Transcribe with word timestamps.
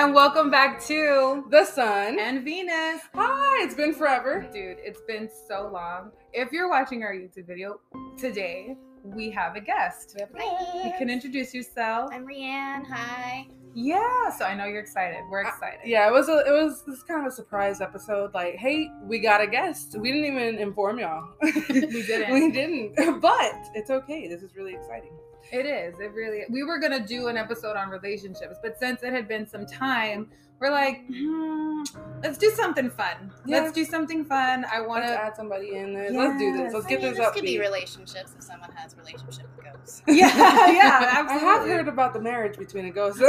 and 0.00 0.14
welcome 0.14 0.50
back 0.50 0.82
to 0.82 1.44
The 1.50 1.62
Son. 1.62 2.18
and 2.18 2.42
Venus. 2.42 3.02
Hi, 3.14 3.62
it's 3.62 3.74
been 3.74 3.92
forever. 3.92 4.48
Dude, 4.50 4.78
it's 4.80 5.02
been 5.02 5.28
so 5.46 5.68
long. 5.70 6.10
If 6.32 6.52
you're 6.52 6.70
watching 6.70 7.02
our 7.02 7.12
YouTube 7.12 7.46
video 7.46 7.80
today, 8.18 8.76
we 9.04 9.30
have 9.30 9.56
a 9.56 9.60
guest. 9.60 10.18
You 10.18 10.92
can 10.96 11.10
introduce 11.10 11.52
yourself. 11.52 12.08
I'm 12.14 12.26
Rianne. 12.26 12.86
Hi. 12.86 13.46
Yeah, 13.74 14.30
so 14.30 14.46
I 14.46 14.54
know 14.54 14.64
you're 14.64 14.80
excited. 14.80 15.18
We're 15.30 15.42
excited. 15.42 15.80
Yeah, 15.84 16.08
it 16.08 16.12
was 16.12 16.30
a 16.30 16.44
it 16.46 16.50
was 16.50 16.82
this 16.86 17.02
kind 17.02 17.20
of 17.20 17.30
a 17.30 17.36
surprise 17.36 17.82
episode. 17.82 18.32
Like, 18.32 18.54
hey, 18.56 18.90
we 19.02 19.18
got 19.18 19.42
a 19.42 19.46
guest. 19.46 19.96
We 20.00 20.12
didn't 20.12 20.32
even 20.34 20.58
inform 20.58 20.98
y'all. 20.98 21.28
We 21.42 21.52
didn't. 22.06 22.32
we 22.32 22.50
didn't. 22.50 22.94
But 23.20 23.54
it's 23.74 23.90
okay. 23.90 24.28
This 24.28 24.42
is 24.42 24.56
really 24.56 24.74
exciting. 24.74 25.12
It 25.52 25.66
is. 25.66 25.98
It 26.00 26.12
really. 26.12 26.44
We 26.48 26.62
were 26.62 26.78
gonna 26.78 27.04
do 27.04 27.28
an 27.28 27.36
episode 27.36 27.76
on 27.76 27.90
relationships, 27.90 28.56
but 28.62 28.78
since 28.78 29.02
it 29.02 29.12
had 29.12 29.26
been 29.28 29.46
some 29.46 29.66
time, 29.66 30.28
we're 30.60 30.70
like, 30.70 31.06
hmm, 31.06 31.82
let's 32.22 32.36
do 32.36 32.50
something 32.50 32.90
fun. 32.90 33.32
Yeah. 33.46 33.60
Let's 33.60 33.72
do 33.72 33.84
something 33.84 34.24
fun. 34.24 34.66
I 34.70 34.80
want 34.82 35.04
to. 35.04 35.10
add 35.10 35.34
somebody 35.34 35.74
in 35.76 35.94
there. 35.94 36.10
Let's 36.12 36.38
do 36.38 36.56
this. 36.56 36.74
Let's 36.74 36.86
I 36.86 36.88
get 36.90 37.00
mean, 37.00 37.08
this 37.08 37.18
this 37.18 37.26
up. 37.26 37.34
could 37.34 37.44
be 37.44 37.58
relationships 37.58 38.34
if 38.36 38.44
someone 38.44 38.70
has 38.72 38.94
relationship 38.96 39.46
with 39.56 39.59
ghosts. 39.80 40.02
Yeah, 40.08 40.26
yeah, 40.70 41.24
I 41.28 41.38
have 41.38 41.66
heard 41.66 41.88
about 41.88 42.12
the 42.12 42.20
marriage 42.20 42.58
between 42.58 42.86
a 42.86 42.90
ghost. 42.90 43.18
The, 43.18 43.26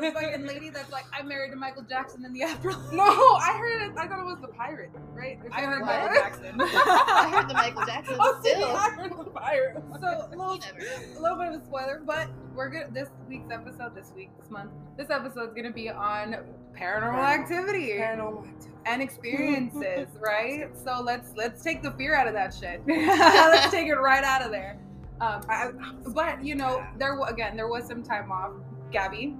the 0.00 0.10
fucking 0.12 0.46
lady 0.46 0.70
that's 0.70 0.90
like, 0.90 1.04
I'm 1.12 1.28
married 1.28 1.50
to 1.50 1.56
Michael 1.56 1.82
Jackson 1.82 2.24
in 2.24 2.32
the 2.32 2.42
afterlife. 2.42 2.92
no, 2.92 3.04
I 3.04 3.56
heard 3.58 3.82
it. 3.82 3.92
I 3.98 4.06
thought 4.06 4.20
it 4.20 4.24
was 4.24 4.38
the 4.40 4.48
pirate, 4.48 4.90
right? 5.12 5.38
Or 5.42 5.50
I 5.52 5.60
heard 5.62 5.80
Michael 5.84 6.06
like. 6.06 6.14
Jackson. 6.14 6.60
I 6.60 7.30
heard 7.32 7.48
the 7.48 7.54
Michael 7.54 7.86
Jackson 7.86 8.16
Oh, 8.18 8.40
see, 8.42 8.50
still. 8.50 8.68
I 8.68 8.90
heard 8.90 9.10
the 9.10 9.24
pirate. 9.30 9.82
So 10.00 10.06
a 10.06 10.28
little, 10.30 10.54
You 10.54 10.60
never 10.60 10.78
know. 10.78 11.18
a 11.18 11.20
little 11.22 11.38
bit 11.38 11.48
of 11.48 11.62
a 11.62 11.64
spoiler, 11.64 12.02
but 12.04 12.28
we're 12.54 12.68
good. 12.68 12.92
This 12.92 13.08
week's 13.28 13.50
episode, 13.50 13.94
this 13.94 14.12
week, 14.14 14.30
this 14.40 14.50
month, 14.50 14.70
this 14.96 15.10
episode 15.10 15.48
is 15.50 15.54
gonna 15.54 15.70
be 15.72 15.88
on 15.90 16.36
paranormal 16.78 17.12
Paranormal. 17.12 17.24
activity 17.40 17.88
Paranormal 17.98 18.38
activity. 18.48 18.70
and 18.86 19.02
experiences, 19.02 20.08
right? 20.20 20.70
So 20.76 21.00
let's 21.02 21.32
let's 21.36 21.62
take 21.62 21.82
the 21.82 21.90
fear 21.92 22.14
out 22.14 22.26
of 22.26 22.34
that 22.34 22.54
shit. 22.54 22.82
let's 22.86 23.70
take 23.70 23.88
it 23.88 23.94
right 23.94 24.24
out 24.24 24.42
of 24.42 24.50
there. 24.50 24.78
Um, 25.20 25.42
I, 25.50 25.70
but 26.14 26.42
you 26.44 26.54
know, 26.54 26.84
there 26.98 27.18
again, 27.28 27.56
there 27.56 27.68
was 27.68 27.86
some 27.86 28.02
time 28.02 28.32
off. 28.32 28.52
Gabby, 28.90 29.36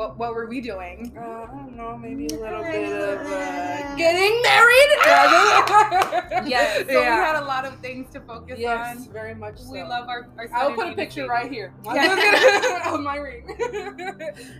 what 0.00 0.16
what 0.16 0.34
were 0.34 0.46
we 0.46 0.62
doing? 0.62 1.12
Uh, 1.14 1.20
I 1.20 1.46
don't 1.46 1.76
know, 1.76 1.98
maybe 1.98 2.26
a 2.28 2.40
little 2.40 2.62
bit 2.62 2.90
of 2.90 3.20
uh, 3.20 3.96
getting 3.96 4.40
married. 4.42 4.90
Yes, 6.46 6.86
so 6.90 6.92
yeah. 6.92 7.16
we 7.16 7.22
had 7.26 7.36
a 7.36 7.44
lot 7.44 7.66
of 7.66 7.78
things 7.80 8.10
to 8.14 8.20
focus 8.20 8.58
yes, 8.58 8.96
on. 8.96 9.12
very 9.12 9.34
much 9.34 9.58
so. 9.58 9.72
We 9.72 9.82
love 9.82 10.08
our. 10.08 10.26
our 10.38 10.48
I'll 10.54 10.72
put 10.72 10.88
a 10.88 10.94
picture 10.94 11.22
baby. 11.22 11.28
right 11.28 11.52
here. 11.52 11.74
Yeah. 11.84 12.94
of 12.94 13.00
my 13.00 13.16
ring. 13.16 13.44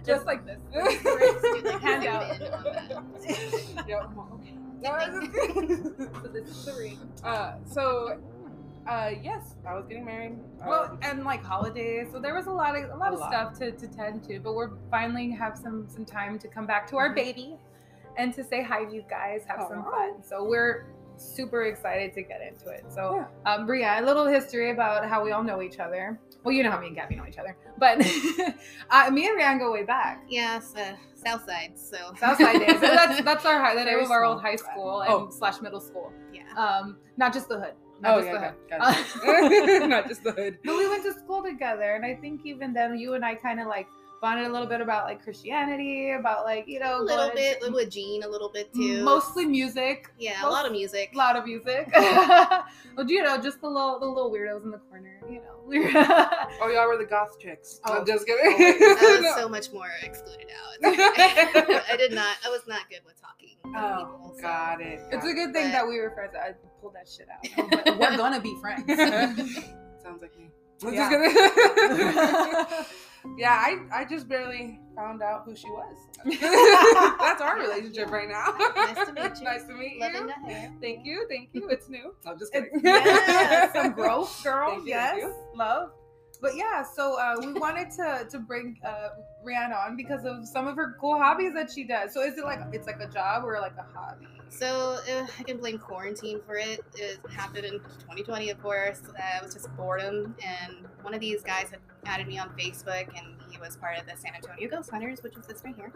just 0.05 0.27
like 0.27 0.45
this. 0.45 0.59
Do 0.75 1.79
Hand 1.79 2.07
out. 2.07 2.39
in 2.39 2.49
yeah, 3.89 4.07
okay. 4.35 4.55
So 6.23 6.29
this 6.29 6.49
is 6.49 6.65
the 6.67 6.75
ring. 6.79 6.99
uh, 7.25 7.55
so, 7.65 8.19
uh, 8.87 9.11
yes, 9.23 9.55
I 9.67 9.75
was 9.75 9.87
getting 9.87 10.05
married. 10.05 10.37
Well, 10.67 10.85
Um, 10.85 10.99
and 11.03 11.25
like 11.25 11.43
holidays, 11.45 12.09
so 12.13 12.19
there 12.19 12.35
was 12.35 12.47
a 12.47 12.51
lot 12.53 12.77
of 12.77 12.91
a 12.91 12.97
lot 12.97 13.11
A 13.11 13.15
of 13.15 13.21
lot. 13.21 13.31
stuff 13.33 13.59
to, 13.59 13.73
to 13.73 13.87
tend 13.89 14.25
to. 14.25 14.41
But 14.41 14.55
we're 14.55 14.71
finally 14.91 15.31
have 15.31 15.57
some 15.57 15.89
some 15.89 16.05
time 16.05 16.39
to 16.39 16.49
come 16.49 16.67
back 16.67 16.87
to 16.89 16.97
our 16.97 17.11
Mhm. 17.11 17.15
baby, 17.15 17.59
and 18.17 18.33
to 18.35 18.43
say 18.45 18.63
hi 18.63 18.85
to 18.85 18.93
you 18.95 19.03
guys, 19.09 19.45
have 19.47 19.63
some 19.69 19.81
Aw. 19.87 19.91
fun. 19.91 20.23
So 20.23 20.45
we're 20.45 20.87
super 21.17 21.65
excited 21.65 22.15
to 22.15 22.23
get 22.23 22.41
into 22.41 22.71
it. 22.71 22.85
So, 22.89 23.27
um, 23.45 23.67
Bria, 23.67 24.01
a 24.01 24.03
little 24.03 24.27
history 24.27 24.71
about 24.71 25.07
how 25.07 25.23
we 25.23 25.33
all 25.33 25.43
know 25.43 25.61
each 25.61 25.79
other. 25.79 26.19
Well, 26.43 26.55
you 26.55 26.63
know 26.63 26.71
how 26.71 26.81
me 26.81 26.87
and 26.87 26.97
Gabbi 26.97 27.19
know 27.19 27.27
each 27.29 27.37
other, 27.37 27.55
but 27.77 27.99
uh, 28.91 29.11
me 29.11 29.29
and 29.29 29.39
Rianne 29.39 29.59
go 29.59 29.71
way 29.71 29.85
back. 29.85 30.25
Yes, 30.29 30.75
uh, 30.75 30.97
South 31.15 31.45
Side. 31.45 31.79
So 31.79 32.15
Southside 32.19 32.61
days. 32.61 32.75
So 32.81 32.81
that's 32.99 33.21
that's 33.23 33.45
our 33.45 33.59
high, 33.61 33.75
the 33.75 33.85
name 33.85 33.99
of 34.01 34.11
our 34.11 34.25
old 34.25 34.41
high 34.41 34.57
school 34.57 35.03
and 35.03 35.13
Oh. 35.13 35.29
slash 35.31 35.61
middle 35.61 35.81
school. 35.81 36.11
yeah. 36.33 36.43
Um, 36.57 36.97
not 37.19 37.35
just 37.35 37.49
the 37.51 37.61
hood. 37.61 37.75
Not 38.01 38.19
oh 38.19 38.21
just 38.21 38.33
the 38.33 38.39
yeah, 38.39 38.51
hood. 38.51 38.69
got, 38.71 39.81
got 39.81 39.89
not 39.89 40.09
just 40.09 40.25
the 40.25 40.33
hood. 40.33 40.59
But 40.65 40.77
we 40.77 40.89
went 40.89 41.05
to 41.05 41.13
school 41.13 41.43
together, 41.43 41.95
and 41.95 42.05
I 42.05 42.15
think 42.15 42.43
even 42.45 42.73
then, 42.73 42.97
you 42.99 43.15
and 43.15 43.25
I 43.25 43.35
kind 43.35 43.61
of 43.61 43.67
like 43.67 43.89
bonded 44.21 44.47
a 44.47 44.53
little 44.53 44.67
bit 44.67 44.81
about 44.81 45.05
like 45.07 45.23
Christianity, 45.23 46.11
about 46.13 46.45
like 46.45 46.65
you 46.69 46.79
know 46.81 47.01
A 47.01 47.03
little 47.03 47.27
going- 47.29 47.37
bit 47.37 47.73
with 47.73 47.91
Gene, 47.91 48.23
a 48.23 48.29
little 48.29 48.49
bit 48.51 48.73
too. 48.75 49.03
mostly 49.03 49.47
music, 49.47 50.11
Yeah, 50.19 50.45
a 50.47 50.49
lot 50.49 50.67
of 50.67 50.73
music. 50.73 51.11
a 51.15 51.17
lot 51.17 51.37
of 51.37 51.45
music. 51.47 51.89
well, 51.95 52.65
you 53.07 53.23
know, 53.23 53.41
just 53.41 53.61
the 53.61 53.69
little 53.69 53.99
the 53.99 54.07
little 54.07 54.31
weirdos 54.31 54.65
in 54.65 54.71
the 54.71 54.79
corner, 54.79 55.21
you 55.29 55.41
know. 55.41 55.57
Oh, 56.63 56.69
y'all 56.69 56.89
were 56.89 56.97
the 56.99 57.05
goth 57.09 57.39
chicks. 57.39 57.81
Oh. 57.87 57.99
I'm 57.99 58.07
just 58.07 58.25
Oh, 58.29 58.35
kidding. 58.57 58.83
I 58.83 58.97
was 59.01 59.21
No. 59.23 59.35
so 59.37 59.49
much 59.49 59.73
more 59.73 59.89
excluded 60.03 60.49
out. 60.51 60.75
I 60.85 61.95
did 61.97 62.13
not. 62.13 62.37
I 62.45 62.49
was 62.49 62.63
not 62.67 62.89
good 62.91 63.01
with 63.07 63.15
talking. 63.21 63.57
Oh, 63.67 64.05
people, 64.17 64.33
so- 64.37 64.43
got 64.43 64.81
it. 64.81 65.01
it's 65.13 65.25
a 65.25 65.29
got 65.29 65.35
good 65.35 65.53
thing 65.55 65.67
But- 65.67 65.73
that 65.73 65.89
we 65.89 65.99
were 66.01 66.11
friends. 66.11 66.35
I 66.35 66.53
pulled 66.81 66.95
that 66.95 67.09
shit 67.09 67.29
out. 67.31 67.87
Like, 67.87 67.99
We're 68.01 68.17
gonna 68.17 68.41
be 68.41 68.57
friends. 68.61 68.85
Sounds 70.03 70.23
like 70.23 70.37
me. 70.39 70.51
I'm 70.85 70.95
Yeah. 70.95 71.11
just 71.11 71.37
kidding. 71.37 72.87
Yeah, 73.37 73.53
I, 73.53 74.01
I 74.01 74.05
just 74.05 74.29
barely 74.29 74.81
found 74.97 75.23
out 75.23 75.43
who 75.45 75.55
she 75.55 75.69
was. 75.69 75.97
That's 77.21 77.41
our 77.41 77.59
relationship 77.59 78.11
right 78.11 78.29
now. 78.29 78.55
Nice 78.77 79.07
to 79.07 79.13
meet 79.13 79.39
you. 79.39 79.45
nice 79.45 79.65
to 79.65 79.73
meet 79.75 80.01
Loving 80.01 80.21
you. 80.23 80.27
the 80.27 80.53
hair. 80.53 80.73
Thank 80.81 81.07
you, 81.07 81.27
thank 81.29 81.51
you. 81.53 81.69
It's 81.69 81.89
new. 81.89 82.15
I'm 82.27 82.39
just 82.39 82.53
kidding. 82.53 82.81
yeah, 82.83 83.73
some 83.73 83.93
growth, 83.93 84.43
girl. 84.43 84.71
Thank 84.71 84.89
yes, 84.89 85.19
you. 85.19 85.35
love. 85.55 85.91
But 86.41 86.57
yeah, 86.57 86.83
so 86.83 87.19
uh, 87.21 87.37
we 87.39 87.53
wanted 87.53 87.91
to 87.93 88.27
to 88.31 88.39
bring 88.39 88.79
uh, 88.85 89.11
Rihanna 89.47 89.87
on 89.87 89.97
because 89.97 90.25
of 90.25 90.49
some 90.49 90.67
of 90.67 90.77
her 90.77 90.97
cool 91.01 91.19
hobbies 91.19 91.53
that 91.55 91.71
she 91.71 91.85
does. 91.85 92.15
So 92.15 92.23
is 92.23 92.39
it 92.39 92.45
like 92.45 92.61
it's 92.73 92.87
like 92.87 93.01
a 93.01 93.09
job 93.09 93.45
or 93.45 93.61
like 93.61 93.77
a 93.79 93.87
hobby? 93.95 94.27
So 94.51 94.99
uh, 95.11 95.27
I 95.39 95.43
can 95.45 95.59
blame 95.59 95.79
quarantine 95.79 96.41
for 96.45 96.57
it. 96.57 96.81
It 96.97 97.19
happened 97.31 97.65
in 97.65 97.73
2020, 98.01 98.51
of 98.51 98.61
course. 98.61 99.01
Uh, 99.09 99.39
it 99.39 99.45
was 99.45 99.55
just 99.55 99.75
boredom, 99.77 100.35
and 100.45 100.87
one 101.03 101.15
of 101.15 101.21
these 101.21 101.43
guys 101.43 101.71
had 101.71 101.79
added 102.05 102.27
me 102.27 102.39
on 102.39 102.51
Facebook, 102.51 103.09
and 103.17 103.37
he 103.49 103.59
was 103.59 103.77
part 103.77 103.97
of 103.97 104.07
the 104.07 104.17
San 104.17 104.35
Antonio 104.35 104.69
Ghost 104.69 104.91
Hunters, 104.91 105.23
which 105.23 105.37
is 105.37 105.47
this 105.47 105.63
right 105.65 105.75
here. 105.77 105.93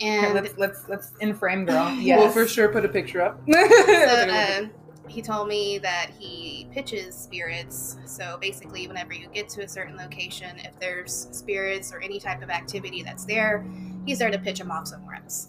And 0.00 0.34
let's 0.34 0.56
let's 0.56 0.88
let's 0.88 1.12
in 1.20 1.34
frame, 1.34 1.66
girl. 1.66 1.90
Yes. 2.00 2.20
We'll 2.20 2.30
for 2.30 2.48
sure 2.48 2.68
put 2.68 2.84
a 2.84 2.88
picture 2.88 3.20
up. 3.20 3.40
so 3.52 3.58
uh, 3.58 4.66
he 5.08 5.20
told 5.20 5.48
me 5.48 5.78
that 5.78 6.12
he 6.18 6.68
pitches 6.72 7.14
spirits. 7.14 7.98
So 8.06 8.38
basically, 8.40 8.86
whenever 8.86 9.12
you 9.12 9.26
get 9.34 9.48
to 9.50 9.64
a 9.64 9.68
certain 9.68 9.96
location, 9.96 10.58
if 10.60 10.78
there's 10.78 11.28
spirits 11.32 11.92
or 11.92 12.00
any 12.00 12.20
type 12.20 12.42
of 12.42 12.50
activity 12.50 13.02
that's 13.02 13.24
there, 13.24 13.66
he's 14.06 14.20
there 14.20 14.30
to 14.30 14.38
pitch 14.38 14.58
them 14.60 14.70
off 14.70 14.86
somewhere 14.86 15.16
else. 15.16 15.48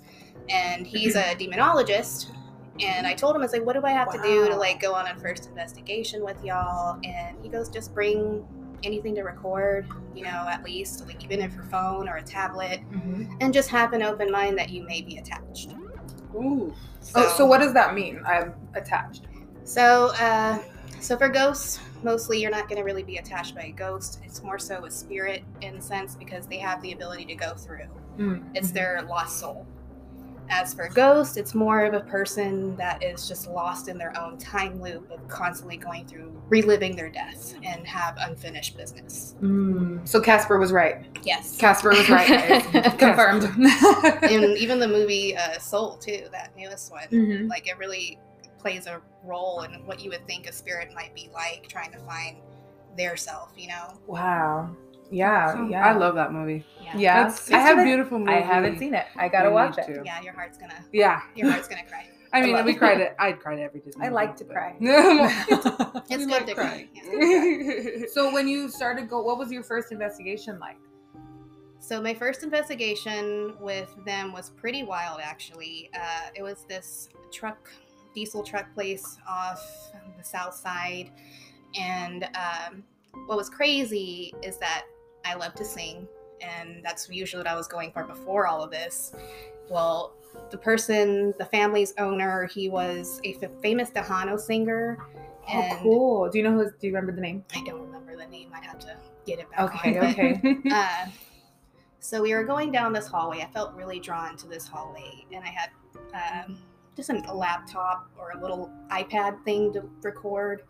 And 0.49 0.85
he's 0.85 1.15
a 1.15 1.35
demonologist. 1.35 2.31
And 2.79 3.05
I 3.05 3.13
told 3.13 3.35
him, 3.35 3.41
I 3.41 3.45
was 3.45 3.53
like, 3.53 3.65
what 3.65 3.73
do 3.73 3.83
I 3.85 3.91
have 3.91 4.11
to 4.11 4.21
do 4.21 4.47
to 4.49 4.55
like 4.55 4.79
go 4.81 4.93
on 4.93 5.07
a 5.07 5.15
first 5.19 5.47
investigation 5.47 6.23
with 6.23 6.43
y'all? 6.43 6.99
And 7.03 7.37
he 7.41 7.49
goes, 7.49 7.69
just 7.69 7.93
bring 7.93 8.45
anything 8.83 9.13
to 9.15 9.21
record, 9.21 9.87
you 10.15 10.23
know, 10.23 10.47
at 10.49 10.63
least, 10.63 11.05
like 11.05 11.23
even 11.23 11.39
if 11.41 11.53
your 11.53 11.63
phone 11.65 12.09
or 12.09 12.15
a 12.15 12.23
tablet, 12.23 12.81
Mhm. 12.91 13.37
and 13.39 13.53
just 13.53 13.69
have 13.69 13.93
an 13.93 14.01
open 14.01 14.31
mind 14.31 14.57
that 14.57 14.69
you 14.69 14.83
may 14.83 15.01
be 15.01 15.17
attached. 15.17 15.75
Ooh. 16.33 16.73
Oh, 17.13 17.33
so 17.37 17.45
what 17.45 17.59
does 17.59 17.73
that 17.73 17.93
mean? 17.93 18.21
I'm 18.25 18.53
attached. 18.73 19.27
So, 19.63 20.07
uh, 20.19 20.59
so 20.99 21.17
for 21.17 21.29
ghosts, 21.29 21.79
mostly 22.03 22.41
you're 22.41 22.49
not 22.51 22.67
going 22.67 22.77
to 22.77 22.83
really 22.83 23.03
be 23.03 23.17
attached 23.17 23.53
by 23.53 23.63
a 23.63 23.71
ghost. 23.71 24.19
It's 24.23 24.41
more 24.41 24.57
so 24.57 24.85
a 24.85 24.89
spirit 24.91 25.43
in 25.61 25.75
a 25.75 25.81
sense 25.81 26.15
because 26.15 26.47
they 26.47 26.57
have 26.57 26.81
the 26.81 26.93
ability 26.93 27.25
to 27.25 27.35
go 27.35 27.53
through. 27.53 27.85
Mm. 28.17 28.43
It's 28.55 28.71
their 28.71 29.03
lost 29.03 29.39
soul. 29.39 29.67
As 30.53 30.73
for 30.73 30.89
ghost, 30.89 31.37
it's 31.37 31.55
more 31.55 31.85
of 31.85 31.93
a 31.93 32.01
person 32.01 32.75
that 32.75 33.01
is 33.01 33.25
just 33.25 33.47
lost 33.49 33.87
in 33.87 33.97
their 33.97 34.13
own 34.19 34.37
time 34.37 34.81
loop 34.81 35.09
of 35.09 35.25
constantly 35.29 35.77
going 35.77 36.05
through 36.05 36.29
reliving 36.49 36.93
their 36.93 37.09
death 37.09 37.55
and 37.63 37.87
have 37.87 38.17
unfinished 38.19 38.75
business. 38.75 39.35
Mm. 39.41 40.05
So 40.05 40.19
Casper 40.19 40.59
was 40.59 40.73
right. 40.73 41.05
Yes. 41.23 41.55
Casper 41.57 41.89
was 41.91 42.09
right. 42.09 42.61
Confirmed. 42.99 43.43
and 44.23 44.57
even 44.57 44.79
the 44.79 44.89
movie 44.89 45.37
uh, 45.37 45.57
Soul 45.57 45.95
too, 45.95 46.27
that 46.33 46.51
newest 46.57 46.91
one, 46.91 47.07
Mhm. 47.07 47.47
like 47.49 47.69
it 47.69 47.77
really 47.77 48.19
plays 48.59 48.87
a 48.87 49.01
role 49.23 49.61
in 49.61 49.85
what 49.85 50.01
you 50.03 50.09
would 50.09 50.27
think 50.27 50.47
a 50.47 50.51
spirit 50.51 50.89
might 50.93 51.15
be 51.15 51.29
like, 51.33 51.67
trying 51.69 51.93
to 51.93 51.99
find 51.99 52.37
their 52.97 53.15
self. 53.15 53.53
You 53.55 53.69
know? 53.69 53.93
Wow. 54.05 54.75
Yeah. 55.11 55.53
So- 55.53 55.67
yeah. 55.67 55.85
I 55.87 55.91
love 55.93 56.15
that 56.15 56.31
movie. 56.33 56.65
Yeah. 56.95 57.27
It's, 57.27 57.41
it's 57.41 57.51
I 57.51 57.57
a 57.57 57.61
haven't- 57.61 57.85
beautiful 57.85 58.19
movie. 58.19 58.31
I 58.31 58.39
haven't 58.41 58.79
seen 58.79 58.93
it. 58.93 59.05
I 59.15 59.27
gotta 59.29 59.49
We 59.49 59.55
watch 59.55 59.77
it. 59.77 59.85
to. 59.87 60.01
Yeah, 60.05 60.21
your 60.21 60.33
heart's 60.33 60.57
gonna, 60.57 60.73
Yeah. 60.91 61.21
your 61.35 61.51
heart's 61.51 61.67
gonna 61.67 61.83
cry. 61.85 62.07
I 62.33 62.41
mean, 62.41 62.53
love 62.53 62.65
we 62.65 62.73
cried 62.75 63.01
it. 63.01 63.13
I'd 63.19 63.39
cried 63.41 63.59
every 63.59 63.79
Disney. 63.85 64.01
I 64.01 64.05
movie, 64.09 64.15
like 64.15 64.35
to 64.37 64.45
but- 64.45 64.53
cry. 64.53 64.75
It's 66.09 66.09
We 66.09 66.17
good 66.17 66.29
like 66.29 66.45
to 66.47 66.55
cry. 66.55 66.87
Yeah. 66.93 68.05
so 68.13 68.33
when 68.33 68.47
you 68.47 68.69
started 68.69 69.09
go, 69.09 69.21
what 69.21 69.37
was 69.37 69.51
your 69.51 69.63
first 69.63 69.91
investigation 69.91 70.59
like? 70.59 70.77
So 71.79 72.01
my 72.01 72.13
first 72.13 72.43
investigation 72.43 73.55
with 73.59 73.93
them 74.05 74.31
was 74.33 74.49
pretty 74.51 74.83
wild, 74.83 75.19
actually. 75.21 75.89
Uh, 75.93 76.29
it 76.35 76.43
was 76.43 76.63
this 76.69 77.09
truck, 77.31 77.69
diesel 78.13 78.43
truck 78.43 78.73
place 78.73 79.17
off 79.27 79.61
the 80.17 80.23
south 80.23 80.53
side, 80.53 81.11
and 81.79 82.25
um, 82.35 82.83
what 83.25 83.35
was 83.37 83.49
crazy 83.49 84.31
is 84.43 84.57
that 84.59 84.83
I 85.25 85.35
love 85.35 85.53
to 85.55 85.65
sing, 85.65 86.07
and 86.41 86.81
that's 86.83 87.09
usually 87.09 87.39
what 87.39 87.47
I 87.47 87.55
was 87.55 87.67
going 87.67 87.91
for 87.91 88.03
before 88.03 88.47
all 88.47 88.63
of 88.63 88.71
this. 88.71 89.13
Well, 89.69 90.13
the 90.49 90.57
person, 90.57 91.33
the 91.37 91.45
family's 91.45 91.93
owner, 91.97 92.45
he 92.47 92.69
was 92.69 93.21
a 93.23 93.37
f- 93.41 93.51
famous 93.61 93.89
Tejano 93.89 94.39
singer. 94.39 94.97
Oh, 95.49 95.77
cool. 95.81 96.29
Do 96.29 96.37
you 96.37 96.43
know 96.43 96.51
who? 96.53 96.65
Do 96.65 96.87
you 96.87 96.93
remember 96.93 97.11
the 97.11 97.21
name? 97.21 97.43
I 97.55 97.63
don't 97.63 97.81
remember 97.81 98.15
the 98.15 98.27
name. 98.27 98.49
I'd 98.53 98.63
have 98.63 98.79
to 98.79 98.95
get 99.25 99.39
it 99.39 99.49
back. 99.51 99.75
Okay, 99.75 99.97
on. 99.97 100.05
okay. 100.07 100.57
uh, 100.71 101.05
so 101.99 102.21
we 102.21 102.33
were 102.33 102.43
going 102.43 102.71
down 102.71 102.93
this 102.93 103.07
hallway. 103.07 103.41
I 103.41 103.47
felt 103.47 103.73
really 103.75 103.99
drawn 103.99 104.37
to 104.37 104.47
this 104.47 104.67
hallway, 104.67 105.25
and 105.31 105.43
I 105.43 105.47
had 105.47 106.45
um, 106.45 106.57
just 106.95 107.09
a 107.09 107.33
laptop 107.33 108.09
or 108.17 108.31
a 108.31 108.41
little 108.41 108.71
iPad 108.89 109.43
thing 109.43 109.73
to 109.73 109.83
record, 110.01 110.63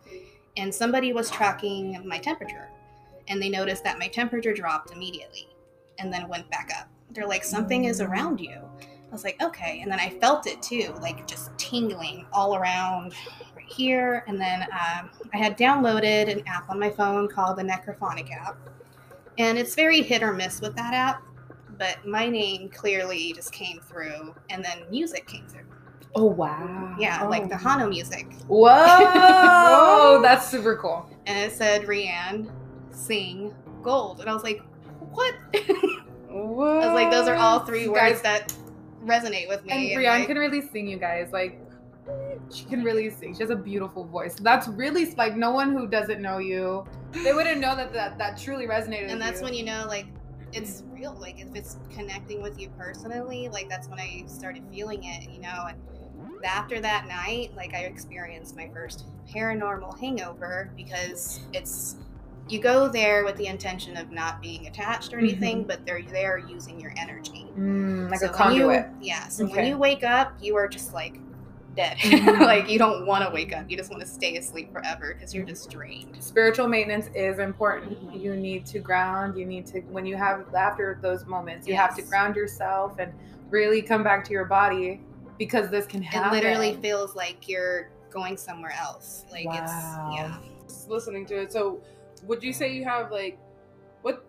and 0.56 0.74
somebody 0.74 1.12
was 1.12 1.30
tracking 1.30 2.02
my 2.06 2.18
temperature, 2.18 2.68
and 3.28 3.40
they 3.40 3.48
noticed 3.48 3.84
that 3.84 3.98
my 3.98 4.08
temperature 4.08 4.52
dropped 4.52 4.92
immediately, 4.92 5.48
and 5.98 6.12
then 6.12 6.28
went 6.28 6.50
back 6.50 6.70
up. 6.78 6.88
They're 7.10 7.26
like, 7.26 7.44
"Something 7.44 7.84
is 7.84 8.00
around 8.00 8.40
you." 8.40 8.58
I 8.80 9.12
was 9.12 9.24
like, 9.24 9.42
"Okay," 9.42 9.80
and 9.82 9.90
then 9.90 10.00
I 10.00 10.08
felt 10.08 10.46
it 10.46 10.62
too, 10.62 10.94
like 11.00 11.26
just 11.26 11.56
tingling 11.58 12.26
all 12.32 12.56
around 12.56 13.14
right 13.54 13.66
here, 13.68 14.24
and 14.26 14.40
then 14.40 14.62
um, 14.62 15.10
I 15.32 15.36
had 15.36 15.58
downloaded 15.58 16.30
an 16.30 16.42
app 16.46 16.70
on 16.70 16.78
my 16.78 16.90
phone 16.90 17.28
called 17.28 17.58
the 17.58 17.62
Necrophonic 17.62 18.30
app. 18.32 18.56
And 19.38 19.58
it's 19.58 19.74
very 19.74 20.02
hit 20.02 20.22
or 20.22 20.32
miss 20.32 20.60
with 20.60 20.74
that 20.76 20.92
app, 20.92 21.22
but 21.78 22.06
my 22.06 22.28
name 22.28 22.68
clearly 22.68 23.32
just 23.32 23.52
came 23.52 23.80
through, 23.80 24.34
and 24.50 24.64
then 24.64 24.84
music 24.90 25.26
came 25.26 25.46
through. 25.46 25.64
Oh 26.14 26.24
wow. 26.26 26.94
Yeah, 26.98 27.26
like 27.26 27.48
Tejano 27.48 27.88
music. 27.88 28.26
Whoa! 28.46 28.68
Whoa, 28.76 30.20
that's 30.22 30.50
super 30.50 30.76
cool. 30.76 31.08
And 31.26 31.38
it 31.38 31.56
said 31.56 31.82
Rianne 31.82 32.50
sing 32.92 33.54
gold. 33.82 34.20
And 34.20 34.28
I 34.30 34.34
was 34.34 34.42
like, 34.42 34.62
what? 35.10 35.34
I 35.54 36.34
was 36.34 36.94
like, 36.94 37.10
those 37.10 37.28
are 37.28 37.36
all 37.36 37.60
three 37.60 37.88
words 37.88 38.00
Guys- 38.00 38.22
that 38.22 38.54
resonate 39.04 39.48
with 39.48 39.60
And 39.68 39.80
me. 39.80 39.94
Brianne 39.96 40.20
like, 40.20 40.28
can 40.28 40.38
really 40.38 40.60
sing, 40.68 40.86
you 40.86 40.96
guys. 40.98 41.30
Like, 41.32 41.60
she 42.52 42.64
can 42.64 42.82
really 42.84 43.10
sing. 43.10 43.34
She 43.34 43.40
has 43.40 43.50
a 43.50 43.56
beautiful 43.56 44.04
voice. 44.04 44.34
That's 44.36 44.68
really 44.68 45.12
like 45.14 45.36
no 45.36 45.50
one 45.50 45.72
who 45.72 45.86
doesn't 45.86 46.20
know 46.20 46.38
you, 46.38 46.84
they 47.24 47.32
wouldn't 47.32 47.60
know 47.60 47.76
that 47.76 47.92
that, 47.92 48.18
that 48.18 48.38
truly 48.38 48.66
resonated. 48.66 49.10
and 49.10 49.20
that's 49.20 49.40
you. 49.40 49.44
when 49.44 49.54
you 49.54 49.64
know, 49.64 49.84
like, 49.86 50.06
it's 50.52 50.82
real. 50.92 51.14
Like, 51.18 51.40
if 51.40 51.54
it's 51.54 51.78
connecting 51.90 52.42
with 52.42 52.58
you 52.60 52.68
personally, 52.78 53.48
like, 53.48 53.68
that's 53.68 53.88
when 53.88 53.98
I 53.98 54.24
started 54.26 54.62
feeling 54.70 55.04
it, 55.04 55.30
you 55.30 55.40
know? 55.40 55.66
And 55.68 55.78
after 56.44 56.80
that 56.80 57.06
night, 57.06 57.52
like, 57.56 57.74
I 57.74 57.80
experienced 57.84 58.56
my 58.56 58.68
first 58.72 59.04
paranormal 59.32 59.98
hangover 59.98 60.70
because 60.76 61.40
it's, 61.52 61.96
you 62.48 62.58
go 62.60 62.88
there 62.88 63.24
with 63.24 63.36
the 63.36 63.46
intention 63.46 63.96
of 63.96 64.10
not 64.10 64.42
being 64.42 64.66
attached 64.66 65.14
or 65.14 65.18
anything, 65.18 65.64
but 65.64 65.84
they're 65.86 66.02
there 66.02 66.38
using 66.38 66.80
your 66.80 66.92
energy. 66.96 67.46
Mm, 67.56 68.10
like 68.10 68.20
So 68.20 68.26
a 68.26 68.30
when 68.30 68.54
you- 68.54 68.62
conduit. 68.68 68.86
yeah. 69.00 69.28
So 69.28 69.46
when 69.46 69.64
you 69.66 69.78
wake 69.78 70.02
up, 70.04 70.32
you 70.40 70.56
are 70.56 70.68
just 70.68 70.92
like 70.92 71.18
dead. 71.76 71.96
Mhm. 72.00 72.40
like, 72.40 72.68
you 72.68 72.78
don't 72.78 73.06
want 73.06 73.24
to 73.24 73.30
wake 73.32 73.56
up. 73.56 73.70
You 73.70 73.76
just 73.78 73.90
want 73.90 74.02
to 74.02 74.08
stay 74.08 74.36
asleep 74.36 74.72
forever 74.72 75.14
because 75.14 75.34
you're 75.34 75.46
just 75.46 75.70
drained. 75.70 76.16
Spiritual 76.22 76.68
maintenance 76.68 77.08
is 77.14 77.38
important. 77.38 78.12
Mhm. 78.12 78.20
You 78.20 78.36
need 78.36 78.66
to 78.66 78.78
ground. 78.80 79.38
You 79.38 79.46
need 79.46 79.64
to 79.68 79.80
when 79.82 80.04
you 80.04 80.16
have 80.16 80.52
after 80.54 80.98
those 81.00 81.24
moments, 81.24 81.66
you 81.66 81.74
have 81.76 81.94
to 81.96 82.02
ground 82.02 82.36
yourself 82.36 82.98
and 82.98 83.12
really 83.50 83.80
come 83.80 84.02
back 84.02 84.24
to 84.24 84.32
your 84.32 84.44
body 84.44 85.00
because 85.38 85.70
this 85.70 85.86
can 85.86 86.02
It 86.02 86.30
literally 86.32 86.74
feels 86.82 87.14
like 87.16 87.48
you're 87.48 87.88
going 88.10 88.36
somewhere 88.36 88.74
else. 88.78 89.24
Like 89.32 89.46
Wow. 89.46 89.52
it's 89.54 90.16
yeah. 90.16 90.36
Just 90.68 90.88
listening 90.90 91.24
to 91.26 91.40
it. 91.42 91.52
So, 91.52 91.80
would 92.22 92.42
you 92.42 92.52
say 92.52 92.72
you 92.72 92.84
have 92.84 93.10
like 93.10 93.38
what 94.02 94.24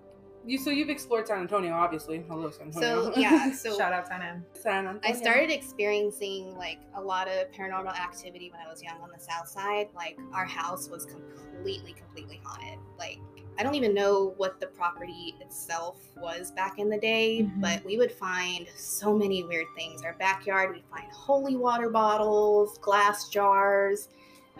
you? 0.46 0.58
So 0.58 0.70
you've 0.70 0.90
explored 0.90 1.28
San 1.28 1.40
Antonio, 1.40 1.74
obviously. 1.74 2.24
Hello, 2.30 2.50
San 2.50 2.68
Antonio. 2.68 3.14
So 3.14 3.20
yeah, 3.20 3.52
so 3.54 3.78
Shout 3.78 3.94
out 3.94 4.06
Tana. 4.08 4.42
San 4.54 4.88
Antonio. 4.88 5.02
I 5.04 5.14
started 5.14 5.52
experiencing 5.52 6.56
like 6.58 6.80
a 6.96 7.02
lot 7.02 7.28
of 7.28 7.52
paranormal 7.52 7.98
activity 8.00 8.52
when 8.52 8.60
I 8.66 8.70
was 8.70 8.82
young 8.82 9.00
on 9.02 9.10
the 9.16 9.24
south 9.24 9.48
side. 9.48 9.88
Like 9.96 10.18
our 10.34 10.46
house 10.46 10.90
was 10.90 11.06
completely, 11.06 11.94
completely 11.94 12.42
haunted. 12.44 12.80
Like 12.98 13.20
I 13.58 13.62
don't 13.62 13.76
even 13.76 13.94
know 13.94 14.34
what 14.38 14.60
the 14.60 14.66
property 14.66 15.36
itself 15.40 15.98
was 16.18 16.50
back 16.52 16.80
in 16.80 16.90
the 16.90 16.98
day, 16.98 17.44
Mhm. 17.44 17.62
but 17.62 17.86
we 17.86 17.98
would 18.00 18.12
find 18.12 18.68
so 18.76 19.16
many 19.16 19.44
weird 19.44 19.68
things. 19.78 20.02
Our 20.02 20.14
backyard, 20.14 20.74
we'd 20.74 20.86
find 20.90 21.06
holy 21.12 21.56
water 21.56 21.92
bottles, 21.92 22.80
glass 22.80 23.30
jars. 23.30 24.10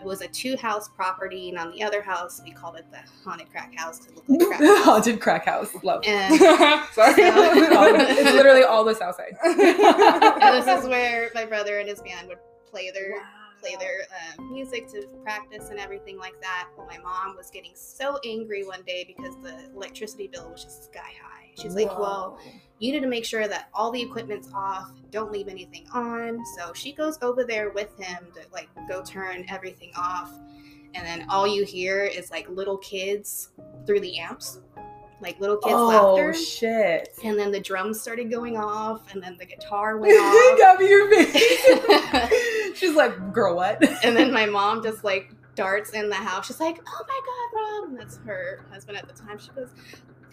It 0.04 0.06
was 0.06 0.20
a 0.20 0.28
two 0.28 0.54
house 0.58 0.90
property, 0.90 1.48
and 1.48 1.56
on 1.58 1.70
the 1.72 1.82
other 1.82 2.02
house, 2.02 2.42
we 2.44 2.50
called 2.50 2.76
it 2.76 2.84
the 2.90 2.98
haunted 3.24 3.50
crack 3.50 3.74
house 3.74 4.00
because 4.00 4.12
it 4.12 4.28
looked 4.28 4.50
like 4.50 4.58
crack. 4.58 4.60
house. 4.60 4.84
Haunted 4.84 5.20
crack 5.20 5.46
house. 5.46 5.70
Love. 5.82 6.02
And 6.06 6.34
Sorry. 6.92 7.14
it's 7.16 8.32
literally 8.34 8.64
all 8.64 8.84
the 8.84 8.94
south 8.94 9.16
side. 9.16 9.34
and 9.42 9.56
this 10.62 10.66
is 10.84 10.86
where 10.90 11.30
my 11.34 11.46
brother 11.46 11.78
and 11.78 11.88
his 11.88 12.02
band 12.02 12.28
would 12.28 12.36
play 12.70 12.90
their 12.90 13.14
play 13.62 13.76
their 13.80 14.00
um, 14.38 14.52
music 14.52 14.86
to 14.88 15.06
practice 15.22 15.70
and 15.70 15.78
everything 15.78 16.18
like 16.18 16.38
that. 16.42 16.68
Well, 16.76 16.86
my 16.86 16.98
mom 16.98 17.34
was 17.34 17.48
getting 17.50 17.72
so 17.74 18.18
angry 18.26 18.62
one 18.62 18.82
day 18.82 19.04
because 19.06 19.34
the 19.42 19.70
electricity 19.74 20.28
bill 20.28 20.50
was 20.50 20.64
just 20.64 20.84
sky 20.84 21.12
high. 21.22 21.43
She's 21.56 21.74
like, 21.74 21.98
"Well, 21.98 22.38
you 22.78 22.92
need 22.92 23.00
to 23.00 23.06
make 23.06 23.24
sure 23.24 23.46
that 23.48 23.68
all 23.72 23.90
the 23.90 24.02
equipment's 24.02 24.48
off. 24.54 24.90
Don't 25.10 25.32
leave 25.32 25.48
anything 25.48 25.86
on." 25.92 26.42
So 26.56 26.72
she 26.72 26.92
goes 26.92 27.18
over 27.22 27.44
there 27.44 27.70
with 27.70 27.96
him 27.98 28.26
to 28.34 28.40
like 28.52 28.68
go 28.88 29.02
turn 29.02 29.44
everything 29.48 29.92
off, 29.96 30.32
and 30.94 31.06
then 31.06 31.26
all 31.28 31.46
you 31.46 31.64
hear 31.64 32.04
is 32.04 32.30
like 32.30 32.48
little 32.48 32.78
kids 32.78 33.50
through 33.86 34.00
the 34.00 34.18
amps, 34.18 34.60
like 35.20 35.38
little 35.40 35.56
kids' 35.56 35.74
oh 35.74 35.86
laughter. 35.88 36.30
Oh 36.30 36.32
shit. 36.32 37.08
and 37.24 37.38
then 37.38 37.52
the 37.52 37.60
drums 37.60 38.00
started 38.00 38.30
going 38.30 38.56
off, 38.56 39.12
and 39.12 39.22
then 39.22 39.36
the 39.38 39.46
guitar 39.46 39.96
went 39.98 40.12
off. 40.12 40.58
Got 40.58 40.78
me 40.80 40.88
your 40.88 41.10
face. 41.10 42.74
She's 42.78 42.94
like, 42.94 43.32
girl, 43.32 43.56
what? 43.56 43.82
and 44.04 44.16
then 44.16 44.32
my 44.32 44.46
mom 44.46 44.82
just 44.82 45.04
like 45.04 45.32
darts 45.54 45.90
in 45.90 46.08
the 46.08 46.16
house. 46.16 46.46
She's 46.46 46.58
like, 46.60 46.80
"Oh 46.86 47.04
my 47.06 47.20
god, 47.24 47.60
Rob!" 47.60 47.90
And 47.90 47.98
that's 47.98 48.16
her 48.26 48.66
husband 48.72 48.98
at 48.98 49.06
the 49.06 49.14
time. 49.14 49.38
She 49.38 49.50
goes, 49.50 49.68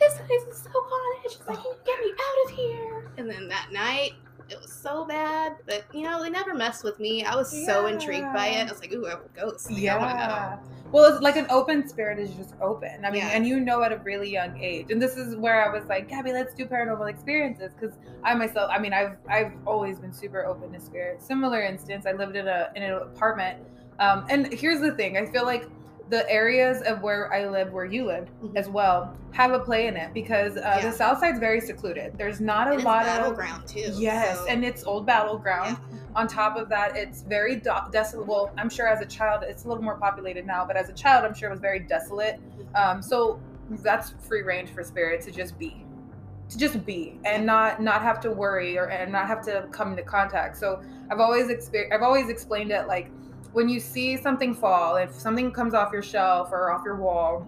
"This 0.02 0.16
place 0.28 0.44
is 0.52 0.58
so 0.64 0.70
haunted." 0.74 1.32
She's 1.32 1.48
like, 1.48 1.58
can 1.58 1.66
you 1.72 1.76
"Get 1.86 2.00
me 2.02 2.12
out 2.12 2.46
of 2.46 2.58
here!" 2.58 3.12
And 3.18 3.30
then 3.30 3.48
that 3.48 3.70
night, 3.72 4.14
it 4.50 4.60
was 4.60 4.72
so 4.74 5.06
bad. 5.06 5.56
But 5.66 5.86
you 5.94 6.04
know, 6.04 6.22
they 6.22 6.30
never 6.30 6.54
messed 6.54 6.84
with 6.84 7.00
me. 7.00 7.24
I 7.24 7.36
was 7.36 7.50
so 7.66 7.86
intrigued 7.86 8.34
by 8.34 8.48
it. 8.48 8.68
I 8.68 8.72
was 8.72 8.82
like, 8.82 8.92
"Ooh, 8.94 9.06
a 9.06 9.20
ghost!" 9.34 9.72
Like, 9.72 9.88
I 9.88 9.98
want 9.98 10.12
to 10.12 10.24
yeah. 10.26 10.58
Well, 10.92 11.06
it's 11.14 11.22
like 11.22 11.38
an 11.38 11.46
open 11.50 11.88
spirit 11.88 12.20
is 12.20 12.32
just 12.36 12.54
open. 12.62 13.06
I 13.06 13.12
mean, 13.12 13.22
Yeah. 13.22 13.30
and 13.30 13.48
you 13.48 13.62
know 13.62 13.82
at 13.82 13.94
a 13.94 13.98
really 14.00 14.30
young 14.30 14.60
age. 14.62 14.92
And 14.92 15.02
this 15.02 15.16
is 15.16 15.38
where 15.38 15.64
I 15.64 15.74
was 15.74 15.88
like, 15.88 16.10
Gabbi, 16.10 16.34
let's 16.34 16.54
do 16.54 16.66
paranormal 16.66 17.10
experiences 17.10 17.72
because 17.80 17.96
I 18.26 18.34
myself, 18.34 18.70
I 18.74 18.78
mean, 18.78 18.92
I've 18.92 19.16
I've 19.30 19.54
always 19.66 20.00
been 20.00 20.12
super 20.12 20.46
open 20.46 20.74
to 20.74 20.82
spirits. 20.82 21.26
Similar 21.26 21.62
instance, 21.62 22.06
I 22.06 22.12
lived 22.12 22.36
in 22.36 22.48
a 22.50 22.72
in 22.76 22.84
an 22.84 22.94
apartment. 22.94 23.60
Um, 24.00 24.26
and 24.30 24.52
here's 24.52 24.82
the 24.82 24.92
thing, 24.92 25.16
I 25.18 25.28
feel 25.28 25.46
like 25.46 25.70
the 26.12 26.30
areas 26.30 26.82
of 26.82 27.02
where 27.02 27.34
I 27.34 27.48
live, 27.48 27.72
where 27.72 27.86
you 27.86 28.06
lived 28.06 28.30
Mhm. 28.44 28.56
as 28.58 28.68
well, 28.70 29.16
have 29.32 29.54
a 29.54 29.60
play 29.60 29.88
in 29.88 29.96
it 29.96 30.14
because 30.14 30.58
uh, 30.58 30.60
Yeah. 30.62 30.82
the 30.82 30.92
South 30.92 31.20
Side's 31.20 31.40
very 31.40 31.62
secluded. 31.62 32.18
There's 32.18 32.42
not 32.42 32.68
a 32.68 32.72
And 32.72 32.80
it's 32.80 32.86
lot 32.86 33.02
of 33.08 33.08
battleground 33.08 33.66
too. 33.68 33.92
Yes, 33.96 34.38
so- 34.40 34.46
and 34.48 34.64
it's 34.66 34.84
old 34.84 35.06
battleground. 35.06 35.78
yeah. 35.90 35.98
On 36.18 36.28
top 36.28 36.58
of 36.58 36.68
that, 36.68 36.98
it's 36.98 37.22
very 37.22 37.56
do- 37.56 37.72
desolate. 37.92 38.28
Well, 38.28 38.52
I'm 38.58 38.68
sure 38.70 38.88
as 38.90 39.00
a 39.02 39.06
child, 39.06 39.44
it's 39.48 39.64
a 39.64 39.70
little 39.70 39.84
more 39.84 39.96
populated 39.96 40.46
now, 40.46 40.66
but 40.66 40.76
as 40.76 40.90
a 40.90 40.94
child, 40.94 41.24
I'm 41.24 41.34
sure 41.34 41.48
it 41.48 41.52
was 41.54 41.62
very 41.62 41.80
desolate. 41.80 42.40
Um, 42.76 43.02
so 43.02 43.40
that's 43.82 44.10
free 44.28 44.42
range 44.42 44.70
for 44.74 44.84
spirit 44.84 45.22
to 45.22 45.32
just 45.32 45.58
be, 45.58 45.86
to 46.50 46.58
just 46.58 46.86
be, 46.86 47.18
and 47.24 47.46
not 47.46 47.82
not 47.82 48.02
have 48.02 48.20
to 48.20 48.32
worry 48.32 48.78
or 48.78 48.90
and 48.90 49.14
not 49.14 49.28
have 49.28 49.42
to 49.46 49.66
come 49.72 49.92
into 49.92 50.04
contact. 50.04 50.58
So 50.58 50.82
I've 51.10 51.22
always 51.22 51.48
exper- 51.48 51.90
I've 51.94 52.04
always 52.04 52.28
explained 52.28 52.72
it 52.72 52.86
like 52.88 53.10
when 53.54 53.70
you 53.70 53.80
see 53.80 54.18
something 54.18 54.54
fall, 54.54 54.96
if 54.96 55.14
something 55.14 55.52
comes 55.52 55.74
off 55.74 55.92
your 55.92 56.04
shelf 56.04 56.50
or 56.52 56.72
off 56.72 56.84
your 56.86 56.96
wall, 56.96 57.48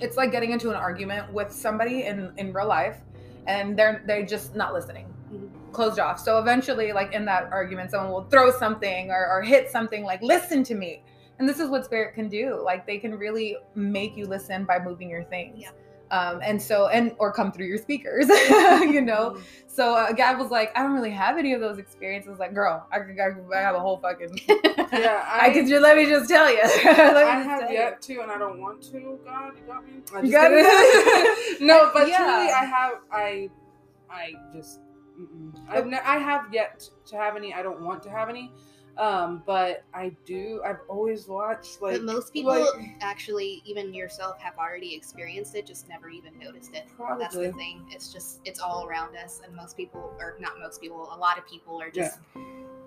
it's 0.00 0.16
like 0.16 0.32
getting 0.32 0.50
into 0.50 0.70
an 0.70 0.76
argument 0.76 1.32
with 1.32 1.52
somebody 1.52 2.04
in 2.04 2.32
in 2.36 2.52
real 2.52 2.68
life, 2.68 2.98
and 3.46 3.78
they're 3.78 4.02
they're 4.06 4.24
just 4.24 4.54
not 4.54 4.72
listening 4.74 5.06
Mhm. 5.32 5.72
closed 5.72 5.98
off. 6.00 6.18
So 6.18 6.38
eventually, 6.38 6.92
like 6.92 7.12
in 7.12 7.24
that 7.26 7.48
argument, 7.52 7.90
someone 7.90 8.12
will 8.12 8.24
throw 8.24 8.50
something 8.50 9.10
or, 9.10 9.28
or 9.28 9.42
hit 9.42 9.70
something 9.70 10.04
like, 10.04 10.20
listen 10.22 10.64
to 10.64 10.74
me. 10.74 11.02
And 11.38 11.48
this 11.48 11.58
is 11.60 11.70
what 11.70 11.84
spirit 11.84 12.14
can 12.14 12.28
do. 12.28 12.60
Like 12.62 12.86
they 12.86 12.98
can 12.98 13.16
really 13.16 13.56
make 13.74 14.16
you 14.16 14.26
listen 14.26 14.64
by 14.64 14.78
moving 14.78 15.08
your 15.08 15.24
things. 15.24 15.60
Yeah. 15.60 15.70
Um, 16.10 16.40
and 16.42 16.60
so, 16.60 16.88
and 16.88 17.14
or 17.18 17.32
come 17.32 17.52
through 17.52 17.66
your 17.66 17.78
speakers, 17.78 18.28
you 18.80 19.00
know. 19.00 19.38
So 19.68 19.94
uh, 19.94 20.12
Gab 20.12 20.38
was 20.38 20.50
like, 20.50 20.76
I 20.76 20.82
don't 20.82 20.92
really 20.92 21.12
have 21.12 21.38
any 21.38 21.52
of 21.52 21.60
those 21.60 21.78
experiences. 21.78 22.38
Like, 22.40 22.52
girl, 22.52 22.84
I, 22.90 22.98
could- 22.98 23.18
I, 23.20 23.28
I 23.56 23.60
have 23.60 23.76
a 23.76 23.80
whole 23.80 23.98
fucking. 23.98 24.40
yeah, 24.92 25.24
I, 25.40 25.50
could 25.54 25.68
just 25.68 25.82
let 25.82 25.96
me 25.96 26.06
just 26.06 26.28
tell 26.28 26.50
you. 26.50 26.60
Let 26.84 26.84
me 26.84 27.22
I 27.22 27.40
have 27.42 27.60
tell 27.60 27.72
yet 27.72 28.02
to, 28.02 28.20
and 28.22 28.30
I 28.32 28.38
don't 28.38 28.58
want 28.60 28.82
to. 28.90 29.18
God, 29.24 29.52
you 29.56 29.66
got 29.66 29.84
me. 29.86 30.02
I 30.12 30.20
You 30.22 30.32
got 30.32 30.48
kidding. 30.50 31.66
no, 31.68 31.90
but 31.94 32.08
Yeah. 32.08 32.16
truly, 32.18 32.50
I 32.50 32.64
have. 32.64 32.92
I, 33.12 33.50
I 34.10 34.32
just. 34.52 34.80
I've 35.68 35.86
ne- 35.86 36.00
I 36.04 36.18
have 36.18 36.52
yet 36.52 36.88
to 37.06 37.16
have 37.16 37.36
any. 37.36 37.54
I 37.54 37.62
don't 37.62 37.80
want 37.82 38.02
to 38.02 38.10
have 38.10 38.28
any. 38.28 38.52
Um, 39.00 39.42
but 39.46 39.82
I 39.94 40.12
do. 40.26 40.60
I've 40.64 40.80
always 40.86 41.26
watched 41.26 41.80
like 41.80 41.94
but 41.94 42.04
most 42.04 42.34
people 42.34 42.52
like, 42.52 42.68
actually, 43.00 43.62
even 43.64 43.94
yourself, 43.94 44.38
have 44.40 44.58
already 44.58 44.94
experienced 44.94 45.54
it, 45.56 45.64
just 45.64 45.88
never 45.88 46.10
even 46.10 46.38
noticed 46.38 46.74
it. 46.74 46.84
Probably. 46.96 47.22
That's 47.24 47.34
the 47.34 47.50
thing. 47.52 47.86
It's 47.90 48.12
just 48.12 48.40
it's 48.44 48.60
all 48.60 48.86
around 48.86 49.16
us, 49.16 49.40
and 49.42 49.56
most 49.56 49.74
people, 49.74 50.12
or 50.20 50.36
not 50.38 50.58
most 50.60 50.82
people, 50.82 51.08
a 51.14 51.16
lot 51.16 51.38
of 51.38 51.48
people 51.48 51.80
are 51.80 51.90
just 51.90 52.18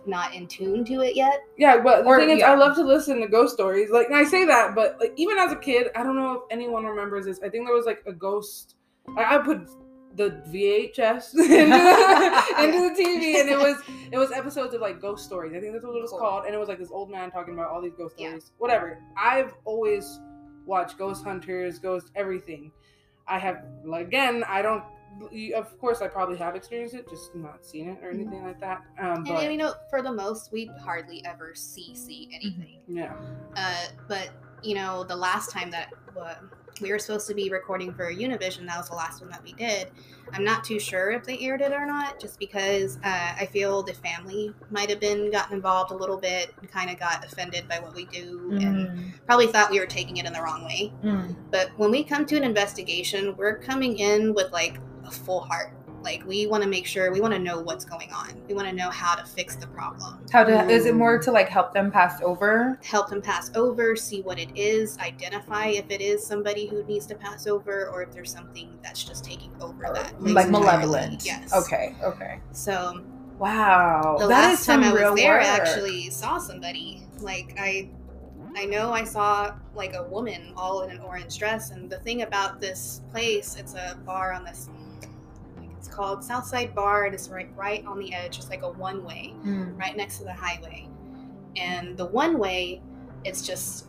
not 0.06 0.36
in 0.36 0.46
tune 0.46 0.86
to 0.86 1.02
it 1.02 1.16
yet. 1.16 1.42
Yeah, 1.58 1.82
but 1.82 2.04
the 2.04 2.10
Or- 2.10 2.20
thing 2.20 2.30
is, 2.30 2.40
yeah. 2.40 2.52
I 2.52 2.56
love 2.56 2.76
to 2.76 2.84
listen 2.84 3.20
to 3.22 3.28
ghost 3.28 3.56
stories. 3.56 3.90
Like, 3.90 4.08
and 4.08 4.16
I 4.16 4.24
say 4.24 4.46
that, 4.46 4.76
but 4.76 5.00
like, 5.00 5.14
even 5.16 5.40
as 5.40 5.52
a 5.52 5.56
kid, 5.56 5.88
I 5.96 6.04
don't 6.04 6.16
know 6.16 6.34
if 6.34 6.42
anyone 6.52 6.86
remembers 6.86 7.26
this. 7.26 7.40
I 7.40 7.50
think 7.50 7.66
there 7.66 7.74
was 7.76 7.86
like 7.88 8.04
a 8.06 8.14
ghost. 8.14 8.76
I 9.18 9.38
put 9.40 9.68
the 10.16 10.30
VHS 10.50 11.34
into 11.40 11.50
the, 11.50 12.64
into 12.64 12.90
the 12.90 12.96
TV, 13.04 13.40
and 13.40 13.50
it 13.50 13.58
was 13.58 13.78
it 14.12 14.18
was 14.18 14.32
episodes 14.32 14.74
of 14.74 14.82
like 14.82 15.02
ghost 15.02 15.26
stories. 15.26 15.54
I 15.56 15.60
think 15.60 15.74
that's 15.74 15.86
what 15.86 15.96
it 15.96 16.02
was 16.02 16.12
Cool. 16.12 16.20
called, 16.20 16.46
and 16.46 16.54
it 16.54 16.58
was 16.58 16.70
like 16.70 16.80
this 16.80 16.92
old 16.92 17.10
man 17.10 17.32
talking 17.32 17.54
about 17.54 17.70
all 17.72 17.82
these 17.82 17.96
ghost 17.98 18.16
Yeah. 18.18 18.28
stories. 18.30 18.52
Whatever. 18.60 19.00
I've 19.18 19.54
always 19.66 20.20
watched 20.66 20.98
Ghost 20.98 21.24
Hunters, 21.24 21.80
Ghost 21.80 22.12
everything. 22.16 22.72
I 23.28 23.40
have 23.40 23.64
again. 23.94 24.44
I 24.48 24.62
don't. 24.62 24.84
Of 25.56 25.78
course, 25.80 26.02
I 26.02 26.08
probably 26.08 26.38
have 26.38 26.56
experienced 26.56 26.96
it, 26.96 27.08
just 27.08 27.36
not 27.36 27.64
seen 27.64 27.88
it 27.90 28.00
or 28.04 28.10
anything 28.10 28.44
like 28.44 28.60
that. 28.62 28.82
Um, 29.00 29.18
And 29.18 29.26
but 29.28 29.52
you 29.52 29.58
know, 29.58 29.74
for 29.90 30.02
the 30.02 30.12
most, 30.12 30.52
we 30.52 30.72
hardly 30.84 31.24
ever 31.26 31.54
see 31.54 31.94
see 31.96 32.30
anything. 32.34 32.80
yeah. 32.88 33.14
Uh, 33.56 33.86
but 34.08 34.30
you 34.64 34.74
know, 34.76 35.04
the 35.04 35.16
last 35.16 35.52
time 35.52 35.70
that 35.72 35.90
uh, 36.20 36.36
we 36.82 36.92
were 36.92 37.00
supposed 37.00 37.28
to 37.28 37.34
be 37.34 37.50
recording 37.50 37.94
for 37.94 38.12
Univision, 38.12 38.66
that 38.68 38.78
was 38.78 38.90
the 38.90 38.96
last 38.96 39.22
one 39.22 39.30
that 39.32 39.44
we 39.44 39.54
did. 39.54 39.90
I'm 40.34 40.44
not 40.44 40.64
too 40.64 40.80
sure 40.80 41.12
if 41.12 41.24
they 41.24 41.38
aired 41.40 41.62
it 41.62 41.72
or 41.72 41.86
not, 41.86 42.20
just 42.20 42.40
because 42.40 42.98
uh, 43.04 43.34
I 43.40 43.48
feel 43.52 43.84
the 43.84 43.94
family 43.94 44.52
might 44.72 44.90
have 44.90 45.00
been 45.00 45.30
gotten 45.32 45.56
involved 45.56 45.92
a 45.92 45.96
little 45.96 46.18
bit 46.18 46.54
and 46.60 46.72
kind 46.72 46.90
of 46.90 47.00
got 47.00 47.24
offended 47.24 47.68
by 47.68 47.80
what 47.80 47.94
we 47.94 48.06
do 48.06 48.58
and 48.62 48.74
Mm, 48.74 49.14
probably 49.28 49.48
thought 49.48 49.70
we 49.70 49.80
were 49.80 49.86
taking 49.86 50.18
it 50.18 50.26
in 50.26 50.34
the 50.34 50.42
wrong 50.42 50.66
way. 50.66 50.92
mm. 51.04 51.36
But 51.52 51.70
when 51.78 51.92
we 51.92 52.04
come 52.04 52.26
to 52.26 52.36
an 52.36 52.44
investigation, 52.44 53.36
we're 53.38 53.58
coming 53.58 54.00
in 54.00 54.34
with 54.34 54.52
like 54.52 54.80
a 55.06 55.12
full 55.12 55.42
heart. 55.42 55.74
Like 56.04 56.26
we 56.26 56.48
want 56.48 56.64
to 56.64 56.70
make 56.70 56.86
sure 56.86 57.12
we 57.12 57.22
want 57.22 57.34
to 57.34 57.40
know 57.40 57.60
what's 57.60 57.86
going 57.86 58.12
on. 58.12 58.42
We 58.48 58.54
want 58.54 58.68
to 58.68 58.74
know 58.76 58.90
how 58.90 59.16
to 59.16 59.26
fix 59.26 59.56
the 59.56 59.68
problem. 59.68 60.26
How 60.32 60.44
to, 60.44 60.70
is 60.70 60.86
it 60.86 60.94
mm. 60.94 60.98
more 60.98 61.18
to 61.20 61.32
like 61.32 61.50
help 61.50 61.74
them 61.74 61.92
pass 61.92 62.22
over? 62.22 62.80
help 62.84 63.10
them 63.10 63.22
pass 63.22 63.52
over, 63.56 63.96
see 63.96 64.22
what 64.22 64.38
it 64.38 64.50
is, 64.56 64.98
identify 65.00 65.68
if 65.68 65.90
it 65.90 66.02
is 66.02 66.26
somebody 66.26 66.68
who 66.68 66.84
needs 66.84 67.06
to 67.08 67.16
pass 67.16 67.48
over 67.48 67.88
or 67.90 68.04
if 68.04 68.12
there's 68.12 68.32
something 68.32 68.78
that's 68.84 69.04
just 69.04 69.24
taking 69.24 69.52
over 69.62 69.90
that. 69.94 70.18
place 70.20 70.34
like 70.34 70.48
entirely. 70.48 70.66
malevolent. 70.66 71.26
Yes. 71.26 71.54
Okay. 71.54 71.96
Okay. 72.04 72.40
So 72.52 73.04
Wow. 73.40 74.18
the 74.20 74.28
that 74.28 74.52
is 74.52 74.60
last 74.60 74.66
time 74.66 74.84
I 74.84 74.92
was 74.92 75.16
there, 75.16 75.38
work. 75.38 75.44
I 75.44 75.48
actually 75.48 76.10
saw 76.10 76.38
somebody. 76.38 77.08
Like 77.20 77.56
I, 77.58 77.90
I 78.56 78.66
know 78.66 78.92
I 78.92 79.04
saw 79.04 79.56
like 79.76 79.94
a 79.94 80.04
woman 80.04 80.54
all 80.56 80.84
in 80.84 80.92
an 80.92 81.00
orange 81.00 81.38
dress. 81.38 81.72
And 81.72 81.90
the 81.90 82.00
thing 82.00 82.22
about 82.22 82.62
this 82.62 83.02
place, 83.12 83.56
it's 83.56 83.74
a 83.74 83.98
bar 84.06 84.34
on 84.34 84.46
this. 84.46 84.70
It's 85.84 85.94
called 85.94 86.24
Southside 86.24 86.74
Bar, 86.74 87.08
and 87.08 87.14
it's 87.14 87.28
right 87.28 87.50
right 87.58 87.86
on 87.86 88.00
the 88.00 88.14
edge. 88.14 88.38
It's 88.38 88.50
like 88.50 88.64
a 88.64 88.70
one 88.70 89.04
way 89.04 89.34
Mm. 89.44 89.78
right 89.78 89.98
next 89.98 90.20
to 90.20 90.24
the 90.24 90.32
highway. 90.32 90.88
And 91.58 91.98
the 91.98 92.06
one 92.06 92.40
way, 92.40 92.82
it's 93.26 93.46
just 93.46 93.88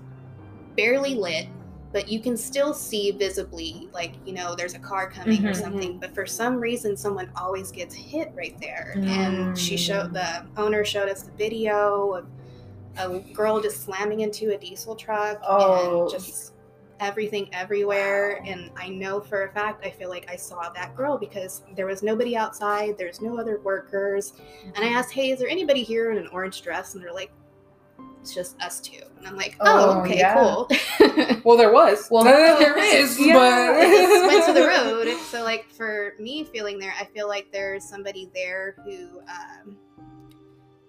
barely 0.76 1.14
lit, 1.14 1.46
but 1.92 2.08
you 2.08 2.18
can 2.18 2.36
still 2.36 2.74
see 2.74 3.12
visibly, 3.12 3.88
like, 3.92 4.14
you 4.26 4.32
know, 4.32 4.56
there's 4.56 4.74
a 4.74 4.78
car 4.80 5.08
coming 5.08 5.46
or 5.46 5.50
Mhm. 5.52 5.56
something. 5.62 5.98
But 6.00 6.12
for 6.16 6.26
some 6.26 6.56
reason, 6.58 6.96
someone 6.96 7.30
always 7.36 7.70
gets 7.70 7.94
hit 7.94 8.32
right 8.34 8.58
there. 8.60 8.94
And 8.96 9.56
she 9.56 9.76
Mm. 9.76 9.78
showed, 9.78 10.14
the 10.14 10.46
owner 10.56 10.84
showed 10.84 11.08
us 11.08 11.22
the 11.22 11.30
video 11.38 12.14
of 12.14 12.26
a 12.96 13.20
girl 13.32 13.60
just 13.60 13.84
slamming 13.84 14.18
into 14.18 14.52
a 14.52 14.58
diesel 14.58 14.96
truck 14.96 15.38
Oh. 15.46 16.00
and 16.02 16.10
just 16.10 16.53
everything 17.04 17.48
everywhere 17.52 18.42
and 18.46 18.70
i 18.76 18.88
know 18.88 19.20
for 19.20 19.44
a 19.44 19.52
fact 19.52 19.84
i 19.86 19.90
feel 19.90 20.08
like 20.08 20.28
i 20.30 20.36
saw 20.36 20.70
that 20.70 20.96
girl 20.96 21.16
because 21.18 21.62
there 21.76 21.86
was 21.86 22.02
nobody 22.02 22.36
outside 22.36 22.96
there's 22.98 23.20
no 23.20 23.38
other 23.38 23.60
workers 23.60 24.32
and 24.74 24.84
I 24.84 24.88
asked, 24.88 25.12
"Hey, 25.12 25.30
is 25.30 25.38
there 25.38 25.48
anybody 25.48 25.82
here 25.82 26.10
in 26.10 26.18
an 26.18 26.26
orange 26.28 26.62
dress?" 26.62 26.94
And 26.94 27.04
they're 27.04 27.12
like, 27.12 27.30
"It's 28.20 28.34
just 28.34 28.60
us 28.60 28.80
two. 28.80 29.02
And 29.18 29.26
I'm 29.26 29.36
like, 29.36 29.56
"Oh, 29.60 29.90
Oh, 29.96 30.00
okay, 30.00 30.18
yeah. 30.18 30.34
cool." 30.34 30.68
Well, 31.44 31.56
there 31.58 31.72
was. 31.72 32.08
Well, 32.10 32.24
there 32.58 32.78
is. 32.78 33.18
yeah. 33.20 33.34
but 33.34 33.52
I 33.76 33.84
just 33.90 34.26
went 34.26 34.46
to 34.46 34.52
the 34.54 34.66
road. 35.06 35.16
So, 35.30 35.42
like 35.44 35.70
for 35.70 36.14
me 36.18 36.44
feeling 36.44 36.78
there, 36.78 36.94
I 36.98 37.04
feel 37.04 37.28
like 37.28 37.52
there's 37.52 37.84
somebody 37.84 38.30
there 38.34 38.76
who 38.84 39.20
um, 39.28 39.76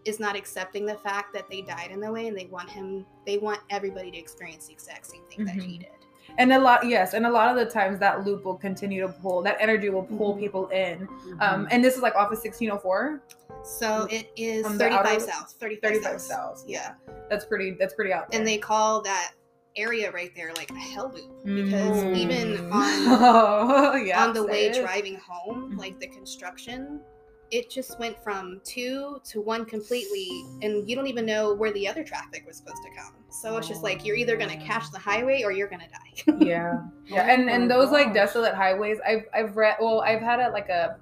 is 0.05 0.19
not 0.19 0.35
accepting 0.35 0.85
the 0.85 0.95
fact 0.95 1.33
that 1.33 1.49
they 1.49 1.61
died 1.61 1.91
in 1.91 1.99
the 1.99 2.11
way, 2.11 2.27
and 2.27 2.37
they 2.37 2.45
want 2.45 2.69
him. 2.69 3.05
They 3.25 3.37
want 3.37 3.59
everybody 3.69 4.11
to 4.11 4.17
experience 4.17 4.67
the 4.67 4.73
exact 4.73 5.05
same 5.07 5.23
thing 5.29 5.45
that 5.45 5.55
he 5.55 5.77
did. 5.79 5.89
And 6.37 6.51
a 6.51 6.59
lot, 6.59 6.85
yes, 6.85 7.13
and 7.13 7.25
a 7.25 7.29
lot 7.31 7.49
of 7.49 7.55
the 7.55 7.65
times 7.71 7.99
that 7.99 8.25
loop 8.25 8.43
will 8.45 8.57
continue 8.57 9.01
to 9.01 9.07
pull. 9.09 9.41
That 9.41 9.57
energy 9.59 9.89
will 9.89 10.03
pull 10.03 10.35
Mhm. 10.35 10.39
people 10.39 10.67
in. 10.67 11.07
Mm-hmm. 11.07 11.41
Um, 11.41 11.67
and 11.71 11.83
this 11.83 11.95
is 11.95 12.01
like 12.01 12.15
off 12.15 12.31
of 12.31 12.37
1604, 12.39 13.21
So 13.63 14.07
it 14.11 14.31
is 14.35 14.65
35 14.65 14.91
outer- 15.05 15.19
south. 15.21 15.55
35, 15.59 15.93
35 15.93 16.21
south. 16.21 16.63
Yeah. 16.67 16.93
That's 17.29 17.45
pretty. 17.45 17.71
That's 17.79 17.93
pretty 17.93 18.13
out 18.13 18.29
there. 18.29 18.39
and 18.39 18.47
they 18.47 18.57
call 18.57 19.01
that 19.01 19.31
area 19.77 20.09
right 20.11 20.31
there 20.35 20.53
like 20.55 20.69
a 20.71 20.75
hell 20.75 21.11
loop 21.13 21.43
because 21.43 22.01
Mm. 22.03 22.15
even 22.15 22.71
on 22.71 22.83
oh, 23.09 23.95
yeah, 23.95 24.23
on 24.23 24.33
the 24.33 24.41
way 24.43 24.71
driving 24.71 25.15
home 25.15 25.73
Mhm. 25.73 25.77
like 25.79 25.99
the 25.99 26.07
construction 26.07 27.01
it 27.51 27.69
just 27.69 27.99
went 27.99 28.17
from 28.23 28.59
two 28.63 29.19
to 29.25 29.41
one 29.41 29.65
completely 29.65 30.29
and 30.61 30.89
you 30.89 30.95
don't 30.95 31.07
even 31.07 31.25
know 31.25 31.53
where 31.53 31.71
the 31.73 31.87
other 31.89 32.03
traffic 32.05 32.43
was 32.47 32.55
supposed 32.57 32.81
to 32.83 32.89
come 33.01 33.13
so 33.41 33.57
it's 33.57 33.67
just 33.67 33.83
like 33.83 34.05
you're 34.05 34.15
either 34.15 34.37
gonna 34.37 34.57
catch 34.57 34.91
the 34.91 34.99
highway 34.99 35.43
or 35.43 35.51
you're 35.51 35.67
gonna 35.67 35.87
die. 35.87 36.33
Yeah. 36.45 36.81
Yeah 37.05 37.31
and 37.31 37.49
and 37.49 37.71
Oh 37.71 37.81
those 37.81 37.91
like 37.91 38.13
desolate 38.13 38.53
highways 38.53 38.97
i've 39.07 39.25
i've 39.33 39.55
read 39.57 39.75
well 39.79 40.01
i've 40.01 40.21
had 40.21 40.39
a 40.39 40.49
like 40.49 40.69
a 40.69 40.97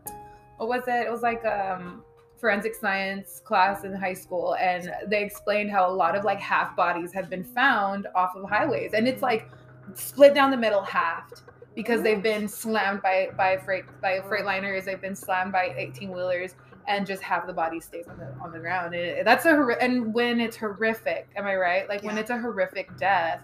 what 0.58 0.70
was 0.70 0.84
it? 0.88 1.08
It 1.08 1.12
was 1.12 1.22
like 1.22 1.44
um 1.46 2.04
forensic 2.38 2.76
science 2.76 3.42
class 3.44 3.84
in 3.84 3.94
high 3.94 4.14
school 4.14 4.56
and 4.56 4.94
they 5.08 5.24
explained 5.24 5.72
how 5.72 5.90
a 5.90 5.94
lot 5.94 6.16
of 6.16 6.26
like 6.26 6.40
half 6.40 6.76
bodies 6.76 7.14
have 7.14 7.30
been 7.30 7.44
found 7.44 8.08
off 8.16 8.36
of 8.36 8.50
highways 8.50 8.94
and 8.94 9.08
it's 9.08 9.22
like 9.22 9.50
split 9.94 10.34
down 10.34 10.52
the 10.52 10.58
middle 10.58 10.82
halved 10.82 11.42
because 11.76 12.02
they've 12.02 12.22
been 12.22 12.48
slammed 12.48 13.02
by 13.02 13.30
by 13.38 13.58
freight 13.58 13.86
by 14.02 14.22
freight 14.22 14.46
liners, 14.46 14.86
they've 14.86 15.02
been 15.02 15.16
slammed 15.16 15.52
by 15.52 15.74
18 15.78 16.12
wheelers 16.12 16.56
and 16.88 17.06
just 17.08 17.22
half 17.22 17.46
the 17.48 17.54
body 17.54 17.80
stays 17.80 18.08
on 18.08 18.18
the 18.18 18.28
on 18.42 18.52
the 18.52 18.60
ground 18.60 18.94
and 18.94 19.26
that's 19.26 19.46
a 19.46 19.52
and 19.82 20.14
when 20.14 20.40
it's 20.40 20.58
horrific 20.58 21.28
am 21.36 21.46
i 21.46 21.56
right 21.56 21.88
like 21.90 22.04
when 22.04 22.18
it's 22.18 22.30
a 22.30 22.38
horrific 22.38 22.96
death 22.98 23.40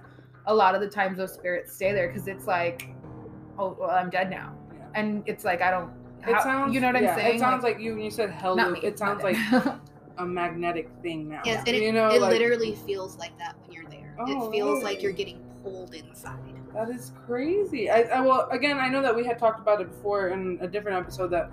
a 0.47 0.53
lot 0.53 0.75
of 0.75 0.81
the 0.81 0.87
times 0.87 1.17
those 1.17 1.33
spirits 1.33 1.73
stay 1.73 1.91
there 1.93 2.07
because 2.07 2.27
it's 2.27 2.47
like 2.47 2.89
oh 3.57 3.75
well 3.79 3.89
i'm 3.91 4.09
dead 4.09 4.29
now 4.29 4.53
Yeah. 4.73 4.85
and 4.95 5.23
it's 5.25 5.43
like 5.45 5.61
i 5.61 5.71
don't 5.71 5.91
It 6.27 6.33
how- 6.33 6.43
sounds. 6.43 6.73
you 6.73 6.81
know 6.81 6.87
what 6.87 6.97
i'm 6.97 7.15
saying 7.15 7.35
It 7.35 7.39
sounds 7.39 7.63
like, 7.63 7.79
you 7.79 7.93
when 7.95 8.03
you 8.03 8.11
said 8.11 8.29
hell 8.29 8.55
loop. 8.57 8.73
me 8.73 8.79
It 8.87 8.99
sounds 8.99 9.23
like 9.23 9.37
a 10.17 10.25
magnetic 10.25 10.89
thing 11.01 11.29
now. 11.29 11.41
yes 11.45 11.63
and 11.65 11.75
it, 11.75 11.81
you 11.81 11.93
know, 11.93 12.09
it 12.09 12.21
like, 12.21 12.31
literally 12.31 12.75
feels 12.75 13.17
like 13.17 13.37
that 13.37 13.55
when 13.61 13.71
you're 13.71 13.89
there 13.89 14.15
Oh, 14.19 14.49
it 14.49 14.51
feels 14.51 14.83
like 14.83 15.01
you're 15.01 15.13
getting 15.13 15.39
pulled 15.63 15.93
inside 15.95 16.39
That 16.73 16.89
is 16.89 17.13
crazy. 17.25 17.89
I, 17.89 18.01
I 18.01 18.19
well, 18.19 18.49
again, 18.51 18.77
I 18.79 18.89
know 18.89 19.01
that 19.01 19.15
we 19.15 19.25
had 19.25 19.39
talked 19.39 19.61
about 19.61 19.79
it 19.79 19.89
before 19.89 20.27
in 20.29 20.57
a 20.61 20.67
different 20.67 20.97
episode 20.97 21.29
that, 21.29 21.49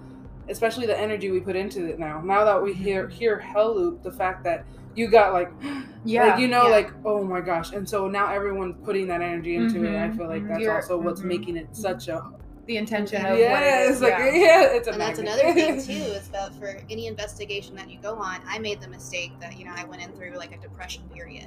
especially 0.48 0.86
the 0.86 0.98
energy 0.98 1.30
we 1.30 1.40
put 1.40 1.56
into 1.56 1.86
it 1.86 1.98
now. 1.98 2.20
Now 2.20 2.44
that 2.44 2.62
we 2.62 2.72
hear 2.72 3.08
hear 3.08 3.38
hell 3.38 3.74
loop, 3.74 4.02
the 4.02 4.12
fact 4.12 4.44
that 4.44 4.64
you 4.94 5.08
got 5.08 5.32
like, 5.32 5.50
yeah 6.04 6.26
like 6.28 6.40
you 6.40 6.48
know, 6.48 6.64
yeah. 6.64 6.68
like 6.70 6.90
oh 7.04 7.22
my 7.24 7.40
gosh, 7.40 7.72
and 7.72 7.88
so 7.88 8.08
now 8.08 8.32
everyone's 8.32 8.76
putting 8.84 9.06
that 9.08 9.20
energy 9.22 9.56
into 9.56 9.84
it. 9.84 9.96
I 9.96 10.08
Mhm, 10.08 10.16
feel 10.16 10.28
like 10.28 10.42
mhm. 10.42 10.48
that's 10.48 10.60
You're- 10.60 10.74
also 10.74 10.98
what's 10.98 11.20
mhm. 11.22 11.26
making 11.26 11.56
it 11.56 11.68
such 11.76 12.08
a 12.08 12.22
the 12.66 12.78
intention 12.78 13.24
of 13.24 13.38
yeah, 13.38 13.52
what 13.52 13.62
it 13.62 13.66
is 13.90 13.90
it's 13.92 14.00
like 14.00 14.18
yeah. 14.18 14.32
yeah, 14.34 14.62
it's 14.72 14.88
a 14.88 14.90
and 14.90 15.00
that's 15.00 15.20
another 15.20 15.52
thing 15.54 15.80
too 15.80 15.92
is 16.18 16.26
that 16.30 16.52
for 16.56 16.80
any 16.90 17.06
investigation 17.06 17.76
that 17.76 17.88
you 17.88 17.96
go 18.02 18.16
on 18.16 18.40
i 18.48 18.58
made 18.58 18.80
the 18.80 18.88
mistake 18.88 19.30
that 19.38 19.56
you 19.56 19.64
know 19.64 19.70
i 19.76 19.84
went 19.84 20.02
in 20.02 20.10
through 20.14 20.36
like 20.36 20.52
a 20.52 20.58
depression 20.58 21.04
period 21.14 21.46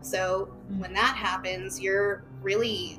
so 0.00 0.48
when 0.78 0.94
that 0.94 1.16
happens 1.16 1.78
you're 1.78 2.24
really 2.40 2.98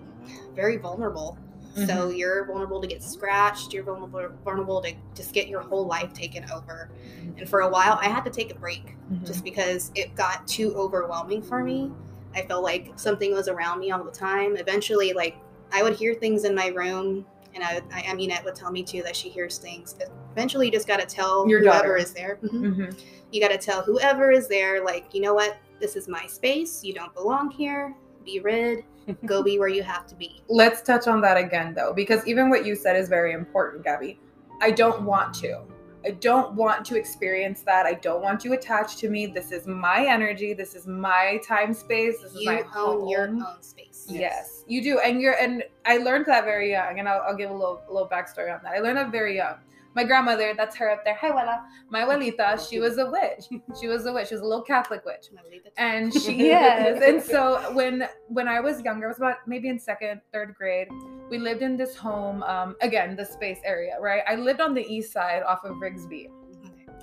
very 0.55 0.77
vulnerable 0.77 1.39
so 1.75 1.81
Mm-hmm. 1.81 2.15
you're 2.15 2.45
vulnerable 2.45 2.79
to 2.81 2.87
get 2.87 3.03
scratched 3.03 3.73
you're 3.73 3.83
vulnerable 3.83 4.29
vulnerable 4.45 4.81
to 4.81 4.93
just 5.13 5.33
get 5.33 5.47
your 5.49 5.59
whole 5.61 5.85
life 5.85 6.13
taken 6.13 6.49
over 6.51 6.89
and 7.37 7.49
for 7.49 7.61
a 7.61 7.69
while 7.69 7.97
i 8.01 8.07
had 8.07 8.23
to 8.23 8.31
take 8.31 8.49
a 8.49 8.55
break 8.55 8.95
Mhm. 9.11 9.25
just 9.27 9.43
because 9.43 9.91
it 9.93 10.15
got 10.15 10.47
too 10.47 10.73
overwhelming 10.75 11.41
for 11.41 11.63
me 11.63 11.91
i 12.33 12.41
felt 12.43 12.63
like 12.63 12.91
something 12.95 13.33
was 13.33 13.47
around 13.49 13.79
me 13.79 13.91
all 13.91 14.03
the 14.05 14.11
time 14.11 14.55
eventually 14.55 15.11
like 15.11 15.35
i 15.73 15.83
would 15.83 15.95
hear 15.95 16.13
things 16.13 16.45
in 16.45 16.55
my 16.55 16.67
room 16.67 17.25
and 17.53 17.63
I, 17.63 17.81
I, 17.93 18.13
it 18.17 18.43
would 18.43 18.55
tell 18.55 18.69
me 18.71 18.83
too 18.83 19.01
that 19.03 19.15
she 19.15 19.29
hears 19.29 19.57
things. 19.57 19.95
Eventually, 20.33 20.65
you 20.65 20.73
just 20.73 20.89
got 20.89 20.99
to 20.99 21.05
tell 21.05 21.47
Your 21.47 21.61
whoever 21.61 21.77
daughter. 21.77 21.95
is 21.97 22.11
there. 22.11 22.37
Mhm. 22.43 22.75
Mhm. 22.75 23.01
You 23.31 23.39
got 23.39 23.47
to 23.51 23.57
tell 23.57 23.81
whoever 23.81 24.29
is 24.29 24.49
there, 24.49 24.83
like, 24.83 25.13
you 25.13 25.21
know 25.21 25.33
what? 25.33 25.55
This 25.79 25.95
is 25.95 26.09
my 26.09 26.25
space. 26.27 26.83
You 26.83 26.93
don't 26.93 27.13
belong 27.13 27.49
here. 27.51 27.95
Be 28.25 28.41
rid. 28.41 28.83
Go 29.25 29.43
be 29.43 29.59
where 29.59 29.67
you 29.67 29.83
have 29.83 30.07
to 30.07 30.15
be. 30.15 30.41
let's 30.47 30.81
touch 30.81 31.07
on 31.07 31.21
that 31.21 31.37
again 31.37 31.73
though 31.73 31.93
because 31.93 32.25
even 32.27 32.49
what 32.49 32.65
you 32.65 32.75
said 32.75 32.95
is 32.95 33.07
very 33.07 33.33
important 33.33 33.83
gabbi 33.85 34.17
i 34.61 34.71
don't 34.71 35.03
want 35.03 35.33
to 35.33 35.61
I 36.05 36.11
don't 36.11 36.53
want 36.53 36.85
to 36.85 36.97
experience 36.97 37.61
that. 37.63 37.87
I 37.87 37.95
don't 37.95 38.21
want 38.21 38.45
you 38.45 38.53
attached 38.53 38.99
to 38.99 39.09
me. 39.09 39.25
This 39.25 39.51
is 39.51 39.65
my 39.65 40.05
energy. 40.05 40.53
This 40.53 40.75
is 40.75 40.85
my 40.85 41.41
time 41.47 41.73
space. 41.73 42.21
This 42.21 42.35
is 42.35 42.45
my 42.45 42.63
own 42.75 43.07
your 43.07 43.27
own 43.27 43.43
space. 43.61 44.05
Yes. 44.07 44.63
you 44.67 44.83
do, 44.83 44.99
and 44.99 45.19
you're 45.19 45.33
and 45.33 45.63
I 45.85 45.97
learned 45.97 46.27
that 46.27 46.45
very 46.45 46.69
young, 46.71 46.99
and 46.99 47.09
I'll, 47.09 47.23
I'll 47.27 47.35
give 47.35 47.49
a 47.49 47.53
little 47.53 47.81
a 47.89 47.91
little 47.91 48.07
backstory 48.07 48.53
on 48.53 48.59
that. 48.63 48.73
I 48.73 48.79
learned 48.79 48.97
that 48.97 49.11
very 49.11 49.35
young. 49.35 49.55
My 49.95 50.03
grandmother, 50.03 50.53
that's 50.57 50.75
her 50.75 50.89
up 50.91 51.05
there. 51.05 51.15
Hi, 51.15 51.29
abuela. 51.31 51.61
My 51.89 52.01
abuelita, 52.01 52.69
she 52.69 52.79
was 52.79 52.97
a 52.97 53.09
witch. 53.09 53.45
She 53.79 53.87
was 53.87 54.05
a 54.05 54.13
witch. 54.13 54.27
She 54.27 54.35
was 54.35 54.41
a 54.41 54.45
little 54.45 54.61
Catholic 54.63 55.05
witch 55.05 55.27
Can 55.29 55.37
I 55.39 55.43
believe 55.43 55.63
that? 55.63 55.73
and 55.77 56.13
she 56.13 56.49
is 56.51 57.01
and 57.01 57.21
so 57.21 57.73
when 57.73 58.07
when 58.27 58.47
i 58.47 58.59
was 58.59 58.81
younger 58.81 59.05
i 59.07 59.09
was 59.09 59.17
about 59.17 59.37
maybe 59.47 59.67
in 59.69 59.77
second 59.79 60.21
third 60.33 60.53
grade 60.55 60.87
we 61.29 61.37
lived 61.37 61.61
in 61.61 61.75
this 61.77 61.95
home 61.95 62.43
um 62.43 62.75
again 62.81 63.15
the 63.15 63.25
space 63.25 63.59
area 63.65 63.93
right 63.99 64.21
i 64.27 64.35
lived 64.35 64.61
on 64.61 64.73
the 64.73 64.85
east 64.95 65.11
side 65.11 65.43
off 65.43 65.63
of 65.65 65.73
rigsby 65.85 66.29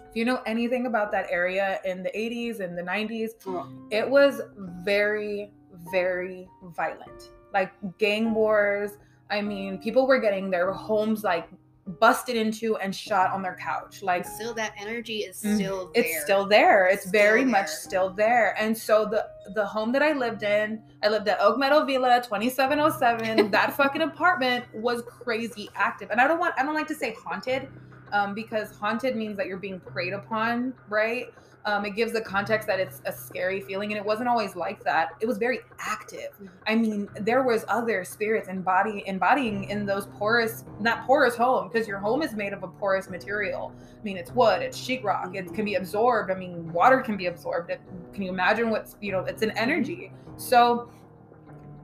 if 0.09 0.17
you 0.17 0.25
know 0.25 0.41
anything 0.47 0.87
about 0.87 1.11
that 1.13 1.27
area 1.31 1.81
in 1.85 2.03
the 2.03 2.11
80s 2.11 2.61
and 2.61 2.77
the 2.79 2.83
90s 2.83 3.31
Oh. 3.47 3.69
it 3.91 4.09
was 4.09 4.41
very 4.85 5.53
very 5.93 6.49
violent 6.81 7.31
like 7.53 7.73
gang 7.99 8.33
wars 8.33 8.93
i 9.31 9.41
mean 9.43 9.79
people 9.79 10.07
were 10.07 10.19
getting 10.27 10.51
their 10.51 10.73
homes 10.73 11.23
like 11.25 11.49
busted 11.99 12.37
into 12.37 12.77
and 12.77 12.95
shot 12.95 13.33
on 13.33 13.43
their 13.43 13.57
couch. 13.57 14.03
Like 14.03 14.25
Still, 14.25 14.55
that 14.55 14.73
energy 14.81 15.19
is 15.21 15.43
Mm, 15.43 15.57
still 15.57 15.91
there. 15.93 16.05
it's 16.05 16.23
still 16.23 16.47
there. 16.47 16.87
It's 16.87 17.03
Still 17.03 17.13
very 17.13 17.45
much 17.45 17.69
still 17.69 18.11
there. 18.11 18.55
And 18.59 18.77
so 18.77 19.05
the 19.05 19.27
the 19.55 19.67
home 19.67 19.91
that 19.91 20.03
i 20.05 20.13
lived 20.13 20.45
in 20.45 20.81
i 21.03 21.09
lived 21.09 21.27
at 21.27 21.37
oak 21.41 21.59
meadow 21.59 21.85
villa 21.85 22.23
2707 22.23 23.51
that 23.51 23.73
fucking 23.77 24.03
apartment 24.03 24.65
was 24.73 25.03
crazy 25.09 25.69
active. 25.75 26.11
And 26.13 26.21
i 26.21 26.29
don't 26.29 26.39
want 26.39 26.55
i 26.59 26.63
don't 26.63 26.75
like 26.75 26.87
to 26.89 26.95
say 26.95 27.17
haunted 27.25 27.69
um, 28.13 28.35
because 28.35 28.71
haunted 28.77 29.17
means 29.17 29.37
that 29.37 29.47
you're 29.47 29.57
being 29.59 29.81
preyed 29.81 30.13
upon 30.13 30.73
right 30.89 31.27
um, 31.65 31.85
it 31.85 31.91
gives 31.91 32.13
the 32.13 32.21
context 32.21 32.67
that 32.67 32.81
it's 32.81 33.01
a 33.07 33.13
scary 33.13 33.61
feeling 33.61 33.93
and 33.93 33.99
it 33.99 34.05
wasn't 34.05 34.29
always 34.29 34.57
like 34.57 34.83
that 34.85 35.11
it 35.21 35.27
was 35.27 35.39
very 35.39 35.61
active 35.79 36.31
Mhm. 36.43 36.49
i 36.67 36.75
mean 36.75 37.09
there 37.21 37.43
was 37.43 37.65
other 37.69 38.05
spirits 38.05 38.49
embody 38.49 39.03
embodying 39.07 39.65
in 39.71 39.87
those 39.87 40.07
porous 40.19 40.65
not 40.81 41.07
porous 41.07 41.37
home 41.37 41.69
because 41.69 41.87
your 41.89 41.99
home 41.99 42.23
is 42.23 42.35
made 42.35 42.53
of 42.53 42.63
a 42.63 42.69
porous 42.69 43.09
material 43.09 43.73
I 44.03 44.05
mean, 44.05 44.17
it's 44.17 44.33
wood, 44.33 44.63
it's 44.63 44.77
sheetrock, 44.77 45.37
it 45.37 45.55
can 45.55 45.65
be 45.65 45.77
absorbed. 45.77 46.33
I 46.33 46.35
mean, 46.35 46.73
water 46.73 47.01
can 47.01 47.17
be 47.17 47.27
absorbed. 47.27 47.71
It, 47.71 47.81
can 48.13 48.25
you 48.25 48.31
imagine 48.31 48.69
what's, 48.69 48.97
you 49.01 49.13
know, 49.13 49.21
it's 49.21 49.43
an 49.43 49.53
energy. 49.53 50.11
So 50.37 50.91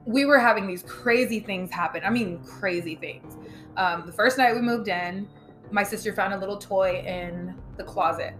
we 0.05 0.25
were 0.25 0.37
having 0.37 0.67
these 0.67 0.83
crazy 0.83 1.39
things 1.39 1.71
happen. 1.71 2.01
I 2.03 2.09
mean, 2.09 2.39
crazy 2.43 2.95
things. 2.95 3.37
Um, 3.77 4.03
the 4.05 4.11
first 4.11 4.37
night 4.37 4.53
we 4.53 4.59
moved 4.59 4.89
in, 4.89 5.29
my 5.71 5.83
sister 5.83 6.13
found 6.13 6.33
a 6.33 6.37
little 6.37 6.57
toy 6.57 7.03
in 7.05 7.55
the 7.77 7.83
closet. 7.83 8.33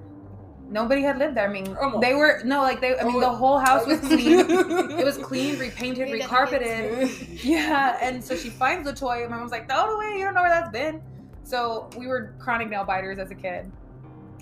Nobody 0.70 1.02
had 1.02 1.18
lived 1.18 1.36
there. 1.36 1.48
I 1.50 1.52
mean, 1.52 1.76
Oh. 1.82 2.00
they 2.00 2.14
were, 2.14 2.42
no, 2.46 2.62
like 2.62 2.80
they, 2.80 2.98
I 2.98 3.04
mean, 3.04 3.16
Oh. 3.16 3.20
the 3.20 3.30
whole 3.30 3.58
house 3.58 3.88
was 3.88 4.00
clean. 4.08 4.40
it 4.50 5.04
was 5.06 5.18
clean, 5.18 5.58
repainted, 5.58 6.10
Maybe 6.10 6.22
recarpeted. 6.22 7.44
Yeah, 7.44 7.98
and 8.02 8.24
so 8.24 8.36
she 8.36 8.50
finds 8.50 8.88
the 8.88 8.94
toy, 8.94 9.22
and 9.22 9.32
my 9.32 9.38
mom's 9.38 9.52
like, 9.52 9.68
"Throw 9.68 9.86
it 9.90 9.96
away! 9.96 10.20
You 10.20 10.26
don't 10.26 10.36
know 10.36 10.42
where 10.42 10.52
that's 10.52 10.70
been." 10.70 11.02
So 11.44 11.90
we 11.98 12.06
were 12.06 12.36
chronic 12.38 12.70
nail 12.70 12.84
biters 12.84 13.18
as 13.18 13.32
a 13.32 13.36
kid. 13.36 13.72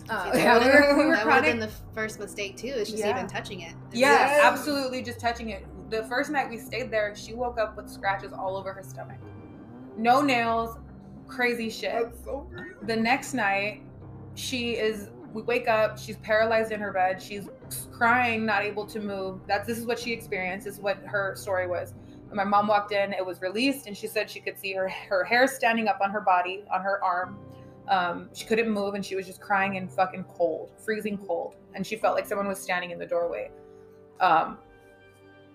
Uh, 0.09 0.31
See, 0.33 0.39
yeah, 0.43 0.57
we 0.59 0.65
were, 0.65 0.97
we 0.97 1.05
were 1.05 1.15
that 1.15 1.25
would 1.25 1.33
have 1.33 1.43
been 1.43 1.57
chronic. 1.59 1.69
the 1.69 1.93
first 1.93 2.19
mistake 2.19 2.57
too. 2.57 2.67
Is 2.67 2.89
just 2.89 3.03
Yeah. 3.03 3.11
even 3.15 3.27
touching 3.27 3.61
it. 3.61 3.73
It's 3.91 3.99
Yeah, 3.99 4.11
Yes. 4.11 4.43
absolutely, 4.43 5.03
just 5.03 5.19
touching 5.21 5.49
it. 5.51 5.65
The 5.89 6.03
first 6.03 6.29
night 6.31 6.49
we 6.49 6.57
stayed 6.57 6.91
there, 6.91 7.15
she 7.15 7.33
woke 7.33 7.57
up 7.57 7.77
with 7.77 7.89
scratches 7.89 8.33
all 8.33 8.57
over 8.57 8.73
her 8.73 8.83
stomach. 8.83 9.17
No 9.97 10.21
nails, 10.21 10.77
crazy 11.27 11.69
shit. 11.69 11.91
That's 11.91 12.23
so 12.23 12.47
crazy. 12.53 12.75
The 12.83 12.95
next 12.95 13.33
night, 13.33 13.81
she 14.35 14.71
is. 14.71 15.09
We 15.33 15.41
wake 15.41 15.67
up. 15.67 15.97
She's 15.99 16.17
paralyzed 16.17 16.71
in 16.71 16.79
her 16.79 16.91
bed. 16.91 17.21
She's 17.21 17.49
crying, 17.91 18.45
not 18.45 18.63
able 18.63 18.85
to 18.85 18.99
move. 18.99 19.41
That's 19.47 19.67
this 19.67 19.77
is 19.77 19.85
what 19.85 19.99
she 19.99 20.13
experienced. 20.13 20.65
This 20.65 20.75
is 20.75 20.81
what 20.81 20.97
her 21.05 21.35
story 21.35 21.67
was. 21.67 21.93
When 22.27 22.37
my 22.37 22.43
mom 22.43 22.67
walked 22.67 22.91
in, 22.91 23.13
it 23.13 23.25
was 23.25 23.41
released, 23.41 23.87
and 23.87 23.95
she 23.95 24.07
said 24.07 24.29
she 24.29 24.39
could 24.39 24.57
see 24.57 24.73
her 24.73 24.89
her 24.89 25.23
hair 25.23 25.47
standing 25.47 25.87
up 25.87 25.99
on 26.01 26.11
her 26.11 26.21
body, 26.21 26.63
on 26.71 26.81
her 26.81 27.03
arm. 27.03 27.37
Um, 27.87 28.29
she 28.33 28.45
couldn't 28.45 28.69
move, 28.69 28.95
and 28.95 29.05
she 29.05 29.15
was 29.15 29.25
just 29.25 29.39
crying 29.39 29.77
and 29.77 29.89
fucking 29.91 30.25
cold, 30.25 30.71
freezing 30.83 31.17
cold, 31.17 31.55
and 31.73 31.87
she 31.87 31.95
felt 31.95 32.15
like 32.15 32.25
someone 32.25 32.47
was 32.47 32.59
standing 32.59 32.91
in 32.91 32.99
the 32.99 33.05
doorway. 33.05 33.49
Um, 34.19 34.57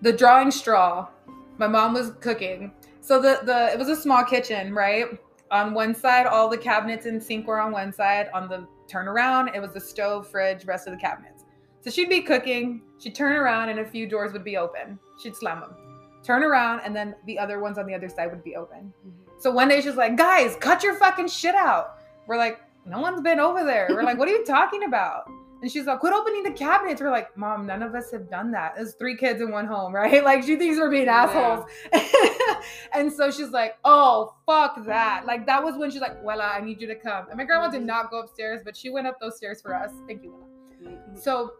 the 0.01 0.13
drawing 0.13 0.51
straw. 0.51 1.09
My 1.57 1.67
mom 1.67 1.93
was 1.93 2.13
cooking, 2.19 2.71
so 3.01 3.21
the 3.21 3.39
the 3.43 3.71
it 3.71 3.77
was 3.77 3.89
a 3.89 3.95
small 3.95 4.23
kitchen, 4.23 4.73
right? 4.73 5.07
On 5.53 5.75
one 5.75 5.93
side, 5.93 6.25
all 6.25 6.49
the 6.49 6.57
cabinets 6.57 7.05
and 7.05 7.21
sink 7.21 7.45
were 7.45 7.59
on 7.59 7.71
one 7.71 7.93
side. 7.93 8.27
On 8.33 8.49
the 8.49 8.67
turnaround, 8.89 9.55
it 9.55 9.61
was 9.61 9.71
the 9.71 9.79
stove, 9.79 10.27
fridge, 10.27 10.65
rest 10.65 10.87
of 10.87 10.93
the 10.93 10.99
cabinets. 10.99 11.45
So 11.81 11.91
she'd 11.91 12.09
be 12.09 12.21
cooking, 12.21 12.81
she'd 12.97 13.13
turn 13.13 13.33
around, 13.33 13.69
and 13.69 13.79
a 13.79 13.85
few 13.85 14.07
doors 14.07 14.33
would 14.33 14.43
be 14.43 14.57
open. 14.57 14.97
She'd 15.21 15.35
slam 15.35 15.59
them. 15.59 15.75
Turn 16.23 16.43
around, 16.43 16.81
and 16.83 16.95
then 16.95 17.15
the 17.27 17.37
other 17.37 17.59
ones 17.59 17.77
on 17.77 17.85
the 17.85 17.93
other 17.93 18.09
side 18.09 18.31
would 18.31 18.43
be 18.43 18.55
open. 18.55 18.91
Mm-hmm. 19.05 19.31
So 19.37 19.51
one 19.51 19.67
day 19.67 19.79
she's 19.79 19.95
like, 19.95 20.17
guys, 20.17 20.55
cut 20.59 20.81
your 20.81 20.95
fucking 20.95 21.27
shit 21.27 21.53
out. 21.53 21.99
We're 22.25 22.37
like, 22.37 22.59
no 22.87 22.99
one's 22.99 23.21
been 23.21 23.39
over 23.39 23.63
there. 23.63 23.89
We're 23.91 24.03
like, 24.03 24.17
what 24.17 24.27
are 24.27 24.31
you 24.31 24.43
talking 24.45 24.85
about? 24.85 25.29
And 25.63 25.71
she's 25.71 25.85
like, 25.85 25.99
quit 25.99 26.11
opening 26.11 26.43
the 26.43 26.51
cabinets. 26.51 26.99
We're 26.99 27.09
like, 27.09 27.37
mom, 27.37 27.65
none 27.65 27.81
of 27.81 27.95
us 27.95 28.11
have 28.11 28.29
done 28.29 28.51
that. 28.51 28.75
There's 28.75 28.95
three 28.95 29.15
kids 29.15 29.39
in 29.39 29.49
one 29.49 29.65
home, 29.65 29.95
right? 29.95 30.21
Like 30.21 30.43
she 30.43 30.57
thinks 30.57 30.77
we're 30.77 30.91
being 30.91 31.05
Yeah. 31.05 31.23
assholes. 31.23 31.65
and 32.93 33.11
so 33.11 33.31
she's 33.31 33.51
like, 33.51 33.77
oh, 33.85 34.35
fuck 34.45 34.85
that. 34.85 35.19
Mm-hmm. 35.19 35.27
Like 35.29 35.45
that 35.45 35.63
was 35.63 35.77
when 35.77 35.89
she's 35.89 36.01
like, 36.01 36.21
Wella, 36.21 36.53
I 36.53 36.59
need 36.59 36.81
you 36.81 36.87
to 36.87 36.95
come. 36.95 37.27
And 37.29 37.37
my 37.37 37.45
grandma 37.45 37.69
did 37.69 37.77
mm-hmm. 37.77 37.85
not 37.85 38.11
go 38.11 38.19
upstairs, 38.19 38.59
but 38.65 38.75
she 38.75 38.89
went 38.89 39.07
up 39.07 39.21
those 39.21 39.37
stairs 39.37 39.61
for 39.61 39.73
us. 39.73 39.91
Thank 40.05 40.21
you, 40.21 40.31
Wella. 40.31 40.89
Mm-hmm. 40.89 41.17
So 41.17 41.53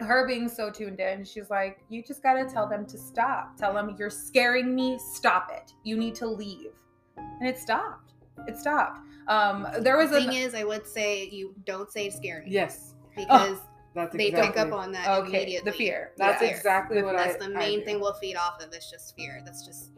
her 0.00 0.26
being 0.26 0.48
so 0.48 0.68
tuned 0.68 0.98
in, 0.98 1.24
she's 1.24 1.48
like, 1.48 1.78
you 1.88 2.02
just 2.02 2.24
gotta 2.24 2.46
tell 2.46 2.68
them 2.68 2.84
to 2.86 2.98
stop. 2.98 3.56
Tell 3.56 3.72
them 3.72 3.94
you're 3.96 4.10
scaring 4.10 4.74
me. 4.74 4.98
Stop 4.98 5.52
it. 5.54 5.70
You 5.84 5.96
need 5.96 6.16
to 6.16 6.26
leave. 6.26 6.72
And 7.16 7.48
it 7.48 7.56
stopped. 7.56 8.14
It 8.48 8.56
stopped. 8.56 8.98
Um, 9.28 9.68
there 9.80 9.96
was 9.96 10.10
The 10.10 10.16
a 10.16 10.20
thing 10.20 10.32
is, 10.32 10.54
I 10.54 10.64
would 10.64 10.86
say 10.86 11.28
you 11.28 11.54
don't 11.64 11.90
say 11.90 12.10
scary 12.10 12.46
Yes, 12.48 12.93
because 13.16 13.58
that's 13.94 14.14
they 14.16 14.26
exactly. 14.28 14.48
pick 14.52 14.56
up 14.60 14.72
on 14.72 14.92
that 14.92 15.08
okay 15.20 15.42
immediately. 15.42 15.70
the 15.70 15.76
fear. 15.76 16.12
That's 16.16 16.42
Yeah. 16.42 16.48
exactly 16.48 17.02
what 17.02 17.16
I. 17.16 17.28
That's 17.28 17.44
the 17.44 17.50
main 17.50 17.80
do. 17.80 17.84
thing 17.84 18.00
we'll 18.00 18.14
feed 18.14 18.36
off 18.36 18.60
of. 18.62 18.72
It's 18.72 18.90
just 18.90 19.14
fear. 19.16 19.40
That's 19.44 19.64
just 19.64 19.90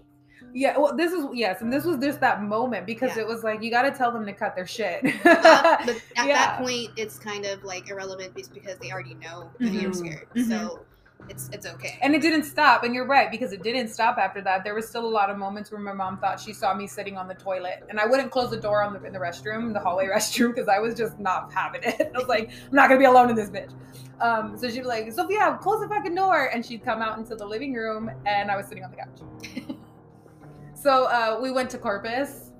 Yeah, 0.53 0.77
well, 0.79 0.95
this 0.97 1.13
is 1.13 1.25
yes, 1.33 1.61
and 1.63 1.73
this 1.73 1.85
was 1.85 1.99
just 1.99 2.21
that 2.21 2.43
moment 2.43 2.87
because 2.87 3.17
Yeah. 3.17 3.23
it 3.23 3.27
was 3.27 3.43
like 3.43 3.63
you 3.63 3.71
got 3.71 3.83
to 3.83 3.91
tell 3.91 4.13
them 4.13 4.27
to 4.27 4.33
cut 4.33 4.55
their 4.55 4.67
shit. 4.67 5.03
Uh, 5.25 5.77
but 5.87 5.97
at 6.17 6.27
Yeah. 6.27 6.35
that 6.35 6.59
point, 6.63 6.91
it's 6.97 7.19
kind 7.19 7.45
of 7.47 7.65
like 7.65 7.89
irrelevant 7.89 8.37
just 8.37 8.53
because 8.53 8.79
they 8.79 8.91
already 8.93 9.15
know 9.15 9.51
that 9.61 9.73
you're 9.73 9.91
Mhm. 9.91 9.97
scared. 9.97 10.29
Mhm. 10.35 10.49
So 10.49 10.85
it's 11.29 11.49
it's 11.53 11.67
okay. 11.67 11.99
and 12.03 12.15
it 12.15 12.23
didn't 12.23 12.45
stop, 12.45 12.85
and 12.85 12.95
you're 12.95 13.07
right 13.07 13.31
because 13.31 13.53
it 13.53 13.63
didn't 13.63 13.89
stop 13.89 14.17
after 14.19 14.41
that. 14.43 14.65
There 14.65 14.75
was 14.75 14.89
still 14.89 15.05
a 15.05 15.09
lot 15.09 15.31
of 15.31 15.37
moments 15.37 15.73
where 15.73 15.81
my 15.81 15.93
mom 15.93 16.19
thought 16.19 16.39
she 16.39 16.53
saw 16.53 16.75
me 16.75 16.87
sitting 16.87 17.17
on 17.17 17.27
the 17.27 17.35
toilet, 17.35 17.85
and 17.89 17.99
I 17.99 18.07
wouldn't 18.07 18.31
close 18.31 18.51
the 18.51 18.57
door 18.57 18.83
on 18.83 18.93
the 18.93 19.03
in 19.05 19.13
the 19.13 19.19
restroom, 19.19 19.73
the 19.73 19.81
hallway 19.81 20.07
restroom, 20.15 20.55
because 20.55 20.69
I 20.69 20.79
was 20.79 20.95
just 20.95 21.19
not 21.19 21.53
having 21.53 21.83
it. 21.83 22.13
I 22.15 22.19
was 22.19 22.29
like, 22.29 22.51
I'm 22.51 22.75
not 22.75 22.89
gonna 22.89 23.01
be 23.01 23.07
alone 23.07 23.31
in 23.31 23.37
this 23.37 23.51
bitch. 23.51 23.73
Um, 24.21 24.57
so 24.57 24.69
she'd 24.69 24.81
be 24.81 24.87
like, 24.87 25.11
Sophia, 25.13 25.59
close 25.61 25.81
the 25.81 25.89
fucking 25.89 26.15
door, 26.15 26.51
and 26.53 26.65
she'd 26.65 26.85
come 26.85 27.03
out 27.03 27.19
into 27.19 27.35
the 27.35 27.47
living 27.47 27.75
room, 27.75 28.11
and 28.25 28.51
I 28.51 28.57
was 28.57 28.67
sitting 28.67 28.85
on 28.85 28.91
the 28.91 28.97
couch. 28.97 29.77
so 30.75 31.07
uh, 31.07 31.39
we 31.43 31.51
went 31.51 31.71
to 31.71 31.79
Corpus, 31.79 32.53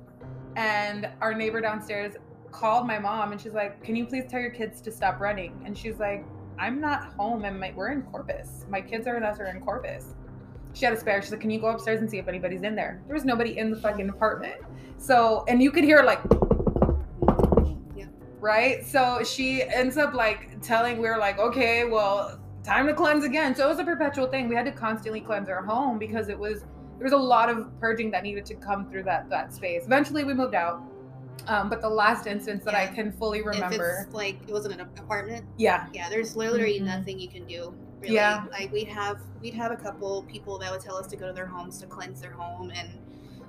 and 0.57 1.09
our 1.21 1.35
neighbor 1.35 1.61
downstairs 1.61 2.15
called 2.51 2.87
my 2.87 2.99
mom, 2.99 3.33
and 3.33 3.41
she's 3.41 3.53
like, 3.53 3.83
"Can 3.85 3.95
you 3.95 4.07
please 4.07 4.25
tell 4.29 4.41
your 4.41 4.51
kids 4.51 4.81
to 4.83 4.91
stop 4.91 5.21
running?" 5.21 5.61
And 5.65 5.77
she's 5.77 5.99
like, 5.99 6.25
"I'm 6.59 6.81
not 6.81 7.15
home, 7.15 7.45
and 7.45 7.59
my, 7.61 7.73
we're 7.77 7.91
in 7.91 8.03
Corpus. 8.03 8.67
My 8.69 8.81
kids 8.81 9.07
are 9.07 9.17
and 9.17 9.25
us 9.25 9.41
are 9.41 9.47
in 9.47 9.61
Corpus." 9.61 10.15
She 10.73 10.85
had 10.85 10.95
a 10.95 11.01
spare. 11.01 11.23
She's 11.23 11.31
like, 11.31 11.41
"Can 11.41 11.51
you 11.51 11.61
go 11.61 11.69
upstairs 11.69 12.01
and 12.01 12.11
see 12.11 12.19
if 12.19 12.29
anybody's 12.29 12.63
in 12.63 12.75
there?" 12.75 13.03
There 13.07 13.15
was 13.15 13.25
nobody 13.25 13.59
in 13.59 13.71
the 13.71 13.77
fucking 13.77 14.09
apartment. 14.09 14.57
So, 14.99 15.45
and 15.49 15.63
you 15.63 15.71
could 15.71 15.85
hear 15.85 16.03
like 16.03 16.21
right? 18.47 18.87
So 18.87 19.25
she 19.25 19.65
ends 19.65 19.97
up 19.97 20.15
like 20.15 20.61
telling, 20.63 20.99
we 20.99 21.09
are 21.09 21.19
like, 21.19 21.39
okay, 21.41 21.85
well, 21.85 22.39
time 22.63 22.87
to 22.87 22.95
cleanse 22.95 23.25
again. 23.25 23.57
So 23.57 23.67
it 23.67 23.69
was 23.69 23.81
a 23.81 23.85
perpetual 23.85 24.29
thing. 24.29 24.49
We 24.49 24.55
had 24.55 24.65
to 24.67 24.73
constantly 24.73 25.21
cleanse 25.21 25.49
our 25.49 25.65
home 25.65 25.99
because 25.99 26.29
it 26.29 26.39
was 26.39 26.61
there 26.99 27.05
was 27.05 27.13
a 27.13 27.19
lot 27.19 27.51
of 27.51 27.79
purging 27.79 28.11
that 28.13 28.23
needed 28.23 28.47
to 28.47 28.55
come 28.55 28.89
through 28.89 29.03
that 29.03 29.29
that 29.31 29.53
space. 29.53 29.85
Eventually, 29.85 30.25
we 30.25 30.33
moved 30.33 30.55
out. 30.55 30.81
Um, 31.47 31.69
but 31.69 31.81
the 31.81 31.89
last 31.89 32.27
instance 32.27 32.65
that 32.65 32.75
I 32.75 32.87
can 32.87 33.13
fully 33.13 33.43
remember, 33.43 33.99
If 34.01 34.07
it's 34.07 34.15
like 34.15 34.37
it 34.49 34.53
wasn't 34.53 34.75
an 34.75 34.81
apartment, 34.99 35.45
yeah, 35.57 35.87
yeah, 35.93 36.09
there's 36.09 36.37
literally 36.37 36.81
Mhm. 36.81 36.85
nothing 36.87 37.19
you 37.21 37.29
can 37.29 37.45
do. 37.47 37.73
Really. 38.01 38.15
Yeah. 38.15 38.45
Like 38.51 38.73
we'd 38.73 38.89
have 38.89 39.21
we'd 39.41 39.55
have 39.55 39.71
a 39.73 39.77
couple 39.77 40.23
people 40.25 40.59
that 40.59 40.71
would 40.71 40.81
tell 40.81 40.97
us 40.97 41.07
to 41.09 41.17
go 41.17 41.27
to 41.27 41.33
their 41.33 41.47
homes 41.47 41.79
to 41.81 41.87
cleanse 41.87 42.21
their 42.21 42.33
home 42.33 42.71
and 42.75 42.89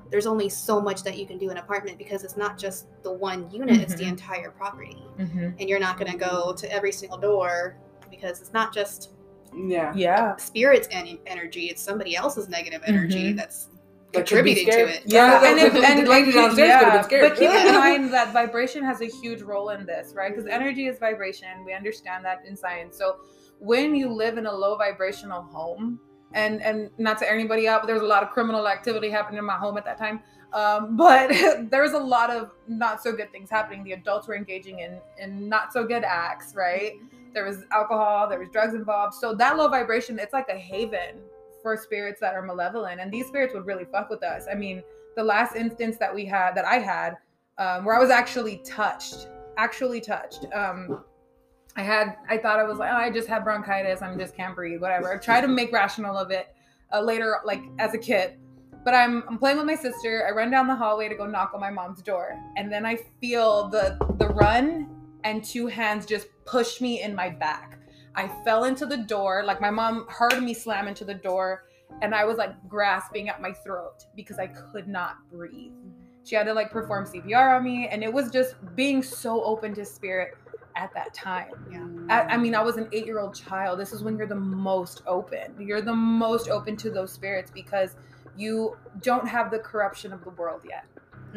there's 0.09 0.25
only 0.25 0.47
so 0.47 0.79
much 0.79 1.03
that 1.03 1.17
you 1.17 1.25
can 1.25 1.37
do 1.37 1.45
in 1.45 1.51
an 1.51 1.57
apartment 1.57 1.97
because 1.97 2.23
it's 2.23 2.37
not 2.37 2.57
just 2.57 2.85
the 3.03 3.11
one 3.11 3.49
unit, 3.51 3.81
it's 3.81 3.95
the 3.95 4.05
Mhm. 4.05 4.09
entire 4.09 4.51
property. 4.51 5.03
mm-hmm. 5.19 5.49
And 5.59 5.67
you're 5.67 5.79
not 5.79 5.97
gonna 5.97 6.15
go 6.15 6.53
to 6.53 6.71
every 6.71 6.91
single 6.93 7.17
door 7.17 7.75
because 8.09 8.39
it's 8.39 8.53
not 8.53 8.71
just 8.73 9.11
Yeah. 9.53 9.91
yeah, 9.95 10.35
spirits 10.37 10.87
and 10.91 11.17
energy, 11.25 11.65
it's 11.65 11.81
somebody 11.81 12.15
else's 12.15 12.47
negative 12.47 12.81
energy 12.85 13.33
Mhm. 13.33 13.37
that's 13.37 13.67
that 14.13 14.25
Contributing 14.25 14.67
to 14.67 14.87
it. 14.87 15.03
Yeah, 15.05 15.43
and 15.43 15.59
if, 15.59 15.73
the 15.73 15.79
and 15.79 16.07
lady 16.07 16.31
downstairs 16.31 16.79
could 16.79 16.89
have 16.89 16.93
been 16.93 17.03
scared. 17.03 17.29
But 17.29 17.37
keep 17.37 17.49
in 17.65 17.73
mind 17.73 18.13
that 18.13 18.31
vibration 18.31 18.83
has 18.83 19.01
a 19.01 19.05
huge 19.05 19.41
role 19.41 19.69
in 19.69 19.85
this, 19.85 20.13
right? 20.15 20.33
Because 20.33 20.49
energy 20.49 20.87
is 20.87 20.97
vibration. 20.97 21.65
We 21.65 21.73
understand 21.73 22.23
that 22.25 22.43
in 22.47 22.55
science. 22.55 22.97
So 22.97 23.17
when 23.59 23.95
you 23.95 24.09
live 24.09 24.37
in 24.37 24.45
a 24.45 24.51
low 24.51 24.77
vibrational 24.77 25.41
home, 25.41 25.99
and 26.33 26.61
and 26.61 26.89
not 26.97 27.17
to 27.19 27.27
air 27.27 27.35
anybody 27.35 27.67
out, 27.67 27.81
but 27.81 27.87
there's 27.87 28.01
a 28.01 28.05
lot 28.05 28.23
of 28.23 28.29
criminal 28.31 28.67
activity 28.67 29.09
happening 29.09 29.39
in 29.39 29.45
my 29.45 29.55
home 29.55 29.77
at 29.77 29.85
that 29.85 29.97
time. 29.97 30.21
Um, 30.53 30.95
but 30.97 31.29
there's 31.69 31.93
a 31.93 31.99
lot 31.99 32.29
of 32.29 32.51
not 32.67 33.01
so 33.01 33.13
good 33.13 33.31
things 33.31 33.49
happening. 33.49 33.83
The 33.83 33.93
adults 33.93 34.27
were 34.27 34.35
engaging 34.35 34.79
in 34.79 34.99
in 35.19 35.49
not 35.49 35.73
so 35.73 35.85
good 35.85 36.03
acts, 36.03 36.53
right? 36.55 36.93
There 37.33 37.45
was 37.45 37.65
alcohol, 37.71 38.27
there 38.27 38.39
was 38.39 38.49
drugs 38.49 38.73
involved. 38.73 39.13
So 39.13 39.35
that 39.35 39.57
low 39.57 39.67
vibration, 39.67 40.17
it's 40.17 40.33
like 40.33 40.49
a 40.49 40.57
haven 40.57 41.19
for 41.67 41.75
spirits 41.75 42.21
that 42.21 42.33
are 42.33 42.41
malevolent, 42.41 43.01
and 43.01 43.11
these 43.11 43.27
spirits 43.27 43.53
would 43.53 43.65
really 43.65 43.83
fuck 43.91 44.09
with 44.09 44.23
us. 44.23 44.45
I 44.49 44.55
mean, 44.55 44.81
the 45.17 45.23
last 45.23 45.57
instance 45.57 45.97
that 45.97 46.15
we 46.15 46.25
had, 46.25 46.55
that 46.55 46.63
I 46.63 46.75
had, 46.75 47.17
um, 47.57 47.83
where 47.83 47.93
I 47.93 47.99
was 47.99 48.09
actually 48.09 48.61
touched, 48.63 49.27
actually 49.57 49.99
touched. 49.99 50.45
Um, 50.53 51.03
I 51.75 51.81
had, 51.81 52.15
I 52.29 52.37
thought 52.37 52.57
I 52.57 52.63
was 52.63 52.77
like, 52.77 52.89
oh, 52.89 52.95
I 52.95 53.11
just 53.11 53.27
had 53.27 53.43
bronchitis. 53.43 54.01
I'm 54.01 54.17
just 54.17 54.33
can't 54.33 54.55
breathe, 54.55 54.79
whatever. 54.79 55.13
I 55.13 55.17
tried 55.17 55.41
to 55.41 55.49
make 55.49 55.73
rational 55.73 56.15
of 56.15 56.31
it 56.31 56.55
uh, 56.93 57.01
later, 57.01 57.35
like 57.43 57.63
as 57.79 57.93
a 57.93 57.97
kid. 57.97 58.37
But 58.85 58.93
I'm, 58.93 59.25
I'm 59.27 59.37
playing 59.37 59.57
with 59.57 59.65
my 59.65 59.75
sister. 59.75 60.25
I 60.25 60.31
run 60.31 60.49
down 60.49 60.67
the 60.67 60.75
hallway 60.75 61.09
to 61.09 61.15
go 61.15 61.25
knock 61.25 61.51
on 61.53 61.59
my 61.59 61.69
mom's 61.69 62.01
door, 62.01 62.39
and 62.55 62.71
then 62.71 62.85
I 62.85 62.95
feel 63.19 63.67
the 63.67 63.97
the 64.19 64.29
run, 64.29 64.87
and 65.25 65.43
two 65.43 65.67
hands 65.67 66.05
just 66.05 66.27
push 66.45 66.79
me 66.79 67.01
in 67.01 67.13
my 67.13 67.29
back. 67.29 67.76
I 68.17 68.27
fell 68.43 68.63
into 68.63 68.87
the 68.87 68.97
door, 68.97 69.43
like 69.45 69.61
my 69.61 69.69
mom 69.69 70.07
heard 70.09 70.41
me 70.41 70.53
slam 70.55 70.87
into 70.87 71.05
the 71.05 71.13
door, 71.13 71.65
and 72.01 72.15
I 72.15 72.25
was 72.25 72.37
like 72.37 72.51
grasping 72.67 73.29
at 73.29 73.41
my 73.41 73.53
throat 73.53 74.05
because 74.15 74.39
I 74.39 74.47
could 74.47 74.87
not 74.87 75.17
breathe. 75.31 75.71
She 76.23 76.35
had 76.35 76.45
to 76.47 76.53
like 76.53 76.71
perform 76.71 77.05
CPR 77.05 77.57
on 77.57 77.63
me, 77.63 77.87
and 77.89 78.03
it 78.03 78.11
was 78.11 78.31
just 78.31 78.55
being 78.75 79.03
so 79.03 79.43
open 79.43 79.73
to 79.75 79.85
spirit 79.85 80.35
at 80.75 80.93
that 80.95 81.13
time. 81.13 81.51
Yeah. 81.71 82.13
I, 82.13 82.33
I 82.33 82.37
mean, 82.37 82.55
I 82.55 82.61
was 82.61 82.77
an 82.77 82.89
eight 82.91 83.05
year 83.05 83.19
old 83.19 83.35
child. 83.35 83.79
This 83.79 83.93
is 83.93 84.03
when 84.03 84.17
you're 84.17 84.27
the 84.27 84.35
most 84.35 85.03
open. 85.05 85.55
You're 85.59 85.81
the 85.81 85.95
most 85.95 86.49
open 86.49 86.75
to 86.77 86.89
those 86.89 87.11
spirits 87.11 87.51
because 87.51 87.95
you 88.35 88.77
don't 89.01 89.27
have 89.27 89.51
the 89.51 89.59
corruption 89.59 90.11
of 90.11 90.23
the 90.23 90.31
world 90.31 90.61
yet. 90.67 90.85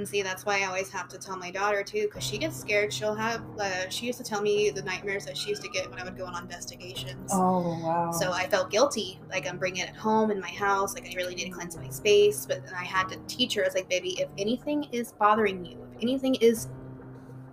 And 0.00 0.08
see, 0.08 0.22
that's 0.22 0.46
why 0.46 0.62
I 0.62 0.64
always 0.64 0.88
have 0.92 1.08
to 1.08 1.18
tell 1.18 1.36
my 1.36 1.50
daughter 1.50 1.82
too, 1.82 2.04
because 2.06 2.24
she 2.24 2.38
gets 2.38 2.58
scared. 2.58 2.90
She'll 2.90 3.14
have. 3.14 3.42
Uh, 3.60 3.86
she 3.90 4.06
used 4.06 4.16
to 4.16 4.24
tell 4.24 4.40
me 4.40 4.70
the 4.70 4.80
nightmares 4.80 5.26
that 5.26 5.36
she 5.36 5.50
used 5.50 5.60
to 5.62 5.68
get 5.68 5.90
when 5.90 5.98
I 5.98 6.04
would 6.04 6.16
go 6.16 6.24
on 6.24 6.42
investigations. 6.42 7.30
Oh 7.34 7.78
wow! 7.84 8.10
So 8.10 8.32
I 8.32 8.46
felt 8.48 8.70
guilty, 8.70 9.20
like 9.28 9.46
I'm 9.46 9.58
bringing 9.58 9.82
it 9.82 9.94
home 9.94 10.30
in 10.30 10.40
my 10.40 10.48
house. 10.48 10.94
Like 10.94 11.06
I 11.06 11.12
really 11.16 11.34
need 11.34 11.44
to 11.44 11.50
cleanse 11.50 11.76
my 11.76 11.90
space. 11.90 12.46
But 12.46 12.64
then 12.64 12.72
I 12.72 12.82
had 12.84 13.10
to 13.10 13.18
teach 13.26 13.52
her. 13.56 13.62
I 13.62 13.66
was 13.66 13.74
like, 13.74 13.90
baby, 13.90 14.18
if 14.18 14.30
anything 14.38 14.84
is 14.90 15.12
bothering 15.12 15.66
you, 15.66 15.76
if 15.94 16.02
anything 16.02 16.34
is 16.36 16.68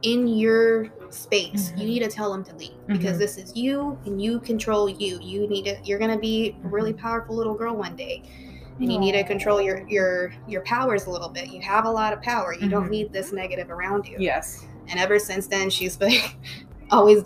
in 0.03 0.25
your 0.29 0.87
space, 1.09 1.73
Mhm. 1.73 1.79
you 1.79 1.85
need 1.85 1.99
to 1.99 2.07
tell 2.09 2.31
them 2.31 2.45
to 2.45 2.55
leave 2.55 2.77
because 2.87 3.17
Mhm. 3.17 3.19
this 3.19 3.37
is 3.37 3.57
you 3.57 3.97
and 4.05 4.21
you 4.21 4.39
control 4.39 4.87
you. 4.87 5.19
You 5.21 5.49
need 5.49 5.65
to. 5.65 5.75
You're 5.83 5.99
gonna 5.99 6.17
be 6.17 6.55
a 6.63 6.67
really 6.69 6.93
Mm-hmm. 6.93 7.01
powerful 7.01 7.35
little 7.35 7.55
girl 7.55 7.75
one 7.75 7.97
day. 7.97 8.23
And 8.79 8.91
you 8.91 8.99
need 8.99 9.13
to 9.13 9.23
control 9.23 9.59
your 9.61 9.87
your 9.87 10.31
your 10.47 10.61
powers 10.61 11.05
a 11.07 11.09
little 11.09 11.29
bit. 11.29 11.47
You 11.47 11.61
have 11.61 11.85
a 11.85 11.91
lot 11.91 12.13
of 12.13 12.21
power. 12.21 12.53
You 12.53 12.69
don't 12.69 12.87
Mhm. 12.87 12.91
need 12.91 13.13
this 13.13 13.31
negative 13.31 13.71
around 13.71 14.07
you. 14.07 14.17
yes. 14.19 14.65
And 14.89 14.99
ever 14.99 15.19
since 15.19 15.47
then, 15.47 15.69
she's 15.69 15.97
been 15.97 16.13
always 16.91 17.23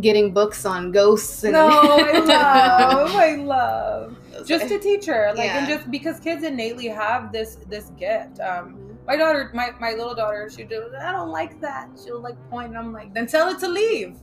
getting 0.00 0.32
books 0.32 0.64
on 0.64 0.90
ghosts 0.90 1.44
and 1.44 1.52
No, 1.52 1.68
I 1.68 2.18
love, 2.24 3.14
I 3.14 3.34
love. 3.36 4.16
Just 4.46 4.66
to 4.68 4.78
teach 4.80 5.06
her, 5.06 5.32
like, 5.36 5.48
and 5.54 5.68
just 5.68 5.88
because 5.90 6.18
kids 6.20 6.42
innately 6.42 6.88
have 6.88 7.30
this 7.32 7.58
this 7.68 7.90
gift. 7.98 8.40
Um, 8.40 8.98
my 9.06 9.16
daughter, 9.16 9.50
my 9.54 9.70
my 9.78 9.92
little 9.92 10.14
daughter, 10.14 10.50
she 10.50 10.64
do. 10.64 10.90
I 11.00 11.12
don't 11.12 11.30
like 11.30 11.60
that. 11.60 11.88
She'll 12.02 12.20
like 12.20 12.36
point, 12.50 12.68
and 12.68 12.78
I'm 12.78 12.92
like, 12.92 13.14
then 13.14 13.26
tell 13.26 13.48
it 13.50 13.58
to 13.60 13.68
leave. 13.68 14.16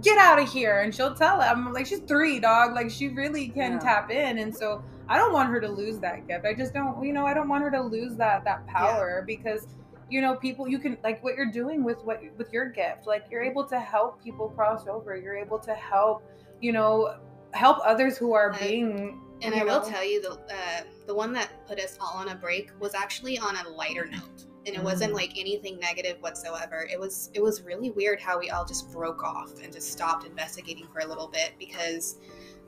Get 0.00 0.18
out 0.18 0.38
of 0.38 0.50
here, 0.50 0.80
and 0.80 0.94
she'll 0.94 1.14
tell 1.14 1.40
it. 1.40 1.44
I'm 1.44 1.72
like, 1.72 1.86
she's 1.86 2.00
three, 2.00 2.40
dog. 2.40 2.74
Like, 2.74 2.90
she 2.90 3.08
really 3.08 3.48
can 3.48 3.72
Yeah. 3.72 3.78
tap 3.78 4.10
in, 4.10 4.38
and 4.38 4.54
so 4.54 4.82
I 5.08 5.18
don't 5.18 5.32
want 5.32 5.50
her 5.50 5.60
to 5.60 5.68
lose 5.68 5.98
that 6.00 6.26
gift. 6.26 6.46
I 6.46 6.54
just 6.54 6.72
don't, 6.74 7.02
you 7.04 7.12
know, 7.12 7.26
I 7.26 7.34
don't 7.34 7.48
want 7.48 7.62
her 7.64 7.70
to 7.70 7.80
lose 7.82 8.16
that 8.16 8.44
that 8.44 8.66
power 8.66 9.22
because, 9.26 9.66
you 10.10 10.20
know, 10.22 10.34
people 10.36 10.66
you 10.68 10.78
can 10.78 10.96
like 11.04 11.22
what 11.22 11.36
you're 11.36 11.50
doing 11.50 11.84
with 11.84 11.98
what 12.04 12.20
with 12.38 12.52
your 12.52 12.66
gift. 12.70 13.06
Like, 13.06 13.24
you're 13.30 13.42
able 13.42 13.64
to 13.66 13.78
help 13.78 14.22
people 14.22 14.48
cross 14.50 14.86
over. 14.86 15.16
You're 15.16 15.36
able 15.36 15.58
to 15.60 15.74
help, 15.74 16.22
you 16.60 16.72
know, 16.72 17.16
help 17.52 17.78
others 17.84 18.16
who 18.16 18.32
are 18.34 18.52
I- 18.54 18.58
being. 18.58 19.20
And 19.42 19.54
I 19.54 19.64
will 19.64 19.82
tell 19.82 20.02
you 20.04 20.22
the 20.22 20.32
uh, 20.32 20.82
the 21.06 21.14
one 21.14 21.32
that 21.34 21.66
put 21.66 21.78
us 21.78 21.98
all 22.00 22.14
on 22.14 22.28
a 22.28 22.34
break 22.36 22.70
was 22.80 22.94
actually 22.94 23.38
on 23.38 23.56
a 23.56 23.68
lighter 23.68 24.06
note, 24.06 24.46
and 24.66 24.74
it 24.74 24.82
wasn't 24.82 25.12
Mm. 25.12 25.16
like 25.16 25.32
anything 25.38 25.78
negative 25.78 26.16
whatsoever. 26.20 26.88
It 26.90 26.98
was 26.98 27.30
it 27.34 27.42
was 27.42 27.62
really 27.62 27.90
weird 27.90 28.20
how 28.20 28.38
we 28.38 28.50
all 28.50 28.64
just 28.64 28.90
broke 28.92 29.22
off 29.22 29.52
and 29.62 29.72
just 29.72 29.90
stopped 29.92 30.26
investigating 30.26 30.86
for 30.92 31.00
a 31.00 31.06
little 31.06 31.28
bit 31.28 31.52
because, 31.58 32.16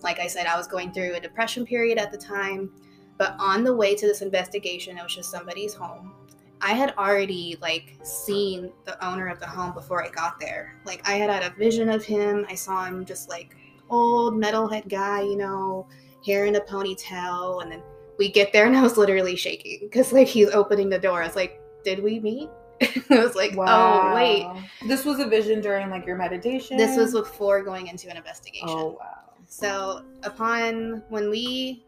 like 0.03 0.19
I 0.19 0.27
said, 0.27 0.47
I 0.47 0.57
was 0.57 0.67
going 0.67 0.93
through 0.93 1.15
a 1.15 1.21
depression 1.21 1.65
period 1.65 1.99
at 1.99 2.13
the 2.13 2.19
time. 2.19 2.71
But 3.19 3.35
on 3.39 3.65
the 3.65 3.75
way 3.75 3.95
to 3.95 4.07
this 4.07 4.21
investigation, 4.21 4.99
it 4.99 5.03
was 5.03 5.15
just 5.15 5.31
somebody's 5.31 5.73
home. 5.73 6.13
I 6.61 6.73
had 6.73 6.95
already 6.99 7.57
like 7.63 7.95
seen 8.03 8.73
the 8.85 9.03
owner 9.07 9.29
of 9.29 9.41
the 9.41 9.47
home 9.47 9.73
before 9.73 10.05
I 10.05 10.11
got 10.11 10.39
there. 10.39 10.75
Like 10.85 11.07
I 11.09 11.15
had 11.15 11.31
had 11.31 11.43
a 11.51 11.55
vision 11.57 11.89
of 11.89 12.05
him. 12.05 12.45
I 12.49 12.55
saw 12.55 12.85
him 12.85 13.05
just 13.07 13.29
like 13.29 13.57
old 13.89 14.35
metalhead 14.35 14.89
guy, 14.89 15.23
you 15.23 15.37
know, 15.37 15.87
hair 16.27 16.45
in 16.47 16.57
a 16.57 16.61
ponytail, 16.61 17.63
and 17.63 17.71
then 17.73 17.83
we 18.19 18.31
get 18.31 18.53
there 18.53 18.67
and 18.67 18.77
I 18.77 18.83
was 18.83 18.97
literally 18.97 19.37
shaking 19.37 19.81
because 19.83 20.13
like 20.13 20.27
he's 20.27 20.51
opening 20.51 20.89
the 20.91 20.99
door. 20.99 21.23
I 21.23 21.27
was 21.27 21.37
like, 21.37 21.61
"Did 21.87 22.03
we 22.03 22.19
meet?" 22.19 22.49
I 23.11 23.21
was 23.21 23.37
like, 23.37 23.55
"Oh 23.57 24.13
wait." 24.13 24.45
This 24.89 25.05
was 25.05 25.21
a 25.21 25.27
vision 25.27 25.61
during 25.61 25.89
like 25.89 26.05
your 26.05 26.17
meditation. 26.17 26.77
This 26.77 26.97
was 26.97 27.13
before 27.13 27.63
going 27.63 27.87
into 27.87 28.11
an 28.11 28.17
investigation. 28.17 28.69
Oh 28.69 28.99
wow. 29.01 29.21
So 29.47 30.03
upon 30.25 31.05
when 31.09 31.31
we 31.31 31.85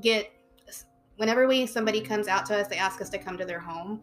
get, 0.00 0.32
whenever 1.18 1.46
we 1.46 1.66
somebody 1.66 2.00
comes 2.00 2.26
out 2.26 2.46
to 2.46 2.56
us, 2.58 2.68
they 2.68 2.78
ask 2.78 3.02
us 3.02 3.10
to 3.10 3.18
come 3.18 3.36
to 3.36 3.44
their 3.44 3.60
home. 3.60 4.00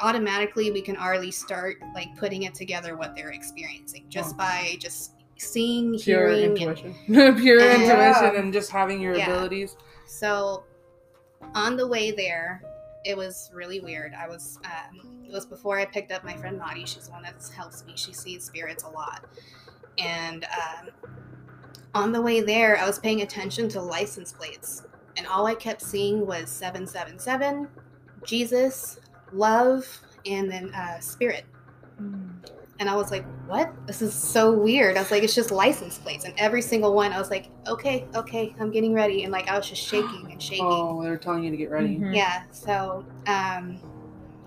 Automatically, 0.00 0.70
we 0.70 0.80
can 0.80 0.96
already 0.96 1.30
start 1.30 1.76
like 1.94 2.16
putting 2.16 2.44
it 2.44 2.54
together 2.54 2.96
what 2.96 3.14
they're 3.14 3.32
experiencing 3.32 4.06
just 4.08 4.34
by 4.36 4.76
just 4.80 5.12
seeing, 5.36 5.98
Pure 5.98 6.28
hearing, 6.30 6.44
and 6.44 6.58
intuition. 6.58 6.94
Pure 7.36 7.60
And- 7.60 7.82
intuition 7.82 8.36
and 8.36 8.52
just 8.52 8.70
having 8.70 9.00
your 9.02 9.14
Yeah. 9.14 9.30
abilities. 9.30 9.76
So, 10.06 10.64
on 11.54 11.76
the 11.76 11.86
way 11.86 12.12
there, 12.12 12.62
it 13.08 13.16
was 13.16 13.50
really 13.54 13.80
weird. 13.80 14.12
I 14.12 14.28
was, 14.28 14.58
um, 14.66 15.00
it 15.26 15.32
was 15.32 15.46
before 15.46 15.78
I 15.78 15.86
picked 15.86 16.12
up 16.12 16.24
my 16.24 16.36
friend 16.36 16.58
Maddie. 16.58 16.84
She's 16.84 17.06
the 17.06 17.12
one 17.12 17.22
that 17.22 17.36
helps 17.56 17.86
me. 17.86 17.94
She 17.96 18.12
sees 18.12 18.44
spirits 18.44 18.84
a 18.84 18.88
lot. 18.90 19.24
And 19.96 20.44
um, 20.44 20.90
on 21.94 22.12
the 22.12 22.20
way 22.20 22.42
there, 22.42 22.76
I 22.76 22.86
was 22.86 22.98
paying 22.98 23.22
attention 23.22 23.66
to 23.70 23.80
license 23.80 24.30
plates. 24.30 24.82
And 25.16 25.26
all 25.26 25.46
I 25.46 25.54
kept 25.54 25.80
seeing 25.80 26.26
was 26.26 26.50
777, 26.50 27.66
Jesus, 28.26 29.00
love, 29.32 29.86
and 30.26 30.50
then 30.52 30.70
uh, 30.74 31.00
spirit. 31.00 31.46
And 32.80 32.88
I 32.88 32.94
was 32.94 33.10
like, 33.10 33.24
what? 33.48 33.72
This 33.86 34.02
is 34.02 34.14
so 34.14 34.52
weird. 34.52 34.96
I 34.96 35.00
was 35.00 35.10
like, 35.10 35.22
it's 35.24 35.34
just 35.34 35.50
license 35.50 35.98
plates. 35.98 36.24
And 36.24 36.32
every 36.38 36.62
single 36.62 36.94
one, 36.94 37.12
I 37.12 37.18
was 37.18 37.28
like, 37.30 37.48
okay, 37.66 38.06
okay, 38.14 38.54
I'm 38.60 38.70
getting 38.70 38.92
ready. 38.94 39.24
And 39.24 39.32
like, 39.32 39.48
I 39.48 39.56
was 39.56 39.68
just 39.68 39.82
shaking 39.82 40.28
and 40.30 40.40
shaking. 40.50 40.64
Oh, 40.64 41.02
they're 41.02 41.16
telling 41.16 41.42
you 41.44 41.50
to 41.50 41.56
get 41.56 41.70
ready. 41.70 41.96
Mhm. 41.98 42.14
Yeah. 42.14 42.44
So 42.52 43.04
um, 43.26 43.80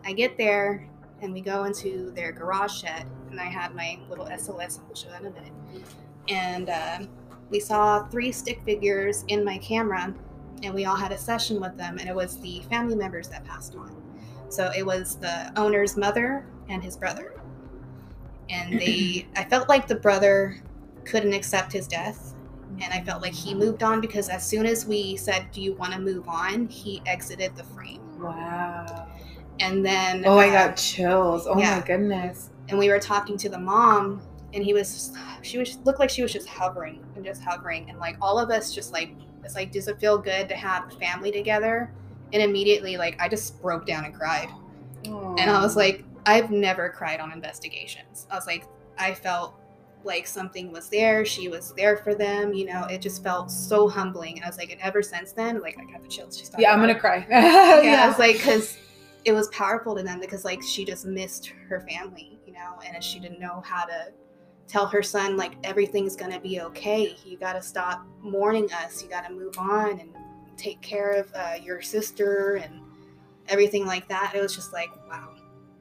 I 0.05 0.13
get 0.13 0.37
there 0.37 0.87
and 1.21 1.33
we 1.33 1.41
go 1.41 1.65
into 1.65 2.11
their 2.11 2.31
garage 2.31 2.81
shed. 2.81 3.05
And 3.29 3.39
I 3.39 3.45
had 3.45 3.73
my 3.75 3.97
little 4.09 4.25
SLS, 4.25 4.77
and 4.79 4.87
we'll 4.87 4.95
show 4.95 5.09
that 5.09 5.21
in 5.21 5.27
a 5.27 5.31
minute. 5.31 5.53
And 6.27 6.69
um 6.69 7.09
we 7.49 7.59
saw 7.59 8.05
three 8.07 8.31
stick 8.31 8.61
figures 8.63 9.23
in 9.27 9.43
my 9.43 9.57
camera. 9.57 10.13
And 10.63 10.73
we 10.73 10.85
all 10.85 10.95
had 10.95 11.11
a 11.11 11.17
session 11.17 11.59
with 11.59 11.75
them. 11.77 11.97
And 11.97 12.07
it 12.07 12.15
was 12.15 12.37
the 12.39 12.61
family 12.69 12.95
members 12.95 13.27
that 13.29 13.43
passed 13.45 13.75
on. 13.75 13.95
So 14.49 14.71
it 14.77 14.85
was 14.85 15.15
the 15.17 15.51
owner's 15.59 15.97
mother 15.97 16.45
and 16.69 16.81
his 16.83 16.95
brother. 16.95 17.33
And 18.49 18.73
they, 18.79 19.27
I 19.35 19.43
felt 19.45 19.69
like 19.69 19.87
the 19.87 19.95
brother 19.95 20.61
couldn't 21.05 21.33
accept 21.33 21.71
his 21.71 21.87
death. 21.87 22.33
And 22.81 22.93
I 22.93 23.01
felt 23.01 23.21
like 23.21 23.33
he 23.33 23.53
moved 23.53 23.83
on 23.83 24.01
because 24.01 24.29
as 24.29 24.47
soon 24.47 24.65
as 24.65 24.85
we 24.85 25.15
said, 25.15 25.51
Do 25.51 25.61
you 25.61 25.73
want 25.73 25.93
to 25.93 25.99
move 25.99 26.27
on? 26.27 26.67
He 26.67 27.01
exited 27.05 27.55
the 27.55 27.63
frame. 27.63 28.01
Wow. 28.19 29.07
And 29.59 29.85
then. 29.85 30.23
Oh, 30.25 30.37
I 30.37 30.49
uh, 30.49 30.67
got 30.67 30.77
chills. 30.77 31.47
Oh 31.47 31.59
yeah. 31.59 31.79
my 31.79 31.85
goodness. 31.85 32.49
And 32.69 32.79
we 32.79 32.89
were 32.89 32.99
talking 32.99 33.37
to 33.37 33.49
the 33.49 33.59
mom, 33.59 34.21
and 34.53 34.63
he 34.63 34.73
was, 34.73 35.11
she 35.41 35.57
was, 35.57 35.77
looked 35.83 35.99
like 35.99 36.09
she 36.09 36.21
was 36.21 36.31
just 36.31 36.47
hovering 36.47 37.03
and 37.15 37.25
just 37.25 37.43
hovering. 37.43 37.89
And 37.89 37.99
like 37.99 38.15
all 38.21 38.39
of 38.39 38.49
us 38.49 38.73
just 38.73 38.93
like, 38.93 39.11
it's 39.43 39.55
like, 39.55 39.71
does 39.71 39.87
it 39.87 39.99
feel 39.99 40.17
good 40.17 40.47
to 40.49 40.55
have 40.55 40.93
family 40.93 41.31
together? 41.31 41.91
And 42.31 42.41
immediately, 42.41 42.95
like, 42.95 43.19
I 43.19 43.27
just 43.27 43.61
broke 43.61 43.85
down 43.85 44.05
and 44.05 44.13
cried. 44.13 44.47
And 45.03 45.49
I 45.49 45.61
was 45.61 45.75
like, 45.75 46.05
I've 46.25 46.51
never 46.51 46.89
cried 46.89 47.19
on 47.19 47.31
investigations. 47.31 48.27
I 48.29 48.35
was 48.35 48.47
like, 48.47 48.65
I 48.97 49.13
felt 49.13 49.55
like 50.03 50.27
something 50.27 50.71
was 50.71 50.89
there. 50.89 51.25
She 51.25 51.47
was 51.47 51.73
there 51.73 51.97
for 51.97 52.15
them. 52.15 52.53
You 52.53 52.65
know, 52.65 52.85
it 52.85 53.01
just 53.01 53.23
felt 53.23 53.51
so 53.51 53.87
humbling. 53.87 54.35
And 54.35 54.45
I 54.45 54.47
was 54.47 54.57
like, 54.57 54.71
and 54.71 54.81
ever 54.81 55.01
since 55.01 55.31
then, 55.31 55.61
like 55.61 55.77
I 55.79 55.91
got 55.91 56.01
the 56.01 56.07
chills. 56.07 56.51
Yeah, 56.57 56.73
I'm 56.73 56.79
gonna 56.79 56.93
it. 56.93 56.99
cry. 56.99 57.25
yeah, 57.29 58.03
I 58.03 58.07
was 58.07 58.19
like, 58.19 58.37
because 58.37 58.77
it 59.25 59.33
was 59.33 59.47
powerful 59.49 59.95
to 59.95 60.03
them 60.03 60.19
because 60.19 60.43
like 60.45 60.61
she 60.63 60.85
just 60.85 61.05
missed 61.05 61.47
her 61.69 61.81
family, 61.81 62.39
you 62.45 62.53
know, 62.53 62.79
and 62.85 63.03
she 63.03 63.19
didn't 63.19 63.39
know 63.39 63.61
how 63.65 63.85
to 63.85 64.11
tell 64.67 64.87
her 64.87 65.03
son 65.03 65.35
like 65.37 65.53
everything's 65.63 66.15
gonna 66.15 66.39
be 66.39 66.61
okay. 66.61 67.15
You 67.25 67.37
gotta 67.37 67.61
stop 67.61 68.05
mourning 68.21 68.71
us. 68.73 69.03
You 69.03 69.09
gotta 69.09 69.33
move 69.33 69.57
on 69.57 69.99
and 69.99 70.09
take 70.57 70.81
care 70.81 71.11
of 71.11 71.31
uh, 71.35 71.55
your 71.61 71.81
sister 71.81 72.55
and 72.55 72.81
everything 73.47 73.85
like 73.85 74.07
that. 74.09 74.33
It 74.35 74.41
was 74.41 74.55
just 74.55 74.73
like 74.73 74.89
wow, 75.09 75.33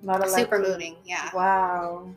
Not 0.02 0.24
a 0.24 0.30
super 0.30 0.58
moving. 0.58 0.96
Yeah. 1.04 1.30
Wow. 1.34 2.08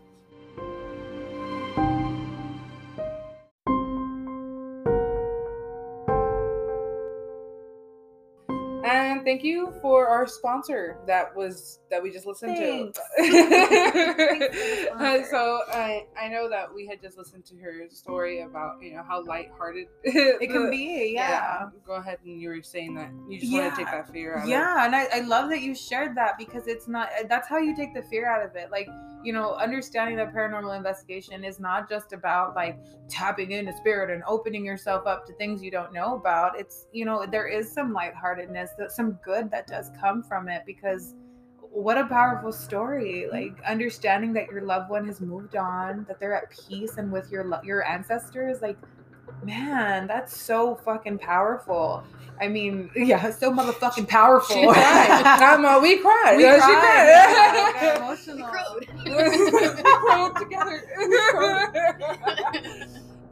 Thank 9.33 9.43
you 9.43 9.73
for 9.81 10.07
our 10.07 10.27
sponsor 10.27 10.99
that 11.07 11.35
was 11.35 11.79
that 11.89 12.01
we 12.01 12.11
just 12.11 12.27
listened 12.27 12.55
Thanks. 12.55 12.99
to. 13.17 13.23
The 13.23 14.89
Uh, 14.93 15.23
so 15.29 15.61
I 15.71 16.05
I 16.19 16.27
know 16.27 16.47
that 16.49 16.73
we 16.73 16.85
had 16.85 17.01
just 17.01 17.17
listened 17.17 17.45
to 17.45 17.55
her 17.57 17.87
story 17.89 18.41
about 18.41 18.81
you 18.81 18.93
know 18.93 19.03
how 19.03 19.25
lighthearted 19.25 19.87
It 20.03 20.49
can 20.51 20.69
be, 20.69 21.13
yeah. 21.15 21.69
Go 21.85 21.93
ahead 21.93 22.19
and 22.23 22.39
you 22.39 22.49
were 22.49 22.61
saying 22.61 22.93
that 22.95 23.11
you 23.27 23.39
just 23.39 23.51
want 23.51 23.73
to 23.73 23.77
take 23.77 23.91
that 23.91 24.11
fear 24.11 24.37
out. 24.37 24.43
of 24.43 24.49
Yeah, 24.49 24.85
and 24.85 24.95
I, 24.95 25.07
I 25.11 25.19
love 25.21 25.49
that 25.49 25.61
you 25.61 25.73
shared 25.73 26.15
that 26.17 26.37
because 26.37 26.67
it's 26.67 26.87
not 26.87 27.09
that's 27.27 27.47
how 27.47 27.57
you 27.57 27.75
take 27.75 27.93
the 27.93 28.03
fear 28.03 28.29
out 28.29 28.45
of 28.45 28.55
it. 28.55 28.69
Like, 28.71 28.87
you 29.23 29.33
know, 29.33 29.53
understanding 29.55 30.17
that 30.17 30.33
paranormal 30.33 30.75
investigation 30.75 31.43
is 31.43 31.59
not 31.59 31.89
just 31.89 32.13
about 32.13 32.55
like 32.55 32.77
tapping 33.09 33.51
into 33.51 33.73
spirit 33.77 34.09
and 34.09 34.23
opening 34.27 34.65
yourself 34.65 35.07
up 35.07 35.25
to 35.27 35.33
things 35.33 35.63
you 35.63 35.71
don't 35.71 35.93
know 35.93 36.15
about. 36.15 36.59
It's, 36.59 36.87
you 36.91 37.05
know, 37.05 37.25
there 37.29 37.47
is 37.47 37.71
some 37.71 37.93
lightheartedness, 37.93 38.71
that 38.77 38.91
some 38.91 39.13
good 39.23 39.49
that 39.51 39.67
does 39.67 39.91
come 39.99 40.23
from 40.23 40.47
it 40.47 40.63
because 40.65 41.15
what 41.73 41.97
a 41.97 42.05
powerful 42.05 42.51
story. 42.51 43.27
Like 43.31 43.57
understanding 43.65 44.33
that 44.33 44.49
your 44.49 44.61
loved 44.61 44.89
one 44.89 45.07
has 45.07 45.21
moved 45.21 45.55
on, 45.55 46.05
that 46.07 46.19
they're 46.19 46.35
at 46.35 46.51
peace 46.51 46.97
and 46.97 47.11
with 47.11 47.31
your 47.31 47.45
lo- 47.45 47.61
your 47.63 47.87
ancestors 47.87 48.61
like 48.61 48.77
man, 49.43 50.07
that's 50.07 50.35
so 50.37 50.75
fucking 50.75 51.17
powerful. 51.19 52.03
I 52.41 52.47
mean, 52.47 52.89
yeah, 52.95 53.31
so 53.31 53.51
motherfucking 53.51 54.07
powerful. 54.07 54.55
She 54.55 54.67
cried. 54.67 55.79
We 55.81 55.97
cried. 55.99 56.37
We 56.37 56.43
Yeah, 56.43 56.57
cried. 56.57 57.73
She 57.73 57.79
cried. 57.79 57.95
emotional. 57.97 58.37
We 58.37 58.43
crowed. 58.43 59.73
we 59.75 59.83
crowed 59.83 60.35
together. 60.37 60.83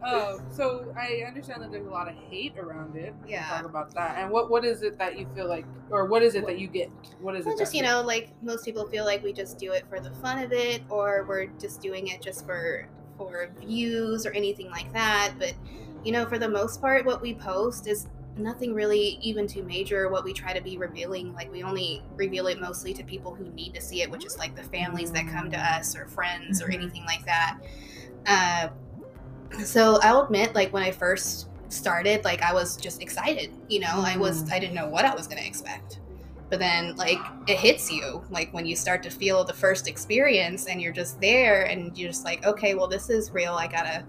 um, 0.04 0.40
so 0.52 0.94
I 0.98 1.24
understand 1.28 1.62
that 1.62 1.72
there's 1.72 1.86
a 1.86 1.90
lot 1.90 2.08
of 2.08 2.16
hate 2.30 2.58
around 2.58 2.96
it. 2.96 3.14
Yeah. 3.28 3.48
Talk 3.48 3.66
about 3.66 3.94
that. 3.96 4.18
And 4.18 4.32
what 4.32 4.50
what 4.50 4.66
is 4.66 4.82
it 4.84 4.98
that 5.00 5.18
you 5.18 5.28
feel 5.36 5.48
like, 5.48 5.66
or 5.90 6.06
what 6.06 6.24
is 6.24 6.36
it 6.36 6.46
that 6.48 6.60
you 6.60 6.68
get? 6.68 6.90
What 7.22 7.36
is 7.36 7.46
Well, 7.46 7.56
it? 7.56 7.60
just 7.60 7.74
you 7.74 7.84
know, 7.84 8.02
like 8.02 8.30
most 8.42 8.66
people 8.66 8.88
feel 8.88 9.06
like 9.06 9.24
we 9.24 9.34
just 9.34 9.58
do 9.58 9.72
it 9.72 9.86
for 9.90 10.00
the 10.00 10.12
fun 10.16 10.40
of 10.44 10.52
it, 10.54 10.82
or 10.90 11.26
we're 11.28 11.48
just 11.60 11.82
doing 11.82 12.08
it 12.08 12.22
just 12.22 12.46
for 12.46 12.88
for 13.18 13.50
views 13.60 14.26
or 14.26 14.32
anything 14.32 14.70
like 14.70 14.92
that. 14.94 15.34
But 15.38 15.54
you 16.04 16.12
know, 16.12 16.26
for 16.26 16.38
the 16.38 16.50
most 16.50 16.82
part, 16.82 17.06
what 17.06 17.22
we 17.22 17.34
post 17.36 17.88
is 17.88 18.08
nothing 18.38 18.74
really 18.74 19.20
even 19.22 19.48
too 19.48 19.64
major. 19.64 20.10
What 20.10 20.24
we 20.24 20.34
try 20.34 20.54
to 20.54 20.62
be 20.62 20.78
revealing, 20.78 21.34
like 21.34 21.52
we 21.52 21.64
only 21.64 22.02
reveal 22.16 22.48
it 22.48 22.60
mostly 22.60 22.94
to 22.94 23.04
people 23.04 23.36
who 23.36 23.46
need 23.50 23.74
to 23.76 23.82
see 23.82 24.02
it, 24.02 24.10
which 24.10 24.26
is 24.26 24.38
like 24.38 24.56
the 24.56 24.64
families 24.64 25.12
that 25.12 25.28
come 25.28 25.52
to 25.52 25.58
us 25.58 25.96
or 25.96 26.08
friends 26.08 26.62
or 26.62 26.68
Mhm. 26.68 26.74
anything 26.74 27.06
like 27.06 27.26
that. 27.26 27.58
Uh, 28.26 28.70
so 29.64 30.00
I'll 30.02 30.24
admit, 30.24 30.56
like 30.56 30.72
when 30.74 30.84
I 30.84 30.92
first 30.92 31.48
started, 31.70 32.24
like 32.24 32.42
I 32.42 32.54
was 32.54 32.78
just 32.78 33.02
excited. 33.02 33.52
You 33.68 33.82
know, 33.82 34.02
I 34.04 34.18
was 34.18 34.50
I 34.52 34.60
didn't 34.60 34.76
know 34.76 34.90
what 34.90 35.06
I 35.06 35.16
was 35.16 35.28
gonna 35.28 35.42
expect 35.42 36.00
but 36.50 36.60
then 36.60 36.94
like 36.98 37.18
it 37.48 37.58
hits 37.58 37.90
you 37.90 38.22
like 38.30 38.54
when 38.54 38.66
you 38.66 38.76
start 38.76 39.02
to 39.04 39.10
feel 39.10 39.46
the 39.46 39.54
first 39.54 39.88
experience 39.88 40.68
and 40.68 40.82
you're 40.82 40.92
just 40.92 41.20
there 41.22 41.64
and 41.64 41.98
you're 41.98 42.10
just 42.10 42.26
like 42.26 42.46
okay 42.46 42.76
well 42.76 42.88
this 42.90 43.10
is 43.10 43.32
real 43.32 43.54
i 43.54 43.68
gotta 43.68 44.06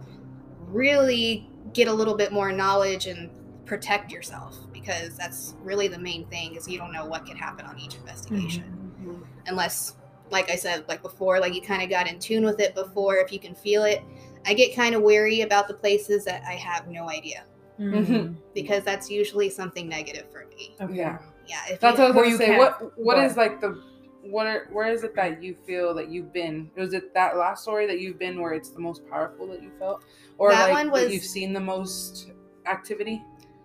really 0.59 1.52
get 1.75 1.89
a 1.89 1.93
little 1.93 2.15
bit 2.15 2.33
more 2.33 2.53
knowledge 2.53 3.07
and 3.07 3.31
protect 3.65 4.11
yourself 4.13 4.57
because 4.73 5.17
that's 5.17 5.55
really 5.63 5.89
the 5.89 5.99
main 5.99 6.27
thing 6.27 6.55
is 6.57 6.69
you 6.69 6.77
don't 6.79 6.93
know 6.93 7.07
what 7.07 7.25
can 7.25 7.37
happen 7.37 7.65
on 7.67 7.79
each 7.79 7.95
investigation 7.97 8.65
Mm-hmm. 9.03 9.23
unless 9.47 9.97
like 10.31 10.49
i 10.51 10.55
said 10.55 10.85
like 10.87 11.03
before 11.03 11.41
like 11.41 11.55
you 11.55 11.61
kind 11.61 11.83
of 11.83 11.91
got 11.91 12.07
in 12.09 12.21
tune 12.21 12.45
with 12.45 12.61
it 12.61 12.73
before 12.75 13.17
if 13.17 13.33
you 13.33 13.41
can 13.41 13.53
feel 13.55 13.83
it 13.85 14.01
i 14.47 14.55
get 14.55 14.77
kind 14.77 14.95
of 14.95 15.03
weary 15.03 15.41
about 15.41 15.67
the 15.67 15.75
places 15.75 16.25
that 16.25 16.43
i 16.47 16.53
have 16.53 16.87
no 16.89 17.09
idea 17.11 17.45
Mhm. 17.81 18.37
because 18.55 18.85
that's 18.85 19.11
usually 19.11 19.51
something 19.51 19.89
negative 19.89 20.31
for 20.31 20.47
me 20.57 20.77
Okay. 20.81 20.95
Yeah. 20.95 21.19
yeah 21.49 21.57
if 21.71 21.81
That's 21.81 21.99
you, 21.99 22.05
what 22.05 22.13
I 22.13 22.15
was 22.15 22.15
gonna 22.15 22.29
you 22.29 22.37
say. 22.37 22.47
can't- 22.47 22.59
What 22.59 22.99
what 22.99 23.15
Go 23.17 23.23
is 23.25 23.37
like 23.37 23.61
the 23.61 23.83
what 24.23 24.47
are, 24.47 24.69
where 24.71 24.91
is 24.91 25.03
it 25.03 25.15
that 25.17 25.43
you 25.43 25.55
feel 25.67 25.95
that 25.95 26.09
you've 26.09 26.33
been? 26.33 26.71
Was 26.77 26.95
it 26.95 27.13
that 27.15 27.37
last 27.37 27.63
story 27.63 27.87
that 27.87 28.01
you've 28.01 28.19
been 28.19 28.41
where 28.41 28.53
it's 28.53 28.71
the 28.71 28.81
most 28.81 29.07
powerful 29.09 29.47
that 29.49 29.63
you 29.63 29.71
felt, 29.79 30.05
or 30.39 30.51
That 30.51 30.71
like 30.71 30.73
one 30.73 30.93
that 30.93 31.11
you've 31.11 31.25
seen 31.25 31.53
the 31.53 31.61
most 31.61 32.31
activity? 32.67 33.23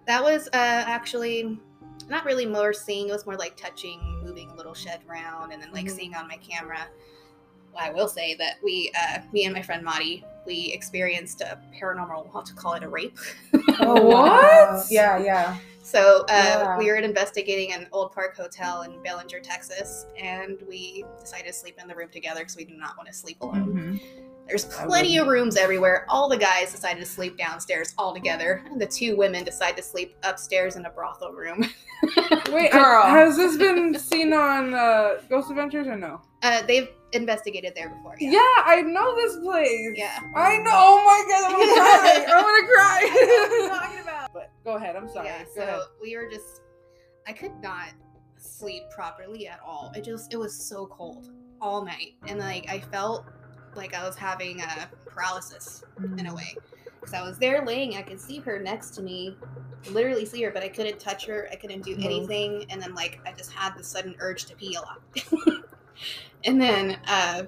That 0.08 0.24
was 0.24 0.48
uh, 0.48 0.50
actually 0.54 1.60
not 2.10 2.26
really 2.26 2.46
more 2.46 2.74
seeing. 2.74 3.10
It 3.10 3.12
was 3.12 3.26
more 3.26 3.36
like 3.36 3.56
touching, 3.58 4.00
moving 4.24 4.50
a 4.52 4.56
little 4.56 4.74
shed 4.74 5.02
around, 5.10 5.52
and 5.52 5.62
then 5.62 5.72
like 5.72 5.86
Mhm. 5.86 5.92
seeing 5.92 6.16
on 6.16 6.28
my 6.28 6.38
camera. 6.38 6.88
Well, 7.78 7.86
I 7.90 7.92
will 7.94 8.08
say 8.08 8.36
that 8.36 8.56
we, 8.64 8.92
uh, 9.00 9.20
me 9.32 9.46
and 9.46 9.54
my 9.54 9.62
friend 9.62 9.84
Madi, 9.84 10.24
we 10.46 10.72
experienced 10.74 11.42
a 11.42 11.60
paranormal. 11.80 12.24
We'll 12.26 12.34
have 12.34 12.46
to 12.46 12.54
call 12.54 12.74
it 12.74 12.84
a 12.84 12.90
rape. 12.90 13.18
Oh, 13.80 14.02
What? 14.08 14.32
wow. 14.32 14.84
Yeah, 14.90 15.18
yeah. 15.20 15.58
So 15.84 16.22
uh, 16.24 16.26
Yeah. 16.30 16.78
we 16.78 16.88
were 16.88 16.96
investigating 16.96 17.74
an 17.74 17.88
old 17.92 18.12
park 18.12 18.36
hotel 18.36 18.82
in 18.82 18.92
Ballinger, 19.04 19.40
Texas, 19.40 20.06
and 20.20 20.58
we 20.68 21.06
decided 21.20 21.48
to 21.48 21.54
sleep 21.54 21.78
in 21.82 21.88
the 21.88 21.96
room 21.96 22.10
together 22.10 22.42
because 22.42 22.58
we 22.58 22.66
do 22.66 22.76
not 22.76 22.98
want 22.98 23.08
to 23.08 23.14
sleep 23.14 23.40
alone. 23.42 24.00
Mhm. 24.02 24.02
There's 24.48 24.66
plenty 24.66 25.18
of 25.18 25.28
rooms 25.28 25.58
everywhere. 25.58 26.06
All 26.10 26.28
the 26.30 26.38
guys 26.38 26.72
decided 26.72 27.02
to 27.02 27.06
sleep 27.06 27.38
downstairs 27.38 27.94
all 27.98 28.14
together. 28.14 28.64
And 28.72 28.80
the 28.82 28.86
two 28.88 29.16
women 29.18 29.44
decided 29.44 29.76
to 29.78 29.84
sleep 29.84 30.16
upstairs 30.24 30.78
in 30.78 30.86
a 30.86 30.90
brothel 30.90 31.34
room. 31.34 31.66
Wait, 32.50 32.72
Girl. 32.72 33.04
I- 33.04 33.10
has 33.10 33.36
this 33.38 33.58
been 33.58 33.98
seen 34.00 34.32
on 34.34 34.74
uh, 34.74 35.22
Ghost 35.30 35.50
Adventures 35.50 35.88
or 35.88 35.98
no? 35.98 36.22
Uh, 36.44 36.62
they've 36.64 36.88
investigated 37.14 37.74
there 37.76 37.90
before. 37.90 38.16
Yeah. 38.20 38.40
I 38.66 38.82
know 38.82 39.16
this 39.16 39.38
place. 39.38 39.94
Yeah. 39.96 40.20
I 40.36 40.58
know. 40.58 40.72
Oh 40.74 41.04
my 41.06 41.24
god, 41.30 41.52
I'm 41.52 41.60
gonna 41.60 41.74
cry. 41.74 42.26
I'm 42.28 42.44
gonna 42.44 42.68
cry. 42.68 43.80
talking 43.80 44.04
about. 44.04 44.34
but 44.34 44.52
go 44.64 44.76
ahead. 44.76 44.96
I'm 44.96 45.10
sorry. 45.10 45.28
Yeah, 45.28 45.44
go 45.44 45.50
so 45.56 45.62
ahead. 45.62 45.82
we 46.02 46.16
were 46.16 46.30
just, 46.30 46.62
I 47.28 47.34
could 47.34 47.54
not 47.62 47.90
sleep 48.38 48.84
properly 48.90 49.48
at 49.48 49.60
all. 49.66 49.92
It 49.96 50.04
just, 50.04 50.34
it 50.34 50.38
was 50.38 50.56
so 50.56 50.88
cold 50.88 51.32
all 51.62 51.84
night. 51.84 52.16
And 52.28 52.40
like, 52.40 52.70
I 52.70 52.80
felt 52.80 53.26
like 53.76 53.94
I 53.94 54.06
was 54.06 54.16
having 54.16 54.62
a 54.62 54.90
paralysis 55.06 55.84
in 56.18 56.28
a 56.28 56.34
way. 56.34 56.56
Because 57.00 57.14
I 57.14 57.22
was 57.22 57.38
there 57.38 57.64
laying, 57.66 57.96
I 57.96 58.02
could 58.02 58.20
see 58.20 58.40
her 58.40 58.60
next 58.60 58.92
to 58.96 59.02
me, 59.02 59.38
literally 59.92 60.26
see 60.26 60.42
her, 60.44 60.52
but 60.52 60.64
I 60.64 60.68
couldn't 60.68 61.00
touch 61.00 61.26
her. 61.28 61.48
I 61.52 61.56
couldn't 61.56 61.84
do 61.84 61.94
mm-hmm. 61.94 62.04
anything. 62.04 62.66
And 62.70 62.82
then, 62.82 62.94
like, 62.96 63.20
I 63.26 63.32
just 63.32 63.54
had 63.54 63.78
the 63.78 63.84
sudden 63.84 64.16
urge 64.20 64.46
to 64.46 64.56
pee 64.56 64.76
a 64.76 64.82
lot. 64.82 65.02
and 66.48 66.60
then, 66.60 66.98
uh, 67.08 67.44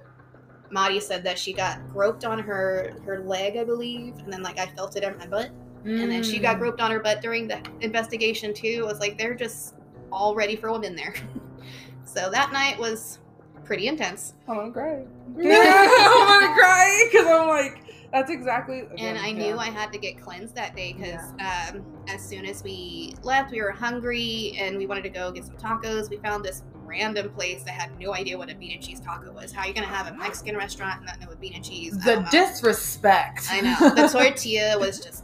Madi 0.71 0.99
said 0.99 1.23
that 1.23 1.39
she 1.39 1.53
got 1.53 1.79
groped 1.91 2.23
on 2.25 2.39
her 2.39 2.91
her 3.05 3.19
leg, 3.21 3.57
I 3.57 3.63
believe, 3.63 4.13
and 4.23 4.31
then 4.31 4.43
like 4.43 4.59
I 4.59 4.67
felt 4.67 4.95
it 4.95 5.03
in 5.03 5.17
my 5.17 5.25
butt. 5.25 5.51
And 5.83 6.11
then 6.11 6.21
she 6.21 6.39
got 6.39 6.57
Mm. 6.57 6.59
groped 6.59 6.81
on 6.81 6.91
her 6.91 6.99
butt 6.99 7.21
during 7.21 7.47
the 7.47 7.59
investigation 7.81 8.53
too. 8.53 8.81
It 8.81 8.85
was 8.85 8.99
like 8.99 9.17
they're 9.17 9.33
just 9.33 9.73
all 10.11 10.35
ready 10.35 10.55
for 10.55 10.71
women 10.71 10.95
there. 10.95 11.15
so 12.05 12.29
that 12.29 12.53
night 12.53 12.79
was 12.79 13.19
pretty 13.63 13.87
intense. 13.87 14.33
I'm 14.47 14.57
gonna 14.57 14.71
cry. 14.71 15.05
I'm 15.37 16.41
gonna 16.41 16.53
cry 16.53 17.09
because 17.11 17.27
I'm 17.27 17.47
like, 17.47 17.81
that's 18.11 18.29
exactly. 18.31 18.83
And 18.99 19.17
I 19.17 19.31
knew 19.31 19.57
I 19.57 19.67
had 19.67 19.91
to 19.93 19.99
get 19.99 20.21
cleansed 20.21 20.55
that 20.55 20.75
day 20.75 20.93
because 20.97 21.33
um, 21.39 21.85
as 22.07 22.21
soon 22.21 22.45
as 22.45 22.63
we 22.63 23.15
left, 23.23 23.51
we 23.51 23.61
were 23.61 23.71
hungry 23.71 24.55
and 24.59 24.77
we 24.77 24.85
wanted 24.85 25.03
to 25.03 25.09
go 25.09 25.31
get 25.31 25.45
some 25.45 25.57
tacos. 25.57 26.09
We 26.09 26.17
found 26.17 26.43
this 26.43 26.63
random 26.89 27.29
place 27.29 27.63
that 27.63 27.71
had 27.73 27.97
no 27.99 28.13
idea 28.13 28.37
what 28.37 28.49
a 28.49 28.55
bean 28.55 28.71
and 28.73 28.81
cheese 28.83 28.99
taco 28.99 29.31
was. 29.31 29.51
How 29.53 29.61
are 29.61 29.67
you 29.67 29.73
gonna 29.73 29.87
have 29.87 30.07
a 30.07 30.17
Mexican 30.17 30.57
restaurant 30.57 30.97
and 30.97 31.05
not 31.05 31.19
know 31.21 31.27
what 31.27 31.39
bean 31.39 31.53
and 31.53 31.63
cheese? 31.63 31.97
The 31.97 32.15
don't 32.15 32.31
disrespect. 32.31 33.47
I 33.51 33.61
know 33.61 33.77
the 33.95 34.07
tortilla 34.11 34.77
was 34.79 34.99
just 34.99 35.23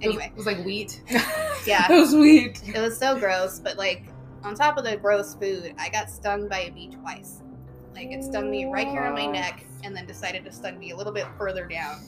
It 0.00 0.08
was- 0.08 0.16
anyway. 0.16 0.26
it 0.32 0.36
was 0.36 0.46
like 0.46 0.64
wheat. 0.64 1.02
Yeah, 1.66 1.86
It 1.92 2.00
was 2.00 2.14
wheat. 2.14 2.62
It 2.74 2.80
was 2.80 2.96
so 2.98 3.18
gross, 3.18 3.58
but 3.60 3.76
like 3.76 4.04
on 4.44 4.54
top 4.54 4.76
of 4.78 4.84
the 4.84 4.96
gross 4.96 5.34
food, 5.34 5.74
I 5.78 5.88
got 5.88 6.10
stung 6.10 6.48
by 6.48 6.60
a 6.62 6.70
bee 6.70 6.88
twice. 6.88 7.42
Like 7.94 8.10
it 8.10 8.24
stung 8.24 8.50
me 8.50 8.64
right 8.64 8.88
here 8.88 9.02
on 9.02 9.12
my 9.14 9.26
neck 9.26 9.64
and 9.84 9.94
then 9.96 10.06
decided 10.06 10.44
to 10.44 10.52
stung 10.52 10.78
me 10.78 10.90
a 10.92 10.96
little 10.96 11.12
bit 11.12 11.26
further 11.38 11.66
down. 11.66 12.00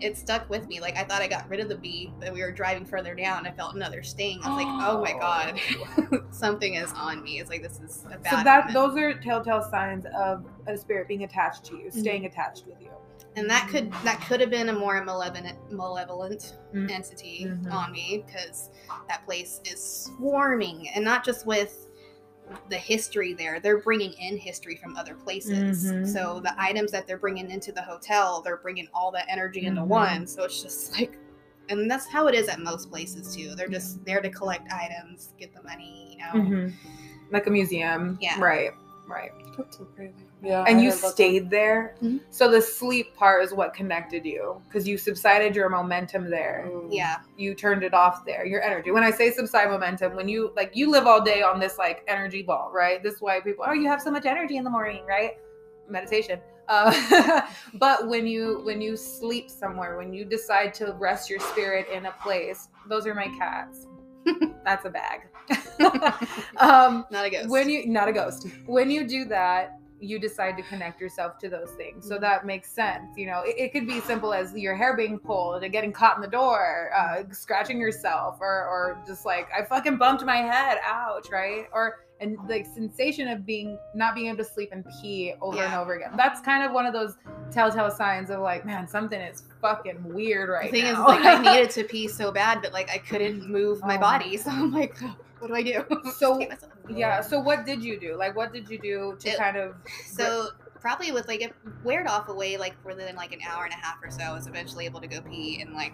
It 0.00 0.16
stuck 0.16 0.48
with 0.50 0.66
me. 0.68 0.80
Like 0.80 0.96
I 0.96 1.04
thought 1.04 1.22
I 1.22 1.28
got 1.28 1.48
rid 1.48 1.60
of 1.60 1.68
the 1.68 1.76
bee, 1.76 2.12
but 2.20 2.32
we 2.32 2.42
were 2.42 2.50
driving 2.52 2.84
further 2.84 3.14
down. 3.14 3.46
I 3.46 3.50
felt 3.52 3.74
another 3.74 4.02
sting. 4.02 4.40
I 4.42 4.48
was 4.48 4.56
like, 4.64 4.66
oh 4.88 5.00
my 5.02 5.12
god, 5.18 6.24
something 6.30 6.74
is 6.74 6.92
on 6.92 7.22
me. 7.22 7.40
It's 7.40 7.50
like 7.50 7.62
this 7.62 7.80
is 7.80 8.04
a 8.12 8.18
bad. 8.18 8.38
So 8.38 8.44
that 8.44 8.62
omen. 8.64 8.74
those 8.74 8.96
are 8.96 9.14
telltale 9.20 9.66
signs 9.70 10.06
of 10.16 10.44
a 10.66 10.76
spirit 10.76 11.08
being 11.08 11.24
attached 11.24 11.64
to 11.66 11.76
you, 11.76 11.88
Mm-hmm. 11.88 12.00
staying 12.00 12.26
attached 12.26 12.64
with 12.66 12.80
you. 12.80 12.88
and 13.36 13.48
that 13.48 13.68
could 13.68 13.92
that 14.04 14.20
could 14.26 14.40
have 14.40 14.50
been 14.50 14.68
a 14.70 14.72
more 14.72 15.02
malevolent 15.04 15.56
malevolent 15.70 16.56
Mm. 16.74 16.90
entity 16.90 17.46
Mhm. 17.46 17.72
on 17.72 17.90
me 17.92 18.24
because 18.26 18.70
that 19.08 19.24
place 19.24 19.60
is 19.64 19.80
swarming, 20.16 20.88
and 20.94 21.04
not 21.04 21.24
just 21.24 21.46
with 21.46 21.88
the 22.68 22.76
history 22.76 23.32
there. 23.34 23.60
They're 23.60 23.78
bringing 23.80 24.12
in 24.14 24.36
history 24.36 24.76
from 24.76 24.96
other 24.96 25.14
places. 25.14 25.92
Mhm. 25.92 26.06
So 26.12 26.40
the 26.40 26.54
items 26.60 26.90
that 26.92 27.06
they're 27.06 27.18
bringing 27.18 27.50
into 27.50 27.72
the 27.72 27.82
hotel, 27.82 28.40
they're 28.42 28.56
bringing 28.58 28.88
all 28.94 29.10
that 29.12 29.26
energy 29.28 29.66
into 29.66 29.82
Mhm. 29.82 29.86
one. 29.86 30.26
So 30.26 30.44
it's 30.44 30.62
just 30.62 30.92
like, 30.98 31.18
and 31.68 31.90
that's 31.90 32.06
how 32.06 32.26
it 32.26 32.34
is 32.34 32.48
at 32.48 32.60
most 32.60 32.90
places 32.90 33.34
too. 33.34 33.54
They're 33.54 33.68
just 33.68 34.04
there 34.04 34.20
to 34.20 34.30
collect 34.30 34.70
items, 34.72 35.34
get 35.38 35.54
the 35.54 35.62
money, 35.62 36.08
you 36.12 36.18
know. 36.18 36.44
Mhm. 36.48 36.72
Like 37.30 37.46
a 37.46 37.50
museum. 37.50 38.18
Yeah. 38.20 38.38
Right. 38.40 38.72
Right. 39.06 39.30
That's 39.56 39.76
so 39.78 39.84
crazy. 39.96 40.14
Yeah. 40.42 40.62
I 40.62 40.70
and 40.70 40.80
you 40.80 40.90
heard 40.90 40.98
about 40.98 41.08
that. 41.08 41.14
stayed 41.14 41.50
there. 41.50 41.94
Mhm. 42.02 42.20
So 42.30 42.50
the 42.50 42.62
sleep 42.62 43.14
part 43.14 43.44
is 43.44 43.52
what 43.52 43.74
connected 43.74 44.24
you 44.24 44.60
because 44.66 44.88
you 44.88 44.96
subsided 44.96 45.54
your 45.54 45.68
momentum 45.68 46.30
there. 46.30 46.66
Mm. 46.68 46.88
Yeah, 46.90 47.16
You 47.36 47.54
turned 47.54 47.82
it 47.82 47.92
off 47.94 48.24
there. 48.24 48.46
Your 48.46 48.62
energy. 48.62 48.90
When 48.90 49.02
I 49.04 49.10
say 49.10 49.30
subside 49.30 49.68
momentum, 49.70 50.16
when 50.16 50.28
you 50.28 50.52
like 50.56 50.74
you 50.74 50.90
live 50.90 51.06
all 51.06 51.20
day 51.20 51.42
on 51.42 51.60
this 51.60 51.76
like 51.78 52.02
energy 52.08 52.42
ball, 52.42 52.70
right? 52.74 53.02
This 53.02 53.14
is 53.14 53.20
why 53.20 53.40
people 53.40 53.64
oh 53.66 53.72
you 53.72 53.86
have 53.88 54.00
so 54.00 54.10
much 54.10 54.24
energy 54.26 54.56
in 54.56 54.64
the 54.64 54.70
morning, 54.70 55.04
right? 55.06 55.32
Meditation. 55.88 56.40
Uh, 56.68 57.42
but 57.74 58.08
when 58.08 58.26
you 58.26 58.60
when 58.64 58.80
you 58.80 58.96
sleep 58.96 59.50
somewhere, 59.50 59.96
when 59.98 60.12
you 60.14 60.24
decide 60.24 60.72
to 60.74 60.94
rest 60.98 61.28
your 61.28 61.40
spirit 61.40 61.86
in 61.92 62.06
a 62.06 62.12
place, 62.22 62.68
those 62.88 63.06
are 63.06 63.14
my 63.14 63.26
cats. 63.36 63.86
That's 64.64 64.84
a 64.84 64.90
bag. 64.90 65.22
um, 66.58 67.04
not 67.10 67.24
a 67.24 67.30
ghost. 67.30 67.48
when 67.48 67.68
you 67.68 67.86
not 67.88 68.06
a 68.08 68.12
ghost 68.12 68.46
when 68.66 68.88
you 68.90 69.04
do 69.06 69.24
that 69.24 69.79
you 70.00 70.18
decide 70.18 70.56
to 70.56 70.62
connect 70.64 71.00
yourself 71.00 71.38
to 71.38 71.48
those 71.48 71.70
things 71.72 72.06
so 72.08 72.18
that 72.18 72.46
makes 72.46 72.70
sense 72.70 73.04
you 73.16 73.26
know 73.26 73.42
it, 73.44 73.54
it 73.58 73.72
could 73.72 73.86
be 73.86 74.00
simple 74.00 74.32
as 74.32 74.54
your 74.54 74.74
hair 74.74 74.96
being 74.96 75.18
pulled 75.18 75.62
and 75.62 75.72
getting 75.72 75.92
caught 75.92 76.16
in 76.16 76.22
the 76.22 76.28
door 76.28 76.90
uh, 76.96 77.22
scratching 77.32 77.78
yourself 77.78 78.38
or 78.40 78.46
or 78.66 79.02
just 79.06 79.24
like 79.26 79.48
i 79.56 79.62
fucking 79.62 79.96
bumped 79.96 80.24
my 80.24 80.38
head 80.38 80.78
ouch 80.84 81.28
right 81.30 81.66
or 81.72 82.00
and 82.22 82.36
the 82.48 82.62
sensation 82.74 83.28
of 83.28 83.46
being 83.46 83.78
not 83.94 84.14
being 84.14 84.26
able 84.26 84.36
to 84.36 84.44
sleep 84.44 84.70
and 84.72 84.84
pee 85.00 85.32
over 85.40 85.62
and 85.62 85.74
over 85.74 85.94
again 85.94 86.12
that's 86.16 86.40
kind 86.40 86.62
of 86.64 86.72
one 86.72 86.84
of 86.86 86.92
those 86.92 87.16
telltale 87.50 87.90
signs 87.90 88.28
of 88.30 88.40
like 88.40 88.64
man 88.66 88.86
something 88.86 89.20
is 89.20 89.44
fucking 89.62 90.02
weird 90.04 90.48
right 90.50 90.70
the 90.70 90.80
thing 90.82 90.92
now 90.92 91.08
is, 91.08 91.24
like, 91.24 91.24
I 91.24 91.40
needed 91.40 91.70
to 91.76 91.84
pee 91.84 92.08
so 92.08 92.30
bad, 92.30 92.60
but 92.62 92.72
like 92.72 92.90
I 92.90 92.98
couldn't 92.98 93.48
move 93.50 93.80
my 93.82 93.96
Oh. 93.96 94.00
body, 94.00 94.36
so 94.38 94.50
I'm 94.50 94.70
like, 94.72 94.98
what 95.38 95.48
do 95.48 95.54
I 95.54 95.62
do? 95.62 95.84
So-. 96.16 96.40
Yeah 96.94 97.20
so 97.20 97.38
what 97.38 97.64
did 97.64 97.82
you 97.82 97.98
do 97.98 98.16
like 98.16 98.34
what 98.36 98.52
did 98.52 98.68
you 98.68 98.78
do 98.78 99.16
to 99.20 99.28
It- 99.30 99.38
kind 99.38 99.56
of 99.56 99.74
So 100.06 100.48
probably 100.80 101.12
with 101.12 101.28
like 101.28 101.42
it 101.42 101.52
weared 101.84 102.06
off 102.06 102.28
away 102.28 102.56
like 102.56 102.74
within 102.86 103.14
like 103.14 103.32
an 103.32 103.40
hour 103.46 103.64
and 103.64 103.72
a 103.72 103.76
half 103.76 103.96
or 104.02 104.10
so. 104.10 104.22
I 104.22 104.32
was 104.32 104.46
eventually 104.46 104.86
able 104.86 104.98
to 105.02 105.06
go 105.06 105.20
pee 105.20 105.60
and 105.60 105.74
like 105.74 105.92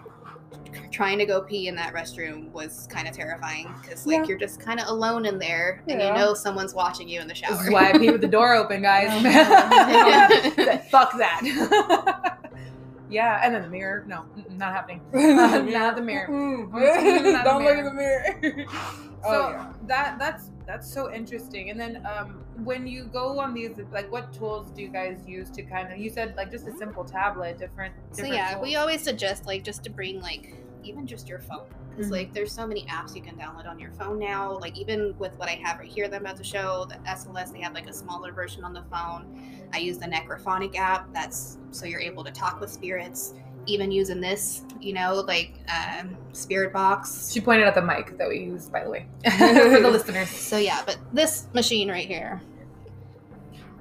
trying 0.92 1.18
to 1.18 1.26
go 1.26 1.40
pee 1.42 1.66
in 1.66 1.74
that 1.74 1.92
restroom 1.92 2.52
was 2.52 2.86
kind 2.88 3.08
of 3.08 3.12
terrifying 3.14 3.68
because 3.82 4.06
like 4.06 4.18
Yeah. 4.20 4.24
you're 4.26 4.38
just 4.38 4.60
kind 4.60 4.78
of 4.78 4.86
alone 4.86 5.26
in 5.26 5.40
there 5.40 5.82
and 5.88 6.00
Yeah. 6.00 6.08
you 6.08 6.14
know 6.14 6.34
someone's 6.34 6.72
watching 6.72 7.08
you 7.08 7.20
in 7.20 7.26
the 7.26 7.34
shower. 7.34 7.50
This 7.56 7.62
is 7.66 7.70
why 7.72 7.90
I 7.90 7.98
pee 7.98 8.10
with 8.12 8.20
the 8.20 8.28
door 8.28 8.54
open, 8.60 8.80
guys. 8.82 9.10
Fuck 10.90 11.18
that. 11.18 12.38
yeah, 13.10 13.40
and 13.42 13.54
then 13.54 13.62
the 13.62 13.68
mirror. 13.68 14.04
No, 14.06 14.24
not 14.50 14.72
happening. 14.72 15.00
Uh, 15.12 15.18
not 15.62 15.96
the 15.96 16.02
mirror. 16.02 16.28
Not 16.28 17.44
Don't 17.44 17.64
look 17.64 17.74
mirror. 17.74 17.78
in 17.78 17.84
the 17.84 17.92
mirror. 17.92 18.66
So 19.22 19.32
oh 19.32 19.48
yeah. 19.50 19.72
that 19.86 20.18
that's 20.20 20.50
that's 20.66 20.92
so 20.92 21.12
interesting. 21.12 21.70
And 21.70 21.78
then 21.78 22.04
um, 22.06 22.42
when 22.64 22.86
you 22.86 23.04
go 23.04 23.38
on 23.38 23.54
these, 23.54 23.70
like, 23.92 24.10
what 24.10 24.32
tools 24.32 24.70
do 24.70 24.82
you 24.82 24.88
guys 24.88 25.18
use 25.26 25.50
to 25.50 25.62
kind 25.62 25.92
of? 25.92 25.98
You 25.98 26.10
said 26.10 26.34
like 26.36 26.50
just 26.50 26.66
a 26.66 26.76
simple 26.76 27.04
tablet, 27.04 27.58
different. 27.58 27.94
So 28.12 28.24
yeah, 28.24 28.54
tools. 28.54 28.62
we 28.62 28.76
always 28.76 29.02
suggest 29.02 29.46
like 29.46 29.62
just 29.64 29.84
to 29.84 29.90
bring 29.90 30.20
like 30.20 30.54
even 30.82 31.06
just 31.06 31.28
your 31.28 31.40
phone 31.40 31.66
because 31.90 32.08
Mhm. 32.08 32.12
like 32.12 32.32
there's 32.32 32.52
so 32.52 32.66
many 32.66 32.84
apps 32.86 33.14
you 33.16 33.22
can 33.22 33.36
download 33.36 33.66
on 33.68 33.78
your 33.78 33.90
phone 33.92 34.18
now. 34.18 34.58
Like 34.58 34.76
even 34.76 35.16
with 35.18 35.32
what 35.38 35.48
I 35.48 35.52
have 35.64 35.78
right 35.78 35.88
here, 35.88 36.08
that 36.08 36.16
I'm 36.16 36.22
about 36.22 36.36
to 36.36 36.44
show 36.44 36.84
the 36.84 36.96
SLS, 37.08 37.52
they 37.52 37.60
have 37.60 37.74
like 37.74 37.88
a 37.88 37.92
smaller 37.92 38.32
version 38.32 38.64
on 38.64 38.72
the 38.72 38.82
phone. 38.90 39.68
I 39.72 39.78
use 39.78 39.98
the 39.98 40.06
Necrophonic 40.06 40.76
app. 40.76 41.12
That's 41.12 41.58
so 41.70 41.86
you're 41.86 42.00
able 42.00 42.22
to 42.24 42.30
talk 42.30 42.60
with 42.60 42.70
spirits. 42.70 43.34
Even 43.66 43.90
using 43.90 44.20
this, 44.20 44.62
you 44.80 44.92
know, 44.92 45.14
like 45.26 45.54
um, 45.68 46.16
Spirit 46.32 46.72
Box. 46.72 47.30
She 47.32 47.40
pointed 47.40 47.66
out 47.66 47.74
the 47.74 47.82
mic 47.82 48.16
that 48.18 48.28
we 48.28 48.38
used, 48.38 48.70
by 48.72 48.84
the 48.84 48.90
way, 48.90 49.06
for 49.24 49.80
the 49.80 49.88
listeners. 49.90 50.28
So 50.28 50.56
yeah, 50.58 50.82
but 50.86 50.98
this 51.12 51.48
machine 51.52 51.90
right 51.90 52.06
here. 52.06 52.40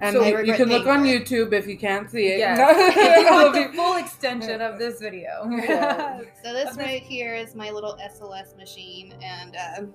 And 0.01 0.13
So- 0.13 0.21
you, 0.23 0.25
I 0.25 0.29
you 0.29 0.37
regret 0.37 0.57
can 0.57 0.69
look 0.69 0.87
on 0.87 1.05
it. 1.05 1.25
YouTube 1.25 1.53
if 1.53 1.67
you 1.67 1.77
can't 1.77 2.09
see 2.09 2.27
it. 2.27 2.39
Yeah, 2.39 3.27
All 3.31 3.49
if 3.49 3.55
you 3.55 3.67
the 3.69 3.73
full 3.77 3.95
extension 3.97 4.59
of 4.59 4.77
this 4.77 4.99
video. 4.99 5.47
Yeah. 5.49 6.19
So 6.43 6.51
this 6.53 6.71
Of 6.71 6.77
this- 6.77 6.85
right 6.85 7.01
here 7.01 7.33
is 7.35 7.55
my 7.55 7.69
little 7.71 7.95
SLS 8.03 8.57
machine, 8.57 9.13
and 9.21 9.55
um, 9.77 9.93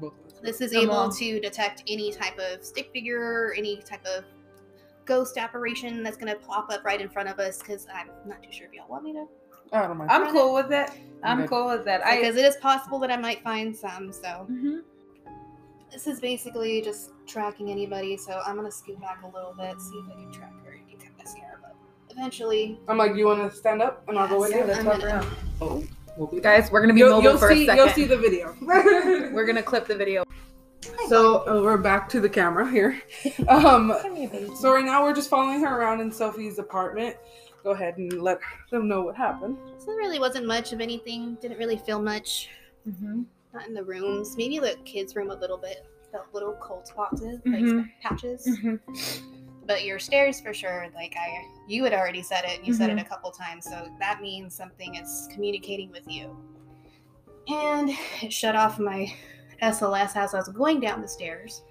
Both 0.00 0.14
of 0.18 0.32
us. 0.32 0.40
This 0.42 0.60
is 0.60 0.72
Come 0.72 0.82
able 0.82 0.94
on. 0.96 1.16
to 1.16 1.40
detect 1.40 1.82
any 1.88 2.12
type 2.12 2.38
of 2.38 2.62
stick 2.64 2.90
figure, 2.92 3.54
any 3.56 3.76
type 3.76 4.04
of 4.04 4.24
ghost 5.04 5.36
apparition 5.38 6.02
that's 6.02 6.16
going 6.16 6.32
to 6.32 6.38
pop 6.40 6.70
up 6.72 6.84
right 6.84 7.00
in 7.00 7.08
front 7.08 7.28
of 7.28 7.38
us. 7.38 7.58
Because 7.58 7.86
I'm 7.94 8.08
not 8.26 8.42
too 8.42 8.50
sure 8.52 8.66
if 8.66 8.72
y'all 8.72 8.88
want 8.88 9.04
me 9.04 9.12
to. 9.14 9.26
I 9.72 9.86
don't 9.86 9.96
mind. 9.96 10.10
I'm 10.10 10.30
cool 10.32 10.52
with 10.54 10.70
it. 10.72 10.90
I'm 11.22 11.40
Okay. 11.40 11.48
cool 11.48 11.66
with 11.68 11.84
that. 11.86 12.04
I. 12.04 12.16
Because 12.18 12.36
it 12.36 12.44
is 12.44 12.56
possible 12.56 12.98
that 13.00 13.10
I 13.10 13.16
might 13.16 13.42
find 13.42 13.74
some. 13.74 14.12
So 14.12 14.46
Mhm. 14.50 14.82
this 15.90 16.06
is 16.06 16.20
basically 16.20 16.82
just 16.82 17.10
tracking 17.26 17.70
anybody. 17.70 18.16
So 18.16 18.40
I'm 18.46 18.56
going 18.56 18.66
to 18.66 18.72
scoot 18.76 19.00
back 19.00 19.22
a 19.22 19.26
little 19.26 19.54
bit, 19.56 19.80
see 19.80 19.96
if 19.96 20.10
I 20.10 20.20
can 20.20 20.32
track 20.32 20.52
her. 20.64 20.74
You 20.90 20.96
can 20.98 21.10
this 21.18 21.32
here, 21.34 21.58
but 21.62 21.74
eventually. 22.10 22.78
I'm 22.88 22.98
like, 22.98 23.14
you 23.16 23.26
want 23.26 23.50
to 23.50 23.56
stand 23.56 23.80
up 23.82 24.06
and 24.08 24.18
I'll 24.18 24.28
go 24.28 24.40
with 24.40 24.50
Yes, 24.50 24.60
you? 24.60 24.66
let's 24.66 24.78
I'm 24.80 24.86
walk 24.86 25.00
gonna- 25.00 25.14
around. 25.14 25.26
Oh, 25.60 25.82
we'll 26.18 26.26
be 26.26 26.40
Guys, 26.40 26.70
we're 26.70 26.80
gonna 26.82 26.92
be 26.92 27.00
You'll, 27.00 27.10
mobile 27.10 27.22
you'll 27.30 27.38
for 27.38 27.48
see. 27.54 27.62
a 27.62 27.66
second. 27.66 27.84
You'll 27.84 27.94
see 27.94 28.04
the 28.04 28.16
video. 28.18 28.54
We're 29.32 29.46
gonna 29.46 29.62
clip 29.62 29.86
the 29.86 29.94
video. 29.96 30.24
So 31.08 31.46
uh, 31.48 31.62
we're 31.62 31.76
back 31.78 32.08
to 32.10 32.20
the 32.20 32.28
camera 32.28 32.68
here. 32.70 33.00
Um, 33.48 33.94
so 34.60 34.72
right 34.72 34.84
now 34.84 35.02
we're 35.02 35.14
just 35.14 35.30
following 35.30 35.60
her 35.60 35.80
around 35.80 36.00
in 36.00 36.10
Sophie's 36.10 36.58
apartment. 36.58 37.16
Go 37.62 37.70
ahead 37.70 37.96
and 37.96 38.20
let 38.22 38.40
them 38.70 38.88
know 38.88 39.02
what 39.02 39.16
happened. 39.16 39.56
So 39.78 39.86
there 39.86 39.96
really 39.96 40.18
wasn't 40.18 40.46
much 40.46 40.72
of 40.72 40.80
anything. 40.80 41.36
Didn't 41.40 41.58
really 41.58 41.76
feel 41.76 42.00
much. 42.02 42.48
Mm-hmm. 42.88 43.22
Not 43.54 43.66
in 43.68 43.74
the 43.74 43.84
rooms. 43.84 44.36
Maybe 44.36 44.58
the 44.58 44.76
kids' 44.84 45.14
room 45.14 45.30
a 45.30 45.34
little 45.34 45.58
bit. 45.58 45.86
Felt 46.10 46.26
little 46.34 46.54
cold 46.60 46.86
spots, 46.86 47.22
like 47.22 47.42
Mhm. 47.44 47.88
patches. 48.02 48.46
Mm-hmm. 48.46 49.28
But 49.66 49.84
your 49.84 49.98
stairs 50.00 50.40
for 50.40 50.52
sure, 50.52 50.88
like 50.94 51.14
I 51.16 51.44
you 51.68 51.84
had 51.84 51.92
already 51.94 52.22
said 52.22 52.44
it, 52.44 52.64
you 52.64 52.74
said 52.74 52.90
Mm-hmm. 52.90 52.98
it 52.98 53.06
a 53.06 53.08
couple 53.08 53.30
times, 53.30 53.64
so 53.64 53.88
that 54.00 54.20
means 54.20 54.54
something 54.54 54.96
is 54.96 55.28
communicating 55.32 55.90
with 55.92 56.06
you. 56.08 56.36
And 57.48 57.90
it 58.20 58.32
shut 58.32 58.56
off 58.56 58.78
my 58.78 59.12
SLS 59.62 60.16
as 60.16 60.34
I 60.34 60.38
was 60.38 60.48
going 60.48 60.80
down 60.80 61.00
the 61.00 61.08
stairs. 61.08 61.62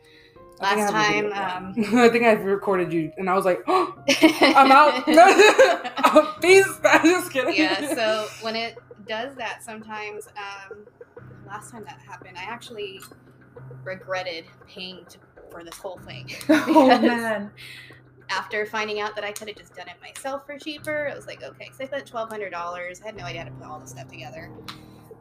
Last 0.61 0.93
I 0.93 1.21
time, 1.21 1.25
um. 1.33 1.73
I 1.99 2.09
think 2.09 2.23
I've 2.23 2.45
recorded 2.45 2.93
you, 2.93 3.11
and 3.17 3.29
I 3.29 3.33
was 3.33 3.45
like, 3.45 3.63
oh, 3.67 3.95
I'm 4.21 4.71
out. 4.71 5.05
Peace. 6.41 6.67
I'm 6.83 7.03
just 7.03 7.31
kidding. 7.31 7.55
yeah, 7.55 7.93
so 7.95 8.27
when 8.41 8.55
it 8.55 8.77
does 9.07 9.35
that 9.35 9.63
sometimes, 9.63 10.27
um 10.37 10.85
last 11.47 11.71
time 11.71 11.83
that 11.85 11.99
happened, 12.07 12.37
I 12.37 12.43
actually 12.43 13.01
regretted 13.83 14.45
paying 14.67 15.03
to, 15.09 15.17
for 15.49 15.63
this 15.63 15.77
whole 15.77 15.97
thing. 16.05 16.29
Oh 16.47 16.87
man. 16.87 17.51
after 18.29 18.65
finding 18.67 18.99
out 18.99 19.15
that 19.15 19.23
I 19.23 19.31
could 19.31 19.47
have 19.47 19.57
just 19.57 19.75
done 19.75 19.87
it 19.89 19.95
myself 19.99 20.45
for 20.45 20.57
cheaper, 20.59 21.09
I 21.11 21.15
was 21.15 21.25
like, 21.25 21.41
okay, 21.43 21.69
so 21.75 21.83
I 21.83 21.87
spent 21.87 22.05
twelve 22.05 22.29
hundred 22.29 22.51
dollars. 22.51 23.01
I 23.01 23.07
had 23.07 23.17
no 23.17 23.23
idea 23.23 23.41
how 23.41 23.49
to 23.49 23.55
put 23.55 23.65
all 23.67 23.79
this 23.79 23.89
stuff 23.89 24.07
together. 24.07 24.51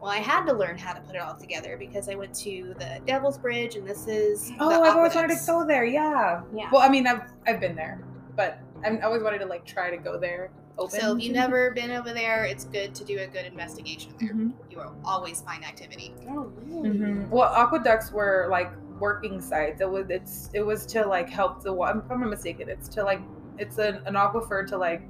Well, 0.01 0.11
I 0.11 0.17
had 0.19 0.47
to 0.47 0.53
learn 0.55 0.79
how 0.79 0.95
to 0.95 1.01
put 1.01 1.15
it 1.15 1.21
all 1.21 1.35
together 1.35 1.77
because 1.77 2.09
I 2.09 2.15
went 2.15 2.35
to 2.37 2.75
the 2.79 3.01
Devil's 3.07 3.37
Bridge, 3.37 3.77
and 3.77 3.87
this 3.87 4.07
is 4.07 4.51
Oh, 4.59 4.71
the 4.71 4.77
I've 4.81 4.97
always 4.97 5.15
wanted 5.15 5.37
to 5.39 5.47
go 5.47 5.67
there. 5.67 5.85
Yeah. 5.85 6.43
Yeah. 6.55 6.71
Well, 6.73 6.81
I 6.83 6.89
mean, 6.89 7.07
I've 7.07 7.23
I've 7.47 7.61
been 7.61 7.77
there, 7.77 8.03
but 8.35 8.59
I'm, 8.85 8.97
I 8.99 9.03
always 9.03 9.23
wanted 9.23 9.39
to 9.41 9.47
like 9.47 9.67
try 9.67 9.91
to 9.91 9.99
go 9.99 10.19
there. 10.19 10.51
Open. 10.79 10.99
So 10.99 11.17
if 11.17 11.23
you've 11.23 11.35
never 11.35 11.73
been 11.73 11.91
over 11.91 12.15
there, 12.15 12.45
it's 12.45 12.65
good 12.65 12.95
to 12.95 13.05
do 13.05 13.19
a 13.19 13.27
good 13.27 13.45
investigation 13.45 14.15
there. 14.19 14.31
Mhm. 14.33 14.53
You 14.71 14.79
will 14.79 14.97
always 15.05 15.43
find 15.43 15.63
activity. 15.63 16.15
Oh, 16.31 16.51
really? 16.57 16.89
Mhm. 16.99 17.29
Well, 17.29 17.53
aqueducts 17.55 18.11
were 18.13 18.49
like 18.51 18.71
working 18.99 19.43
sites. 19.43 19.83
It 19.83 19.91
was 19.91 20.07
it's 20.09 20.49
it 20.55 20.63
was 20.63 20.87
to 20.87 21.05
like 21.07 21.29
help 21.29 21.63
the 21.63 21.73
water. 21.75 22.01
If 22.03 22.11
I'm 22.11 22.21
not 22.21 22.31
mistaken, 22.31 22.71
it's 22.71 22.89
to 22.91 23.05
like 23.05 23.21
it's 23.59 23.77
an, 23.77 24.01
an 24.07 24.15
aquifer 24.15 24.67
to 24.69 24.79
like 24.79 25.03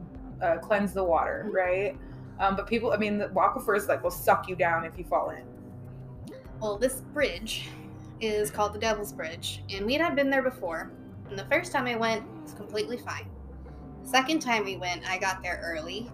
uh, 0.43 0.57
cleanse 0.57 0.93
the 0.93 1.05
water, 1.05 1.49
right? 1.53 1.97
Um, 2.41 2.57
but 2.57 2.67
people, 2.67 2.93
I 2.93 2.97
mean, 2.97 3.19
the 3.19 3.29
aquifers 3.29 3.87
like 3.87 4.03
will 4.03 4.11
suck 4.11 4.49
you 4.49 4.57
down 4.57 4.85
if 4.85 4.99
you 4.99 5.05
fall 5.05 5.31
in. 5.31 5.45
Well, 6.61 6.77
this 6.77 7.03
bridge 7.13 7.69
is 8.21 8.51
called 8.51 8.73
the 8.73 8.79
Devil's 8.79 9.13
Bridge, 9.13 9.63
and 9.71 9.87
we 9.87 9.95
had 9.95 10.17
been 10.17 10.31
there 10.31 10.43
before. 10.43 10.91
And 11.29 11.39
the 11.39 11.45
first 11.45 11.71
time 11.71 11.87
I 11.87 11.97
went, 11.97 12.23
it 12.23 12.43
was 12.43 12.55
completely 12.55 12.97
fine. 12.97 13.29
Second 14.03 14.41
time 14.41 14.65
we 14.65 14.77
went, 14.77 15.09
I 15.09 15.19
got 15.19 15.43
there 15.43 15.61
early, 15.63 16.11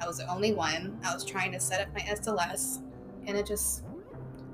I 0.00 0.06
was 0.06 0.18
the 0.18 0.28
only 0.28 0.52
one. 0.52 0.98
I 1.04 1.12
was 1.12 1.24
trying 1.24 1.52
to 1.52 1.60
set 1.60 1.80
up 1.80 1.92
my 1.94 2.00
SLS, 2.00 2.82
and 3.26 3.36
it 3.36 3.46
just 3.46 3.82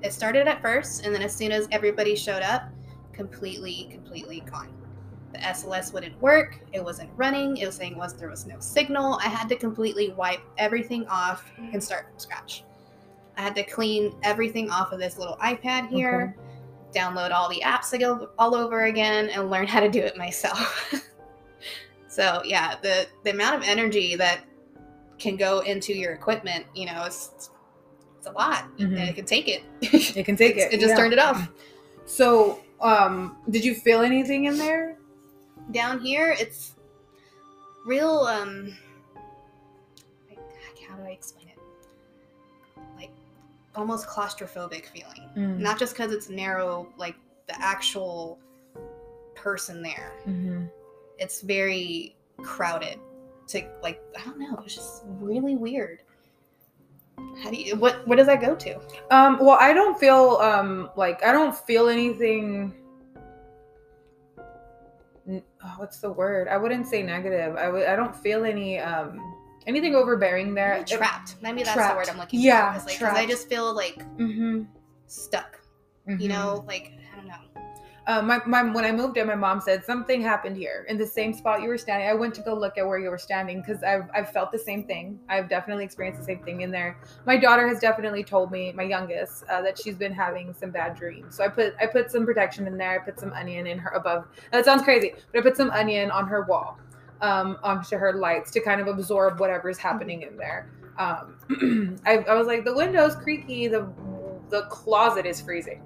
it 0.02 0.12
started 0.12 0.48
at 0.48 0.60
first, 0.60 1.04
and 1.04 1.14
then 1.14 1.22
as 1.22 1.34
soon 1.34 1.52
as 1.52 1.68
everybody 1.70 2.16
showed 2.16 2.42
up, 2.42 2.68
completely, 3.12 3.88
completely 3.90 4.40
gone. 4.40 4.81
The 5.32 5.38
SLS 5.38 5.92
wouldn't 5.92 6.20
work. 6.20 6.58
It 6.72 6.84
wasn't 6.84 7.10
running. 7.16 7.56
It 7.56 7.66
was 7.66 7.74
saying 7.76 7.96
was 7.96 8.14
there 8.14 8.28
was 8.28 8.46
no 8.46 8.56
signal. 8.60 9.18
I 9.22 9.28
had 9.28 9.48
to 9.48 9.56
completely 9.56 10.10
wipe 10.12 10.40
everything 10.58 11.06
off 11.08 11.50
and 11.72 11.82
start 11.82 12.06
from 12.10 12.18
scratch. 12.18 12.64
I 13.36 13.40
had 13.42 13.54
to 13.54 13.62
clean 13.62 14.14
everything 14.22 14.70
off 14.70 14.92
of 14.92 14.98
this 15.00 15.16
little 15.16 15.36
iPad 15.36 15.88
here, 15.88 16.36
download 16.94 17.30
all 17.32 17.48
the 17.48 17.62
apps 17.64 17.98
go 17.98 18.28
all 18.38 18.54
over 18.54 18.84
again, 18.84 19.30
and 19.30 19.50
learn 19.50 19.66
how 19.66 19.80
to 19.80 19.88
do 19.88 20.00
it 20.00 20.16
myself. 20.18 20.94
so 22.08 22.42
yeah, 22.44 22.76
the 22.82 23.06
the 23.24 23.30
amount 23.30 23.56
of 23.56 23.62
energy 23.62 24.16
that 24.16 24.40
can 25.18 25.36
go 25.36 25.60
into 25.60 25.94
your 25.94 26.12
equipment, 26.12 26.66
you 26.74 26.84
know, 26.86 27.04
it's 27.06 27.50
it's 28.18 28.26
a 28.26 28.32
lot, 28.32 28.64
Mhm. 28.76 28.98
and 28.98 29.08
it 29.08 29.14
can 29.16 29.24
take 29.24 29.48
it. 29.48 29.62
It 29.80 30.24
can 30.26 30.36
take 30.36 30.56
it. 30.58 30.72
it 30.74 30.78
just 30.80 30.90
yeah. 30.90 30.96
turned 30.96 31.12
it 31.14 31.18
off. 31.18 31.48
So, 32.04 32.60
um, 32.80 33.38
did 33.48 33.64
you 33.64 33.74
feel 33.74 34.02
anything 34.02 34.44
in 34.44 34.58
there? 34.58 34.98
Down 35.70 36.00
here, 36.00 36.34
it's 36.38 36.74
real. 37.86 38.20
Um, 38.20 38.76
like, 40.28 40.38
how 40.88 40.96
do 40.96 41.04
I 41.04 41.10
explain 41.10 41.48
it? 41.48 41.58
Like 42.96 43.10
almost 43.74 44.06
claustrophobic 44.06 44.86
feeling. 44.86 45.28
Mm. 45.36 45.58
Not 45.58 45.78
just 45.78 45.94
because 45.94 46.12
it's 46.12 46.28
narrow, 46.28 46.88
like 46.96 47.16
the 47.46 47.54
actual 47.62 48.38
person 49.34 49.82
there. 49.82 50.12
Mhm. 50.26 50.70
It's 51.18 51.40
very 51.40 52.16
crowded. 52.42 52.98
To 53.48 53.62
like, 53.82 54.00
I 54.18 54.24
don't 54.24 54.38
know. 54.38 54.62
It's 54.64 54.74
just 54.74 55.02
really 55.20 55.56
weird. 55.56 56.00
How 57.42 57.50
do 57.50 57.56
you? 57.56 57.76
What? 57.76 58.06
What 58.06 58.16
does 58.16 58.26
that 58.26 58.40
go 58.40 58.54
to? 58.54 58.80
Um, 59.10 59.38
well, 59.40 59.56
I 59.60 59.72
don't 59.72 59.98
feel 59.98 60.38
um 60.40 60.90
like 60.96 61.22
I 61.24 61.32
don't 61.32 61.56
feel 61.56 61.88
anything. 61.88 62.74
Oh, 65.64 65.74
What's 65.78 65.98
the 65.98 66.10
word? 66.10 66.48
I 66.48 66.56
wouldn't 66.56 66.86
say 66.86 67.02
negative. 67.02 67.56
I 67.56 67.68
would. 67.68 67.86
I 67.86 67.96
don't 67.96 68.14
feel 68.14 68.44
any 68.44 68.78
um 68.78 69.18
anything 69.66 69.94
overbearing 69.94 70.54
there. 70.54 70.74
Maybe 70.74 70.84
trapped. 70.96 71.36
Maybe 71.42 71.62
that's 71.62 71.88
the 71.88 71.94
word 71.94 72.08
I'm 72.08 72.18
looking 72.18 72.40
Yeah, 72.40 72.72
for. 72.72 72.88
It's 72.88 73.00
like, 73.02 73.12
I 73.12 73.26
just 73.26 73.48
feel 73.48 73.74
like 73.74 73.98
Mm-hmm. 74.18 74.62
stuck. 75.06 75.60
You 76.08 76.28
know, 76.28 76.64
like 76.66 76.86
I 76.86 76.88
don't 76.88 76.96
know. 76.96 77.01
Uh, 78.04 78.20
my, 78.20 78.40
my 78.46 78.64
when 78.64 78.84
I 78.84 78.90
moved 78.90 79.16
in, 79.16 79.28
my 79.28 79.36
mom 79.36 79.60
said 79.60 79.84
something 79.84 80.20
happened 80.20 80.56
here 80.56 80.84
in 80.88 80.98
the 80.98 81.06
same 81.06 81.32
spot 81.32 81.62
you 81.62 81.68
were 81.68 81.78
standing. 81.78 82.08
I 82.08 82.14
went 82.14 82.34
to 82.34 82.42
go 82.42 82.52
look 82.52 82.76
at 82.76 82.84
where 82.84 82.98
you 82.98 83.10
were 83.10 83.18
standing 83.18 83.60
because 83.60 83.84
I've 83.84 84.10
I've 84.12 84.30
felt 84.30 84.50
the 84.50 84.58
same 84.58 84.82
thing. 84.84 85.20
I've 85.28 85.48
definitely 85.48 85.84
experienced 85.84 86.20
the 86.20 86.26
same 86.26 86.42
thing 86.42 86.62
in 86.62 86.72
there. 86.72 86.98
My 87.26 87.36
daughter 87.36 87.68
has 87.68 87.78
definitely 87.78 88.24
told 88.24 88.50
me, 88.50 88.72
my 88.72 88.82
youngest, 88.82 89.44
uh, 89.48 89.62
that 89.62 89.78
she's 89.78 89.94
been 89.94 90.12
having 90.12 90.52
some 90.52 90.70
bad 90.70 90.96
dreams. 90.96 91.36
So 91.36 91.44
I 91.44 91.48
put 91.48 91.74
I 91.80 91.86
put 91.86 92.10
some 92.10 92.26
protection 92.26 92.66
in 92.66 92.76
there. 92.76 93.00
I 93.00 93.04
put 93.04 93.20
some 93.20 93.32
onion 93.34 93.68
in 93.68 93.78
her 93.78 93.90
above. 93.90 94.26
That 94.50 94.64
sounds 94.64 94.82
crazy, 94.82 95.14
but 95.30 95.38
I 95.38 95.42
put 95.42 95.56
some 95.56 95.70
onion 95.70 96.10
on 96.10 96.26
her 96.26 96.42
wall, 96.42 96.80
um, 97.20 97.56
onto 97.62 97.96
her 97.96 98.14
lights 98.14 98.50
to 98.52 98.60
kind 98.60 98.80
of 98.80 98.88
absorb 98.88 99.38
whatever's 99.38 99.78
happening 99.78 100.22
in 100.22 100.36
there. 100.36 100.68
Um, 100.98 102.00
I, 102.04 102.18
I 102.18 102.34
was 102.34 102.48
like, 102.48 102.64
the 102.64 102.74
window's 102.74 103.14
creaky. 103.14 103.68
The 103.68 103.88
the 104.50 104.62
closet 104.62 105.24
is 105.24 105.40
freezing 105.40 105.80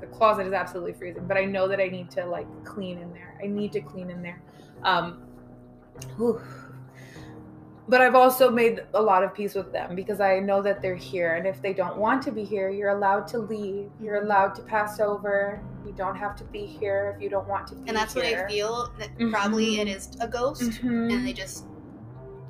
the 0.00 0.06
closet 0.06 0.46
is 0.46 0.52
absolutely 0.52 0.92
freezing 0.92 1.26
but 1.26 1.36
i 1.36 1.44
know 1.44 1.68
that 1.68 1.80
i 1.80 1.88
need 1.88 2.10
to 2.10 2.24
like 2.26 2.46
clean 2.64 2.98
in 2.98 3.12
there 3.12 3.38
i 3.42 3.46
need 3.46 3.72
to 3.72 3.80
clean 3.80 4.10
in 4.10 4.22
there 4.22 4.40
um 4.82 5.22
whew. 6.16 6.40
but 7.88 8.00
i've 8.00 8.14
also 8.14 8.50
made 8.50 8.82
a 8.94 9.00
lot 9.02 9.22
of 9.22 9.34
peace 9.34 9.54
with 9.54 9.72
them 9.72 9.94
because 9.94 10.20
i 10.20 10.38
know 10.38 10.62
that 10.62 10.80
they're 10.80 10.94
here 10.96 11.34
and 11.34 11.46
if 11.46 11.60
they 11.62 11.72
don't 11.72 11.96
want 11.96 12.22
to 12.22 12.30
be 12.32 12.44
here 12.44 12.70
you're 12.70 12.90
allowed 12.90 13.26
to 13.26 13.38
leave 13.38 13.90
you're 14.00 14.22
allowed 14.22 14.54
to 14.54 14.62
pass 14.62 15.00
over 15.00 15.60
you 15.86 15.92
don't 15.92 16.16
have 16.16 16.36
to 16.36 16.44
be 16.44 16.64
here 16.66 17.14
if 17.16 17.22
you 17.22 17.28
don't 17.28 17.48
want 17.48 17.66
to 17.66 17.74
be 17.74 17.88
And 17.88 17.96
that's 17.96 18.14
what. 18.14 18.24
I 18.26 18.46
feel. 18.46 18.92
That 18.98 19.08
probably 19.30 19.76
Mhm. 19.76 19.78
it 19.80 19.88
is 19.88 20.10
a 20.20 20.28
ghost, 20.28 20.70
Mhm. 20.82 21.10
and 21.12 21.26
they 21.26 21.32
just 21.32 21.64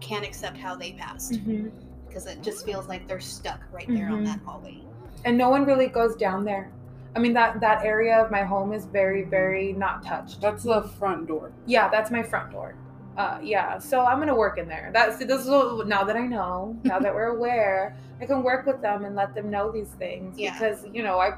can't 0.01 0.24
accept 0.24 0.57
how 0.59 0.74
they 0.74 0.92
passed 0.92 1.34
Mhm. 1.34 1.70
because 2.09 2.26
it 2.26 2.42
just 2.42 2.66
feels 2.66 2.88
like 2.88 3.07
they're 3.07 3.20
stuck 3.20 3.61
right 3.72 3.86
there 3.88 4.09
on 4.09 4.22
Mhm. 4.22 4.26
that 4.26 4.40
hallway. 4.44 4.82
and 5.24 5.38
no 5.38 5.48
one 5.48 5.64
really 5.64 5.86
goes 5.86 6.16
down 6.16 6.44
there 6.44 6.70
i 7.16 7.18
mean 7.18 7.32
that 7.32 7.61
that 7.61 7.84
area 7.84 8.16
of 8.22 8.30
my 8.30 8.42
home 8.42 8.72
is 8.72 8.84
very 8.86 9.24
very 9.24 9.72
not 9.72 10.04
touched 10.04 10.40
That's 10.40 10.62
the 10.64 10.82
front 10.98 11.26
door. 11.26 11.52
Yeah, 11.66 11.88
that's 11.88 12.11
my 12.11 12.22
front 12.22 12.52
door. 12.52 12.74
Uh, 13.16 13.38
yeah, 13.42 13.78
so 13.78 14.00
I'm 14.06 14.18
gonna 14.20 14.34
work 14.36 14.56
in 14.58 14.66
there. 14.68 14.90
That's 14.94 15.18
this 15.18 15.42
is 15.42 15.48
what, 15.48 15.86
now 15.88 16.04
that 16.04 16.16
I 16.16 16.26
know, 16.26 16.76
now 16.84 16.98
that 17.00 17.12
we're 17.14 17.34
aware, 17.36 17.96
I 18.20 18.24
can 18.26 18.42
work 18.42 18.64
with 18.66 18.80
them 18.80 19.04
and 19.04 19.14
let 19.16 19.34
them 19.34 19.50
know 19.50 19.70
these 19.70 19.90
things 19.98 20.38
Yeah. 20.38 20.52
because 20.52 20.86
you 20.92 21.02
know 21.02 21.18
I 21.18 21.30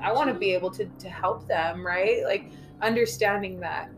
I 0.00 0.10
want 0.12 0.28
to 0.28 0.34
be 0.34 0.52
able 0.52 0.70
to 0.72 0.84
to 0.86 1.08
help 1.08 1.46
them, 1.46 1.86
right? 1.86 2.24
Like 2.24 2.50
understanding 2.82 3.60
that. 3.60 3.88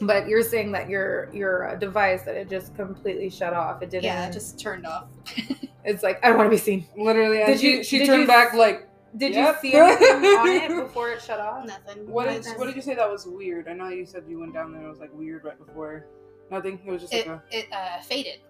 But 0.00 0.28
you're 0.28 0.42
saying 0.42 0.72
that 0.72 0.88
your 0.88 1.32
your 1.34 1.68
uh, 1.70 1.74
device 1.76 2.22
that 2.24 2.36
it 2.36 2.48
just 2.50 2.74
completely 2.76 3.30
shut 3.30 3.52
off. 3.54 3.82
It 3.82 3.90
didn't. 3.90 4.04
Yeah, 4.04 4.28
it 4.28 4.32
just 4.32 4.60
turned 4.60 4.86
off. 4.86 5.06
it's 5.84 6.02
like 6.02 6.24
I 6.24 6.28
don't 6.28 6.36
want 6.38 6.46
to 6.48 6.50
be 6.50 6.56
seen. 6.58 6.86
Literally, 6.96 7.38
Did 7.38 7.60
she, 7.60 7.76
you- 7.78 7.82
she 7.84 7.98
did 7.98 8.06
turned 8.06 8.20
you- 8.22 8.26
back 8.28 8.52
like, 8.54 8.88
Did 9.16 9.34
Yep. 9.34 9.56
you 9.64 9.70
see 9.70 9.76
anything 9.76 10.24
on 10.24 10.48
it 10.48 10.68
before 10.86 11.10
it 11.10 11.20
shut 11.22 11.38
off? 11.40 11.66
Nothing. 11.66 12.08
what 12.10 12.26
But 12.26 12.36
is 12.36 12.52
what 12.54 12.66
did 12.66 12.76
you 12.76 12.82
say 12.82 12.94
that 12.94 13.10
was 13.10 13.26
weird? 13.26 13.68
I 13.68 13.74
know 13.74 13.88
you 13.88 14.06
said 14.06 14.24
you 14.28 14.38
went 14.40 14.54
down 14.54 14.72
there 14.72 14.80
and 14.80 14.86
it 14.88 14.90
was 14.90 15.00
like 15.00 15.12
weird 15.12 15.44
right 15.44 15.58
before. 15.58 16.06
Nothing. 16.50 16.80
It 16.86 16.90
was 16.90 17.02
just 17.02 17.12
like 17.12 17.26
It 17.26 17.30
a. 17.30 17.42
it 17.50 17.66
uh, 17.72 18.00
faded. 18.00 18.40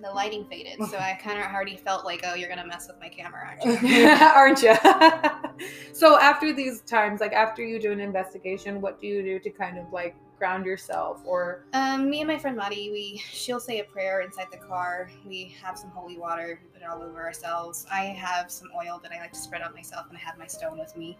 The 0.00 0.10
lighting 0.10 0.44
faded, 0.44 0.78
so 0.88 0.96
I 0.96 1.18
kind 1.20 1.40
of 1.40 1.46
already 1.46 1.76
felt 1.76 2.04
like, 2.04 2.22
oh, 2.24 2.34
you're 2.34 2.48
gonna 2.48 2.66
mess 2.66 2.86
with 2.86 3.00
my 3.00 3.08
camera, 3.08 3.56
aren't 3.58 3.82
you? 3.82 4.06
aren't 4.08 4.62
you? 4.62 4.74
so 5.92 6.18
after 6.20 6.52
these 6.52 6.82
times, 6.82 7.20
like 7.20 7.32
after 7.32 7.64
you 7.64 7.80
do 7.80 7.90
an 7.90 7.98
investigation, 7.98 8.80
what 8.80 9.00
do 9.00 9.08
you 9.08 9.22
do 9.22 9.40
to 9.40 9.50
kind 9.50 9.76
of 9.76 9.92
like 9.92 10.14
ground 10.38 10.64
yourself 10.64 11.20
or 11.24 11.64
Um, 11.72 12.08
me 12.08 12.20
and 12.20 12.28
my 12.28 12.38
friend 12.38 12.56
Maddie, 12.56 12.90
we 12.92 13.20
she'll 13.28 13.58
say 13.58 13.80
a 13.80 13.84
prayer 13.84 14.20
inside 14.20 14.46
the 14.52 14.58
car. 14.58 15.10
We 15.26 15.56
have 15.60 15.76
some 15.76 15.90
holy 15.90 16.16
water, 16.16 16.60
we 16.62 16.68
put 16.68 16.82
it 16.82 16.88
all 16.88 17.02
over 17.02 17.20
ourselves. 17.20 17.84
I 17.90 18.04
have 18.04 18.52
some 18.52 18.68
oil 18.76 19.00
that 19.02 19.10
I 19.10 19.18
like 19.18 19.32
to 19.32 19.38
spread 19.38 19.62
on 19.62 19.74
myself, 19.74 20.06
and 20.08 20.16
I 20.16 20.20
have 20.20 20.38
my 20.38 20.46
stone 20.46 20.78
with 20.78 20.96
me. 20.96 21.18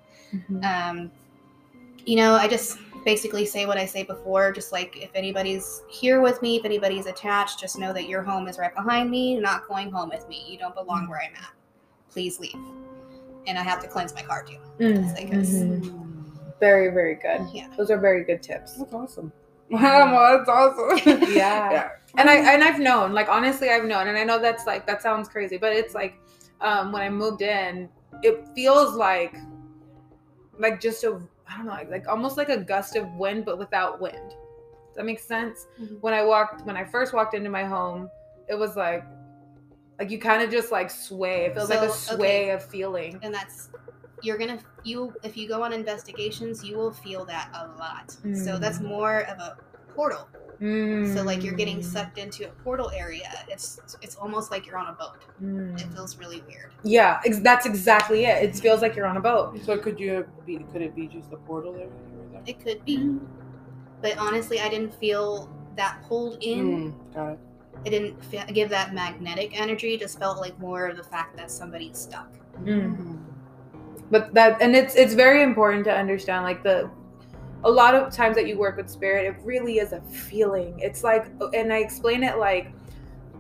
Um, 0.62 1.11
you 2.09 2.17
know, 2.17 2.35
I 2.35 2.49
just 2.49 2.79
basically 3.05 3.45
say 3.45 3.67
what 3.67 3.77
I 3.77 3.85
say 3.85 4.03
before, 4.03 4.51
just 4.51 4.73
like 4.73 4.97
if 4.97 5.11
anybody's 5.15 5.83
here 5.89 6.21
with 6.23 6.41
me, 6.41 6.57
if 6.57 6.65
anybody's 6.65 7.05
attached, 7.07 7.61
just 7.61 7.79
know 7.79 7.93
that 7.93 8.09
your 8.09 8.23
home 8.23 8.49
is 8.49 8.59
right 8.59 8.75
behind 8.75 9.11
me. 9.11 9.35
You're 9.35 9.43
not 9.43 9.69
going 9.69 9.91
home 9.91 10.09
with 10.09 10.27
me. 10.27 10.43
You 10.49 10.57
don't 10.59 10.75
belong 10.75 11.07
where 11.09 11.21
I'm 11.21 11.35
at. 11.37 11.53
Please 12.11 12.41
leave. 12.41 12.57
And 13.47 13.59
I 13.59 13.63
have 13.63 13.81
to 13.83 13.89
cleanse 13.89 14.15
my 14.15 14.23
car 14.23 14.43
too. 14.43 14.57
Mm, 14.81 15.15
Like 15.15 15.31
this. 15.31 15.51
mhm. 15.51 16.25
very 16.61 16.89
very 16.91 17.15
good 17.15 17.41
Yeah. 17.53 17.69
those 17.77 17.91
are 17.91 17.99
very 17.99 18.25
good 18.25 18.43
tips 18.43 18.77
That's 18.79 18.95
awesome. 18.95 19.31
Wow, 19.71 20.39
that's 20.39 20.49
awesome. 20.49 20.99
Yeah. 21.35 21.71
yeah. 21.77 21.89
and 22.17 22.29
i 22.31 22.37
and 22.55 22.65
i've 22.65 22.81
known 22.81 23.13
like 23.13 23.29
honestly 23.29 23.69
i've 23.69 23.85
known 23.85 24.09
and 24.09 24.17
i 24.17 24.25
know 24.25 24.39
that's 24.41 24.67
like 24.67 24.87
that 24.87 25.03
sounds 25.03 25.29
crazy 25.29 25.57
but 25.59 25.73
it's 25.75 25.95
like 25.95 26.15
um 26.63 26.91
when 26.91 27.03
i 27.03 27.11
moved 27.11 27.43
in 27.43 27.89
it 28.23 28.49
feels 28.55 28.95
like 28.97 29.37
like 30.59 30.81
just 30.81 31.05
a 31.05 31.21
i 31.51 31.57
don't 31.57 31.67
know 31.67 31.79
like, 31.91 32.07
almost 32.09 32.37
like 32.37 32.49
a 32.49 32.57
gust 32.59 32.97
of 32.97 33.07
wind 33.15 33.45
but 33.45 33.59
without 33.59 34.01
wind 34.01 34.31
does 34.31 34.97
that 34.97 35.05
make 35.05 35.19
sense 35.21 35.67
Mhm. 35.81 36.01
when 36.01 36.15
i 36.15 36.23
walked 36.25 36.65
when 36.67 36.77
i 36.77 36.85
first 36.85 37.13
walked 37.13 37.35
into 37.35 37.51
my 37.51 37.65
home 37.65 38.11
it 38.49 38.55
was 38.55 38.77
like 38.77 39.05
like 39.99 40.11
you 40.11 40.19
kind 40.19 40.43
of 40.43 40.51
just 40.51 40.71
like 40.73 40.91
sway 40.91 41.47
it 41.47 41.55
feels 41.55 41.71
like 41.71 41.81
a 41.83 41.91
sway 41.91 42.17
okay. 42.45 42.51
of 42.51 42.65
feeling 42.65 43.19
And 43.23 43.35
that's 43.35 43.71
you're 44.21 44.39
gonna 44.39 44.59
you 44.83 45.15
if 45.23 45.37
you 45.37 45.47
go 45.49 45.63
on 45.63 45.73
investigations, 45.73 46.65
you 46.65 46.77
will 46.77 46.93
feel 46.93 47.25
that 47.27 47.51
a 47.55 47.67
lot. 47.69 48.11
So 48.35 48.59
that's 48.59 48.79
Mm. 48.79 48.89
more 48.89 49.21
of 49.33 49.39
a 49.39 49.57
portal. 49.95 50.29
So 50.61 51.23
like 51.23 51.45
you're 51.45 51.55
getting 51.55 51.79
Mm. 51.79 51.85
sucked 51.85 52.19
into 52.19 52.45
a 52.47 52.53
portal 52.65 52.91
area. 52.91 53.29
It's 53.49 53.81
it's 54.03 54.17
almost 54.17 54.51
like 54.51 54.67
you're 54.67 54.77
on 54.79 54.89
a 54.89 54.93
boat. 54.93 55.19
Mm. 55.43 55.81
It 55.81 55.87
feels 55.95 56.19
really 56.19 56.43
weird. 56.49 56.73
yeah 56.83 57.21
ex- 57.25 57.41
that's 57.41 57.65
exactly 57.67 58.25
it 58.25 58.43
it 58.43 58.57
feels 58.57 58.83
like 58.83 58.97
you're 58.97 59.07
on 59.07 59.17
a 59.17 59.21
boat 59.21 59.59
So 59.65 59.79
could 59.79 59.99
you 60.01 60.27
be? 60.47 60.59
Could 60.73 60.83
it 60.83 60.95
be 60.97 61.07
just 61.07 61.31
the 61.31 61.37
portal 61.39 61.73
there? 61.73 61.87
when 61.87 62.11
you 62.13 62.19
were 62.19 62.29
there? 62.33 62.43
It 62.47 62.59
could 62.65 62.85
be, 62.85 63.19
but 64.03 64.17
honestly, 64.19 64.59
I 64.61 64.69
didn't 64.69 64.95
feel 64.95 65.49
that 65.77 66.03
pulled 66.09 66.43
in. 66.43 66.93
Mm, 66.93 67.15
got 67.15 67.33
it. 67.33 67.39
It 67.85 67.91
didn't 67.91 68.25
fe- 68.25 68.51
give 68.53 68.69
that 68.71 68.93
magnetic 68.93 69.51
energy. 69.59 69.95
It 69.95 70.01
just 70.01 70.19
felt 70.19 70.39
like 70.41 70.59
more 70.59 70.87
of 70.89 70.97
the 70.97 71.05
fact 71.05 71.37
that 71.37 71.49
somebody's 71.51 71.97
stuck. 71.99 72.31
Mm. 72.65 73.19
but 74.11 74.35
that 74.35 74.61
and 74.61 74.75
it's 74.75 74.95
it's 74.97 75.15
very 75.15 75.43
important 75.45 75.85
to 75.85 75.93
understand 75.95 76.43
like 76.43 76.63
the 76.65 76.91
a 77.65 77.71
lot 77.71 77.95
of 77.95 78.13
times 78.13 78.37
that 78.37 78.47
you 78.47 78.59
work 78.59 78.77
with 78.77 78.89
spirit 78.89 79.25
it 79.27 79.37
really 79.45 79.79
is 79.79 79.93
a 79.93 80.01
feeling 80.03 80.79
it's 80.81 81.03
like 81.03 81.27
and 81.55 81.73
i 81.73 81.79
explain 81.79 82.23
it 82.23 82.39
like 82.39 82.73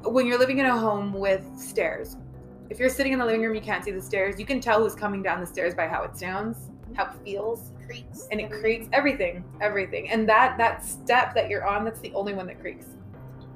when 0.04 0.26
you're 0.26 0.38
living 0.38 0.58
in 0.58 0.66
a 0.66 0.76
home 0.76 1.12
with 1.12 1.44
stairs 1.56 2.16
if 2.70 2.78
you're 2.78 2.88
sitting 2.88 3.12
in 3.12 3.18
the 3.18 3.24
living 3.24 3.42
room 3.42 3.54
you 3.54 3.60
can't 3.60 3.84
see 3.84 3.90
the 3.92 4.02
stairs 4.02 4.38
you 4.38 4.44
can 4.46 4.60
tell 4.60 4.82
who's 4.82 4.94
coming 4.94 5.22
down 5.22 5.40
the 5.40 5.46
stairs 5.46 5.74
by 5.74 5.86
how 5.86 6.02
it 6.02 6.16
sounds 6.16 6.70
how 6.94 7.04
it 7.04 7.12
feels 7.24 7.72
Creaks. 7.86 8.28
and 8.32 8.40
it 8.40 8.50
creaks 8.50 8.86
everything 8.92 9.44
everything 9.60 10.10
and 10.10 10.28
that 10.28 10.58
that 10.58 10.84
step 10.84 11.34
that 11.34 11.48
you're 11.48 11.66
on 11.66 11.84
that's 11.84 12.00
the 12.00 12.12
only 12.14 12.34
one 12.34 12.46
that 12.46 12.60
creaks 12.60 12.86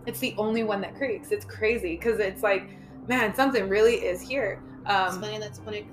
it's 0.06 0.18
the 0.18 0.34
only 0.36 0.64
one 0.64 0.80
that 0.80 0.96
creaks. 0.96 1.30
It's 1.30 1.44
crazy 1.44 1.96
because 1.96 2.18
it's 2.18 2.42
like, 2.42 2.68
man, 3.06 3.34
something 3.36 3.68
really 3.68 3.94
is 3.94 4.20
here. 4.20 4.60
It's 4.80 4.90
Um, 4.90 5.20
funny. 5.20 5.38
That's 5.38 5.60
when 5.60 5.74
it. 5.76 5.86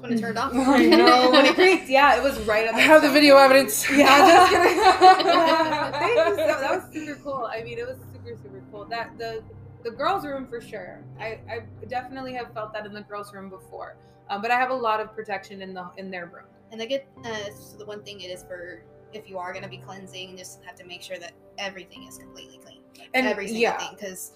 That's 0.00 0.10
when 0.10 0.12
it 0.18 0.20
turned 0.20 0.38
off. 0.38 0.52
I 0.54 0.86
know. 0.86 1.30
when 1.30 1.46
it 1.46 1.54
creaked, 1.54 1.88
yeah, 1.88 2.16
it 2.16 2.22
was 2.22 2.38
right 2.40 2.66
at 2.66 2.74
I 2.74 2.78
that 2.78 2.82
have 2.86 3.02
the 3.02 3.08
second. 3.08 3.14
video 3.14 3.36
evidence. 3.36 3.88
Yeah, 3.90 4.06
I'm 4.10 4.28
just 4.28 4.50
kidding. 4.52 4.76
Yeah, 4.78 5.90
thank 5.92 6.16
you. 6.16 6.36
So 6.36 6.60
that 6.60 6.70
was 6.70 6.92
super 6.92 7.20
cool. 7.22 7.50
I 7.52 7.62
mean, 7.62 7.78
it 7.78 7.86
was 7.86 7.98
super 8.12 8.36
super 8.42 8.62
cool. 8.70 8.84
That 8.86 9.16
the 9.18 9.42
the 9.84 9.90
girls' 9.90 10.24
room 10.26 10.46
for 10.46 10.60
sure. 10.60 11.02
I, 11.18 11.40
I 11.50 11.60
definitely 11.88 12.34
have 12.34 12.52
felt 12.52 12.72
that 12.74 12.84
in 12.86 12.92
the 12.92 13.00
girls' 13.02 13.32
room 13.32 13.48
before. 13.48 13.96
Um, 14.28 14.42
but 14.42 14.50
I 14.50 14.56
have 14.58 14.70
a 14.70 14.74
lot 14.74 15.00
of 15.00 15.14
protection 15.14 15.62
in 15.62 15.74
the 15.74 15.90
in 15.96 16.10
their 16.10 16.26
room. 16.26 16.44
And 16.72 16.80
I 16.80 16.86
get 16.86 17.08
uh, 17.24 17.50
so 17.58 17.76
the 17.78 17.86
one 17.86 18.02
thing 18.02 18.20
it 18.20 18.26
is 18.30 18.42
for 18.44 18.82
if 19.12 19.28
you 19.28 19.38
are 19.38 19.52
going 19.52 19.64
to 19.64 19.68
be 19.68 19.78
cleansing, 19.78 20.36
just 20.36 20.62
have 20.64 20.76
to 20.76 20.84
make 20.86 21.02
sure 21.02 21.18
that 21.18 21.32
everything 21.58 22.04
is 22.06 22.16
completely 22.16 22.58
clean, 22.58 22.80
like 22.96 23.08
And, 23.12 23.26
every 23.26 23.46
single 23.48 23.62
yeah. 23.62 23.76
thing, 23.78 23.96
because 23.98 24.32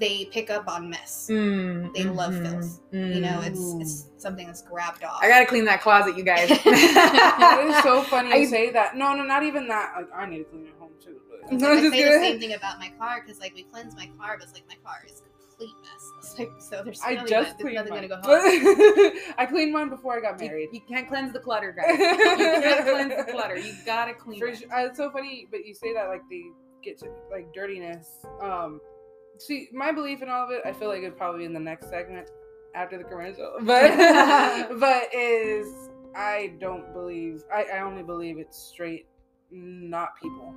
they 0.00 0.26
pick 0.26 0.48
up 0.50 0.68
on 0.68 0.90
mess. 0.90 1.28
Mm, 1.30 1.92
They 1.94 2.04
love 2.04 2.32
mhm, 2.34 2.42
filth. 2.50 2.80
You 2.92 3.20
know, 3.20 3.40
it's 3.42 3.58
Mm. 3.60 3.80
it's 3.82 4.06
something 4.18 4.46
that's 4.46 4.62
grabbed 4.62 5.02
off. 5.04 5.20
I 5.22 5.28
gotta 5.28 5.46
clean 5.46 5.64
that 5.64 5.80
closet, 5.80 6.16
you 6.16 6.22
guys. 6.24 6.48
that 6.64 7.64
is 7.68 7.82
so 7.82 8.02
funny 8.02 8.32
I- 8.34 8.36
you 8.36 8.46
say 8.46 8.70
that. 8.70 8.96
No, 8.96 9.14
no, 9.14 9.24
not 9.24 9.42
even 9.42 9.66
that. 9.68 9.92
Like, 9.96 10.08
I 10.14 10.26
need 10.26 10.38
to 10.38 10.44
clean 10.44 10.66
at 10.66 10.74
home 10.78 10.90
too. 11.04 11.16
But 11.28 11.52
It's 11.52 11.62
I'm 11.64 11.70
like, 11.70 11.78
I 11.78 11.82
just 11.82 11.94
say 11.94 12.04
the 12.04 12.10
same 12.24 12.40
thing 12.40 12.54
about 12.54 12.78
my 12.78 12.90
car 12.98 13.20
because 13.24 13.40
like 13.40 13.54
we 13.54 13.64
cleanse 13.64 13.94
my 13.96 14.08
car, 14.18 14.36
but 14.38 14.44
it's 14.44 14.54
like 14.54 14.64
my 14.68 14.76
car 14.84 14.98
is 15.06 15.22
complete 15.50 15.74
mess. 15.82 16.10
It's 16.18 16.38
like 16.38 16.50
so 16.60 16.82
there's 16.84 17.00
I 17.02 17.16
just 17.16 17.30
not- 17.30 17.58
cleaned 17.58 17.74
nothing 17.76 17.92
mine. 17.94 18.08
gonna 18.08 18.22
go 18.22 18.38
home. 18.40 19.12
I 19.38 19.46
cleaned 19.46 19.72
mine 19.72 19.88
before 19.88 20.16
I 20.16 20.20
got 20.20 20.40
You, 20.40 20.48
married. 20.48 20.68
you 20.72 20.80
can't 20.88 21.08
cleanse 21.08 21.32
the 21.32 21.40
clutter, 21.40 21.72
guys. 21.72 21.98
You 21.98 22.16
can't 22.16 22.84
cleanse 22.86 23.26
the 23.26 23.32
clutter. 23.32 23.56
You 23.56 23.72
gotta 23.84 24.14
clean 24.14 24.38
For 24.38 24.46
it. 24.48 24.58
sure, 24.58 24.72
uh, 24.72 24.86
it's 24.86 24.96
so 24.96 25.10
funny, 25.10 25.48
but 25.50 25.66
you 25.66 25.74
say 25.74 25.92
that 25.94 26.08
like 26.08 26.22
they 26.30 26.44
get 26.84 26.98
to 27.00 27.06
like 27.32 27.52
dirtiness. 27.52 28.06
Um, 28.40 28.80
see, 29.38 29.68
my 29.72 29.92
belief 29.92 30.22
in 30.22 30.28
all 30.28 30.44
of 30.44 30.50
it, 30.50 30.62
I 30.64 30.72
feel 30.72 30.88
like 30.88 30.98
it'd 30.98 31.16
probably 31.16 31.40
be 31.40 31.44
in 31.46 31.52
the 31.52 31.60
next 31.60 31.88
segment 31.88 32.28
after 32.74 32.98
the 32.98 33.04
commercial, 33.04 33.54
but 33.62 33.96
but 34.80 35.14
is 35.14 35.90
I 36.14 36.52
don't 36.60 36.92
believe 36.92 37.42
I, 37.52 37.64
I 37.74 37.80
only 37.80 38.02
believe 38.02 38.38
it's 38.38 38.58
straight, 38.58 39.06
not 39.50 40.10
people 40.20 40.54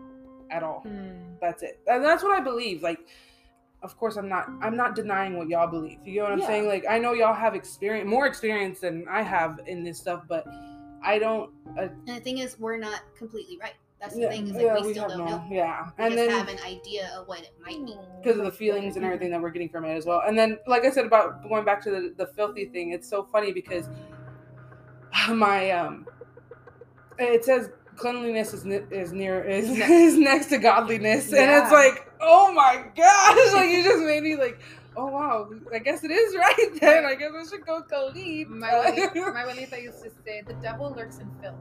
at 0.49 0.63
all. 0.63 0.81
Hmm. 0.81 1.35
That's 1.39 1.63
it. 1.63 1.79
And 1.87 2.03
that's 2.03 2.23
what 2.23 2.37
I 2.39 2.43
believe. 2.43 2.83
Like, 2.83 2.99
of 3.83 3.97
course, 3.97 4.15
I'm 4.17 4.29
not. 4.29 4.47
I'm 4.61 4.75
not 4.75 4.95
denying 4.95 5.37
what 5.37 5.47
y'all 5.49 5.67
believe. 5.69 5.99
You 6.05 6.17
know 6.19 6.23
what 6.25 6.33
I'm 6.33 6.39
Yeah. 6.39 6.47
saying? 6.47 6.67
Like, 6.67 6.85
I 6.89 6.99
know 6.99 7.13
y'all 7.13 7.33
have 7.33 7.55
experience, 7.55 8.07
more 8.09 8.27
experience 8.27 8.79
than 8.79 9.05
I 9.09 9.21
have 9.23 9.59
in 9.65 9.83
this 9.83 9.97
stuff, 9.97 10.23
but 10.27 10.45
I 11.03 11.17
don't. 11.17 11.51
Uh, 11.77 11.87
And 12.07 12.17
the 12.17 12.19
thing 12.19 12.37
is, 12.39 12.59
we're 12.59 12.77
not 12.77 13.01
completely 13.17 13.57
right. 13.59 13.73
That's 14.01 14.15
the 14.15 14.21
yeah, 14.21 14.29
thing 14.29 14.47
is 14.47 14.53
like 14.53 14.63
yeah, 14.63 14.81
we, 14.81 14.93
still 14.93 15.07
don't 15.09 15.19
no- 15.19 15.25
know. 15.25 15.45
Yeah, 15.51 15.85
We 15.97 16.03
and 16.05 16.13
just 16.15 16.27
then 16.27 16.29
have 16.31 16.47
an 16.49 16.59
idea 16.65 17.11
of 17.15 17.27
what 17.27 17.41
it 17.41 17.53
might 17.63 17.85
be. 17.85 17.95
because 18.21 18.39
of 18.39 18.45
the 18.45 18.51
feelings 18.51 18.95
and 18.95 19.05
everything 19.05 19.29
that 19.29 19.39
we're 19.39 19.51
getting 19.51 19.69
from 19.69 19.85
it 19.85 19.93
as 19.95 20.05
well. 20.07 20.23
And 20.27 20.35
then, 20.37 20.57
like 20.65 20.83
I 20.85 20.89
said 20.89 21.05
about 21.05 21.47
going 21.47 21.63
back 21.65 21.83
to 21.83 21.91
the, 21.91 22.13
the 22.17 22.25
filthy 22.33 22.65
thing, 22.65 22.93
it's 22.93 23.07
so 23.07 23.27
funny 23.31 23.51
because 23.53 23.87
my 25.29 25.71
um, 25.71 26.07
it 27.19 27.45
says 27.45 27.69
cleanliness 27.95 28.53
is 28.53 28.65
ne- 28.65 28.85
is 28.89 29.11
near 29.13 29.43
is, 29.43 29.69
is 29.77 30.17
next 30.17 30.47
to 30.47 30.57
godliness, 30.57 31.31
and 31.31 31.51
it's 31.51 31.71
like, 31.71 32.11
oh 32.21 32.51
my 32.53 32.83
gosh, 32.95 33.53
like 33.53 33.69
you 33.69 33.83
just 33.83 34.03
made 34.03 34.23
me 34.23 34.35
like, 34.35 34.59
oh 34.97 35.07
wow, 35.07 35.47
I 35.73 35.79
guess 35.79 36.03
it 36.03 36.11
is 36.11 36.35
right 36.37 36.69
then. 36.79 37.05
I 37.05 37.15
guess 37.15 37.31
I 37.37 37.47
should 37.49 37.65
go 37.65 37.81
clean. 37.83 38.57
My 38.59 38.69
abuelita, 38.69 39.33
my 39.33 39.43
abuelita 39.43 39.81
used 39.81 40.03
to 40.03 40.09
say, 40.25 40.41
"The 40.47 40.53
devil 40.55 40.91
lurks 40.95 41.19
in 41.19 41.29
filth." 41.41 41.55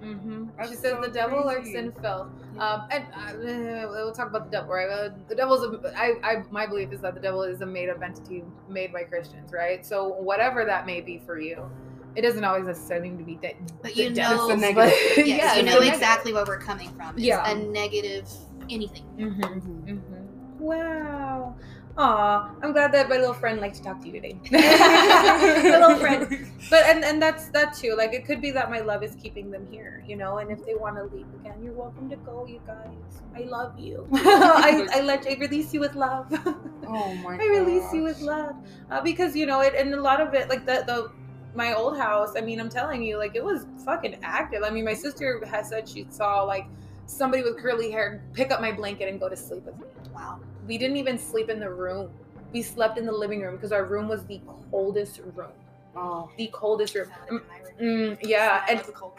Man, 0.00 0.50
Mm-hmm. 0.58 0.62
She 0.68 0.74
says 0.76 0.92
so 0.94 1.00
the 1.00 1.08
devil 1.08 1.44
lurks 1.44 1.68
in 1.68 1.92
filth. 2.00 2.28
Um, 2.58 2.82
and 2.90 3.04
uh, 3.14 3.88
we'll 3.90 4.12
talk 4.12 4.28
about 4.28 4.44
the 4.46 4.50
devil, 4.50 4.70
right? 4.74 4.88
Uh, 4.88 5.10
the 5.28 5.34
devil's. 5.34 5.62
A, 5.64 5.92
I, 5.96 6.14
I, 6.22 6.42
my 6.50 6.66
belief 6.66 6.92
is 6.92 7.00
that 7.00 7.14
the 7.14 7.20
devil 7.20 7.42
is 7.42 7.60
a 7.60 7.66
made-up 7.66 8.02
entity 8.02 8.42
made 8.68 8.92
by 8.92 9.04
Christians, 9.04 9.52
right? 9.52 9.84
So 9.84 10.08
whatever 10.08 10.64
that 10.64 10.86
may 10.86 11.00
be 11.00 11.18
for 11.24 11.38
you, 11.38 11.70
it 12.16 12.22
doesn't 12.22 12.42
always 12.44 12.64
necessarily 12.66 13.10
need 13.10 13.18
to 13.18 13.24
be 13.24 13.36
de- 13.36 13.56
But 13.82 13.96
you 13.96 14.10
devil, 14.10 14.48
know- 14.48 14.54
It's 14.54 14.62
the 14.68 14.74
but- 14.74 15.26
Yes, 15.26 15.38
yeah, 15.38 15.56
you 15.56 15.62
know 15.62 15.78
exactly 15.80 16.32
where 16.32 16.44
we're 16.46 16.58
coming 16.58 16.90
from. 16.96 17.14
It's 17.16 17.24
Yeah. 17.24 17.48
a 17.50 17.54
negative 17.54 18.28
anything. 18.68 19.04
Mm-hmm. 19.18 19.90
Mm-hmm. 19.90 20.58
Wow. 20.58 21.56
Aw, 21.98 22.50
I'm 22.62 22.72
glad 22.72 22.92
that 22.92 23.08
my 23.08 23.16
little 23.16 23.34
friend 23.34 23.60
liked 23.60 23.76
to 23.76 23.82
talk 23.82 24.00
to 24.00 24.06
you 24.06 24.12
today. 24.12 24.38
my 24.52 25.78
little 25.78 25.96
friend. 25.96 26.46
But 26.70 26.84
and 26.86 27.04
and 27.04 27.20
that's 27.20 27.48
that 27.48 27.74
too. 27.74 27.94
Like 27.96 28.14
it 28.14 28.24
could 28.24 28.40
be 28.40 28.50
that 28.52 28.70
my 28.70 28.80
love 28.80 29.02
is 29.02 29.16
keeping 29.16 29.50
them 29.50 29.66
here, 29.70 30.02
you 30.06 30.16
know. 30.16 30.38
And 30.38 30.50
if 30.50 30.64
they 30.64 30.74
want 30.74 30.96
to 30.96 31.04
leave 31.14 31.26
again, 31.40 31.62
you're 31.62 31.72
welcome 31.72 32.08
to 32.08 32.16
go, 32.16 32.46
you 32.46 32.60
guys. 32.66 33.22
I 33.34 33.40
love 33.40 33.78
you. 33.78 34.08
I, 34.14 34.86
I 34.92 35.00
let 35.00 35.26
I 35.26 35.36
release 35.40 35.74
you 35.74 35.80
with 35.80 35.94
love. 35.94 36.32
Oh 36.92 37.14
my! 37.22 37.36
God. 37.36 37.42
I 37.44 37.46
release 37.46 37.92
you 37.92 38.02
with 38.02 38.20
love 38.20 38.56
uh, 38.90 39.00
because 39.00 39.36
you 39.36 39.46
know 39.46 39.60
it, 39.60 39.76
and 39.76 39.94
a 39.94 40.00
lot 40.00 40.20
of 40.20 40.34
it, 40.34 40.48
like 40.48 40.66
the 40.66 40.82
the 40.88 41.12
my 41.54 41.72
old 41.72 41.96
house. 41.96 42.32
I 42.36 42.40
mean, 42.40 42.58
I'm 42.58 42.68
telling 42.68 43.04
you, 43.04 43.16
like 43.16 43.36
it 43.36 43.44
was 43.44 43.64
fucking 43.84 44.18
active. 44.24 44.64
I 44.64 44.70
mean, 44.70 44.84
my 44.84 44.94
sister 44.94 45.40
has 45.46 45.68
said 45.68 45.88
she 45.88 46.04
saw 46.10 46.42
like 46.42 46.66
somebody 47.06 47.44
with 47.44 47.58
curly 47.58 47.92
hair 47.92 48.24
pick 48.32 48.50
up 48.50 48.60
my 48.60 48.72
blanket 48.72 49.08
and 49.08 49.20
go 49.20 49.28
to 49.28 49.36
sleep 49.36 49.64
with 49.66 49.78
me. 49.78 49.84
Wow. 50.12 50.40
We 50.70 50.78
didn't 50.78 50.98
even 50.98 51.18
sleep 51.18 51.50
in 51.50 51.58
the 51.58 51.68
room. 51.68 52.10
We 52.52 52.62
slept 52.62 52.96
in 52.96 53.04
the 53.04 53.10
living 53.10 53.40
room 53.40 53.56
because 53.56 53.72
our 53.72 53.84
room 53.86 54.06
was 54.06 54.24
the 54.26 54.40
coldest 54.70 55.18
room. 55.34 55.50
Oh, 55.96 56.30
The 56.38 56.46
coldest 56.52 56.94
room. 56.94 57.08
Found 57.08 57.40
it 57.40 57.42
in 57.42 57.48
my 57.48 57.94
room. 57.96 58.16
Mm, 58.16 58.18
yeah, 58.22 58.62
I 58.64 58.70
and 58.70 58.76
love 58.78 58.86
the 58.86 58.92
cold. 58.92 59.12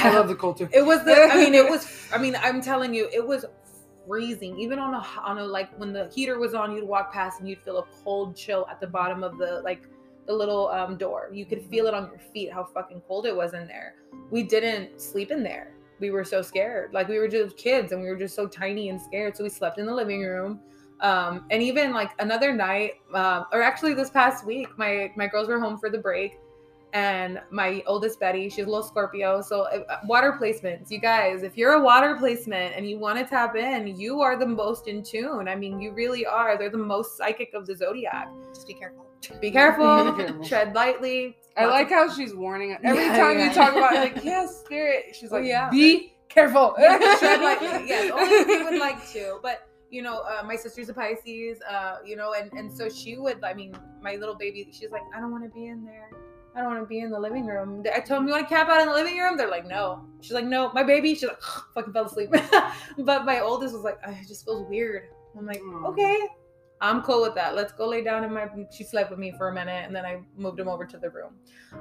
I 0.00 0.14
love 0.14 0.28
the 0.28 0.36
culture. 0.36 0.70
it 0.72 0.86
was 0.86 1.04
the. 1.04 1.24
I 1.24 1.34
mean, 1.34 1.54
it 1.54 1.68
was. 1.68 1.88
I 2.14 2.18
mean, 2.18 2.36
I'm 2.40 2.62
telling 2.62 2.94
you, 2.94 3.08
it 3.12 3.26
was 3.26 3.44
freezing. 4.06 4.56
Even 4.60 4.78
on 4.78 4.94
a 4.94 5.04
on 5.24 5.38
a 5.38 5.44
like 5.44 5.76
when 5.76 5.92
the 5.92 6.08
heater 6.14 6.38
was 6.38 6.54
on, 6.54 6.72
you'd 6.72 6.84
walk 6.84 7.12
past 7.12 7.40
and 7.40 7.48
you'd 7.48 7.62
feel 7.62 7.78
a 7.78 7.84
cold 8.04 8.36
chill 8.36 8.64
at 8.70 8.78
the 8.80 8.86
bottom 8.86 9.24
of 9.24 9.38
the 9.38 9.62
like 9.64 9.82
the 10.28 10.32
little 10.34 10.68
um 10.68 10.96
door. 10.96 11.30
You 11.32 11.46
could 11.46 11.62
feel 11.64 11.88
it 11.88 11.94
on 11.94 12.10
your 12.10 12.20
feet 12.32 12.52
how 12.52 12.62
fucking 12.62 13.02
cold 13.08 13.26
it 13.26 13.34
was 13.34 13.54
in 13.54 13.66
there. 13.66 13.96
We 14.30 14.44
didn't 14.44 15.00
sleep 15.00 15.32
in 15.32 15.42
there. 15.42 15.72
We 15.98 16.10
were 16.10 16.22
so 16.22 16.42
scared. 16.42 16.92
Like 16.94 17.08
we 17.08 17.18
were 17.18 17.26
just 17.26 17.56
kids 17.56 17.90
and 17.90 18.00
we 18.00 18.08
were 18.08 18.16
just 18.16 18.36
so 18.36 18.46
tiny 18.46 18.88
and 18.90 19.00
scared. 19.02 19.36
So 19.36 19.42
we 19.42 19.50
slept 19.50 19.78
in 19.80 19.86
the 19.86 19.94
living 19.94 20.22
room. 20.22 20.60
Um, 21.00 21.44
and 21.50 21.62
even 21.62 21.92
like 21.92 22.10
another 22.18 22.52
night, 22.52 22.92
um, 23.14 23.44
or 23.52 23.62
actually 23.62 23.94
this 23.94 24.10
past 24.10 24.46
week, 24.46 24.68
my 24.78 25.12
my 25.16 25.26
girls 25.26 25.48
were 25.48 25.60
home 25.60 25.78
for 25.78 25.90
the 25.90 25.98
break, 25.98 26.38
and 26.94 27.40
my 27.50 27.82
oldest 27.86 28.18
Betty, 28.18 28.48
she's 28.48 28.64
a 28.64 28.68
little 28.68 28.82
Scorpio. 28.82 29.42
So 29.42 29.62
uh, 29.64 29.98
water 30.06 30.36
placements, 30.40 30.90
you 30.90 30.98
guys, 30.98 31.42
if 31.42 31.56
you're 31.56 31.72
a 31.74 31.82
water 31.82 32.16
placement 32.16 32.74
and 32.76 32.88
you 32.88 32.98
want 32.98 33.18
to 33.18 33.24
tap 33.26 33.56
in, 33.56 33.86
you 33.98 34.20
are 34.22 34.38
the 34.38 34.46
most 34.46 34.88
in 34.88 35.02
tune. 35.02 35.48
I 35.48 35.54
mean, 35.54 35.80
you 35.80 35.92
really 35.92 36.24
are. 36.24 36.56
They're 36.56 36.70
the 36.70 36.78
most 36.78 37.18
psychic 37.18 37.52
of 37.52 37.66
the 37.66 37.76
zodiac. 37.76 38.28
Just 38.54 38.66
be 38.66 38.72
careful. 38.74 39.06
Be 39.40 39.50
careful, 39.50 40.44
tread 40.44 40.74
lightly. 40.74 41.36
I 41.58 41.66
like 41.66 41.90
how 41.90 42.08
she's 42.14 42.34
warning 42.34 42.72
us. 42.72 42.80
Every 42.84 43.04
Yeah, 43.04 43.16
time 43.18 43.38
yeah. 43.38 43.48
you 43.48 43.54
talk 43.54 43.72
about 43.74 43.92
it, 43.94 44.14
like, 44.14 44.24
yes, 44.24 44.60
spirit, 44.60 45.14
she's 45.18 45.32
Oh, 45.32 45.36
like, 45.36 45.46
yeah. 45.46 45.68
be 45.68 46.14
careful. 46.28 46.74
tread 46.78 47.40
lightly. 47.42 47.68
Yes, 47.88 48.10
only 48.12 48.34
if 48.36 48.46
you 48.48 48.64
would 48.64 48.78
like 48.78 49.06
to. 49.12 49.38
But 49.42 49.66
you 49.96 50.02
know, 50.02 50.20
uh, 50.20 50.42
my 50.44 50.56
sister's 50.56 50.90
a 50.90 50.94
Pisces. 50.94 51.58
Uh, 51.62 51.96
you 52.04 52.16
know, 52.16 52.34
and 52.38 52.52
and 52.52 52.70
so 52.70 52.88
she 52.90 53.16
would. 53.16 53.42
I 53.42 53.54
mean, 53.54 53.74
my 54.02 54.16
little 54.16 54.34
baby, 54.34 54.68
she's 54.70 54.90
like, 54.90 55.02
I 55.14 55.20
don't 55.20 55.32
want 55.32 55.44
to 55.44 55.50
be 55.50 55.66
in 55.66 55.84
there. 55.84 56.10
I 56.54 56.60
don't 56.60 56.70
want 56.70 56.82
to 56.82 56.86
be 56.86 57.00
in 57.00 57.10
the 57.10 57.18
living 57.18 57.46
room. 57.46 57.82
I 57.94 58.00
told 58.00 58.20
them, 58.20 58.28
you 58.28 58.32
want 58.32 58.48
to 58.48 58.54
cap 58.54 58.68
out 58.68 58.80
in 58.80 58.88
the 58.88 58.94
living 58.94 59.18
room? 59.18 59.36
They're 59.36 59.50
like, 59.50 59.66
no. 59.66 60.06
She's 60.20 60.32
like, 60.32 60.44
no. 60.44 60.70
My 60.72 60.82
baby, 60.82 61.14
she's 61.14 61.28
like, 61.28 61.40
fucking 61.74 61.92
fell 61.92 62.06
asleep. 62.06 62.30
but 62.98 63.24
my 63.24 63.40
oldest 63.40 63.74
was 63.74 63.84
like, 63.84 63.98
it 64.06 64.28
just 64.28 64.44
feels 64.44 64.66
weird. 64.68 65.08
I'm 65.36 65.46
like, 65.46 65.60
Aw. 65.60 65.86
okay, 65.88 66.18
I'm 66.80 67.02
cool 67.02 67.22
with 67.22 67.34
that. 67.36 67.54
Let's 67.54 67.72
go 67.72 67.88
lay 67.88 68.02
down 68.02 68.24
in 68.24 68.32
my. 68.32 68.48
She 68.70 68.84
slept 68.84 69.10
with 69.10 69.18
me 69.18 69.32
for 69.36 69.48
a 69.48 69.54
minute, 69.54 69.84
and 69.86 69.94
then 69.96 70.04
I 70.04 70.20
moved 70.36 70.60
him 70.60 70.68
over 70.68 70.84
to 70.84 70.98
the 70.98 71.10
room. 71.10 71.34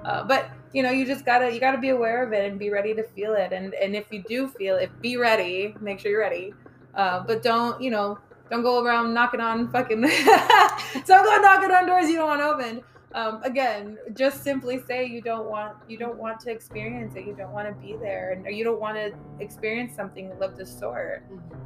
Uh, 0.04 0.24
but 0.24 0.52
you 0.74 0.84
know, 0.84 0.92
you 0.92 1.06
just 1.06 1.26
gotta 1.26 1.54
you 1.54 1.60
gotta 1.60 1.78
be 1.78 1.90
aware 1.90 2.26
of 2.26 2.32
it 2.34 2.50
and 2.50 2.58
be 2.58 2.70
ready 2.70 2.94
to 2.94 3.04
feel 3.04 3.34
it. 3.34 3.52
And 3.54 3.74
and 3.76 3.96
if 3.96 4.12
you 4.12 4.24
do 4.24 4.48
feel 4.48 4.78
it, 4.78 4.90
be 5.02 5.18
ready. 5.18 5.76
Make 5.82 6.00
sure 6.00 6.12
you're 6.12 6.22
ready. 6.22 6.54
Uh, 6.96 7.24
but 7.26 7.44
don't 7.44 7.82
you 7.82 7.92
know? 7.92 8.18
Don't 8.50 8.62
go 8.62 8.84
around 8.84 9.14
knocking 9.14 9.40
on 9.40 9.70
fucking. 9.72 10.02
don't 11.06 11.08
go 11.08 11.38
knocking 11.42 11.72
on 11.72 11.88
doors 11.88 12.10
you 12.10 12.18
don't 12.18 12.28
want 12.28 12.42
opened. 12.42 12.82
Um, 13.14 13.42
again, 13.44 13.98
just 14.14 14.44
simply 14.44 14.82
say 14.86 15.06
you 15.06 15.22
don't 15.22 15.50
want 15.50 15.78
you 15.88 15.98
don't 15.98 16.18
want 16.18 16.40
to 16.42 16.52
experience 16.52 17.16
it. 17.16 17.26
You 17.26 17.34
don't 17.34 17.54
want 17.54 17.68
to 17.68 17.74
be 17.74 17.96
there, 17.96 18.32
and 18.34 18.56
you 18.56 18.64
don't 18.64 18.80
want 18.80 18.98
to 18.98 19.14
experience 19.40 19.96
something 19.96 20.32
of 20.42 20.58
the 20.58 20.66
sort. 20.66 21.24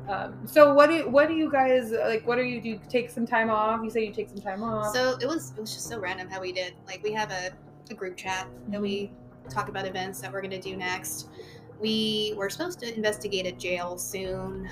Um, 0.07 0.45
so 0.45 0.73
what 0.73 0.89
do 0.89 1.09
what 1.09 1.27
do 1.27 1.33
you 1.33 1.51
guys 1.51 1.91
like? 1.91 2.25
What 2.27 2.37
are 2.37 2.43
you 2.45 2.61
do? 2.61 2.69
You 2.69 2.79
take 2.87 3.09
some 3.09 3.25
time 3.25 3.49
off? 3.49 3.81
You 3.83 3.89
say 3.89 4.05
you 4.05 4.13
take 4.13 4.29
some 4.29 4.41
time 4.41 4.63
off. 4.63 4.93
So 4.93 5.17
it 5.19 5.27
was 5.27 5.51
it 5.57 5.59
was 5.59 5.73
just 5.73 5.87
so 5.87 5.99
random 5.99 6.29
how 6.29 6.39
we 6.39 6.51
did. 6.51 6.75
Like 6.87 7.01
we 7.03 7.11
have 7.13 7.31
a, 7.31 7.51
a 7.89 7.93
group 7.93 8.15
chat 8.15 8.47
that 8.69 8.81
we 8.81 9.11
Mm-hmm. 9.49 9.49
talk 9.49 9.69
about 9.69 9.85
events 9.85 10.21
that 10.21 10.31
we're 10.31 10.41
gonna 10.41 10.61
do 10.61 10.75
next. 10.77 11.29
We 11.79 12.33
were 12.37 12.49
supposed 12.49 12.79
to 12.79 12.93
investigate 12.93 13.45
a 13.45 13.51
jail 13.51 13.97
soon. 13.97 14.69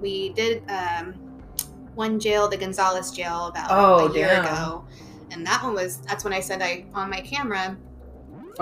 We 0.00 0.30
did 0.30 0.62
um, 0.70 1.14
one 1.94 2.18
jail, 2.20 2.48
the 2.48 2.56
Gonzales 2.56 3.10
jail, 3.12 3.46
about 3.46 3.68
Oh, 3.70 4.08
a 4.08 4.14
year 4.16 4.28
damn. 4.28 4.44
ago, 4.44 4.84
and 5.30 5.46
that 5.46 5.62
one 5.62 5.74
was 5.74 5.98
that's 6.02 6.24
when 6.24 6.32
I 6.32 6.40
said 6.40 6.60
I 6.62 6.84
on 6.94 7.10
my 7.10 7.20
camera. 7.20 7.76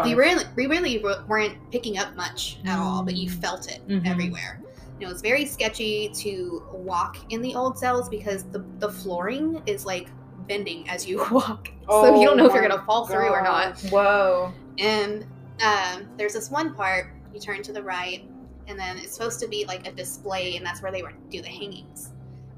We 0.05 0.15
Fine. 0.15 0.17
really 0.17 0.45
we 0.57 0.67
really 0.67 1.05
weren't 1.29 1.55
picking 1.71 1.99
up 1.99 2.15
much 2.17 2.59
at 2.67 2.79
all, 2.79 3.03
but 3.03 3.15
you 3.15 3.29
Mm. 3.31 3.41
felt 3.41 3.69
it 3.71 3.81
Mhm. 3.89 4.07
everywhere. 4.07 4.61
You 4.99 5.07
know, 5.07 5.13
it's 5.13 5.21
very 5.23 5.45
sketchy 5.45 6.09
to 6.15 6.63
walk 6.73 7.17
in 7.31 7.43
the 7.43 7.55
old 7.55 7.77
cells 7.79 8.09
because 8.09 8.45
the 8.45 8.65
the 8.79 8.91
flooring 8.91 9.63
is 9.67 9.85
like 9.85 10.09
bending 10.49 10.89
as 10.89 11.07
you 11.07 11.19
walk, 11.31 11.69
so 11.89 12.15
you 12.15 12.27
don't 12.27 12.37
know 12.37 12.47
if 12.47 12.53
you're 12.55 12.65
Oh 12.65 12.69
gonna 12.69 12.83
fall 12.85 13.07
through 13.07 13.29
or 13.31 13.43
not. 13.43 13.79
Whoa. 13.91 14.53
And 14.79 15.27
um, 15.63 16.09
there's 16.17 16.33
this 16.33 16.51
one 16.51 16.75
part 16.75 17.13
you 17.35 17.41
turn 17.41 17.63
to 17.63 17.73
the 17.73 17.83
right, 17.83 18.25
and 18.69 18.79
then 18.79 18.99
it's 18.99 19.15
supposed 19.15 19.41
to 19.41 19.49
be 19.49 19.65
like 19.67 19.87
a 19.87 19.93
display, 19.93 20.57
and 20.57 20.65
that's 20.65 20.83
where 20.83 20.93
they 20.93 21.03
would 21.03 21.15
do 21.31 21.43
the 21.43 21.49
hangings. 21.49 22.11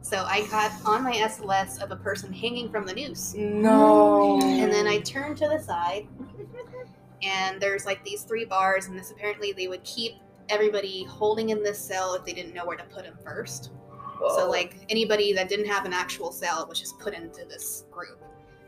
So 0.02 0.18
I 0.28 0.46
got 0.48 0.70
on 0.84 1.02
my 1.02 1.12
SLS 1.12 1.82
of 1.82 1.90
a 1.90 1.96
person 1.96 2.32
hanging 2.32 2.70
from 2.70 2.84
the 2.86 2.92
noose, 2.92 3.34
No. 3.34 4.38
and 4.42 4.70
then 4.72 4.86
I 4.86 5.00
turned 5.00 5.36
to 5.38 5.48
the 5.48 5.58
side, 5.58 6.06
and 7.22 7.60
there's 7.60 7.86
like 7.86 8.04
these 8.04 8.22
three 8.22 8.44
bars, 8.44 8.86
and 8.86 8.98
this 8.98 9.10
apparently 9.10 9.52
they 9.52 9.66
would 9.68 9.82
keep 9.84 10.14
everybody 10.50 11.04
holding 11.04 11.48
in 11.50 11.62
this 11.62 11.78
cell 11.78 12.14
if 12.14 12.24
they 12.24 12.32
didn't 12.32 12.54
know 12.54 12.66
where 12.66 12.76
to 12.76 12.84
put 12.84 13.04
them 13.04 13.16
first. 13.24 13.70
So 14.36 14.48
like 14.48 14.76
anybody 14.88 15.32
that 15.34 15.48
didn't 15.48 15.66
have 15.66 15.84
an 15.84 15.92
actual 15.92 16.32
cell 16.32 16.66
was 16.68 16.80
just 16.80 16.98
put 16.98 17.12
into 17.14 17.44
this 17.44 17.84
group. 17.90 18.23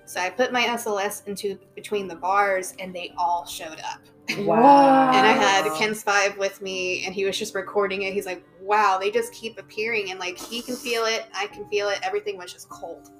So 0.06 0.20
I 0.20 0.30
put 0.30 0.52
my 0.52 0.62
SLS 0.62 1.26
into 1.26 1.58
between 1.74 2.06
the 2.08 2.14
bars, 2.16 2.74
and 2.78 2.94
they 2.94 3.12
all 3.18 3.44
showed 3.44 3.80
up. 3.80 4.00
Wow. 4.38 5.10
And 5.12 5.26
I 5.26 5.32
had 5.32 5.72
Ken's 5.76 6.02
Five 6.02 6.38
with 6.38 6.62
me, 6.62 7.04
and 7.04 7.14
he 7.14 7.24
was 7.24 7.38
just 7.38 7.54
recording 7.54 8.02
it. 8.02 8.12
He's 8.12 8.26
like, 8.26 8.44
"Wow, 8.60 8.98
they 9.00 9.10
just 9.10 9.32
keep 9.32 9.58
appearing, 9.58 10.10
and 10.10 10.18
like 10.18 10.38
he 10.38 10.62
can 10.62 10.76
feel 10.76 11.04
it, 11.04 11.26
I 11.34 11.46
can 11.48 11.68
feel 11.68 11.88
it. 11.88 11.98
Everything 12.02 12.36
was 12.36 12.52
just 12.52 12.68
cold." 12.68 13.10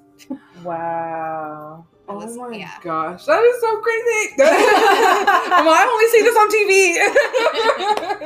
Wow. 0.63 1.85
It 1.91 1.95
Oh 2.09 2.49
my 2.49 2.55
yeah. 2.55 2.71
gosh, 2.81 3.25
that 3.25 3.43
is 3.43 3.61
so 3.61 3.79
crazy! 3.81 4.33
well, 4.37 5.75
I 5.75 5.83
only 5.91 6.07
see 6.07 6.21
this 6.23 6.37
on 6.37 6.49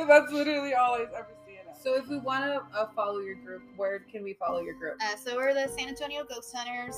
TV. 0.04 0.06
That's 0.08 0.32
literally 0.32 0.74
all 0.74 0.94
I've 0.94 1.12
ever 1.12 1.34
seen. 1.44 1.58
So 1.82 1.96
if 1.96 2.06
we 2.08 2.18
want 2.18 2.44
to 2.44 2.62
uh, 2.78 2.86
follow 2.94 3.18
your 3.18 3.34
group, 3.34 3.62
where 3.76 3.98
can 3.98 4.22
we 4.22 4.34
follow 4.34 4.60
your 4.60 4.74
group? 4.74 4.98
Uh, 5.02 5.16
so 5.16 5.36
we're 5.36 5.52
the 5.52 5.68
San 5.76 5.88
Antonio 5.88 6.24
Ghost 6.24 6.54
Hunters. 6.56 6.96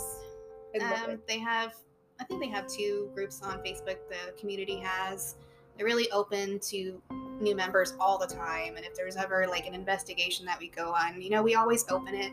Um, 0.82 1.18
they 1.28 1.38
have, 1.38 1.74
I 2.20 2.24
think 2.24 2.40
they 2.40 2.48
have 2.48 2.66
two 2.66 3.10
groups 3.14 3.40
on 3.42 3.58
Facebook. 3.58 3.98
The 4.08 4.32
community 4.38 4.78
has. 4.78 5.36
They're 5.76 5.86
really 5.86 6.10
open 6.12 6.58
to 6.70 7.02
new 7.40 7.56
members 7.56 7.94
all 7.98 8.16
the 8.18 8.26
time, 8.28 8.76
and 8.76 8.84
if 8.86 8.94
there's 8.94 9.16
ever 9.16 9.46
like 9.48 9.66
an 9.66 9.74
investigation 9.74 10.46
that 10.46 10.58
we 10.58 10.68
go 10.68 10.92
on, 10.92 11.20
you 11.20 11.30
know, 11.30 11.42
we 11.42 11.54
always 11.56 11.84
open 11.90 12.14
it 12.14 12.32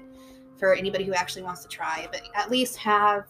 for 0.57 0.75
anybody 0.75 1.03
who 1.03 1.13
actually 1.13 1.41
wants 1.41 1.63
to 1.63 1.67
try, 1.67 2.07
but 2.11 2.21
at 2.35 2.51
least 2.51 2.77
have 2.77 3.25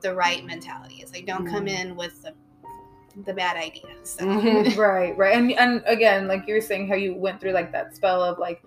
the 0.00 0.14
right 0.14 0.46
mentality. 0.46 0.96
It's 1.02 1.12
like 1.12 1.26
don't 1.26 1.46
come 1.46 1.66
Mm. 1.66 1.80
in 1.80 1.96
with 1.96 2.22
the 2.22 2.32
the 3.24 3.34
bad 3.34 3.56
ideas. 3.56 4.10
So 4.18 4.24
Mhm. 4.24 4.76
right, 4.78 5.16
right, 5.18 5.36
and 5.36 5.52
and 5.52 5.82
again, 5.86 6.28
like 6.28 6.46
you 6.46 6.54
were 6.54 6.60
saying, 6.60 6.88
how 6.88 6.94
you 6.94 7.14
went 7.14 7.40
through 7.40 7.50
like 7.52 7.72
that 7.72 7.94
spell 7.96 8.22
of 8.22 8.38
like 8.38 8.62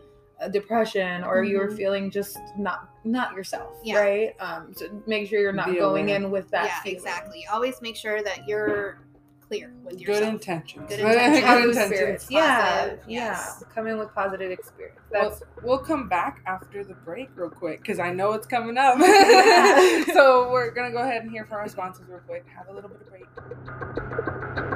depression, 0.50 1.24
or 1.24 1.44
you 1.44 1.58
were 1.60 1.68
Mhm. 1.70 1.78
feeling 1.78 2.12
just 2.12 2.39
not 2.58 2.88
not 3.04 3.34
yourself, 3.34 3.78
Yeah. 3.84 4.00
right? 4.00 4.36
Um, 4.39 4.74
so 4.76 4.86
make 5.08 5.28
sure 5.28 5.39
you're 5.39 5.52
not 5.54 5.68
Be 5.72 5.76
going 5.80 6.06
aware. 6.06 6.16
in 6.18 6.30
with 6.32 6.50
that. 6.52 6.66
yeah, 6.66 6.80
feeling. 6.82 6.98
exactly. 6.98 7.46
Always 7.52 7.82
make 7.82 7.96
sure 7.96 8.22
that 8.22 8.48
you're 8.48 9.00
clear 9.48 9.74
with 9.84 9.98
Good 9.98 10.02
yourself. 10.08 10.30
intentions. 10.30 10.88
Good 10.88 11.00
intentions. 11.02 11.76
Good 11.76 11.92
intentions. 11.92 12.28
Yeah, 12.32 12.72
Positive, 12.82 13.00
yeah. 13.08 13.44
Come 13.74 13.88
in 13.88 13.98
with 13.98 14.14
positive 14.14 14.52
experience. 14.52 15.00
Well, 15.12 15.30
That's 15.32 15.44
we'll 15.64 15.80
come 15.80 16.08
back 16.08 16.42
after 16.46 16.84
the 16.84 16.94
break 16.94 17.30
real 17.36 17.50
quick 17.50 17.80
because 17.82 18.00
I 18.00 18.12
know 18.14 18.34
it's 18.34 18.46
coming 18.48 18.78
up. 18.78 18.98
so 20.14 20.52
we're 20.52 20.70
gonna 20.72 20.92
go 20.92 21.00
ahead 21.00 21.24
and 21.24 21.32
hear 21.32 21.46
from 21.46 21.58
our 21.58 21.68
sponsors 21.68 22.06
real 22.08 22.20
quick. 22.28 22.46
Have 22.56 22.68
a 22.70 22.72
little 22.74 22.89
bit 22.89 23.02
of 23.02 23.10
break. 23.10 24.68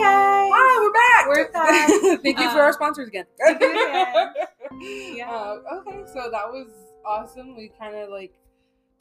Guys. 0.00 0.50
Hi, 0.54 0.78
we're 0.80 0.92
back. 0.92 1.26
We're 1.28 1.52
back. 2.16 2.22
Thank 2.22 2.38
you 2.38 2.48
for 2.50 2.58
Um, 2.58 2.64
our 2.66 2.72
sponsors 2.72 3.08
again. 3.08 3.26
thank. 3.38 3.60
Yeah. 4.82 5.28
Uh, 5.30 5.58
okay, 5.80 6.04
so 6.06 6.30
that 6.30 6.48
was 6.50 6.68
awesome. 7.04 7.54
We 7.56 7.70
kind 7.78 7.94
of 7.96 8.08
like 8.08 8.32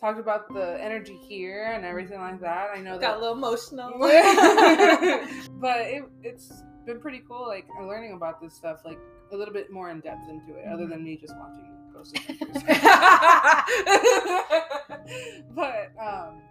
talked 0.02 0.20
about 0.20 0.52
the 0.54 0.78
energy 0.84 1.16
here 1.16 1.72
and 1.74 1.86
everything 1.86 2.20
like 2.20 2.42
that. 2.42 2.70
I 2.76 2.82
know 2.82 2.98
Got 3.00 3.02
that 3.02 3.18
a 3.18 3.20
little 3.20 3.36
emotional. 3.36 3.92
but 4.00 5.80
it, 5.82 6.04
it's 6.24 6.52
been 6.86 7.00
pretty 7.00 7.22
cool 7.28 7.48
like 7.48 7.66
learning 7.82 8.14
about 8.14 8.42
this 8.42 8.54
stuff 8.56 8.82
like 8.84 8.98
a 9.32 9.36
little 9.38 9.54
bit 9.54 9.72
more 9.72 9.90
in 9.92 10.00
depth 10.02 10.28
into 10.28 10.56
it 10.60 10.66
other 10.68 10.88
than 10.88 11.04
me 11.04 11.16
just 11.18 11.36
watching 11.38 11.66
ghost 11.94 12.18
adventures 12.18 12.64
but 15.56 15.92
um 16.02 16.32
I 16.32 16.34
mean, 16.34 16.42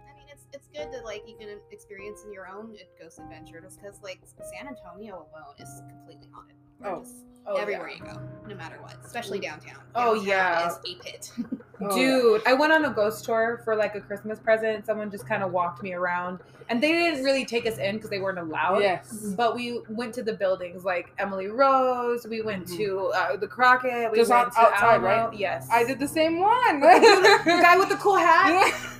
it's 0.53 0.67
good 0.67 0.91
that 0.91 1.05
like 1.05 1.23
you 1.27 1.35
can 1.37 1.59
experience 1.71 2.23
in 2.25 2.33
your 2.33 2.47
own 2.47 2.75
ghost 2.99 3.19
adventure, 3.19 3.61
just 3.61 3.81
because 3.81 3.99
like 4.01 4.19
San 4.53 4.67
Antonio 4.67 5.27
alone 5.31 5.55
is 5.59 5.81
completely 5.89 6.29
haunted. 6.33 6.55
Oh. 6.83 7.03
Oh, 7.47 7.55
everywhere 7.55 7.89
yeah. 7.89 7.95
you 7.97 8.03
go, 8.13 8.19
no 8.47 8.55
matter 8.55 8.75
what, 8.79 8.95
especially 9.03 9.39
downtown. 9.39 9.77
Oh, 9.95 10.13
yeah. 10.13 10.67
is 10.69 10.75
a 10.85 10.95
pit. 11.03 11.31
oh, 11.81 11.95
Dude, 11.97 12.43
I 12.45 12.53
went 12.53 12.71
on 12.71 12.85
a 12.85 12.91
ghost 12.91 13.25
tour 13.25 13.61
for 13.63 13.75
like 13.75 13.95
a 13.95 14.01
Christmas 14.01 14.37
present. 14.39 14.85
Someone 14.85 15.09
just 15.09 15.27
kind 15.27 15.41
of 15.41 15.51
walked 15.51 15.81
me 15.81 15.93
around, 15.93 16.39
and 16.69 16.83
they 16.83 16.91
didn't 16.91 17.23
really 17.23 17.45
take 17.45 17.65
us 17.65 17.79
in 17.79 17.95
because 17.95 18.11
they 18.11 18.19
weren't 18.19 18.37
allowed. 18.37 18.81
yes 18.81 19.33
But 19.35 19.55
we 19.55 19.81
went 19.89 20.13
to 20.15 20.21
the 20.21 20.33
buildings 20.33 20.85
like 20.85 21.11
Emily 21.17 21.47
Rose. 21.47 22.27
We 22.29 22.43
went 22.43 22.67
Mhm. 22.67 22.77
to 22.77 22.99
uh, 23.15 23.35
the 23.37 23.47
Crockett. 23.47 24.11
We 24.11 24.19
Just 24.19 24.29
went 24.29 24.47
out- 24.49 24.53
to 24.53 24.59
outside, 24.59 24.83
Alamo. 25.01 25.07
right? 25.29 25.33
Yes, 25.33 25.67
i 25.71 25.83
did 25.83 25.97
the 25.99 26.07
same 26.07 26.39
one 26.39 26.81
the 26.81 27.41
guy 27.63 27.77
with 27.79 27.89
the 27.89 27.95
cool 27.95 28.17
hat. 28.17 28.51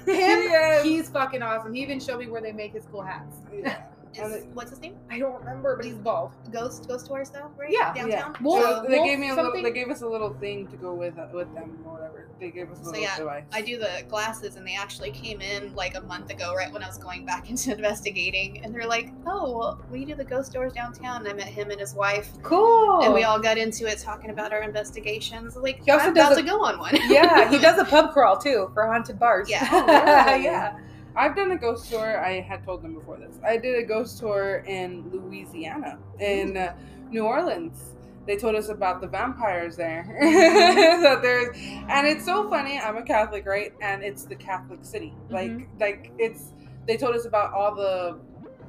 Yeah. 0.08 0.14
Him. 0.16 0.40
Yes. 0.50 0.84
He's 0.86 1.08
fucking 1.10 1.44
awesome. 1.44 1.72
He 1.76 1.84
even 1.84 2.00
showed 2.00 2.18
me 2.18 2.26
where 2.28 2.42
they 2.42 2.52
make 2.54 2.72
his 2.74 2.86
cool 2.92 3.04
hats. 3.04 3.36
yeah. 3.54 3.84
And 4.18 4.34
Is, 4.34 4.42
it- 4.44 4.48
what's 4.54 4.72
his 4.72 4.80
name? 4.82 4.96
I 5.12 5.20
don't 5.20 5.36
remember, 5.40 5.76
but 5.76 5.86
he's 5.86 5.94
bald. 5.96 6.32
Ghost 6.52 6.88
Ghost 6.88 7.06
Tours 7.06 7.30
though, 7.30 7.52
right? 7.58 7.70
Yeah. 7.70 7.94
downtown. 7.94 8.10
Yeah. 8.10 8.34
Wolf- 8.42 8.64
so 8.64 8.86
they 8.88 8.96
Wolf 8.98 9.08
gave 9.08 9.20
me 9.20 9.30
a 9.30 9.36
little. 9.36 9.52
They 9.54 9.72
gave 9.72 9.90
us 9.90 10.02
a 10.02 10.08
little 10.08 10.34
thing 10.34 10.68
to 10.68 10.78
go 10.78 10.94
with 10.94 11.18
uh, 11.20 11.28
with 11.32 11.54
them 11.54 11.78
or 11.86 11.94
whatever. 11.94 12.26
They 12.40 12.50
gave 12.50 12.72
us 12.72 12.80
a 12.80 12.86
So, 12.86 12.90
little 12.92 13.04
yeah, 13.04 13.18
device. 13.18 13.44
I 13.54 13.62
do 13.62 13.78
the 13.78 14.04
glasses, 14.10 14.56
and 14.56 14.66
they 14.66 14.74
actually 14.76 15.12
came 15.12 15.42
in 15.42 15.76
like 15.76 15.96
a 15.96 16.02
month 16.02 16.32
ago, 16.32 16.56
right 16.56 16.72
when 16.74 16.82
I 16.84 16.88
was 16.88 16.98
going 16.98 17.26
back 17.26 17.50
into 17.52 17.72
investigating, 17.76 18.64
and 18.64 18.74
they're 18.74 18.88
like, 18.88 19.12
"Oh, 19.28 19.58
well, 19.58 19.82
we 19.92 20.06
do 20.06 20.16
the 20.16 20.24
ghost 20.24 20.54
tours 20.54 20.74
downtown." 20.74 21.18
And 21.18 21.28
I 21.28 21.34
met 21.34 21.48
him 21.48 21.70
and 21.70 21.80
his 21.80 21.94
wife, 21.94 22.30
Cool. 22.42 23.02
and 23.04 23.14
we 23.14 23.24
all 23.26 23.40
got 23.40 23.58
into 23.60 23.86
it 23.88 24.00
talking 24.00 24.32
about 24.32 24.52
our 24.54 24.64
investigations. 24.64 25.56
Like, 25.56 25.84
He 25.84 25.92
also 25.92 26.08
I'm 26.08 26.14
does 26.16 26.28
about 26.28 26.40
a- 26.40 26.42
to 26.42 26.48
go 26.48 26.64
on 26.64 26.80
one. 26.80 26.96
yeah, 27.10 27.50
he 27.52 27.58
does 27.68 27.78
a 27.80 27.86
pub 27.86 28.12
crawl 28.14 28.38
too 28.38 28.72
for 28.74 28.88
haunted 28.88 29.20
bars. 29.20 29.50
Yeah. 29.50 29.68
Oh, 29.72 29.86
really? 30.32 30.44
yeah. 30.46 30.80
I've 31.16 31.36
done 31.36 31.52
a 31.52 31.58
ghost 31.58 31.90
tour. 31.90 32.24
I 32.24 32.40
had 32.40 32.64
told 32.64 32.84
them 32.84 32.94
before 32.94 33.18
this. 33.18 33.36
I 33.44 33.58
did 33.58 33.78
a 33.78 33.84
ghost 33.84 34.20
tour 34.20 34.64
in 34.68 35.10
Louisiana, 35.12 36.00
in 36.20 36.58
uh, 36.58 36.76
New 37.10 37.26
Orleans. 37.26 37.96
They 38.28 38.38
told 38.38 38.56
us 38.56 38.70
about 38.70 39.02
the 39.02 39.08
vampires 39.08 39.76
there. 39.76 40.06
that 41.02 41.22
there's, 41.22 41.56
and 41.58 42.06
it's 42.08 42.24
so 42.26 42.48
funny. 42.50 42.80
I'm 42.80 42.98
a 42.98 43.02
Catholic, 43.02 43.46
right? 43.48 43.74
And 43.82 44.04
it's 44.04 44.26
the 44.26 44.36
Catholic 44.36 44.80
city. 44.84 45.14
Like, 45.30 45.52
like 45.80 46.12
it's. 46.18 46.54
They 46.86 46.98
told 46.98 47.16
us 47.16 47.26
about 47.26 47.54
all 47.54 47.74
the 47.76 48.20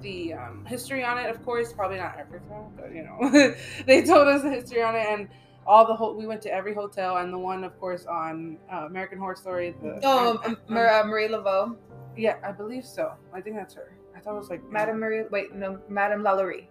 the 0.01 0.33
um, 0.33 0.65
history 0.65 1.05
on 1.05 1.19
it. 1.19 1.29
Of 1.29 1.45
course, 1.45 1.73
probably 1.75 1.99
not 1.99 2.19
everything, 2.19 2.73
but 2.77 2.95
you 2.95 3.03
know, 3.03 3.55
they 3.87 4.03
told 4.03 4.29
us 4.29 4.43
the 4.43 4.51
history 4.51 4.83
on 4.83 4.95
it 4.97 5.07
and. 5.09 5.29
All 5.67 5.87
the 5.87 5.95
whole, 5.95 6.17
we 6.17 6.27
went 6.27 6.41
to 6.43 6.53
every 6.53 6.75
hotel, 6.75 7.19
and 7.19 7.33
the 7.33 7.39
one, 7.39 7.65
of 7.65 7.79
course, 7.79 8.07
on 8.07 8.57
uh, 8.73 8.87
American 8.87 9.19
Horror 9.19 9.37
Story. 9.37 9.75
The 9.81 10.01
Oh, 10.03 10.41
um, 10.45 10.57
um, 10.69 11.09
Marie 11.09 11.29
Laveau. 11.29 11.77
Yeah, 12.17 12.37
I 12.45 12.53
believe 12.53 12.85
so. 12.85 13.13
I 13.33 13.41
think 13.41 13.57
that's 13.57 13.75
her. 13.75 13.93
I 14.17 14.21
thought 14.21 14.35
it 14.35 14.39
was 14.39 14.51
like 14.51 14.63
Madame 14.71 14.99
Marie. 15.01 15.25
Wait, 15.31 15.55
no, 15.55 15.79
Madame 15.89 16.23
Lalaurie. 16.23 16.67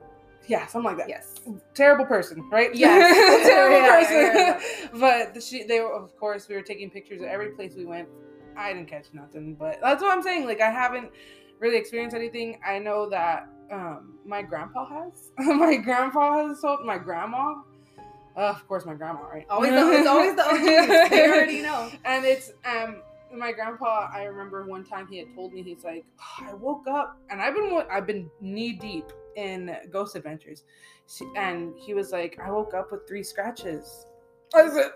Yeah, 0.48 0.66
something 0.68 0.86
like 0.90 0.98
that. 0.98 1.10
Yes. 1.10 1.36
Terrible 1.74 2.06
person, 2.06 2.48
right? 2.50 2.74
Yes. 2.74 3.46
terrible 3.48 3.78
Yeah, 3.78 4.00
yeah, 4.12 4.54
person. 4.54 5.00
but 5.00 5.44
she, 5.44 5.64
they 5.64 5.80
were, 5.80 5.94
of 5.94 6.16
course, 6.18 6.48
we 6.48 6.56
were 6.56 6.62
taking 6.62 6.90
pictures 6.90 7.22
of 7.22 7.28
every 7.28 7.50
place 7.52 7.74
we 7.76 7.86
went. 7.86 8.08
I 8.58 8.74
didn't 8.74 8.90
catch 8.90 9.08
nothing, 9.14 9.56
but 9.56 9.80
that's 9.82 10.02
what 10.02 10.12
I'm 10.16 10.24
saying. 10.24 10.46
Like, 10.46 10.62
I 10.62 10.70
haven't 10.70 11.12
really 11.60 11.78
experienced 11.78 12.16
anything. 12.16 12.60
I 12.66 12.80
know 12.80 13.10
that 13.10 13.48
um, 13.72 14.16
my 14.26 14.42
grandpa 14.42 14.86
has. 14.88 15.32
my 15.38 15.76
grandpa 15.78 16.48
has 16.48 16.62
told 16.62 16.86
my 16.86 16.98
grandma. 16.98 17.56
Uh, 18.38 18.42
of 18.42 18.66
course, 18.68 18.86
my 18.86 18.94
grandma, 18.94 19.22
right? 19.22 19.46
Always, 19.50 19.72
the, 19.72 19.92
it's 19.92 20.08
always 20.08 20.36
the 20.36 20.46
OGs. 20.50 21.10
They 21.10 21.28
already 21.28 21.62
know. 21.62 21.90
and 22.06 22.26
it's 22.26 22.52
um 22.64 23.02
my 23.36 23.52
grandpa 23.52 24.10
i 24.14 24.24
remember 24.24 24.66
one 24.66 24.84
time 24.84 25.08
he 25.08 25.18
had 25.18 25.34
told 25.36 25.54
me 25.54 25.62
he's 25.62 25.84
like 25.84 26.04
"Oh, 26.20 26.48
i 26.50 26.54
woke 26.54 26.88
up 26.88 27.18
and 27.30 27.42
i've 27.42 27.54
been 27.54 27.84
i've 27.92 28.08
been 28.08 28.30
knee 28.42 28.74
deep 28.74 29.06
in 29.36 29.76
ghost 29.92 30.16
adventures. 30.16 30.64
And 31.36 31.74
he 31.78 31.94
was 31.94 32.12
like 32.12 32.38
i 32.44 32.52
woke 32.52 32.74
up 32.74 32.92
with 32.92 33.08
three 33.08 33.24
scratches. 33.24 34.06
I 34.54 34.70
said, 34.70 34.92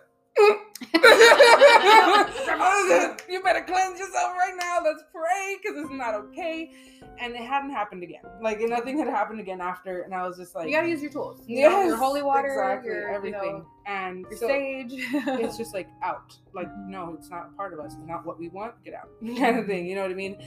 you 3.30 3.44
better 3.44 3.62
cleanse 3.62 4.00
yourself 4.00 4.34
right 4.38 4.54
now. 4.58 4.80
Let's 4.84 5.04
pray 5.14 5.58
because 5.62 5.80
it's 5.80 5.92
not 5.92 6.16
okay. 6.16 6.72
And 7.20 7.36
it 7.36 7.42
hadn't 7.42 7.70
happened 7.72 8.04
again. 8.04 8.22
Like 8.42 8.60
nothing 8.62 8.98
had 8.98 9.08
happened 9.08 9.40
again 9.40 9.62
after. 9.62 10.02
And 10.02 10.14
I 10.14 10.28
was 10.28 10.38
just 10.38 10.56
like, 10.56 10.68
You 10.68 10.76
gotta 10.76 10.90
use 10.90 11.02
your 11.02 11.12
tools. 11.12 11.42
You 11.46 11.70
know, 11.70 11.80
yes, 11.82 11.88
your 11.88 11.98
holy 11.98 12.24
water, 12.24 12.48
exactly, 12.48 12.90
your 12.90 13.10
everything. 13.10 13.42
You 13.44 13.52
know, 13.52 13.66
and 13.86 14.26
your 14.30 14.38
so- 14.38 14.48
sage. 14.48 14.92
it's 14.94 15.58
just 15.58 15.74
like 15.74 15.90
out. 16.02 16.38
Like, 16.54 16.70
no, 16.88 17.16
it's 17.18 17.30
not 17.30 17.56
part 17.56 17.74
of 17.74 17.80
us. 17.80 17.94
It's 17.94 18.08
not 18.08 18.26
what 18.26 18.40
we 18.40 18.50
want. 18.50 18.84
Get 18.84 18.96
out. 18.96 19.10
kind 19.38 19.60
of 19.60 19.68
thing. 19.68 19.86
You 19.86 19.96
know 19.96 20.02
what 20.02 20.12
I 20.12 20.16
mean? 20.16 20.38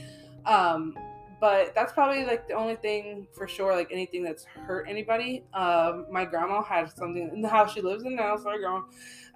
Um, 0.45 0.97
but 1.39 1.73
that's 1.75 1.93
probably 1.93 2.25
like 2.25 2.47
the 2.47 2.53
only 2.53 2.75
thing 2.75 3.27
for 3.33 3.47
sure. 3.47 3.75
Like 3.75 3.89
anything 3.91 4.23
that's 4.23 4.45
hurt 4.45 4.87
anybody. 4.89 5.43
Um, 5.53 6.05
my 6.11 6.25
grandma 6.25 6.63
had 6.63 6.89
something 6.95 7.29
in 7.33 7.41
the 7.41 7.49
house 7.49 7.73
she 7.73 7.81
lives 7.81 8.03
in 8.03 8.15
now. 8.15 8.35
Sorry, 8.37 8.59
grandma. 8.59 8.81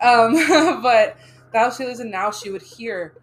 Um, 0.01 0.81
but 0.81 1.17
the 1.53 1.59
house 1.59 1.77
she 1.77 1.85
lives 1.85 1.99
in 1.99 2.09
now, 2.11 2.31
she 2.31 2.49
would 2.49 2.61
hear. 2.63 3.13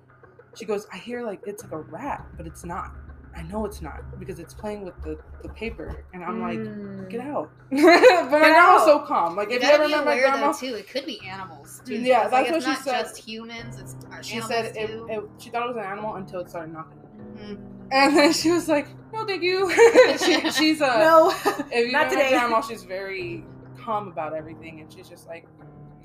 She 0.57 0.64
goes, 0.64 0.87
I 0.93 0.97
hear 0.99 1.24
like 1.24 1.41
it's 1.47 1.62
like 1.62 1.72
a 1.72 1.79
rat, 1.79 2.26
but 2.37 2.47
it's 2.47 2.64
not. 2.64 2.93
I 3.37 3.43
know 3.43 3.64
it's 3.66 3.81
not 3.81 4.01
because 4.18 4.41
it's 4.41 4.53
playing 4.55 4.85
with 4.85 5.01
the, 5.05 5.16
the 5.45 5.49
paper, 5.51 6.05
and 6.12 6.24
I'm 6.24 6.41
like, 6.41 6.59
Mm. 6.59 7.09
get 7.09 7.20
out. 7.20 7.51
but 7.70 7.76
my 7.79 8.29
grandma's 8.29 8.85
so 8.85 8.99
calm. 9.07 9.37
Like 9.37 9.51
You 9.51 9.57
if 9.59 9.62
you 9.62 9.68
ever 9.68 9.89
met 9.89 10.05
my 10.05 10.18
grandma, 10.18 10.51
though 10.51 10.59
too. 10.59 10.74
It 10.74 10.89
could 10.89 11.07
be 11.07 11.20
animals 11.29 11.81
too. 11.87 11.95
Yeah, 11.97 12.24
It's 12.24 12.33
like, 12.33 12.47
that's 12.49 12.57
it's 12.59 12.66
what 12.66 12.76
she 12.79 12.83
said. 12.83 13.03
just 13.03 13.18
humans. 13.18 13.79
It's 13.79 13.95
she 14.22 14.37
animals 14.39 14.53
said 14.53 14.64
it, 14.74 14.91
it, 15.09 15.24
she 15.39 15.51
thought 15.51 15.62
it 15.64 15.68
was 15.68 15.76
an 15.76 15.85
animal 15.85 16.16
until 16.16 16.41
it 16.41 16.51
started 16.51 16.72
knocking. 16.72 16.99
Mm. 17.37 17.78
And 17.91 18.16
then 18.16 18.32
she 18.32 18.51
was 18.51 18.68
like, 18.68 18.86
"No, 19.12 19.24
thank 19.26 19.43
you." 19.43 19.70
she, 20.18 20.51
she's 20.51 20.80
a 20.80 20.86
no, 20.86 21.30
if 21.70 21.86
you 21.86 21.93
not 21.93 22.11
today. 22.11 22.30
grandma, 22.30 22.61
she's 22.61 22.84
very 22.84 23.45
calm 23.78 24.09
about 24.09 24.34
everything, 24.34 24.80
and 24.80 24.93
she's 24.93 25.09
just 25.09 25.26
like, 25.26 25.47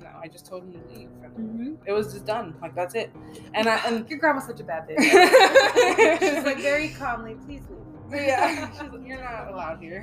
"No, 0.00 0.08
I 0.22 0.28
just 0.28 0.46
told 0.46 0.64
him 0.64 0.72
to 0.72 0.94
leave, 0.98 1.08
Mhm. 1.38 1.76
it 1.86 1.92
was 1.92 2.12
just 2.12 2.24
done. 2.26 2.54
Like 2.62 2.74
that's 2.74 2.94
it." 2.94 3.12
And 3.54 3.68
I 3.68 3.76
and 3.86 4.08
Your 4.08 4.18
grandma's 4.18 4.46
such 4.46 4.60
a 4.60 4.64
bad 4.64 4.88
bitch. 4.88 4.98
She's 6.20 6.44
like 6.44 6.58
very 6.58 6.88
calmly, 6.90 7.34
please 7.44 7.62
leave. 7.68 7.80
yeah, 8.26 8.70
she's 8.70 8.80
like, 8.80 9.06
"You're 9.06 9.20
not 9.22 9.48
allowed 9.52 9.80
here." 9.80 10.00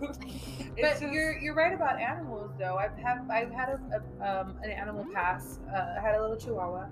But 0.00 0.18
just- 0.80 1.02
you're 1.02 1.38
you're 1.38 1.54
right 1.54 1.72
about 1.74 1.98
animals 2.00 2.52
though. 2.58 2.76
I've 2.76 2.96
have 2.98 3.28
I've 3.30 3.50
had 3.50 3.68
a, 3.70 3.80
a 4.22 4.40
um, 4.40 4.56
an 4.62 4.70
animal 4.70 5.04
pass. 5.12 5.58
Uh, 5.70 5.96
I 5.98 6.00
had 6.00 6.14
a 6.14 6.20
little 6.20 6.36
Chihuahua, 6.36 6.86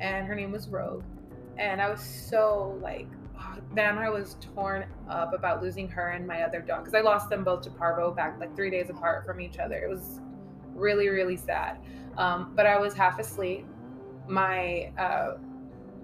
and 0.00 0.26
her 0.26 0.34
name 0.34 0.52
was 0.52 0.68
Rogue, 0.68 1.04
and 1.60 1.80
I 1.80 1.90
was 1.90 2.00
so 2.00 2.78
like, 2.82 3.06
oh, 3.38 3.58
man, 3.72 3.98
I 3.98 4.08
was 4.08 4.36
torn 4.54 4.86
up 5.08 5.32
about 5.32 5.62
losing 5.62 5.88
her 5.88 6.08
and 6.08 6.26
my 6.26 6.42
other 6.42 6.60
dog 6.60 6.84
because 6.84 6.94
I 6.94 7.02
lost 7.02 7.28
them 7.28 7.44
both 7.44 7.62
to 7.62 7.70
parvo 7.70 8.10
back 8.10 8.40
like 8.40 8.56
three 8.56 8.70
days 8.70 8.90
apart 8.90 9.24
from 9.24 9.40
each 9.40 9.58
other. 9.58 9.76
It 9.76 9.88
was 9.88 10.20
really 10.74 11.08
really 11.08 11.36
sad. 11.36 11.78
Um, 12.16 12.52
but 12.56 12.66
I 12.66 12.78
was 12.78 12.94
half 12.94 13.18
asleep. 13.18 13.66
My 14.26 14.92
uh, 14.98 15.34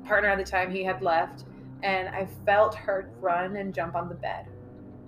partner 0.05 0.29
at 0.29 0.39
the 0.39 0.45
time 0.45 0.71
he 0.71 0.85
had 0.85 1.03
left, 1.03 1.45
and 1.83 2.09
I 2.09 2.29
felt 2.45 2.75
her 2.75 3.11
run 3.21 3.57
and 3.57 3.75
jump 3.75 3.95
on 3.95 4.09
the 4.09 4.15
bed 4.15 4.47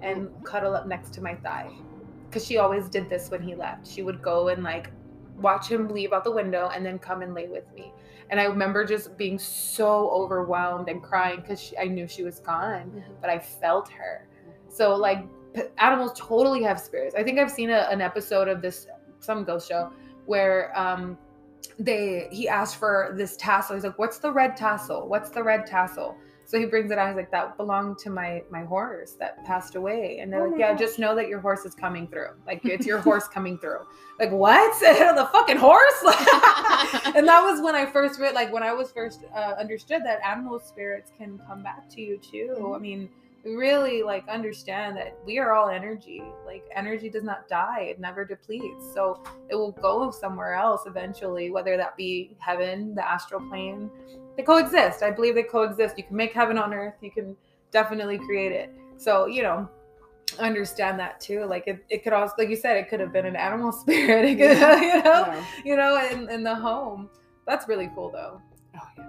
and 0.01 0.29
cuddle 0.45 0.75
up 0.75 0.87
next 0.87 1.13
to 1.15 1.21
my 1.21 1.35
thigh 1.37 1.71
because 2.29 2.47
she 2.47 2.59
always 2.59 2.89
did 2.89 3.09
this 3.09 3.31
when 3.31 3.43
he 3.43 3.55
left. 3.55 3.87
She 3.87 4.03
would 4.03 4.23
go 4.23 4.49
and 4.49 4.63
like 4.63 4.91
watch 5.37 5.69
him 5.69 5.89
leave 5.89 6.13
out 6.13 6.25
the 6.25 6.33
window 6.33 6.71
and 6.75 6.85
then 6.85 6.99
come 6.99 7.23
and 7.23 7.35
lay 7.35 7.47
with 7.47 7.65
me. 7.75 7.93
And 8.31 8.39
I 8.39 8.45
remember 8.45 8.85
just 8.85 9.17
being 9.17 9.39
so 9.39 10.11
overwhelmed 10.11 10.89
and 10.89 11.03
crying 11.03 11.41
because 11.41 11.73
I 11.81 11.85
knew 11.85 12.07
she 12.07 12.23
was 12.23 12.41
gone, 12.41 13.03
but 13.21 13.31
I 13.31 13.39
felt 13.39 13.89
her. 13.91 14.29
So 14.69 14.95
like 14.95 15.25
animals 15.79 16.13
totally 16.15 16.63
have 16.63 16.79
spirits. 16.79 17.15
I 17.15 17.23
think 17.23 17.39
I've 17.39 17.51
seen 17.51 17.71
a, 17.71 17.89
an 17.91 18.01
episode 18.01 18.49
of 18.49 18.61
this 18.61 18.87
some 19.21 19.45
ghost 19.45 19.69
show 19.69 19.93
where 20.27 20.79
um 20.79 21.19
they 21.79 22.29
he 22.31 22.49
asked 22.49 22.77
for 22.77 23.15
this 23.17 23.37
tassel. 23.37 23.77
He's 23.77 23.85
like, 23.85 23.99
"What's 23.99 24.19
the 24.19 24.33
red 24.33 24.57
tassel? 24.57 25.09
What's 25.09 25.31
the 25.31 25.43
red 25.43 25.67
tassel?" 25.67 26.17
So 26.49 26.59
he 26.59 26.65
brings 26.65 26.91
it 26.91 26.97
out. 26.97 27.09
He's 27.09 27.17
like, 27.17 27.31
"That 27.31 27.59
belonged 27.59 27.99
to 27.99 28.11
my 28.11 28.43
my 28.51 28.65
horse 28.65 29.13
that 29.21 29.45
passed 29.45 29.75
away." 29.75 30.21
And 30.21 30.33
they're 30.33 30.47
Oh 30.47 30.49
like, 30.49 30.59
"Yeah, 30.59 30.71
gosh. 30.73 30.81
just 30.81 30.99
know 30.99 31.15
that 31.15 31.29
your 31.29 31.41
horse 31.41 31.67
is 31.67 31.75
coming 31.75 32.09
through. 32.09 32.31
Like 32.47 32.65
it's 32.65 32.87
your 32.87 33.01
horse 33.01 33.29
coming 33.29 33.59
through." 33.59 33.81
Like 34.19 34.33
what? 34.33 34.81
the 34.81 35.29
fucking 35.31 35.59
horse? 35.59 36.03
and 37.15 37.29
that 37.29 37.41
was 37.45 37.63
when 37.63 37.77
I 37.77 37.87
first 37.87 38.19
read, 38.19 38.35
like 38.35 38.53
when 38.53 38.65
I 38.65 38.73
was 38.73 38.91
first 38.91 39.21
uh, 39.33 39.55
understood 39.61 40.03
that 40.05 40.19
animal 40.27 40.59
spirits 40.59 41.13
can 41.17 41.39
come 41.47 41.63
back 41.63 41.89
to 41.91 42.01
you 42.01 42.19
too. 42.19 42.73
I 42.75 42.81
mean, 42.81 43.09
we 43.45 43.55
really 43.55 44.03
like 44.03 44.27
understand 44.27 44.97
that 44.97 45.17
we 45.25 45.39
are 45.39 45.53
all 45.53 45.69
energy. 45.69 46.21
Like 46.45 46.65
energy 46.75 47.09
does 47.11 47.23
not 47.23 47.47
die; 47.49 47.83
it 47.83 48.01
never 48.01 48.25
depletes. 48.25 48.91
So 48.93 49.23
it 49.49 49.55
will 49.55 49.73
go 49.73 50.11
somewhere 50.11 50.55
else 50.55 50.83
eventually, 50.87 51.51
whether 51.51 51.77
that 51.77 51.97
be 51.97 52.35
heaven, 52.41 52.95
the 52.97 53.09
astral 53.09 53.47
plane. 53.49 53.91
They 54.39 54.45
coexist. 54.45 55.03
I 55.03 55.11
believe 55.11 55.35
they 55.35 55.43
coexist. 55.43 55.99
You 55.99 56.05
can 56.05 56.17
make 56.17 56.33
heaven 56.33 56.57
on 56.57 56.73
earth. 56.73 56.95
You 57.03 57.11
can 57.11 57.37
definitely 57.73 58.19
create 58.19 58.53
it. 58.53 58.71
So 58.97 59.27
you 59.27 59.43
know, 59.43 59.69
understand 60.39 60.99
that 61.01 61.21
too. 61.21 61.45
Like 61.45 61.67
it, 61.67 61.85
it 61.91 62.05
could 62.05 62.13
also, 62.13 62.35
like 62.39 62.49
you 62.49 62.55
said, 62.57 62.77
it 62.77 62.89
could 62.89 63.01
have 63.01 63.13
been 63.13 63.27
an 63.27 63.35
animal 63.35 63.73
spirit. 63.83 64.25
It 64.25 64.37
could, 64.39 64.57
you 64.81 65.03
know, 65.03 65.25
Yeah. 65.27 65.45
you 65.65 65.77
know, 65.77 66.09
in, 66.11 66.31
in 66.31 66.45
the 66.45 66.55
home. 66.55 67.11
That's 67.49 67.67
really 67.69 67.91
cool 67.97 68.11
though. 68.11 68.41
Oh 68.77 68.81
yeah. 68.97 69.05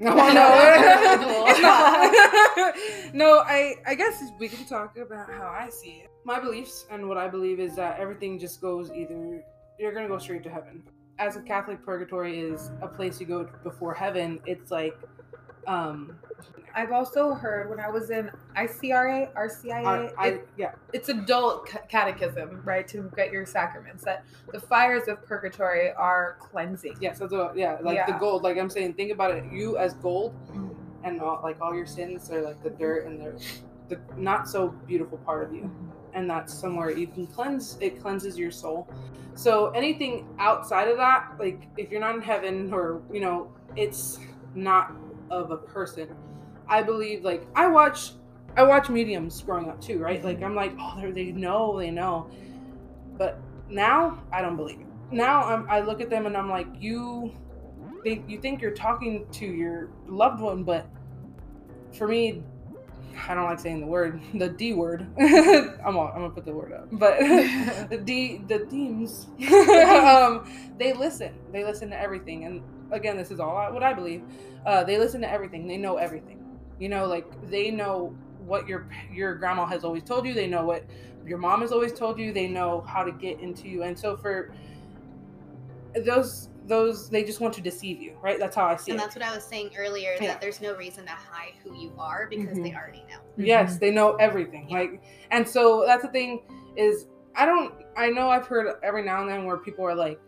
No, 0.00 0.14
no, 3.14 3.14
no, 3.14 3.38
I 3.40 3.74
I 3.86 3.94
guess 3.94 4.22
we 4.38 4.48
can 4.48 4.64
talk 4.66 4.96
about 4.98 5.30
how 5.30 5.48
I 5.48 5.70
see 5.70 6.02
it. 6.04 6.10
My 6.24 6.38
beliefs 6.38 6.84
and 6.90 7.08
what 7.08 7.16
I 7.16 7.26
believe 7.26 7.58
is 7.58 7.74
that 7.76 7.98
everything 7.98 8.38
just 8.38 8.60
goes 8.60 8.90
either 8.92 9.42
you're 9.78 9.92
gonna 9.92 10.08
go 10.08 10.18
straight 10.18 10.42
to 10.44 10.50
heaven. 10.50 10.82
As 11.18 11.36
a 11.36 11.40
Catholic, 11.42 11.84
purgatory 11.84 12.38
is 12.38 12.70
a 12.80 12.86
place 12.88 13.20
you 13.20 13.26
go 13.26 13.48
before 13.64 13.92
heaven. 13.94 14.38
It's 14.46 14.70
like, 14.70 14.96
um, 15.66 16.16
I've 16.74 16.92
also 16.92 17.32
heard 17.34 17.68
when 17.70 17.80
I 17.80 17.88
was 17.90 18.10
in 18.10 18.30
ICRA, 18.56 19.32
RCIA, 19.34 19.84
I, 19.84 20.12
I 20.16 20.26
it- 20.28 20.48
yeah, 20.56 20.72
it's 20.92 21.08
adult 21.08 21.66
ca- 21.68 21.80
catechism, 21.88 22.62
right, 22.64 22.86
to 22.88 23.10
get 23.16 23.32
your 23.32 23.46
sacraments. 23.46 24.04
That 24.04 24.24
the 24.52 24.60
fires 24.60 25.08
of 25.08 25.24
purgatory 25.26 25.90
are 25.92 26.36
cleansing. 26.40 26.98
yes, 27.00 27.18
that's 27.18 27.32
what, 27.32 27.56
yeah, 27.56 27.78
like 27.82 27.96
the 28.06 28.12
gold. 28.12 28.44
Like 28.44 28.56
I'm 28.58 28.70
saying, 28.70 28.94
think 28.94 29.10
about 29.10 29.32
it. 29.32 29.44
You 29.52 29.76
as 29.76 29.94
gold, 29.94 30.34
and 31.02 31.20
all, 31.20 31.40
like 31.42 31.60
all 31.60 31.74
your 31.74 31.86
sins 31.86 32.30
are 32.30 32.42
like 32.42 32.62
the 32.62 32.70
dirt 32.70 33.06
and 33.06 33.20
the 33.20 33.42
the 33.88 33.98
not 34.16 34.48
so 34.48 34.68
beautiful 34.86 35.18
part 35.18 35.44
of 35.44 35.54
you. 35.54 35.70
and 36.14 36.28
that's 36.28 36.52
somewhere 36.54 36.90
you 36.90 37.06
can 37.06 37.26
cleanse 37.26 37.76
it 37.80 38.00
cleanses 38.00 38.38
your 38.38 38.50
soul. 38.50 38.88
So 39.34 39.68
anything 39.70 40.26
outside 40.38 40.88
of 40.88 40.96
that 40.96 41.32
like 41.38 41.68
if 41.76 41.90
you're 41.90 42.00
not 42.00 42.14
in 42.16 42.22
heaven 42.22 42.72
or 42.72 43.02
you 43.12 43.20
know 43.20 43.52
it's 43.76 44.18
not 44.54 44.92
of 45.30 45.50
a 45.50 45.56
person. 45.56 46.08
I 46.68 46.82
believe 46.82 47.24
like 47.24 47.46
i 47.54 47.66
watch 47.66 48.12
i 48.56 48.62
watch 48.62 48.88
mediums 48.90 49.40
growing 49.42 49.68
up 49.70 49.80
too 49.80 49.98
right? 49.98 50.22
Like 50.24 50.42
i'm 50.42 50.54
like 50.54 50.72
oh 50.78 50.94
they're- 51.00 51.32
know 51.32 51.78
they 51.78 51.90
know. 51.90 52.28
But 53.16 53.40
now 53.68 54.22
i 54.32 54.40
don't 54.42 54.56
believe 54.56 54.80
it. 54.80 54.86
Now 55.10 55.42
I'm, 55.44 55.68
i 55.70 55.80
look 55.80 56.00
at 56.00 56.10
them 56.10 56.26
and 56.26 56.36
i'm 56.36 56.50
like 56.50 56.66
you 56.78 57.32
they, 58.04 58.22
you 58.28 58.40
think 58.40 58.60
you're 58.62 58.70
talking 58.88 59.26
to 59.32 59.46
your 59.46 59.88
loved 60.06 60.40
one 60.40 60.62
but 60.64 60.86
for 61.92 62.06
me 62.06 62.42
I 63.26 63.34
don't 63.34 63.44
like 63.44 63.58
saying 63.60 63.80
the 63.80 63.86
word, 63.86 64.20
the 64.34 64.48
D 64.48 64.72
word. 64.72 65.06
I'm 65.18 65.96
all, 65.96 66.08
I'm 66.14 66.20
gonna 66.22 66.30
put 66.30 66.44
the 66.44 66.52
word 66.52 66.72
up, 66.72 66.88
but 66.92 67.18
the 67.90 68.00
D, 68.04 68.42
the 68.46 68.66
teams, 68.66 69.26
um, 69.52 70.50
they 70.78 70.92
listen. 70.92 71.34
They 71.52 71.64
listen 71.64 71.90
to 71.90 72.00
everything, 72.00 72.44
and 72.44 72.62
again, 72.90 73.16
this 73.16 73.30
is 73.30 73.40
all 73.40 73.56
I, 73.56 73.70
what 73.70 73.82
I 73.82 73.92
believe. 73.92 74.22
Uh, 74.64 74.84
they 74.84 74.98
listen 74.98 75.20
to 75.22 75.30
everything. 75.30 75.66
They 75.66 75.76
know 75.76 75.96
everything. 75.96 76.44
You 76.78 76.88
know, 76.88 77.06
like 77.06 77.26
they 77.50 77.70
know 77.70 78.14
what 78.44 78.68
your 78.68 78.88
your 79.12 79.34
grandma 79.34 79.66
has 79.66 79.84
always 79.84 80.04
told 80.04 80.26
you. 80.26 80.34
They 80.34 80.46
know 80.46 80.64
what 80.64 80.84
your 81.26 81.38
mom 81.38 81.62
has 81.62 81.72
always 81.72 81.92
told 81.92 82.18
you. 82.18 82.32
They 82.32 82.48
know 82.48 82.82
how 82.82 83.02
to 83.02 83.12
get 83.12 83.40
into 83.40 83.68
you, 83.68 83.82
and 83.82 83.98
so 83.98 84.16
for 84.16 84.52
those 85.94 86.48
those 86.68 87.08
they 87.08 87.24
just 87.24 87.40
want 87.40 87.54
to 87.54 87.60
deceive 87.60 88.00
you, 88.00 88.16
right? 88.22 88.38
That's 88.38 88.54
how 88.54 88.66
I 88.66 88.76
see 88.76 88.90
And 88.92 89.00
it. 89.00 89.02
And 89.02 89.10
that's 89.10 89.16
what 89.16 89.24
I 89.24 89.34
was 89.34 89.44
saying 89.44 89.70
earlier 89.76 90.14
that 90.18 90.22
Yeah. 90.22 90.38
there's 90.38 90.60
no 90.60 90.76
reason 90.76 91.04
to 91.06 91.12
hide 91.12 91.54
who 91.62 91.74
you 91.74 91.92
are 91.98 92.26
because 92.28 92.56
they 92.56 92.70
mm-hmm. 92.70 92.76
already 92.76 93.04
know. 93.08 93.18
Mm-hmm. 93.32 93.44
Yes, 93.44 93.78
they 93.78 93.90
know 93.90 94.14
everything. 94.16 94.68
Yeah. 94.68 94.78
Like, 94.78 95.02
and 95.30 95.48
so 95.48 95.84
that's 95.86 96.02
the 96.02 96.08
thing 96.10 96.42
is, 96.76 97.06
I 97.34 97.46
don't. 97.46 97.74
I 97.96 98.10
know 98.10 98.28
I've 98.28 98.46
heard 98.46 98.76
every 98.82 99.04
now 99.04 99.22
and 99.22 99.30
then 99.30 99.44
where 99.44 99.56
people 99.56 99.84
are 99.84 99.94
like, 99.94 100.20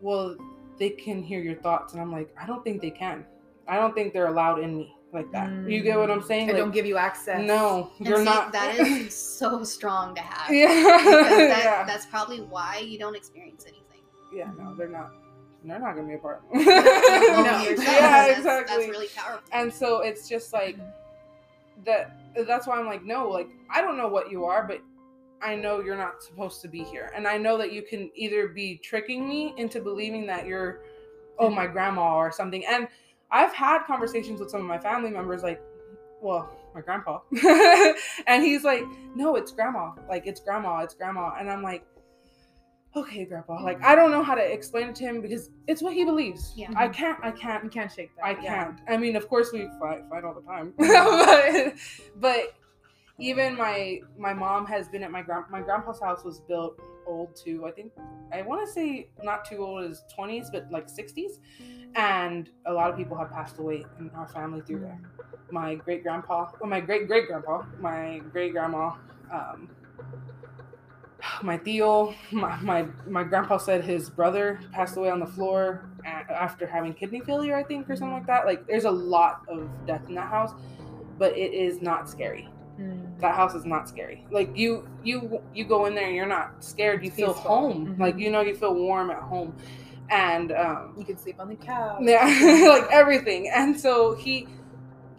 "Well, 0.00 0.36
they 0.78 0.90
can 0.90 1.22
hear 1.22 1.40
your 1.40 1.56
thoughts," 1.56 1.92
and 1.92 2.02
I'm 2.02 2.12
like, 2.12 2.34
I 2.40 2.46
don't 2.46 2.64
think 2.64 2.80
they 2.80 2.90
can. 2.90 3.24
I 3.66 3.76
don't 3.76 3.94
think 3.94 4.12
they're 4.12 4.28
allowed 4.28 4.60
in 4.60 4.76
me 4.76 4.94
like 5.12 5.30
that. 5.32 5.50
You 5.68 5.82
get 5.82 5.98
what 5.98 6.10
I'm 6.10 6.20
mm. 6.20 6.26
saying? 6.26 6.46
They 6.46 6.54
Like, 6.54 6.62
don't 6.62 6.70
give 6.70 6.86
you 6.86 6.96
access. 6.96 7.46
no, 7.46 7.90
And 7.98 8.06
you're 8.06 8.18
see, 8.18 8.24
not. 8.24 8.52
That 8.52 8.78
is 8.78 9.14
so 9.14 9.62
strong 9.64 10.14
to 10.14 10.20
have. 10.20 10.50
yeah, 10.54 10.66
that, 10.66 11.60
yeah, 11.64 11.84
that's 11.84 12.06
probably 12.06 12.40
why 12.40 12.78
you 12.78 12.98
don't 12.98 13.14
experience 13.16 13.64
anything. 13.66 14.02
yeah. 14.32 14.50
No, 14.58 14.74
they're 14.74 14.88
not. 14.88 15.12
They're 15.68 15.78
not 15.78 15.94
gonna 15.94 16.08
be 16.08 16.14
a 16.14 16.18
part. 16.18 16.42
No, 16.54 16.60
No, 16.62 17.62
yourself, 17.62 17.88
yeah, 17.88 18.26
that's, 18.26 18.38
exactly. 18.38 18.76
That's 18.76 18.88
really 18.88 19.08
powerful. 19.14 19.48
and 19.52 19.72
so 19.72 20.00
it's 20.00 20.28
just 20.28 20.52
like 20.52 20.76
that 21.84 22.16
that's 22.46 22.66
why 22.66 22.78
i'm 22.78 22.86
like 22.86 23.04
no 23.04 23.28
like 23.28 23.48
i 23.70 23.80
don't 23.80 23.96
know 23.96 24.08
what 24.08 24.30
you 24.30 24.44
are 24.44 24.66
but 24.66 24.80
i 25.42 25.54
know 25.54 25.80
you're 25.80 25.96
not 25.96 26.22
supposed 26.22 26.60
to 26.60 26.68
be 26.68 26.82
here 26.82 27.12
and 27.14 27.26
i 27.26 27.38
know 27.38 27.56
that 27.56 27.72
you 27.72 27.82
can 27.82 28.10
either 28.14 28.48
be 28.48 28.76
tricking 28.78 29.28
me 29.28 29.54
into 29.56 29.80
believing 29.80 30.26
that 30.26 30.46
you're 30.46 30.80
oh 31.38 31.48
my 31.48 31.66
grandma 31.66 32.16
or 32.16 32.32
something 32.32 32.64
and 32.66 32.88
i've 33.30 33.52
had 33.54 33.84
conversations 33.86 34.40
with 34.40 34.50
some 34.50 34.60
of 34.60 34.66
my 34.66 34.78
family 34.78 35.10
members 35.10 35.42
like 35.42 35.62
well 36.20 36.50
my 36.74 36.80
grandpa 36.80 37.20
and 38.26 38.42
he's 38.42 38.64
like 38.64 38.84
no 39.14 39.36
it's 39.36 39.52
grandma 39.52 39.92
like 40.08 40.26
it's 40.26 40.40
grandma 40.40 40.78
it's 40.80 40.94
grandma 40.94 41.32
and 41.38 41.48
i'm 41.50 41.62
like 41.62 41.84
okay 42.96 43.24
grandpa 43.24 43.62
like 43.62 43.76
mm-hmm. 43.76 43.86
i 43.86 43.94
don't 43.94 44.10
know 44.10 44.22
how 44.22 44.34
to 44.34 44.42
explain 44.42 44.88
it 44.88 44.94
to 44.94 45.04
him 45.04 45.20
because 45.20 45.50
it's 45.66 45.82
what 45.82 45.92
he 45.92 46.04
believes 46.04 46.52
Yeah. 46.56 46.68
i 46.74 46.84
mm-hmm. 46.84 46.92
can't 46.92 47.18
i 47.22 47.30
can't 47.30 47.68
You 47.68 47.70
can't 47.70 47.92
shake 47.92 48.16
that. 48.16 48.24
I 48.24 48.34
can't. 48.34 48.80
I 48.88 48.96
mean, 48.96 49.14
of 49.14 49.28
course 49.28 49.52
we 49.52 49.68
fight 49.78 50.02
fight 50.08 50.24
all 50.24 50.32
the 50.32 50.40
time, 50.40 50.72
mm-hmm. 50.78 51.68
but, 51.68 51.74
but 52.18 52.54
even 53.18 53.56
my 53.56 54.00
my 54.16 54.32
mom 54.32 54.64
has 54.66 54.88
been 54.88 55.02
at 55.02 55.10
my 55.10 55.20
grand 55.20 55.44
my 55.50 55.60
grandpa's 55.60 56.00
house 56.00 56.24
was 56.24 56.40
built 56.40 56.80
old 57.06 57.36
too. 57.36 57.66
I 57.66 57.72
think 57.72 57.92
I 58.32 58.40
want 58.40 58.66
to 58.66 58.72
say 58.72 59.08
not 59.22 59.44
too 59.44 59.58
old 59.58 59.84
as 59.84 60.02
twenties, 60.14 60.48
but 60.50 60.70
like 60.70 60.88
sixties, 60.88 61.40
and 61.94 62.48
a 62.64 62.72
lot 62.72 62.90
of 62.90 62.96
people 62.96 63.18
have 63.18 63.30
passed 63.30 63.58
away 63.58 63.84
in 63.98 64.08
our 64.16 64.28
family 64.28 64.62
through 64.62 64.80
there. 64.80 65.00
My 65.50 65.74
great 65.74 66.02
grandpa, 66.02 66.50
well, 66.60 66.70
my 66.70 66.80
great 66.80 67.06
great 67.06 67.26
grandpa, 67.26 67.64
my 67.80 68.22
great 68.32 68.52
grandma, 68.52 68.94
um, 69.30 69.68
my 71.42 71.58
Theo, 71.58 72.14
my, 72.30 72.56
my 72.60 72.86
my 73.06 73.24
grandpa 73.24 73.58
said 73.58 73.84
his 73.84 74.08
brother 74.08 74.60
passed 74.72 74.96
away 74.96 75.10
on 75.10 75.18
the 75.20 75.26
floor 75.26 75.88
after 76.04 76.66
having 76.66 76.94
kidney 76.94 77.20
failure, 77.20 77.56
I 77.56 77.62
think, 77.64 77.90
or 77.90 77.96
something 77.96 78.12
like 78.14 78.26
that. 78.26 78.46
Like, 78.46 78.66
there's 78.66 78.84
a 78.84 78.90
lot 78.90 79.42
of 79.48 79.68
death 79.86 80.02
in 80.08 80.14
that 80.14 80.28
house, 80.30 80.52
but 81.18 81.36
it 81.36 81.52
is 81.52 81.82
not 81.82 82.08
scary. 82.08 82.48
Mm. 82.80 83.18
That 83.20 83.34
house 83.34 83.54
is 83.54 83.64
not 83.64 83.88
scary. 83.88 84.24
Like 84.30 84.56
you, 84.56 84.86
you, 85.02 85.40
you 85.52 85.64
go 85.64 85.86
in 85.86 85.94
there 85.96 86.06
and 86.06 86.14
you're 86.14 86.26
not 86.26 86.62
scared. 86.62 87.04
You 87.04 87.10
feel 87.10 87.34
Peaceful. 87.34 87.50
home. 87.50 87.86
Mhm. 87.96 87.98
Like 87.98 88.16
you 88.18 88.30
know, 88.30 88.40
you 88.40 88.54
feel 88.54 88.74
warm 88.74 89.10
at 89.10 89.18
home, 89.20 89.52
and 90.10 90.52
um, 90.52 90.94
You 90.96 91.04
can 91.04 91.16
sleep 91.18 91.40
on 91.40 91.48
the 91.48 91.56
couch. 91.56 91.98
yeah, 92.02 92.24
like 92.68 92.88
everything. 92.92 93.50
And 93.52 93.78
so 93.78 94.14
he, 94.14 94.46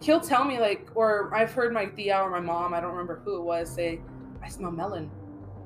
he'll 0.00 0.20
tell 0.20 0.44
me 0.44 0.58
like, 0.58 0.88
or 0.94 1.30
I've 1.34 1.52
heard 1.52 1.74
my 1.74 1.84
tia 1.84 2.18
or 2.22 2.30
my 2.30 2.40
mom, 2.40 2.72
I 2.72 2.80
don't 2.80 2.92
remember 2.92 3.20
who 3.22 3.36
it 3.36 3.42
was, 3.42 3.68
say, 3.70 4.00
"I 4.42 4.48
smell 4.48 4.70
melon." 4.70 5.10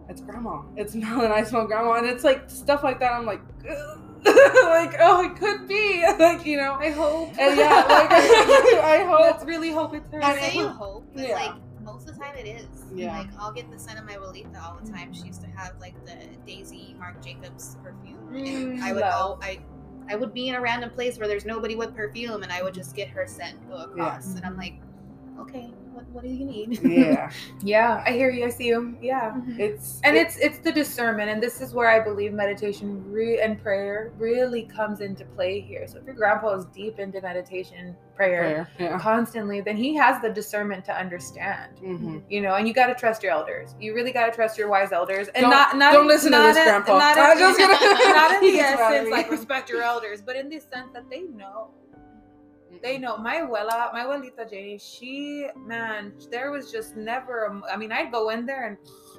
It's 0.08 0.20
grandma. 0.20 0.62
It's 0.76 0.94
Mel 0.94 1.22
and 1.22 1.32
I 1.32 1.42
smell 1.44 1.66
grandma, 1.66 1.94
and 1.94 2.06
it's 2.06 2.24
like 2.24 2.48
stuff 2.50 2.82
like 2.84 3.00
that. 3.00 3.12
I'm 3.12 3.24
like, 3.26 3.40
like 3.64 4.94
oh, 5.00 5.22
it 5.30 5.36
could 5.36 5.66
be 5.68 6.04
like 6.18 6.44
you 6.46 6.56
know. 6.58 6.74
I 6.74 6.90
hope. 6.90 7.28
And 7.38 7.56
yeah, 7.58 7.84
like 7.88 8.10
I 8.12 9.04
hope. 9.08 9.20
Let's 9.20 9.44
really 9.44 9.70
hope 9.70 9.94
it's 9.94 10.10
her. 10.10 10.22
I 10.22 10.32
I 10.32 10.38
say 10.38 10.58
you 10.58 10.68
hope, 10.68 11.06
but 11.14 11.26
Yeah. 11.28 11.34
like 11.36 11.54
most 11.82 12.08
of 12.08 12.16
the 12.16 12.20
time 12.24 12.34
it 12.36 12.46
is. 12.46 12.66
Yeah. 12.94 13.18
Like 13.18 13.28
I'll 13.38 13.52
get 13.52 13.70
the 13.70 13.78
scent 13.78 13.98
of 13.98 14.04
my 14.04 14.14
abuelita 14.14 14.62
all 14.62 14.78
the 14.82 14.90
time. 14.90 15.12
She 15.12 15.24
used 15.24 15.42
to 15.42 15.48
have 15.48 15.72
like 15.80 15.94
the 16.06 16.16
Daisy 16.46 16.94
Marc 16.98 17.22
Jacobs 17.22 17.76
perfume. 17.82 18.18
Mm, 18.30 18.46
and 18.74 18.84
I 18.84 18.92
would 18.92 19.02
love. 19.02 19.14
all 19.14 19.38
I 19.42 19.60
I 20.08 20.16
would 20.16 20.34
be 20.34 20.48
in 20.48 20.54
a 20.54 20.60
random 20.60 20.90
place 20.90 21.18
where 21.18 21.26
there's 21.28 21.46
nobody 21.46 21.76
with 21.76 21.94
perfume 21.96 22.42
and 22.42 22.52
I 22.52 22.62
would 22.62 22.74
just 22.74 22.94
get 22.94 23.08
her 23.08 23.26
scent 23.26 23.66
go 23.70 23.76
across. 23.76 24.34
And 24.34 24.44
I'm 24.44 24.56
like, 24.56 24.74
okay, 25.40 25.72
what 25.94 26.04
what 26.10 26.22
do 26.24 26.30
you 26.30 26.44
need? 26.44 26.80
yeah, 26.84 27.30
Yeah, 27.62 28.02
I 28.06 28.12
hear 28.12 28.30
you. 28.30 28.44
I 28.44 28.50
see 28.50 28.66
you. 28.66 28.96
Yeah. 29.00 29.32
Mhm. 29.36 29.58
it's 29.58 30.00
And 30.04 30.16
it- 30.16 30.26
it's 30.26 30.36
it's 30.38 30.58
the 30.58 30.72
discernment, 30.72 31.30
and 31.30 31.42
this 31.42 31.60
is 31.60 31.72
where 31.74 31.88
I 31.88 32.00
believe 32.00 32.32
meditation 32.32 33.02
re- 33.10 33.40
and 33.40 33.60
prayer 33.62 34.12
really 34.18 34.62
comes 34.64 35.00
into 35.00 35.24
play 35.36 35.60
here. 35.60 35.86
So 35.86 35.98
if 35.98 36.04
your 36.06 36.14
grandpa 36.14 36.54
is 36.58 36.64
deep 36.66 36.98
into 36.98 37.20
meditation, 37.20 37.96
prayer, 38.16 38.66
prayer. 38.76 38.90
Yeah. 38.90 38.98
constantly, 38.98 39.60
then 39.60 39.76
he 39.76 39.94
has 39.96 40.20
the 40.22 40.30
discernment 40.30 40.84
to 40.86 40.92
understand. 40.96 41.78
hmm 41.80 42.18
You 42.28 42.40
know, 42.42 42.54
and 42.54 42.66
you 42.68 42.74
got 42.74 42.86
to 42.86 42.94
trust 42.94 43.22
your 43.22 43.32
elders. 43.32 43.74
You 43.80 43.94
really 43.94 44.12
got 44.12 44.26
to 44.26 44.32
trust 44.32 44.56
your 44.58 44.68
wise 44.68 44.92
elders, 44.92 45.28
and 45.28 45.42
Don't- 45.42 45.50
not 45.50 45.76
not 45.76 45.92
don't 45.92 46.02
in- 46.02 46.08
listen 46.08 46.32
to 46.32 46.38
this, 46.38 46.56
in- 46.56 46.64
Grandpa. 46.64 46.98
Not 46.98 47.18
I'm 47.26 47.38
just 47.38 47.58
gonna- 47.58 47.72
not 48.20 48.34
in 48.36 48.40
the 48.40 48.52
gets 48.58 48.78
mad 48.78 48.80
at 48.80 48.94
essence 48.94 49.10
like 49.10 49.30
respect 49.30 49.68
your 49.70 49.82
elders, 49.82 50.22
but 50.22 50.36
in 50.36 50.48
the 50.48 50.58
sense 50.60 50.90
that 50.92 51.08
they 51.10 51.22
know. 51.22 51.70
They 52.84 52.98
know 52.98 53.16
my 53.16 53.36
abuela, 53.36 53.90
my 53.94 54.04
abuelita 54.04 54.48
Janie. 54.50 54.78
She, 54.78 55.46
man, 55.56 56.12
there 56.30 56.50
was 56.50 56.70
just 56.70 56.96
never. 56.96 57.46
A, 57.46 57.72
I 57.72 57.78
mean, 57.78 57.90
I'd 57.90 58.12
go 58.12 58.28
in 58.28 58.44
there 58.44 58.66
and 58.68 58.76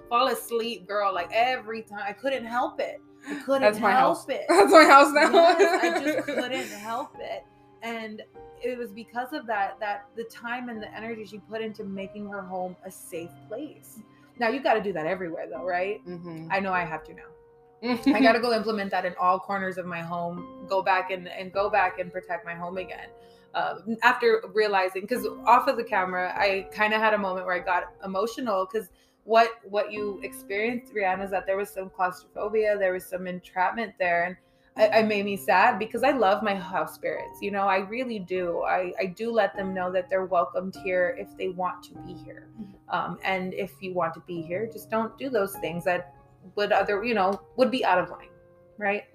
fall 0.07 0.27
asleep, 0.27 0.87
girl, 0.87 1.11
like 1.11 1.31
every 1.33 1.81
time. 1.81 2.03
I 2.07 2.13
couldn't 2.13 2.45
help 2.45 2.79
it. 2.79 3.01
I 3.27 3.33
couldn't 3.43 3.63
That's 3.63 3.79
my 3.79 3.89
help 3.93 4.17
house. 4.19 4.29
it. 4.29 4.45
That's 4.49 4.71
my 4.71 4.83
house 4.85 5.11
now. 5.11 5.31
Yes, 5.33 5.83
I 5.83 6.03
just 6.03 6.25
couldn't 6.27 6.69
help 6.79 7.15
it. 7.19 7.43
And 7.81 8.21
it 8.63 8.77
was 8.77 8.91
because 8.91 9.33
of 9.33 9.47
that 9.47 9.79
that 9.79 10.05
the 10.15 10.25
time 10.25 10.69
and 10.69 10.79
the 10.79 10.95
energy 10.95 11.25
she 11.25 11.39
put 11.39 11.61
into 11.61 11.83
making 11.83 12.29
her 12.29 12.43
home 12.43 12.75
a 12.85 12.91
safe 12.91 13.31
place. 13.47 13.99
Now 14.37 14.49
you 14.49 14.61
got 14.61 14.75
to 14.75 14.81
do 14.81 14.93
that 14.93 15.07
everywhere, 15.07 15.47
though, 15.51 15.65
right? 15.65 16.05
Mhm. 16.07 16.49
I 16.51 16.59
know 16.59 16.71
I 16.71 16.85
have 16.85 17.03
to 17.05 17.15
now. 17.15 18.03
I 18.13 18.21
got 18.21 18.33
to 18.33 18.39
go 18.47 18.53
implement 18.53 18.91
that 18.91 19.05
in 19.05 19.15
all 19.19 19.39
corners 19.39 19.79
of 19.79 19.87
my 19.87 20.01
home. 20.01 20.67
Go 20.69 20.83
back 20.83 21.09
and 21.09 21.27
and 21.27 21.51
go 21.51 21.67
back 21.67 21.97
and 21.97 22.13
protect 22.13 22.45
my 22.45 22.53
home 22.53 22.77
again. 22.77 23.09
Uh, 23.55 23.75
after 24.03 24.43
realizing, 24.53 25.01
because 25.01 25.25
off 25.45 25.67
of 25.67 25.77
the 25.77 25.83
camera, 25.83 26.33
I 26.37 26.67
kind 26.73 26.93
of 26.93 26.99
had 26.99 27.13
a 27.13 27.17
moment 27.17 27.45
where 27.45 27.55
I 27.55 27.59
got 27.59 27.93
emotional 28.03 28.67
because 28.69 28.89
what 29.23 29.49
what 29.63 29.91
you 29.91 30.19
experienced, 30.23 30.93
Rihanna, 30.93 31.23
is 31.25 31.31
that 31.31 31.45
there 31.45 31.57
was 31.57 31.69
some 31.69 31.89
claustrophobia, 31.89 32.77
there 32.77 32.93
was 32.93 33.05
some 33.05 33.27
entrapment 33.27 33.93
there, 33.97 34.25
and 34.25 34.35
I, 34.75 34.99
I 34.99 35.03
made 35.03 35.23
me 35.25 35.37
sad 35.37 35.79
because 35.79 36.03
I 36.03 36.11
love 36.11 36.43
my 36.43 36.53
house 36.53 36.95
spirits. 36.95 37.39
You 37.41 37.51
know, 37.51 37.67
I 37.67 37.77
really 37.77 38.19
do. 38.19 38.61
I 38.63 38.91
I 38.99 39.05
do 39.05 39.31
let 39.31 39.55
them 39.55 39.73
know 39.73 39.91
that 39.91 40.09
they're 40.09 40.25
welcomed 40.25 40.75
here 40.83 41.15
if 41.17 41.35
they 41.37 41.47
want 41.47 41.81
to 41.85 41.93
be 41.99 42.13
here, 42.13 42.49
um, 42.89 43.17
and 43.23 43.53
if 43.53 43.71
you 43.81 43.93
want 43.93 44.13
to 44.15 44.19
be 44.27 44.41
here, 44.41 44.69
just 44.71 44.91
don't 44.91 45.17
do 45.17 45.29
those 45.29 45.55
things 45.55 45.85
that 45.85 46.13
would 46.55 46.71
other 46.71 47.03
you 47.03 47.13
know 47.13 47.41
would 47.55 47.71
be 47.71 47.83
out 47.83 47.97
of 47.97 48.09
line 48.09 48.29
right 48.77 49.05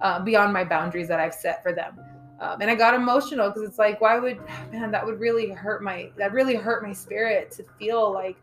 uh, 0.00 0.20
beyond 0.20 0.52
my 0.52 0.62
boundaries 0.62 1.08
that 1.08 1.18
i've 1.18 1.34
set 1.34 1.62
for 1.62 1.72
them 1.72 1.98
um, 2.40 2.60
and 2.60 2.70
i 2.70 2.74
got 2.74 2.94
emotional 2.94 3.48
because 3.50 3.62
it's 3.68 3.78
like 3.78 4.00
why 4.00 4.18
would 4.18 4.38
man 4.72 4.90
that 4.90 5.04
would 5.04 5.18
really 5.20 5.50
hurt 5.50 5.82
my 5.82 6.10
that 6.16 6.32
really 6.32 6.54
hurt 6.54 6.82
my 6.82 6.92
spirit 6.92 7.50
to 7.50 7.64
feel 7.78 8.12
like 8.12 8.36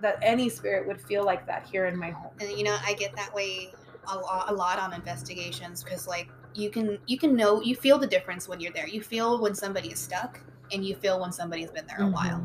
that 0.00 0.18
any 0.22 0.48
spirit 0.48 0.86
would 0.86 1.00
feel 1.00 1.24
like 1.24 1.46
that 1.46 1.64
here 1.70 1.86
in 1.86 1.96
my 1.96 2.10
home. 2.10 2.32
And 2.40 2.50
you 2.52 2.64
know 2.64 2.76
i 2.84 2.94
get 2.94 3.14
that 3.16 3.32
way 3.34 3.72
a 4.12 4.18
lot, 4.18 4.50
a 4.50 4.52
lot 4.52 4.78
on 4.80 4.92
investigations 4.92 5.84
because 5.84 6.08
like 6.08 6.28
you 6.54 6.70
can 6.70 6.98
you 7.06 7.16
can 7.18 7.36
know 7.36 7.60
you 7.62 7.76
feel 7.76 7.98
the 7.98 8.06
difference 8.06 8.48
when 8.48 8.58
you're 8.60 8.72
there. 8.72 8.86
You 8.88 9.00
feel 9.00 9.40
when 9.40 9.54
somebody 9.54 9.90
is 9.92 10.00
stuck 10.00 10.40
and 10.72 10.84
you 10.84 10.96
feel 10.96 11.20
when 11.20 11.30
somebody's 11.32 11.70
been 11.70 11.86
there 11.86 12.00
a 12.02 12.10
while 12.10 12.42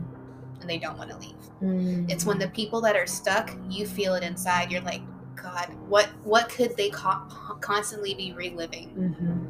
and 0.61 0.69
they 0.69 0.77
don't 0.77 0.97
want 0.97 1.09
to 1.09 1.17
leave 1.17 1.33
it's 2.09 2.25
when 2.25 2.37
the 2.37 2.47
people 2.49 2.79
that 2.81 2.95
are 2.95 3.07
stuck 3.07 3.51
you 3.69 3.87
feel 3.87 4.13
it 4.13 4.23
inside. 4.23 4.71
You're 4.71 4.81
like 4.81 5.01
god 5.35 5.69
what 5.87 6.05
what 6.23 6.47
could 6.49 6.77
they 6.77 6.89
co- 6.91 7.25
constantly 7.59 8.13
be 8.13 8.33
reliving? 8.33 8.89
Mhm. 8.95 9.46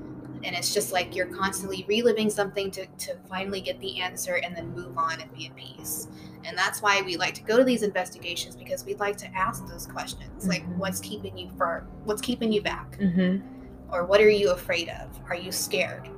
And 0.48 0.56
it's 0.56 0.74
just 0.74 0.93
like 0.93 1.14
you're 1.14 1.26
constantly 1.28 1.86
reliving 1.89 2.30
something 2.30 2.72
to, 2.72 2.86
to 2.98 3.16
finally 3.30 3.60
get 3.60 3.78
the 3.82 4.00
answer 4.00 4.36
and 4.43 4.56
then 4.56 4.74
move 4.74 4.98
on 4.98 5.20
and 5.22 5.32
be 5.36 5.45
at 5.48 5.56
peace 5.56 6.08
and 6.45 6.58
that's 6.58 6.82
why 6.82 7.02
we 7.02 7.18
like 7.18 7.34
to 7.34 7.43
go 7.43 7.58
to 7.58 7.64
these 7.66 7.84
investigations 7.84 8.56
because 8.56 8.86
we'd 8.86 9.00
like 9.00 9.18
to 9.18 9.28
ask 9.36 9.68
those 9.68 9.86
questions 9.86 10.48
like 10.48 10.64
Mhm. 10.66 10.78
what's 10.78 11.02
keeping 11.02 11.38
you 11.38 11.50
for 11.58 11.86
what's 12.06 12.22
keeping 12.22 12.52
you 12.52 12.62
back 12.62 12.98
Mhm. 12.98 13.41
or 13.91 14.06
what 14.06 14.22
are 14.22 14.30
you 14.30 14.52
afraid 14.52 14.88
of 14.89 15.10
are 15.30 15.36
you 15.36 15.52
scared 15.52 16.10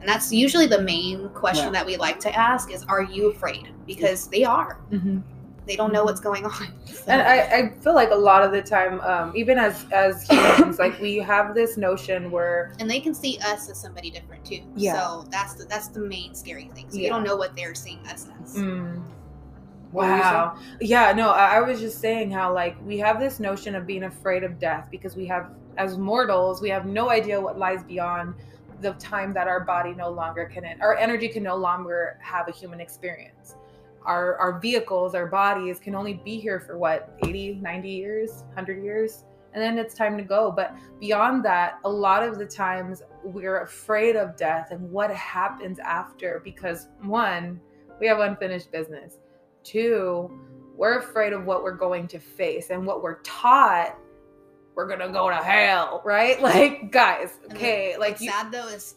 and 0.00 0.08
that's 0.08 0.32
usually 0.32 0.66
the 0.66 0.80
main 0.82 1.28
question 1.30 1.66
Yeah. 1.66 1.70
that 1.72 1.86
we 1.86 1.96
like 1.96 2.18
to 2.20 2.34
ask 2.36 2.72
is 2.72 2.84
are 2.88 3.02
you 3.02 3.30
afraid 3.30 3.68
because 3.86 4.26
they 4.26 4.44
are 4.44 4.80
Mhm. 4.90 5.22
They 5.68 5.76
don't 5.76 5.92
know 5.92 6.02
what's 6.02 6.20
going 6.20 6.44
on 6.44 6.52
So- 6.86 7.04
and 7.12 7.22
I, 7.22 7.36
I 7.58 7.70
feel 7.80 7.94
like 7.94 8.10
a 8.10 8.14
lot 8.16 8.42
of 8.42 8.50
the 8.50 8.62
time 8.62 9.00
um, 9.02 9.32
even 9.36 9.58
as 9.58 9.84
as 9.92 10.26
humans 10.28 10.78
like 10.80 10.98
we 11.00 11.16
have 11.18 11.54
this 11.54 11.76
notion 11.76 12.30
where 12.32 12.72
and 12.80 12.90
they 12.90 12.98
can 13.00 13.14
see 13.14 13.38
us 13.38 13.68
as 13.70 13.78
somebody 13.80 14.10
different 14.10 14.44
too 14.44 14.62
Yeah. 14.74 14.94
so 14.94 15.24
that's 15.30 15.54
the 15.54 15.64
that's 15.66 15.88
the 15.88 16.00
main 16.00 16.34
scary 16.34 16.70
thing 16.74 16.86
so 16.90 16.96
you 16.96 17.04
Yeah. 17.04 17.10
don't 17.10 17.22
know 17.24 17.36
what 17.36 17.54
they're 17.54 17.74
seeing 17.76 18.00
us 18.08 18.26
as 18.42 18.56
Mm. 18.56 18.94
You 18.96 19.02
Wow. 19.92 20.58
Yeah, 20.80 21.12
no, 21.12 21.30
I, 21.30 21.56
I 21.56 21.60
was 21.62 21.80
just 21.80 21.98
saying 22.00 22.30
how 22.30 22.52
like 22.52 22.76
we 22.84 22.98
have 22.98 23.18
this 23.18 23.40
notion 23.40 23.74
of 23.74 23.86
being 23.86 24.04
afraid 24.04 24.44
of 24.44 24.58
death 24.58 24.88
because 24.90 25.16
we 25.16 25.24
have 25.26 25.50
as 25.78 25.96
mortals, 25.96 26.60
we 26.60 26.68
have 26.68 26.84
no 26.84 27.08
idea 27.08 27.40
what 27.40 27.58
lies 27.58 27.82
beyond 27.84 28.34
the 28.82 28.92
time 28.94 29.32
that 29.32 29.48
our 29.48 29.60
body 29.60 29.94
no 29.94 30.10
longer 30.10 30.44
can 30.44 30.64
our 30.82 30.94
energy 30.96 31.26
can 31.28 31.42
no 31.42 31.56
longer 31.56 32.18
have 32.20 32.48
a 32.48 32.52
human 32.52 32.80
experience. 32.80 33.54
Our 34.08 34.36
our 34.38 34.58
vehicles, 34.58 35.14
our 35.14 35.26
bodies 35.26 35.78
can 35.78 35.94
only 35.94 36.14
be 36.14 36.40
here 36.40 36.58
for 36.58 36.78
what, 36.78 37.16
80, 37.24 37.60
90 37.62 37.88
years, 37.88 38.42
100 38.48 38.82
years, 38.82 39.24
and 39.52 39.62
then 39.62 39.78
it's 39.78 39.94
time 39.94 40.16
to 40.16 40.24
go. 40.24 40.50
But 40.50 40.74
beyond 40.98 41.44
that, 41.44 41.78
a 41.84 41.88
lot 41.88 42.22
of 42.22 42.38
the 42.38 42.46
times 42.46 43.02
we're 43.22 43.62
afraid 43.62 44.16
of 44.16 44.36
death 44.36 44.72
and 44.72 44.90
what 44.90 45.10
happens 45.12 45.78
after 45.78 46.40
because 46.42 46.88
one, 47.02 47.60
we 48.00 48.06
have 48.06 48.18
unfinished 48.18 48.72
business 48.72 49.18
Two, 49.68 50.30
we're 50.76 50.98
afraid 50.98 51.34
of 51.34 51.44
what 51.44 51.62
we're 51.62 51.76
going 51.76 52.06
to 52.08 52.18
face 52.18 52.70
and 52.70 52.86
what 52.86 53.02
we're 53.02 53.20
taught. 53.20 53.98
We're 54.74 54.88
gonna 54.88 55.12
go 55.12 55.28
to 55.28 55.36
hell, 55.36 56.00
right? 56.06 56.40
Like, 56.48 56.90
guys, 56.90 57.38
okay, 57.52 57.96
like 57.98 58.18
you, 58.20 58.30
sad 58.30 58.50
though 58.50 58.68
is 58.68 58.94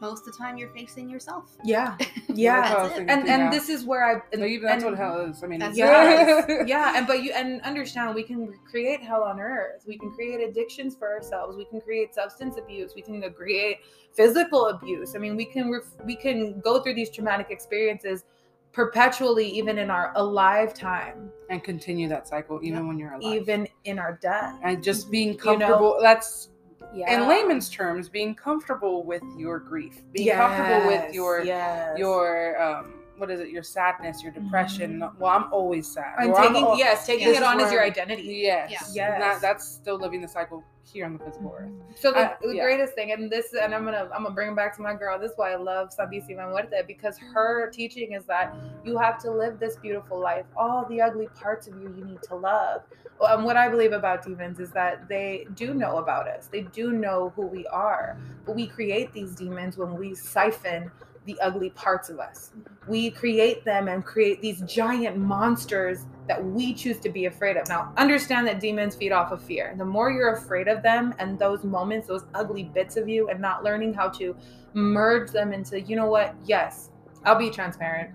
most 0.00 0.26
of 0.26 0.32
the 0.32 0.38
time 0.38 0.56
you're 0.56 0.70
facing 0.70 1.08
yourself. 1.08 1.56
yeah, 1.64 1.96
yeah. 2.28 2.60
what 2.60 2.78
I 2.78 2.82
was 2.82 2.92
it. 2.92 2.94
thinking 2.96 3.10
And 3.10 3.28
and 3.28 3.42
yeah. 3.42 3.50
this 3.50 3.68
is 3.68 3.84
where 3.84 4.04
I 4.04 4.22
and, 4.32 4.40
So 4.40 4.44
even 4.44 4.66
that's 4.66 4.82
and- 4.82 4.92
what 4.92 4.98
hell 4.98 5.20
is. 5.20 5.42
I 5.42 5.46
mean, 5.46 5.60
That's 5.60 5.76
yeah. 5.76 6.62
yeah, 6.66 6.96
and 6.96 7.06
but 7.06 7.22
you 7.22 7.32
and 7.32 7.60
understand 7.62 8.14
we 8.14 8.22
can 8.22 8.54
create 8.68 9.00
hell 9.00 9.22
on 9.22 9.40
earth. 9.40 9.84
We 9.86 9.98
can 9.98 10.10
create 10.12 10.40
addictions 10.40 10.96
for 10.96 11.08
ourselves. 11.08 11.56
We 11.56 11.64
can 11.64 11.80
create 11.80 12.14
substance 12.14 12.56
abuse. 12.56 12.94
We 12.94 13.02
can 13.02 13.22
create 13.32 13.78
physical 14.12 14.66
abuse. 14.66 15.14
I 15.14 15.18
mean, 15.18 15.36
we 15.36 15.44
can 15.44 15.70
ref- 15.70 16.04
we 16.04 16.16
can 16.16 16.60
go 16.60 16.80
through 16.80 16.94
these 16.94 17.10
traumatic 17.10 17.48
experiences 17.50 18.24
perpetually, 18.72 19.48
even 19.48 19.78
in 19.78 19.90
our 19.90 20.12
alive 20.14 20.72
time, 20.74 21.30
and 21.48 21.62
continue 21.62 22.08
that 22.08 22.28
cycle 22.28 22.60
even 22.62 22.86
when 22.86 22.98
you're 22.98 23.12
alive. 23.14 23.42
even 23.42 23.68
in 23.84 23.98
our 23.98 24.18
death. 24.22 24.58
and 24.62 24.82
just 24.82 25.02
mm-hmm. 25.02 25.10
being 25.10 25.30
know? 25.32 25.36
comfortable. 25.36 25.98
That's 26.00 26.48
Yeah. 26.92 27.22
in 27.22 27.28
layman's 27.28 27.68
terms, 27.68 28.08
being 28.08 28.34
comfortable 28.34 29.04
with 29.04 29.22
your 29.36 29.58
grief, 29.58 30.02
being 30.12 30.34
comfortable 30.34 30.86
with 30.88 31.14
your 31.14 31.44
yes. 31.44 31.98
your 31.98 32.60
um 32.60 32.99
what 33.20 33.30
is 33.30 33.40
it? 33.40 33.50
Your 33.50 33.62
sadness, 33.62 34.22
your 34.22 34.32
depression. 34.32 35.00
Well, 35.18 35.30
I'm 35.30 35.52
always 35.52 35.86
sad. 35.86 36.14
Mm-hmm. 36.18 36.22
And 36.22 36.30
Or 36.32 36.40
I'm 36.40 36.54
taking 36.54 36.78
yes, 36.78 37.06
taking 37.06 37.28
it 37.28 37.42
on 37.42 37.60
as 37.60 37.70
your 37.70 37.82
identity. 37.84 38.22
Yes. 38.42 38.70
Yeah. 38.70 39.18
Yes. 39.18 39.20
That, 39.20 39.40
that's 39.40 39.68
still 39.68 39.98
living 39.98 40.22
the 40.22 40.28
cycle 40.28 40.64
here 40.82 41.04
on 41.04 41.12
the 41.12 41.24
physical 41.24 41.54
earth. 41.56 41.70
So 41.94 42.10
the, 42.10 42.32
I- 42.32 42.36
the 42.42 42.54
yeah. 42.54 42.64
greatest 42.64 42.94
thing, 42.94 43.12
and 43.12 43.30
this, 43.30 43.52
and 43.52 43.74
I'm 43.74 43.84
gonna, 43.84 44.08
I'm 44.12 44.22
gonna 44.24 44.34
bring 44.34 44.50
it 44.50 44.56
back 44.56 44.74
to 44.76 44.82
my 44.82 44.94
girl. 44.94 45.18
This 45.18 45.32
is 45.32 45.38
why 45.38 45.52
I 45.52 45.56
love 45.56 45.90
Santísima 45.96 46.48
Muerte 46.50 46.82
because 46.86 47.16
her 47.18 47.70
teaching 47.70 48.12
is 48.12 48.24
that 48.24 48.56
you 48.84 48.98
have 48.98 49.20
to 49.22 49.30
live 49.30 49.60
this 49.60 49.76
beautiful 49.76 50.18
life. 50.18 50.46
All 50.56 50.86
the 50.86 51.00
ugly 51.00 51.28
parts 51.28 51.68
of 51.68 51.74
you, 51.80 51.94
you 51.96 52.04
need 52.04 52.22
to 52.22 52.34
love. 52.34 52.82
Well, 53.20 53.36
And 53.36 53.44
what 53.44 53.56
I 53.56 53.68
believe 53.68 53.92
about 53.92 54.24
demons 54.24 54.58
is 54.58 54.70
that 54.72 55.06
they 55.06 55.46
do 55.54 55.74
know 55.74 55.98
about 55.98 56.26
us. 56.26 56.48
They 56.50 56.62
do 56.62 56.92
know 56.92 57.32
who 57.36 57.42
we 57.46 57.66
are, 57.66 58.16
but 58.46 58.56
we 58.56 58.66
create 58.66 59.12
these 59.12 59.34
demons 59.34 59.76
when 59.76 59.94
we 59.96 60.14
siphon 60.14 60.90
the 61.26 61.38
ugly 61.40 61.70
parts 61.70 62.08
of 62.08 62.18
us. 62.18 62.50
We 62.88 63.10
create 63.10 63.64
them 63.64 63.88
and 63.88 64.04
create 64.04 64.40
these 64.40 64.62
giant 64.62 65.16
monsters 65.16 66.06
that 66.28 66.42
we 66.42 66.72
choose 66.72 66.98
to 67.00 67.10
be 67.10 67.26
afraid 67.26 67.56
of. 67.56 67.68
Now, 67.68 67.92
understand 67.96 68.46
that 68.46 68.60
demons 68.60 68.94
feed 68.94 69.12
off 69.12 69.30
of 69.32 69.42
fear. 69.42 69.74
The 69.76 69.84
more 69.84 70.10
you're 70.10 70.32
afraid 70.32 70.68
of 70.68 70.82
them 70.82 71.14
and 71.18 71.38
those 71.38 71.62
moments, 71.64 72.08
those 72.08 72.24
ugly 72.34 72.64
bits 72.64 72.96
of 72.96 73.08
you, 73.08 73.28
and 73.28 73.40
not 73.40 73.62
learning 73.64 73.94
how 73.94 74.08
to 74.10 74.34
merge 74.72 75.30
them 75.30 75.52
into, 75.52 75.80
you 75.80 75.96
know 75.96 76.06
what? 76.06 76.34
Yes, 76.46 76.90
I'll 77.24 77.38
be 77.38 77.50
transparent. 77.50 78.10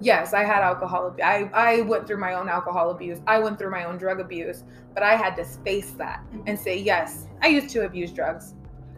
Yes, 0.00 0.34
I 0.34 0.44
had 0.44 0.62
alcohol. 0.62 1.14
ab- 1.18 1.20
I, 1.54 1.78
I 1.78 1.80
went 1.82 2.06
through 2.06 2.18
my 2.18 2.34
own 2.34 2.48
alcohol 2.48 2.90
abuse. 2.90 3.20
I 3.26 3.38
went 3.38 3.58
through 3.58 3.70
my 3.70 3.84
own 3.84 3.96
drug 3.96 4.20
abuse, 4.20 4.64
but 4.92 5.02
I 5.02 5.16
had 5.16 5.34
to 5.36 5.44
space 5.44 5.92
that 5.92 6.22
and 6.46 6.58
say, 6.58 6.76
yes, 6.76 7.26
I 7.42 7.48
used 7.48 7.70
to 7.70 7.86
abuse 7.86 8.12
drugs. 8.12 8.54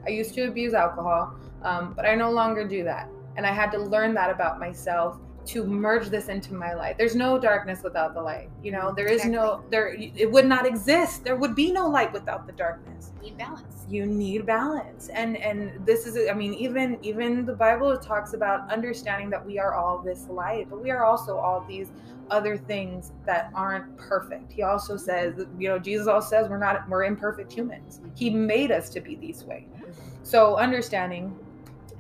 I 0.06 0.10
used 0.10 0.34
to 0.34 0.42
abuse 0.42 0.74
alcohol, 0.74 1.34
um, 1.62 1.94
but 1.94 2.06
I 2.06 2.14
no 2.14 2.30
longer 2.30 2.66
do 2.66 2.84
that. 2.84 3.08
And 3.36 3.46
I 3.46 3.52
had 3.52 3.70
to 3.72 3.78
learn 3.78 4.14
that 4.14 4.30
about 4.30 4.58
myself 4.58 5.18
to 5.46 5.64
merge 5.64 6.08
this 6.08 6.28
into 6.28 6.54
my 6.54 6.74
life. 6.74 6.96
There's 6.98 7.14
no 7.14 7.38
darkness 7.38 7.82
without 7.82 8.14
the 8.14 8.22
light. 8.22 8.50
You 8.62 8.72
know, 8.72 8.92
there 8.94 9.06
is 9.06 9.24
no 9.24 9.62
there. 9.70 9.94
It 9.96 10.30
would 10.30 10.46
not 10.46 10.66
exist. 10.66 11.24
There 11.24 11.36
would 11.36 11.54
be 11.54 11.70
no 11.70 11.88
light 11.88 12.12
without 12.12 12.46
the 12.46 12.52
darkness. 12.52 13.12
You 13.22 13.30
need 13.30 13.38
balance. 13.38 13.86
You 13.88 14.06
need 14.06 14.46
balance, 14.46 15.08
and 15.08 15.36
and 15.36 15.86
this 15.86 16.06
is. 16.06 16.28
I 16.28 16.34
mean, 16.34 16.54
even 16.54 16.98
even 17.02 17.46
the 17.46 17.54
Bible 17.54 17.96
talks 17.96 18.34
about 18.34 18.70
understanding 18.72 19.30
that 19.30 19.44
we 19.44 19.58
are 19.58 19.74
all 19.74 19.98
this 19.98 20.26
light, 20.28 20.68
but 20.68 20.82
we 20.82 20.90
are 20.90 21.04
also 21.04 21.36
all 21.36 21.64
these 21.68 21.90
other 22.30 22.56
things 22.56 23.12
that 23.24 23.50
aren't 23.54 23.96
perfect. 23.96 24.50
He 24.50 24.62
also 24.62 24.96
says, 24.96 25.46
you 25.58 25.68
know, 25.68 25.78
Jesus 25.78 26.08
also 26.08 26.28
says 26.28 26.48
we're 26.48 26.58
not 26.58 26.88
we're 26.88 27.04
imperfect 27.04 27.52
humans. 27.52 28.00
He 28.16 28.30
made 28.30 28.72
us 28.72 28.90
to 28.90 29.00
be 29.00 29.14
these 29.14 29.44
way. 29.44 29.68
So 30.26 30.56
understanding 30.56 31.38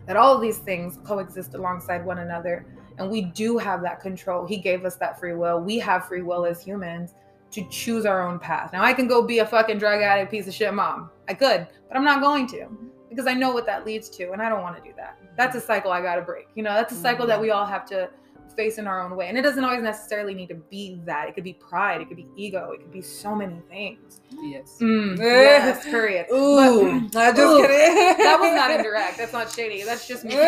that 0.06 0.16
all 0.16 0.34
of 0.34 0.42
these 0.42 0.58
things 0.58 0.98
coexist 1.04 1.54
alongside 1.54 2.04
one 2.04 2.18
another 2.18 2.66
and 2.98 3.08
we 3.08 3.22
do 3.22 3.56
have 3.56 3.82
that 3.82 4.00
control. 4.00 4.44
He 4.44 4.56
gave 4.56 4.84
us 4.84 4.96
that 4.96 5.20
free 5.20 5.34
will. 5.34 5.60
We 5.60 5.78
have 5.78 6.08
free 6.08 6.22
will 6.22 6.44
as 6.44 6.60
humans 6.60 7.14
to 7.52 7.64
choose 7.68 8.04
our 8.04 8.28
own 8.28 8.40
path. 8.40 8.72
Now 8.72 8.82
I 8.82 8.94
can 8.94 9.06
go 9.06 9.22
be 9.22 9.38
a 9.38 9.46
fucking 9.46 9.78
drug 9.78 10.02
addict 10.02 10.32
piece 10.32 10.48
of 10.48 10.54
shit 10.54 10.74
mom. 10.74 11.08
I 11.28 11.34
could, 11.34 11.68
but 11.86 11.96
I'm 11.96 12.02
not 12.02 12.20
going 12.20 12.48
to 12.48 12.66
because 13.08 13.28
I 13.28 13.34
know 13.34 13.52
what 13.52 13.64
that 13.66 13.86
leads 13.86 14.08
to 14.16 14.32
and 14.32 14.42
I 14.42 14.48
don't 14.48 14.62
want 14.62 14.76
to 14.76 14.82
do 14.82 14.92
that. 14.96 15.18
That's 15.36 15.54
a 15.54 15.60
cycle 15.60 15.92
I 15.92 16.02
got 16.02 16.16
to 16.16 16.22
break. 16.22 16.48
You 16.56 16.64
know, 16.64 16.74
that's 16.74 16.92
a 16.92 16.96
cycle 16.96 17.28
that 17.28 17.38
mm. 17.38 17.42
we 17.42 17.50
all 17.52 17.64
have 17.64 17.86
to 17.90 18.10
face 18.56 18.78
in 18.78 18.86
our 18.86 19.00
own 19.02 19.14
way. 19.16 19.28
And 19.28 19.36
it 19.38 19.42
doesn't 19.42 19.62
always 19.62 19.82
necessarily 19.82 20.34
need 20.34 20.48
to 20.48 20.54
be 20.54 21.00
that. 21.04 21.28
It 21.28 21.34
could 21.34 21.44
be 21.44 21.52
pride, 21.52 22.00
it 22.00 22.08
could 22.08 22.16
be 22.16 22.26
ego, 22.36 22.70
it 22.72 22.78
could 22.80 22.92
be 22.92 23.02
so 23.02 23.34
many 23.34 23.60
things. 23.68 24.20
Yes. 24.42 24.78
Mm, 24.80 25.18
yes, 25.18 25.84
period. 25.84 26.26
Ooh. 26.32 27.08
But- 27.12 27.16
I'm 27.16 27.36
just 27.36 27.40
Ooh. 27.40 27.60
kidding. 27.62 28.24
that 28.24 28.38
was 28.40 28.52
not 28.54 28.70
indirect. 28.70 29.18
That's 29.18 29.32
not 29.32 29.50
shady. 29.50 29.82
That's 29.82 30.06
just 30.08 30.24
me. 30.24 30.34
like, 30.36 30.46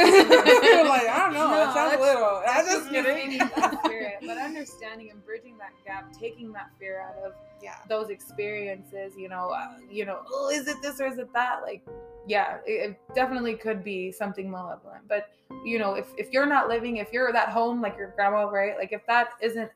I 1.08 1.18
don't 1.24 1.34
know. 1.34 1.48
No, 1.48 1.62
it 1.62 1.74
sounds 1.74 1.74
that's- 1.74 1.98
a 1.98 2.00
little. 2.00 2.42
I'm 2.46 2.64
That's 2.64 2.72
just 2.72 2.90
me 2.90 3.02
kidding. 3.02 3.40
spirit. 3.84 4.14
But 4.26 4.38
understanding 4.38 5.10
and 5.10 5.24
bridging 5.24 5.56
that 5.58 5.72
gap, 5.84 6.12
taking 6.12 6.52
that 6.52 6.70
fear 6.78 7.00
out 7.00 7.22
of 7.24 7.32
Yeah. 7.62 7.74
those 7.88 8.10
experiences, 8.10 9.14
you 9.16 9.28
know, 9.28 9.50
uh, 9.50 9.78
you 9.90 10.04
know, 10.04 10.20
oh, 10.30 10.50
is 10.50 10.66
it 10.68 10.76
this 10.82 11.00
or 11.00 11.06
is 11.06 11.18
it 11.18 11.32
that? 11.34 11.60
Like, 11.62 11.82
yeah, 12.26 12.58
it, 12.66 12.90
it 12.90 13.00
definitely 13.14 13.54
could 13.54 13.82
be 13.84 14.12
something 14.12 14.50
malevolent. 14.50 15.06
But 15.08 15.30
you 15.64 15.78
know, 15.78 15.94
if 15.94 16.06
if 16.16 16.30
you're 16.32 16.46
not 16.46 16.68
living, 16.68 16.98
if 16.98 17.12
you're 17.12 17.34
at 17.34 17.48
home 17.48 17.80
like 17.80 17.96
your 17.96 18.12
grandma, 18.16 18.44
right? 18.44 18.76
Like, 18.76 18.92
if 18.92 19.04
that 19.06 19.28
isn't 19.40 19.70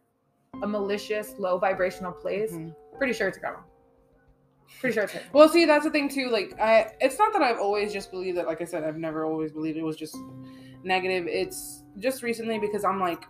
a 0.62 0.66
malicious, 0.66 1.34
low 1.38 1.58
vibrational 1.58 2.12
place, 2.12 2.52
Mhm. 2.52 2.74
pretty 2.98 3.12
sure 3.12 3.28
it's 3.28 3.38
a 3.38 3.40
grandma. 3.40 3.60
Pretty 4.80 4.94
sure 4.94 5.04
it's 5.04 5.12
her. 5.12 5.20
Well, 5.32 5.48
see, 5.48 5.64
that's 5.64 5.84
the 5.84 5.90
thing 5.90 6.08
too. 6.08 6.28
Like, 6.30 6.58
I, 6.60 6.92
it's 7.00 7.18
not 7.18 7.32
that 7.34 7.42
I've 7.42 7.58
always 7.58 7.92
just 7.92 8.10
believed 8.10 8.38
that. 8.38 8.46
Like 8.46 8.60
I 8.60 8.64
said, 8.64 8.84
I've 8.84 8.96
never 8.96 9.24
always 9.24 9.52
believed 9.52 9.76
it 9.76 9.82
was 9.82 9.96
just 9.96 10.16
negative. 10.82 11.26
It's 11.26 11.84
just 11.98 12.22
recently 12.22 12.58
because 12.58 12.84
I'm 12.84 12.98
like, 13.00 13.24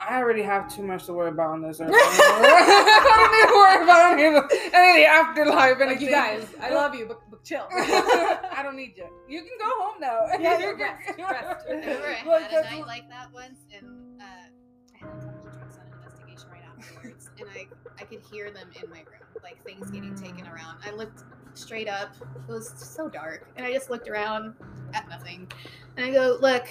I 0.00 0.16
already 0.18 0.42
have 0.42 0.74
too 0.74 0.82
much 0.82 1.04
to 1.06 1.12
worry 1.12 1.28
about 1.28 1.50
on 1.50 1.60
this 1.62 1.78
earth. 1.80 1.90
I 1.94 3.04
don't 3.04 3.32
need 3.32 3.46
to 3.48 3.54
worry 3.54 3.84
about 3.84 4.12
any 4.12 4.24
of 4.24 4.48
the, 4.48 4.76
any 4.76 4.90
of 4.90 4.96
the 4.96 5.06
afterlife. 5.06 5.78
Like 5.78 6.00
you 6.00 6.08
guys, 6.10 6.46
I 6.60 6.70
love 6.70 6.94
you, 6.94 7.04
but 7.06 7.20
chill. 7.44 7.66
I 7.72 8.60
don't 8.62 8.76
need 8.76 8.94
you. 8.96 9.06
You 9.28 9.40
can 9.42 9.58
go 9.58 9.66
home 9.84 10.00
now. 10.00 10.26
Yeah, 10.38 10.58
You 10.58 10.76
yeah, 10.78 10.96
can- 10.96 11.16
rest, 11.16 11.18
rest. 11.18 11.66
I 11.68 11.72
remember 11.72 12.06
I 12.06 12.24
Like, 12.26 12.50
had 12.50 12.52
a 12.52 12.62
night 12.70 12.78
what- 12.78 12.86
like 12.88 13.08
that 13.08 13.32
once, 13.32 13.58
and 13.76 14.20
uh, 14.20 14.24
I 14.24 14.98
had 14.98 15.08
a 15.08 15.24
couple 15.24 15.46
of 15.46 15.52
drinks 15.54 15.76
on 15.78 15.86
an 15.86 15.92
investigation 16.02 16.48
right 16.50 16.62
afterwards, 16.78 17.30
and 17.38 17.48
I 17.54 17.66
I 18.00 18.04
could 18.04 18.20
hear 18.30 18.50
them 18.50 18.68
in 18.82 18.88
my 18.90 18.98
room, 18.98 19.42
like 19.42 19.62
things 19.64 19.90
getting 19.90 20.14
taken 20.14 20.46
around. 20.46 20.78
I 20.84 20.90
looked 20.92 21.24
straight 21.54 21.88
up; 21.88 22.14
it 22.48 22.50
was 22.52 22.72
so 22.76 23.08
dark, 23.08 23.48
and 23.56 23.66
I 23.66 23.72
just 23.72 23.90
looked 23.90 24.08
around 24.08 24.54
at 24.94 25.08
nothing, 25.08 25.50
and 25.96 26.06
I 26.06 26.10
go, 26.12 26.38
"Look, 26.40 26.66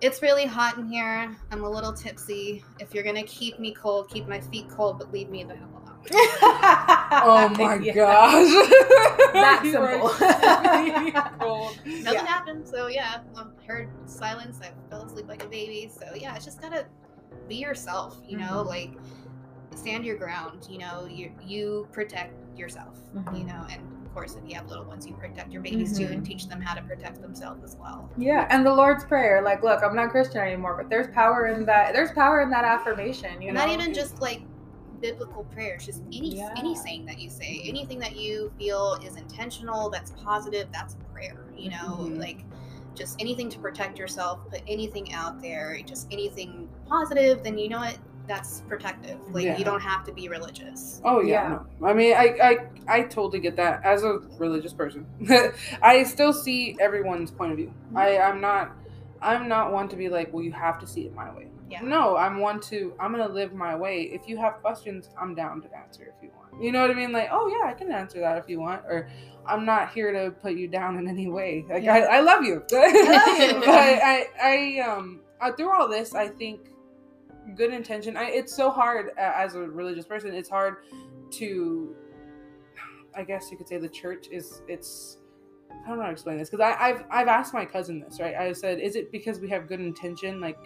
it's 0.00 0.22
really 0.22 0.46
hot 0.46 0.78
in 0.78 0.88
here. 0.88 1.36
I'm 1.50 1.64
a 1.64 1.70
little 1.70 1.92
tipsy. 1.92 2.64
If 2.78 2.94
you're 2.94 3.04
gonna 3.04 3.24
keep 3.24 3.58
me 3.58 3.72
cold, 3.72 4.08
keep 4.10 4.26
my 4.28 4.40
feet 4.40 4.68
cold, 4.68 4.98
but 4.98 5.12
leave 5.12 5.28
me 5.30 5.42
the 5.44 5.54
hell 5.56 5.68
alone." 5.70 6.96
Oh 7.22 7.48
my 7.50 7.74
Yeah. 7.76 7.94
gosh. 7.94 8.48
That 9.32 9.60
simple. 9.64 10.08
Nothing 11.86 12.04
Yeah. 12.04 12.26
happened, 12.26 12.66
so 12.68 12.88
yeah, 12.88 13.18
I 13.36 13.44
heard 13.66 13.88
silence. 14.06 14.60
I 14.62 14.70
fell 14.90 15.02
asleep 15.02 15.28
like 15.28 15.44
a 15.44 15.48
baby. 15.48 15.90
So 15.92 16.14
yeah, 16.14 16.34
it's 16.36 16.44
just 16.44 16.60
gotta 16.60 16.86
be 17.48 17.56
yourself, 17.56 18.16
you 18.26 18.36
know, 18.38 18.64
Mhm. 18.64 18.66
like 18.66 18.90
stand 19.74 20.04
your 20.04 20.16
ground. 20.16 20.66
You 20.68 20.78
know, 20.78 21.06
you 21.06 21.32
you 21.44 21.88
protect 21.92 22.34
yourself. 22.58 22.98
Mhm. 23.14 23.38
You 23.38 23.44
know, 23.44 23.66
and 23.70 23.80
of 24.06 24.14
course, 24.14 24.34
if 24.34 24.48
you 24.48 24.54
have 24.56 24.66
little 24.68 24.84
ones, 24.84 25.06
you 25.06 25.14
protect 25.14 25.52
your 25.52 25.62
babies 25.62 25.96
too, 25.96 26.06
Mhm. 26.06 26.12
and 26.12 26.26
teach 26.26 26.48
them 26.48 26.60
how 26.60 26.74
to 26.74 26.82
protect 26.82 27.20
themselves 27.22 27.62
as 27.62 27.76
well. 27.76 28.08
Yeah, 28.16 28.46
and 28.50 28.66
the 28.66 28.74
Lord's 28.74 29.04
Prayer. 29.04 29.40
Like, 29.42 29.62
look, 29.62 29.82
I'm 29.84 29.94
not 29.94 30.10
Christian 30.10 30.40
anymore, 30.40 30.76
but 30.76 30.90
there's 30.90 31.06
power 31.14 31.46
in 31.46 31.64
that. 31.66 31.92
There's 31.92 32.10
power 32.12 32.40
in 32.40 32.50
that 32.50 32.64
affirmation. 32.64 33.40
You 33.40 33.52
know, 33.52 33.60
Not 33.60 33.68
even 33.70 33.94
just 33.94 34.20
like 34.20 34.42
biblical 35.00 35.44
prayers, 35.44 35.86
just 35.86 36.02
any 36.12 36.36
Yeah. 36.36 36.54
any 36.56 36.74
saying 36.74 37.06
that 37.06 37.18
you 37.20 37.30
say, 37.30 37.62
anything 37.64 37.98
that 38.00 38.16
you 38.16 38.52
feel 38.58 38.98
is 39.04 39.16
intentional, 39.16 39.90
that's 39.90 40.12
positive, 40.24 40.68
that's 40.72 40.94
a 40.94 41.12
prayer. 41.12 41.36
You 41.56 41.70
know, 41.70 41.98
Mhm. 41.98 42.18
like 42.18 42.44
just 42.94 43.20
anything 43.20 43.48
to 43.50 43.58
protect 43.58 43.98
yourself, 43.98 44.40
put 44.50 44.62
anything 44.66 45.12
out 45.12 45.40
there, 45.40 45.78
just 45.86 46.08
anything 46.10 46.68
positive, 46.88 47.42
then 47.42 47.56
you 47.56 47.68
know 47.68 47.78
what? 47.78 47.98
That's 48.26 48.60
protective. 48.68 49.18
Like 49.32 49.44
Yeah. 49.44 49.58
you 49.58 49.64
don't 49.64 49.80
have 49.80 50.04
to 50.04 50.12
be 50.12 50.28
religious. 50.28 51.00
Oh 51.04 51.20
yeah, 51.20 51.42
Yeah. 51.50 51.58
no. 51.80 51.86
I 51.88 51.92
mean, 51.94 52.14
I, 52.14 52.36
I 52.42 52.58
I 52.88 53.02
totally 53.02 53.40
get 53.40 53.56
that. 53.56 53.84
As 53.84 54.02
a 54.04 54.20
religious 54.38 54.72
person, 54.72 55.06
I 55.82 56.02
still 56.04 56.32
see 56.32 56.76
everyone's 56.80 57.30
point 57.30 57.52
of 57.52 57.56
view. 57.58 57.72
I 57.94 58.18
I'm 58.18 58.40
not 58.40 58.72
I'm 59.22 59.48
not 59.48 59.72
one 59.72 59.88
to 59.90 59.96
be 59.96 60.08
like, 60.08 60.32
well, 60.32 60.42
you 60.42 60.52
have 60.52 60.78
to 60.80 60.86
see 60.86 61.02
it 61.02 61.14
my 61.14 61.34
way. 61.34 61.49
Yeah. 61.70 61.82
No, 61.82 62.16
I'm 62.16 62.40
one 62.40 62.60
to 62.62 62.94
I'm 62.98 63.12
gonna 63.12 63.28
live 63.28 63.54
my 63.54 63.76
way. 63.76 64.02
If 64.12 64.28
you 64.28 64.36
have 64.38 64.54
questions, 64.54 65.08
I'm 65.20 65.34
down 65.34 65.62
to 65.62 65.68
answer 65.76 66.12
if 66.16 66.22
you 66.22 66.30
want. 66.36 66.62
You 66.62 66.72
know 66.72 66.80
what 66.80 66.90
I 66.90 66.94
mean? 66.94 67.12
Like, 67.12 67.28
oh 67.30 67.46
yeah, 67.48 67.70
I 67.70 67.74
can 67.74 67.92
answer 67.92 68.18
that 68.20 68.38
if 68.38 68.48
you 68.48 68.60
want. 68.60 68.82
Or 68.86 69.08
I'm 69.46 69.64
not 69.64 69.92
here 69.92 70.12
to 70.12 70.32
put 70.32 70.54
you 70.54 70.66
down 70.66 70.98
in 70.98 71.06
any 71.06 71.28
way. 71.28 71.64
Like 71.68 71.84
Yeah. 71.84 71.94
I, 71.94 72.16
I 72.16 72.20
love 72.20 72.42
you. 72.42 72.62
love 72.72 73.38
you. 73.38 73.60
but 73.60 73.68
I 73.68 74.26
I 74.42 74.80
um 74.80 75.20
through 75.56 75.72
all 75.72 75.88
this, 75.88 76.14
I 76.14 76.28
think 76.28 76.70
good 77.56 77.72
intention. 77.72 78.16
I 78.16 78.24
it's 78.24 78.54
so 78.54 78.70
hard 78.70 79.10
uh, 79.18 79.32
as 79.36 79.54
a 79.54 79.60
religious 79.60 80.06
person. 80.06 80.34
It's 80.34 80.48
hard 80.50 80.76
to, 81.32 81.94
I 83.16 83.22
guess 83.22 83.50
you 83.50 83.56
could 83.56 83.68
say 83.68 83.78
the 83.78 83.88
church 83.88 84.26
is 84.30 84.62
it's. 84.68 85.18
I 85.70 85.88
don't 85.88 85.96
know 85.96 86.02
how 86.02 86.08
to 86.08 86.12
explain 86.12 86.36
this 86.36 86.50
because 86.50 86.76
I've 86.78 87.04
I've 87.10 87.28
asked 87.28 87.54
my 87.54 87.64
cousin 87.64 88.00
this 88.00 88.20
right. 88.20 88.34
I 88.34 88.52
said, 88.52 88.80
is 88.80 88.96
it 88.96 89.10
because 89.12 89.40
we 89.40 89.48
have 89.50 89.68
good 89.68 89.80
intention? 89.80 90.40
Like, 90.40 90.58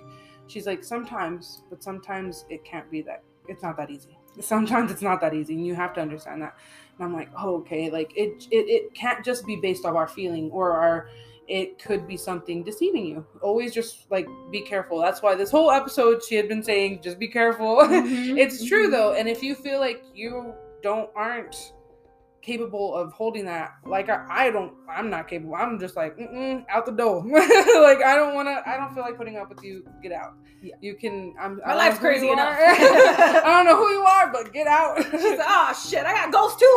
she's 0.47 0.67
like 0.67 0.85
sometimes, 0.85 1.63
but 1.71 1.83
sometimes 1.83 2.45
it 2.51 2.65
can't 2.65 2.91
be 2.91 3.03
that. 3.03 3.23
It's 3.49 3.63
not 3.63 3.77
that 3.77 3.91
easy. 3.91 4.17
Sometimes 4.41 4.91
it's 4.91 5.03
not 5.03 5.21
that 5.21 5.35
easy, 5.35 5.55
and 5.55 5.67
you 5.67 5.75
have 5.75 5.93
to 5.95 6.01
understand 6.01 6.43
that. 6.43 6.57
And 6.99 7.05
I'm 7.05 7.13
like, 7.13 7.29
oh, 7.39 7.57
okay. 7.57 7.91
Like 7.91 8.13
it 8.17 8.47
it 8.51 8.69
it 8.69 8.95
can't 8.95 9.25
just 9.25 9.47
be 9.47 9.57
based 9.57 9.85
off 9.85 9.95
our 9.95 10.09
feeling 10.09 10.51
or 10.51 10.73
our 10.73 11.09
it 11.47 11.79
could 11.79 12.09
be 12.09 12.17
something 12.17 12.65
deceiving 12.65 13.05
you. 13.07 13.27
Always 13.43 13.75
just 13.75 14.11
like 14.11 14.27
be 14.51 14.63
careful. 14.63 14.99
That's 15.01 15.23
why 15.23 15.35
this 15.35 15.51
whole 15.51 15.71
episode 15.71 16.25
she 16.25 16.35
had 16.37 16.49
been 16.49 16.63
saying 16.63 17.01
just 17.03 17.19
be 17.19 17.29
careful. 17.29 17.77
Mhm. 17.83 18.39
it's 18.39 18.65
true 18.65 18.89
though, 18.91 19.13
and 19.13 19.29
if 19.29 19.43
you 19.43 19.55
feel 19.55 19.79
like 19.79 20.03
you 20.15 20.55
don't 20.83 21.11
aren't 21.15 21.73
capable 22.45 22.95
of 22.95 23.13
holding 23.13 23.47
that. 23.47 23.73
Like 23.87 24.09
I, 24.11 24.25
I 24.29 24.51
don't, 24.51 24.75
I'm 24.89 25.09
not 25.09 25.27
capable. 25.29 25.55
I'm 25.55 25.79
just 25.81 25.97
like 25.97 26.17
Mm-mm, 26.19 26.65
out 26.69 26.85
the 26.87 26.93
door. 26.93 27.25
like 27.27 28.03
I 28.05 28.15
don't 28.17 28.35
want 28.35 28.49
to. 28.49 28.63
I 28.69 28.77
don't 28.77 28.93
feel 28.95 29.03
like 29.03 29.17
putting 29.17 29.37
up 29.37 29.49
with 29.49 29.63
you. 29.65 29.85
Get 30.03 30.13
out. 30.13 30.35
Yeah. 30.63 30.75
You 30.81 30.95
can. 30.95 31.35
I'm. 31.41 31.57
My 31.65 31.73
I 31.73 31.75
life's 31.75 31.99
don't 31.99 32.05
know 32.05 32.09
who 32.11 32.15
crazy 32.15 32.27
you 32.27 32.33
enough. 32.35 32.55
are. 32.55 32.65
I 33.47 33.49
don't 33.57 33.65
know 33.67 33.77
who 33.77 33.89
you 33.91 34.03
are, 34.03 34.31
but 34.33 34.53
get 34.53 34.67
out. 34.67 35.03
She's 35.11 35.39
like, 35.39 35.41
oh 35.49 35.73
shit, 35.89 36.05
I 36.05 36.13
got 36.13 36.33
ghosts 36.33 36.61
too. 36.61 36.75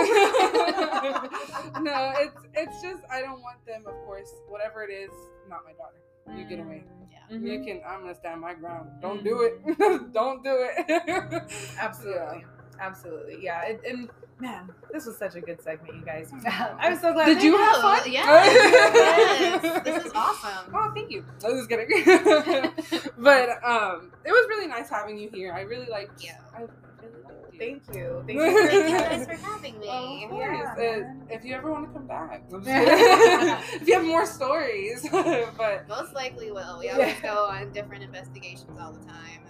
no, 1.82 2.13
it's 2.18 2.38
it's 2.53 2.82
just 2.82 3.03
I 3.11 3.22
don't 3.22 3.41
want 3.41 3.63
them. 3.65 3.84
Of 3.88 3.93
course, 4.05 4.32
whatever 4.47 4.84
it 4.84 4.91
is, 4.91 5.11
not 5.49 5.61
my 5.65 5.74
daughter. 5.74 5.99
You 6.38 6.45
get 6.47 6.59
away. 6.65 6.84
Yeah. 7.11 7.38
You 7.38 7.59
Mhm. 7.59 7.65
can. 7.65 7.82
I'm 7.88 8.01
gonna 8.01 8.15
stand 8.15 8.41
my 8.41 8.53
ground. 8.53 8.89
Don't 9.01 9.24
do 9.24 9.41
it. 9.41 10.13
don't 10.13 10.43
do 10.43 10.68
it. 10.70 11.51
Absolutely. 11.80 12.45
Absolutely. 12.80 13.38
Yeah. 13.41 13.61
It, 13.63 13.82
and 13.88 14.09
man, 14.40 14.70
this 14.92 15.06
was 15.06 15.18
such 15.18 15.36
a 15.36 15.42
good 15.42 15.62
segment, 15.62 15.96
you 15.96 16.06
guys. 16.06 16.32
I'm 16.80 16.98
so 17.00 17.14
glad. 17.14 17.26
Did 17.26 17.42
you 17.44 17.58
have 17.58 17.78
fun? 17.78 18.12
Yeah. 18.12 18.46
yes. 18.46 19.84
This 19.84 20.06
is 20.06 20.12
awesome. 20.14 20.74
Oh, 20.74 20.92
thank 20.94 21.12
you. 21.12 21.26
I 21.44 21.50
was 21.50 21.66
just 21.66 21.70
kidding. 21.70 21.88
but 23.18 23.50
um, 23.64 24.12
it 24.26 24.32
was 24.32 24.46
really 24.50 24.68
nice 24.68 24.90
having 24.90 25.18
you 25.18 25.30
here. 25.34 25.54
I 25.54 25.62
really 25.62 25.88
like. 25.88 26.10
Yeah. 26.20 26.38
I 26.56 26.62
really 26.62 27.24
liked 27.24 27.54
you. 27.54 27.60
Thank 27.60 27.84
you. 27.96 28.24
Thank 28.28 28.40
Thank 28.40 28.52
you. 28.54 28.62
for 28.62 28.68
Thank 28.68 28.90
you 28.90 28.98
guys 28.98 29.26
for 29.26 29.34
having 29.34 29.80
me. 29.80 29.88
Oh, 29.90 30.26
of 30.26 30.38
Yeah. 30.38 30.76
Uh, 30.78 31.34
if 31.34 31.44
you 31.44 31.56
ever 31.56 31.72
want 31.72 31.88
to 31.88 31.94
come 31.94 32.08
back, 32.08 32.44
I'm 32.54 32.64
just 32.64 32.66
kidding. 32.66 33.82
if 33.82 33.88
you 33.88 33.94
have 33.96 34.06
more 34.06 34.26
stories, 34.28 35.08
but 35.12 35.88
Most 35.88 36.14
likely 36.14 36.52
will. 36.52 36.78
We 36.80 36.86
Yeah. 36.86 36.94
always 36.94 37.16
go 37.22 37.46
on 37.46 37.72
different 37.74 38.04
investigations 38.04 38.78
all 38.80 38.92
the 38.92 39.04
time. 39.06 39.42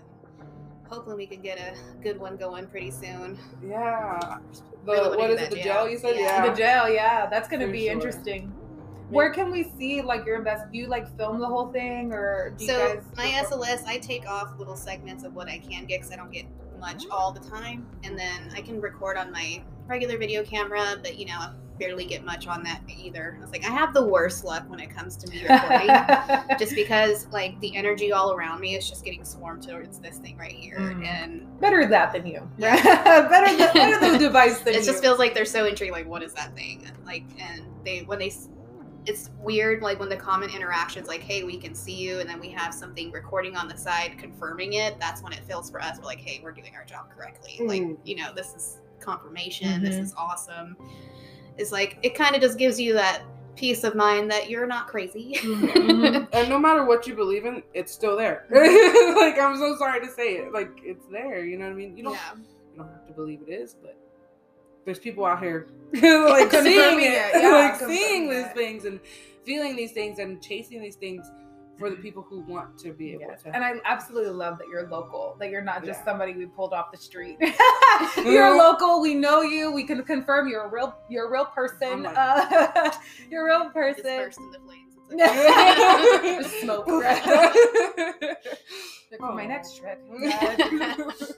Hopefully 0.89 1.17
we 1.17 1.27
can 1.27 1.41
get 1.41 1.57
a 1.59 1.73
good 2.01 2.17
one 2.17 2.37
going 2.37 2.65
pretty 2.67 2.91
soon. 2.91 3.37
yeah, 3.61 4.37
the 4.87 4.93
Really 4.93 5.07
wanna 5.09 5.17
what 5.19 5.27
do 5.27 5.33
is 5.33 5.39
that 5.39 5.45
it? 5.47 5.49
The 5.51 5.55
jail. 5.57 5.73
gel 5.73 5.89
you 5.89 5.97
said? 5.97 6.15
Yeah. 6.15 6.21
Yeah. 6.45 6.49
The 6.49 6.55
jail, 6.57 6.89
yeah, 6.89 7.27
that's 7.27 7.47
gonna 7.47 7.65
For 7.67 7.71
be 7.71 7.83
sure. 7.85 7.91
interesting. 7.93 8.53
Where 9.09 9.31
can 9.31 9.51
we 9.51 9.71
see 9.77 10.01
like 10.01 10.25
your 10.25 10.37
invest? 10.37 10.65
Do 10.71 10.77
you 10.77 10.87
like 10.87 11.15
film 11.17 11.39
the 11.39 11.45
whole 11.45 11.67
thing, 11.71 12.11
or 12.11 12.53
do 12.57 12.65
you 12.65 12.71
So 12.71 12.95
guys? 12.95 13.03
my 13.15 13.25
SLS, 13.25 13.85
I 13.85 13.99
take 13.99 14.27
off 14.27 14.57
little 14.57 14.75
segments 14.75 15.23
of 15.23 15.33
what 15.35 15.47
I 15.47 15.59
can 15.59 15.85
get 15.85 15.99
because 15.99 16.11
I 16.11 16.15
don't 16.17 16.31
get 16.31 16.45
much 16.79 17.05
Mm. 17.05 17.11
all 17.11 17.31
the 17.31 17.39
time, 17.39 17.87
and 18.03 18.17
then 18.19 18.51
I 18.55 18.61
can 18.61 18.81
record 18.81 19.15
on 19.17 19.31
my 19.31 19.61
regular 19.87 20.17
video 20.17 20.43
camera, 20.43 20.97
but 21.01 21.17
you 21.17 21.25
know, 21.25 21.37
I 21.39 21.53
barely 21.79 22.05
get 22.05 22.23
much 22.25 22.47
on 22.47 22.63
that 22.63 22.81
either. 22.87 23.35
I 23.37 23.41
was 23.41 23.51
like, 23.51 23.63
I 23.65 23.69
have 23.69 23.93
the 23.93 24.03
worst 24.03 24.43
luck 24.43 24.69
when 24.69 24.79
it 24.79 24.89
comes 24.89 25.15
to 25.17 25.29
me 25.29 25.43
recording. 25.47 26.57
just 26.59 26.75
because 26.75 27.27
like 27.31 27.59
the 27.59 27.75
energy 27.75 28.11
all 28.11 28.33
around 28.33 28.59
me 28.59 28.75
is 28.75 28.89
just 28.89 29.03
getting 29.05 29.23
swarmed 29.23 29.63
towards 29.67 29.99
this 29.99 30.17
thing 30.17 30.37
right 30.37 30.51
here 30.51 30.77
Mm. 30.79 31.05
and 31.05 31.59
better 31.59 31.85
that 31.87 32.13
than 32.13 32.25
you. 32.25 32.49
Yeah. 32.57 32.75
better, 33.29 33.55
the, 33.57 33.71
better 33.73 34.11
the 34.11 34.17
device 34.17 34.59
than 34.59 34.73
it 34.75 34.79
you. 34.81 34.85
just 34.85 35.01
feels 35.03 35.19
like 35.19 35.33
they're 35.33 35.45
so 35.45 35.65
intrigued 35.65 35.91
like 35.93 36.07
what 36.07 36.23
is 36.23 36.33
that 36.33 36.55
thing 36.55 36.89
like 37.05 37.23
and 37.39 37.63
they 37.83 37.99
when 38.01 38.19
they 38.19 38.31
it's 39.05 39.29
weird 39.39 39.81
like 39.81 39.99
when 39.99 40.09
the 40.09 40.15
common 40.17 40.49
interactions 40.49 41.07
like 41.07 41.21
hey 41.21 41.43
we 41.43 41.57
can 41.57 41.73
see 41.73 41.93
you 41.95 42.19
and 42.19 42.29
then 42.29 42.39
we 42.39 42.49
have 42.49 42.73
something 42.73 43.09
recording 43.11 43.55
on 43.55 43.67
the 43.67 43.77
side 43.77 44.15
confirming 44.17 44.73
it 44.73 44.99
that's 44.99 45.21
when 45.23 45.31
it 45.31 45.43
feels 45.45 45.69
for 45.71 45.81
us 45.81 45.97
we're 45.97 46.03
like 46.05 46.19
hey 46.19 46.41
we're 46.43 46.51
doing 46.51 46.73
our 46.75 46.83
job 46.83 47.09
correctly 47.15 47.57
like 47.65 47.81
Mm. 47.81 47.97
you 48.03 48.15
know 48.17 48.33
this 48.35 48.53
is 48.53 48.79
confirmation 48.99 49.81
this 49.81 49.95
Mhm. 49.95 50.01
is 50.03 50.13
awesome 50.17 50.75
it's 51.57 51.71
like 51.71 51.97
it 52.03 52.15
kind 52.15 52.35
of 52.35 52.41
just 52.41 52.57
gives 52.57 52.79
you 52.79 52.93
that 52.93 53.21
peace 53.55 53.83
of 53.83 53.95
mind 53.95 54.29
that 54.29 54.49
you're 54.49 54.67
not 54.67 54.87
crazy 54.87 55.33
Mhm. 55.41 56.27
and 56.33 56.47
no 56.49 56.59
matter 56.59 56.85
what 56.85 57.07
you 57.07 57.15
believe 57.15 57.45
in, 57.45 57.63
it's 57.73 57.91
still 57.91 58.15
there. 58.15 58.45
like 58.51 59.39
I'm 59.39 59.57
so 59.57 59.75
sorry 59.77 59.99
to 60.05 60.11
say 60.11 60.35
it, 60.35 60.53
like 60.53 60.69
it's 60.83 61.05
there. 61.11 61.43
You 61.43 61.57
know 61.57 61.65
what 61.65 61.71
I 61.71 61.75
mean? 61.75 61.97
You 61.97 62.03
don't 62.03 62.13
yeah 62.13 62.35
you 62.35 62.77
don't 62.77 62.89
have 62.89 63.07
to 63.07 63.13
believe 63.13 63.41
it 63.47 63.51
is, 63.51 63.75
but 63.81 63.97
there's 64.85 64.99
people 64.99 65.25
out 65.25 65.39
here 65.41 65.67
like 65.93 66.51
seeing 66.51 66.99
it, 66.99 67.11
it, 67.11 67.41
yeah, 67.41 67.49
like 67.49 67.79
seeing 67.79 68.29
these 68.29 68.45
it. 68.45 68.53
things 68.53 68.85
and 68.85 68.99
feeling 69.43 69.75
these 69.75 69.91
things 69.91 70.19
and 70.19 70.41
chasing 70.41 70.81
these 70.81 70.95
things 70.95 71.29
for 71.77 71.89
the 71.89 71.95
people 71.95 72.23
who 72.23 72.39
want 72.41 72.77
to 72.79 72.91
be 72.93 73.11
able 73.13 73.21
Yes. 73.29 73.43
to. 73.43 73.53
And 73.55 73.63
I 73.63 73.73
absolutely 73.85 74.31
love 74.31 74.57
that 74.57 74.67
you're 74.67 74.87
local. 74.87 75.35
That 75.39 75.49
you're 75.49 75.61
not 75.61 75.83
just 75.85 75.99
Yeah. 75.99 76.05
somebody 76.05 76.33
we 76.33 76.45
pulled 76.47 76.73
off 76.73 76.91
the 76.91 76.97
street. 76.97 77.37
you're 77.41 77.51
Mhm. 78.51 78.57
local. 78.57 79.01
We 79.01 79.13
know 79.13 79.41
you. 79.41 79.71
We 79.71 79.83
can 79.83 80.03
confirm 80.03 80.47
you're 80.47 80.63
a 80.63 80.69
real. 80.69 80.95
You're 81.09 81.27
a 81.27 81.31
real 81.31 81.45
person. 81.45 81.77
I'm 81.87 82.03
like- 82.03 82.17
uh, 82.17 82.91
you're 83.29 83.43
a 83.43 83.45
real 83.45 83.63
just 83.65 83.73
person. 83.73 84.03
burst 84.03 84.39
into 84.39 84.59
flames 84.59 84.83
it's 85.09 86.63
like, 86.67 88.43
Just 88.43 89.06
smoke. 89.09 89.19
Like, 89.21 89.29
for 89.29 89.35
my 89.35 89.45
next 89.45 89.77
trick. 89.77 89.99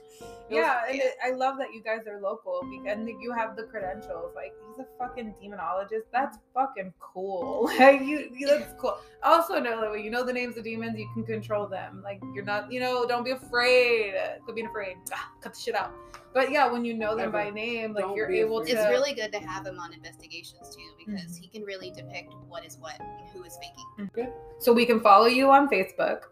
Yeah, 0.50 0.80
and 0.90 0.98
it, 0.98 1.12
I 1.24 1.30
love 1.30 1.58
that 1.58 1.72
you 1.72 1.80
guys 1.80 2.08
are 2.08 2.20
local 2.20 2.60
because 2.68 2.98
and 2.98 3.08
you 3.22 3.30
have 3.32 3.54
the 3.54 3.62
credentials. 3.62 4.32
Like 4.34 4.52
he's 4.76 4.84
a 4.84 4.88
fucking 4.98 5.34
demonologist. 5.40 6.06
That's 6.12 6.38
fucking 6.52 6.92
cool. 6.98 7.70
Like 7.78 8.00
you, 8.02 8.28
you 8.36 8.48
that's 8.48 8.74
cool. 8.76 8.98
Also 9.22 9.60
know 9.60 9.80
that 9.80 9.90
when 9.92 10.02
you 10.02 10.10
know 10.10 10.24
the 10.24 10.32
names 10.32 10.56
of 10.56 10.64
demons, 10.64 10.98
you 10.98 11.08
can 11.14 11.24
control 11.24 11.68
them. 11.68 12.00
Like 12.02 12.20
you're 12.34 12.44
not, 12.44 12.72
you 12.72 12.80
know, 12.80 13.06
don't 13.06 13.22
be 13.24 13.30
afraid. 13.30 14.14
Quit 14.42 14.56
being 14.56 14.66
afraid. 14.66 14.96
Ah, 15.12 15.30
cut 15.40 15.54
the 15.54 15.60
shit 15.60 15.76
out. 15.76 15.92
But 16.34 16.50
yeah, 16.50 16.68
when 16.70 16.84
you 16.84 16.94
know 16.94 17.10
them 17.14 17.28
Ever. 17.28 17.44
by 17.44 17.50
name, 17.50 17.92
like 17.94 18.02
Don't 18.04 18.16
you're 18.16 18.30
able 18.30 18.58
afraid. 18.58 18.72
to. 18.74 18.80
it's 18.80 18.88
really 18.90 19.14
good 19.14 19.30
to 19.30 19.38
have 19.38 19.64
him 19.64 19.78
on 19.78 19.92
investigations 19.92 20.74
too 20.74 20.82
because 20.98 21.38
Mhm. 21.38 21.40
he 21.42 21.46
can 21.48 21.62
really 21.62 21.92
depict 21.92 22.34
what 22.48 22.64
is 22.64 22.76
what 22.78 22.98
and 22.98 23.28
who 23.32 23.44
is 23.44 23.56
faking. 23.58 24.32
so 24.58 24.72
we 24.72 24.84
can 24.84 24.98
follow 24.98 25.26
you 25.26 25.48
on 25.52 25.68
Facebook. 25.68 26.22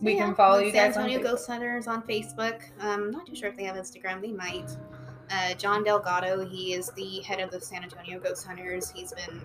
We 0.00 0.18
So, 0.18 0.24
can 0.26 0.34
follow 0.34 0.58
you 0.58 0.72
San 0.72 0.88
guys 0.88 0.96
on 0.96 1.04
Antonio. 1.06 1.30
Ghost 1.30 1.46
Hunters 1.46 1.86
on 1.86 2.02
Facebook. 2.02 2.60
Um, 2.80 3.04
I'm 3.04 3.10
not 3.10 3.26
too 3.26 3.34
sure 3.34 3.48
if 3.48 3.56
they 3.56 3.64
have 3.64 3.76
Instagram. 3.76 4.20
They 4.20 4.32
might. 4.32 4.70
Uh, 5.30 5.54
John 5.54 5.82
Delgado, 5.82 6.44
he 6.46 6.72
is 6.74 6.90
the 6.96 7.20
head 7.22 7.40
of 7.40 7.50
the 7.50 7.60
San 7.60 7.82
Antonio 7.82 8.20
Ghost 8.20 8.46
Hunters. 8.46 8.90
He's 8.90 9.12
been 9.12 9.40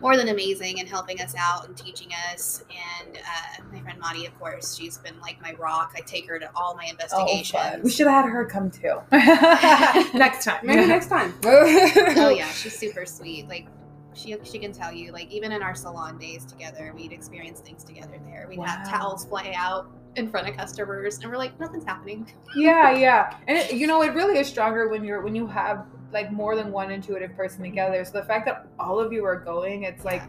more 0.00 0.16
than 0.16 0.28
amazing 0.28 0.78
in 0.78 0.86
helping 0.86 1.20
us 1.20 1.34
out 1.36 1.66
and 1.66 1.76
teaching 1.76 2.10
us. 2.30 2.62
And 3.02 3.16
uh, 3.16 3.64
my 3.72 3.80
friend 3.80 3.98
Madi, 3.98 4.26
of 4.26 4.38
course, 4.38 4.76
she's 4.76 4.98
been 4.98 5.18
like 5.20 5.40
my 5.42 5.54
rock. 5.58 5.94
I 5.96 6.00
take 6.02 6.28
her 6.28 6.38
to 6.38 6.48
all 6.54 6.76
my 6.76 6.84
Oh, 6.86 6.90
investigations. 6.90 7.50
fun. 7.50 7.82
We 7.82 7.90
should 7.90 8.06
have 8.06 8.24
had 8.24 8.30
her 8.30 8.44
come 8.44 8.70
too. 8.70 9.00
Next 10.16 10.44
time. 10.44 10.60
Maybe 10.64 10.86
next 10.86 11.08
time. 11.08 11.34
oh 11.44 12.28
yeah, 12.28 12.46
she's 12.52 12.78
super 12.78 13.04
sweet. 13.04 13.48
Like 13.48 13.66
she 14.14 14.36
she 14.44 14.58
can 14.58 14.72
tell 14.72 14.92
you. 14.92 15.12
Like 15.12 15.30
even 15.30 15.52
in 15.52 15.62
our 15.62 15.74
salon 15.74 16.18
days 16.18 16.44
together, 16.44 16.92
we'd 16.96 17.12
experience 17.12 17.60
things 17.60 17.84
together 17.84 18.18
there. 18.26 18.46
We'd 18.48 18.60
have 18.60 18.88
towels 18.88 19.24
fly 19.26 19.52
out 19.56 19.90
in 20.16 20.28
front 20.28 20.48
of 20.48 20.56
customers, 20.56 21.18
and 21.18 21.30
we're 21.30 21.36
like, 21.38 21.58
nothing's 21.60 21.84
happening. 21.84 22.28
yeah 22.56 22.90
yeah 22.90 23.36
and 23.46 23.58
it, 23.58 23.72
you 23.74 23.86
know 23.86 24.02
it 24.02 24.14
really 24.14 24.38
is 24.38 24.48
stronger 24.48 24.88
when 24.88 25.04
you're 25.04 25.20
when 25.22 25.34
you 25.34 25.46
have 25.46 25.86
like 26.12 26.32
more 26.32 26.56
than 26.56 26.72
one 26.72 26.90
intuitive 26.90 27.36
person 27.36 27.62
together 27.62 28.02
so 28.04 28.12
the 28.12 28.24
fact 28.24 28.46
that 28.46 28.66
all 28.80 28.98
of 28.98 29.12
you 29.12 29.22
are 29.24 29.36
going 29.36 29.82
it's 29.82 30.04
like 30.06 30.22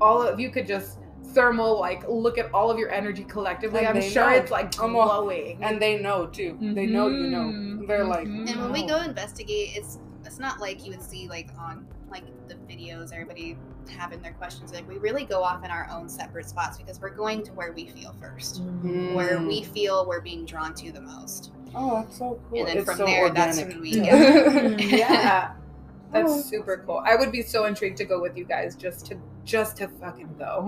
all 0.00 0.22
of 0.22 0.38
you 0.38 0.48
could 0.50 0.66
just 0.66 0.98
thermal 1.34 1.78
like 1.80 2.08
look 2.08 2.38
at 2.38 2.48
all 2.54 2.70
of 2.70 2.78
your 2.78 2.88
energy 2.90 3.24
collectively 3.24 3.80
And 3.80 3.98
i'm 3.98 4.02
sure 4.02 4.30
know. 4.30 4.36
it's 4.36 4.52
like 4.52 4.80
I'm 4.80 4.94
all- 4.94 5.22
glowing 5.22 5.58
and 5.62 5.82
they 5.82 5.98
know 5.98 6.26
too. 6.26 6.56
They 6.60 6.86
know 6.86 7.08
you 7.08 7.26
know. 7.26 7.84
They're 7.86 8.04
like, 8.04 8.26
Mhm. 8.28 8.48
And 8.50 8.60
when 8.62 8.72
we 8.72 8.86
go 8.86 9.00
investigate, 9.02 9.70
it's 9.74 9.98
it's 10.30 10.38
not 10.38 10.60
like 10.60 10.84
you 10.86 10.92
would 10.92 11.02
see 11.02 11.26
like 11.28 11.48
on 11.58 11.84
like 12.08 12.22
the 12.46 12.54
videos 12.72 13.12
everybody 13.12 13.58
having 13.88 14.22
their 14.22 14.32
questions. 14.34 14.72
Like 14.72 14.88
we 14.88 14.96
really 14.98 15.24
go 15.24 15.42
off 15.42 15.64
in 15.64 15.72
our 15.72 15.88
own 15.90 16.08
separate 16.08 16.48
spots 16.48 16.78
because 16.78 17.00
we're 17.00 17.10
going 17.10 17.42
to 17.42 17.52
where 17.52 17.72
we 17.72 17.86
feel 17.88 18.14
first, 18.20 18.62
Mm. 18.62 19.14
where 19.14 19.40
we 19.40 19.64
feel 19.64 20.06
we're 20.06 20.20
being 20.20 20.44
drawn 20.46 20.72
to 20.74 20.92
the 20.92 21.00
most. 21.00 21.50
Oh, 21.74 21.96
that's 22.02 22.16
so 22.18 22.40
cool. 22.48 22.60
And 22.60 22.68
then 22.68 22.76
it's 22.78 22.86
from 22.86 22.98
so 22.98 23.06
there, 23.06 23.22
organic. 23.24 23.56
that's 23.56 23.58
when 23.74 23.80
we 23.80 23.92
Mhm. 23.94 24.90
yeah 24.98 25.52
that's 26.12 26.30
Oh. 26.32 26.40
super 26.40 26.82
cool 26.86 27.00
i 27.06 27.14
would 27.14 27.30
be 27.30 27.40
so 27.42 27.66
intrigued 27.66 27.96
to 27.98 28.04
go 28.04 28.20
with 28.20 28.36
you 28.36 28.44
guys 28.44 28.74
just 28.74 29.06
to 29.06 29.16
just 29.44 29.76
to 29.78 29.86
fucking 30.00 30.34
go 30.38 30.64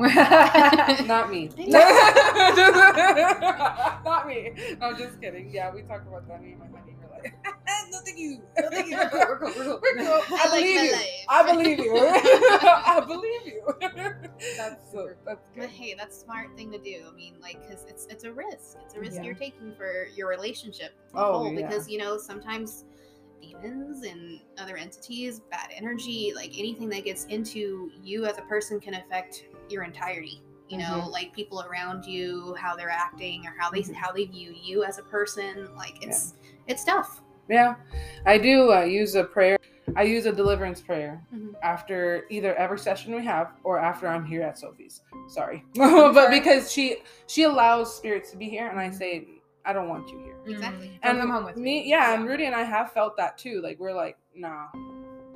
Not 1.06 1.30
me. 1.30 1.50
Not 4.04 4.26
me. 4.26 4.52
I'm 4.80 4.96
just 4.96 5.20
kidding. 5.20 5.50
Yeah, 5.52 5.72
we 5.72 5.82
talked 5.82 6.06
about 6.08 6.26
that. 6.28 6.42
Me 6.42 6.52
and 6.52 6.58
my 6.60 6.66
honey 6.66 6.72
were 6.72 6.78
like, 6.86 6.91
no, 7.90 7.98
thank 8.04 8.18
you. 8.18 8.42
No, 8.60 8.70
thank 8.70 8.88
you. 8.90 8.96
We're 9.12 9.38
cool. 9.38 9.38
We're 9.38 9.38
cool. 9.38 9.52
We're 9.54 9.64
cool. 9.64 9.80
We're 9.82 10.04
cool. 10.04 10.36
I, 10.36 10.40
I 10.44 10.50
like 10.50 10.60
believe 10.60 10.76
my 10.76 10.82
you. 10.84 10.92
life. 10.92 11.08
I 11.28 11.52
believe 11.52 11.78
you. 11.78 11.96
I 12.62 13.04
believe 13.06 13.46
you. 13.46 13.62
That's 14.56 14.90
so, 14.92 14.98
super 14.98 15.16
that's 15.24 15.40
But 15.54 15.60
good. 15.60 15.70
hey, 15.70 15.94
that's 15.98 16.16
a 16.18 16.20
smart 16.20 16.56
thing 16.56 16.70
to 16.72 16.78
do. 16.78 17.04
I 17.10 17.14
mean, 17.14 17.34
like, 17.40 17.60
because 17.66 17.84
it's 17.88 18.06
it's 18.06 18.24
a 18.24 18.32
risk. 18.32 18.76
It's 18.84 18.94
a 18.94 19.00
risk 19.00 19.16
Yeah. 19.16 19.22
you're 19.22 19.34
taking 19.34 19.74
for 19.76 20.06
your 20.14 20.28
relationship. 20.28 20.92
Oh, 21.14 21.32
whole, 21.44 21.52
yeah. 21.52 21.66
because 21.66 21.88
you 21.88 21.98
know 21.98 22.18
sometimes 22.18 22.84
demons 23.40 24.04
and 24.04 24.40
other 24.58 24.76
entities, 24.76 25.40
bad 25.50 25.70
energy, 25.74 26.32
like 26.34 26.52
anything 26.58 26.88
that 26.90 27.04
gets 27.04 27.24
into 27.26 27.90
you 28.02 28.24
as 28.24 28.38
a 28.38 28.42
person 28.42 28.78
can 28.80 28.94
affect 28.94 29.46
your 29.68 29.82
entirety. 29.82 30.42
You 30.68 30.78
know, 30.78 31.02
Mhm. 31.04 31.10
like 31.10 31.34
people 31.34 31.60
around 31.62 32.06
you, 32.06 32.54
how 32.58 32.74
they're 32.76 32.88
acting, 32.88 33.46
or 33.46 33.54
how 33.58 33.68
they 33.70 33.80
Mhm. 33.82 33.94
how 33.94 34.10
they 34.12 34.24
view 34.24 34.54
you 34.54 34.84
as 34.84 34.98
a 34.98 35.02
person. 35.02 35.74
Like 35.76 36.02
it's 36.02 36.34
it's 36.66 36.84
tough. 36.84 37.20
Yeah, 37.48 37.74
I 38.26 38.38
do 38.38 38.72
uh, 38.72 38.82
use 38.82 39.14
a 39.14 39.24
prayer. 39.24 39.58
I 39.96 40.02
use 40.04 40.26
a 40.26 40.32
deliverance 40.32 40.80
prayer 40.80 41.20
Mhm. 41.34 41.54
after 41.62 42.24
either 42.30 42.54
every 42.54 42.78
session 42.78 43.14
we 43.14 43.24
have 43.24 43.52
or 43.64 43.78
after 43.78 44.06
I'm 44.08 44.24
here 44.24 44.42
at 44.42 44.56
Sofi's. 44.56 45.02
Sorry, 45.28 45.64
sorry. 45.76 46.12
but 46.14 46.30
because 46.30 46.70
she 46.72 46.98
she 47.26 47.42
allows 47.42 47.94
spirits 47.94 48.30
to 48.30 48.36
be 48.36 48.48
here, 48.48 48.68
and 48.68 48.78
I 48.78 48.90
say 48.90 49.26
I 49.64 49.72
don't 49.72 49.88
want 49.88 50.08
you 50.08 50.18
here. 50.20 50.36
Exactly. 50.46 50.98
and 51.02 51.18
And 51.18 51.20
come 51.20 51.30
home 51.30 51.44
with 51.44 51.56
me, 51.56 51.88
yeah, 51.88 52.14
and 52.14 52.26
Rudy 52.26 52.46
and 52.46 52.54
I 52.54 52.62
have 52.62 52.92
felt 52.92 53.16
that 53.16 53.36
too. 53.38 53.60
Like 53.60 53.78
we're 53.80 53.92
like, 53.92 54.16
nah, 54.34 54.66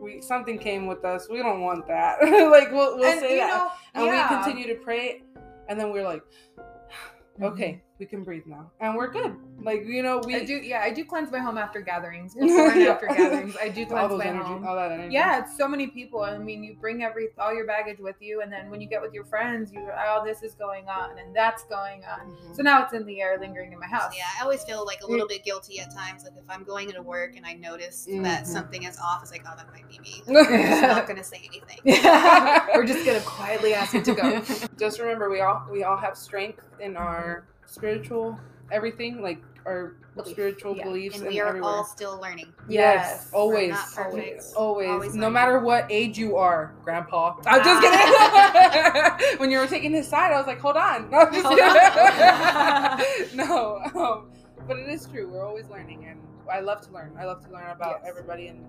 we 0.01 0.20
something 0.23 0.59
came 0.59 0.86
with 0.86 1.05
us. 1.05 1.28
We 1.28 1.39
don't 1.39 1.61
want 1.61 1.86
that. 1.89 2.23
like 2.51 2.70
we'll, 2.73 2.97
we'll 2.98 3.05
and 3.11 3.20
say 3.20 3.36
that, 3.39 3.48
know, 3.48 3.70
and 3.94 4.07
yeah. 4.07 4.28
we 4.31 4.36
continue 4.44 4.66
to 4.74 4.81
pray, 4.81 5.23
and 5.69 5.78
then 5.78 5.90
we're 5.93 6.05
like, 6.05 6.23
okay, 7.43 7.82
we 7.98 8.06
can 8.06 8.23
breathe 8.24 8.44
now, 8.47 8.70
and 8.81 8.94
we're 8.94 9.10
good. 9.10 9.35
Like 9.62 9.85
you 9.86 10.02
know, 10.02 10.20
we 10.24 10.36
I 10.36 10.44
do, 10.44 10.55
yeah, 10.55 10.81
I 10.82 10.90
do 10.90 11.05
cleanse 11.05 11.31
my 11.32 11.39
home 11.39 11.56
after 11.56 11.81
gatherings, 11.81 12.35
before 12.39 12.70
and 12.70 12.82
after 12.82 13.06
gatherings. 13.06 13.56
I 13.60 13.68
do 13.70 13.82
all 13.85 13.89
cleanse 13.89 14.10
those 14.10 14.18
my 14.18 14.24
energy, 14.27 14.44
home. 14.44 14.66
all 14.66 14.77
that 14.77 14.93
energy. 14.93 15.14
Yeah, 15.14 15.40
it's 15.40 15.56
so 15.56 15.66
many 15.66 15.86
people. 15.86 16.20
I 16.20 16.36
mean, 16.39 16.62
you 16.62 16.77
bring 16.81 17.02
every 17.02 17.28
all 17.39 17.55
your 17.55 17.66
baggage 17.66 17.98
with 17.98 18.16
you, 18.20 18.43
and 18.43 18.52
then 18.52 18.70
when 18.70 18.81
you 18.81 18.89
get 18.89 19.01
with 19.01 19.14
your 19.14 19.24
friends, 19.24 19.73
you 19.73 19.81
oh, 20.09 20.23
this 20.24 20.43
is 20.43 20.55
going 20.55 20.89
on 20.89 21.18
and 21.18 21.35
that's 21.35 21.64
going 21.64 22.02
on. 22.05 22.36
Mhm. 22.36 22.55
So 22.56 22.62
now 22.62 22.85
it's 22.85 22.93
in 22.93 23.06
the 23.06 23.20
air, 23.23 23.39
lingering 23.40 23.73
in 23.73 23.78
my 23.78 23.86
house. 23.86 24.12
Yeah, 24.16 24.24
I 24.39 24.43
always 24.44 24.62
feel 24.64 24.85
like 24.85 25.01
a 25.02 25.06
little 25.06 25.27
bit 25.27 25.44
guilty 25.44 25.81
at 25.81 25.90
times. 25.94 26.24
Like 26.24 26.35
if 26.36 26.48
I'm 26.51 26.64
going 26.64 26.89
into 26.90 27.02
work 27.02 27.36
and 27.36 27.47
I 27.47 27.55
notice 27.55 28.05
that 28.06 28.44
Mhm. 28.44 28.47
something 28.47 28.82
is 28.85 28.98
off, 28.98 29.23
it's 29.23 29.32
like, 29.32 29.43
oh, 29.47 29.55
that 29.56 29.66
might 29.73 29.89
be 29.89 29.98
me. 30.01 30.23
I'm 30.28 30.35
just 30.68 30.82
not 30.82 31.06
gonna 31.06 31.24
say 31.24 31.40
anything. 31.48 31.81
We're 32.74 32.85
just 32.86 33.06
gonna 33.06 33.20
quietly 33.20 33.73
ask 33.74 33.94
it 33.94 34.05
to 34.05 34.14
go. 34.14 34.43
just 34.78 34.98
remember 35.01 35.31
we 35.31 35.40
all 35.40 35.66
we 35.70 35.82
all 35.85 35.97
have 35.97 36.16
strength 36.16 36.62
in 36.78 36.97
our 36.97 37.47
spiritual 37.66 38.38
everything 38.72 39.22
like 39.22 39.40
our 39.66 39.94
Belief. 40.14 40.32
spiritual 40.32 40.76
Yeah. 40.76 40.84
beliefs 40.84 41.16
And 41.16 41.26
and 41.26 41.34
we 41.34 41.40
are 41.40 41.48
everywhere. 41.48 41.70
all 41.70 41.84
still 41.84 42.18
learning. 42.20 42.52
yes, 42.68 43.06
Yes. 43.24 43.30
always 43.32 43.62
We're 43.62 43.74
not 43.74 43.86
perfect. 43.94 44.44
always, 44.56 44.88
Always 44.88 45.14
no 45.14 45.20
learning. 45.22 45.32
matter 45.34 45.59
what 45.60 45.86
age 45.90 46.16
you 46.18 46.36
are 46.36 46.72
grandpa 46.84 47.34
i'm 47.47 47.62
just 47.62 47.82
Ah. 47.84 49.16
kidding 49.18 49.38
when 49.40 49.51
you 49.51 49.59
were 49.59 49.66
taking 49.66 49.93
his 49.93 50.06
side 50.09 50.32
i 50.32 50.38
was 50.38 50.47
like 50.47 50.59
hold 50.60 50.76
on 50.76 51.10
no, 51.10 51.18
I'm 51.18 51.32
just 51.34 51.44
Hold 51.47 51.59
kidding. 51.59 53.36
no 53.36 53.78
um, 53.94 54.30
but 54.66 54.78
it 54.78 54.88
is 54.88 55.06
true 55.06 55.28
we're 55.30 55.44
always 55.47 55.68
learning 55.68 56.06
and 56.09 56.18
i 56.51 56.60
love 56.60 56.80
to 56.86 56.90
learn 56.93 57.12
i 57.18 57.24
love 57.24 57.44
to 57.44 57.51
learn 57.52 57.70
about 57.70 58.01
Yes. 58.01 58.09
everybody 58.09 58.47
and 58.48 58.64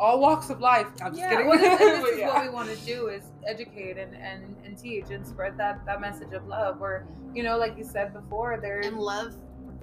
all 0.00 0.18
walks 0.18 0.50
of 0.50 0.60
life 0.60 0.88
i'm 1.02 1.12
just 1.12 1.20
yeah, 1.20 1.28
kidding 1.30 1.46
well, 1.46 1.58
this, 1.58 1.80
and 1.80 2.04
this 2.04 2.10
is 2.14 2.18
yeah. 2.18 2.26
what 2.28 2.42
we 2.42 2.48
want 2.48 2.68
to 2.68 2.76
do 2.86 3.08
is 3.08 3.30
educate 3.46 3.98
and, 3.98 4.14
and, 4.16 4.56
and 4.64 4.78
teach 4.78 5.10
and 5.10 5.26
spread 5.26 5.56
that, 5.58 5.84
that 5.86 6.00
message 6.00 6.32
of 6.32 6.46
love. 6.46 6.80
Where 6.80 7.06
you 7.34 7.42
know, 7.42 7.58
like 7.58 7.76
you 7.76 7.84
said 7.84 8.12
before, 8.12 8.58
there's 8.60 8.86
And 8.86 8.98
love 8.98 9.34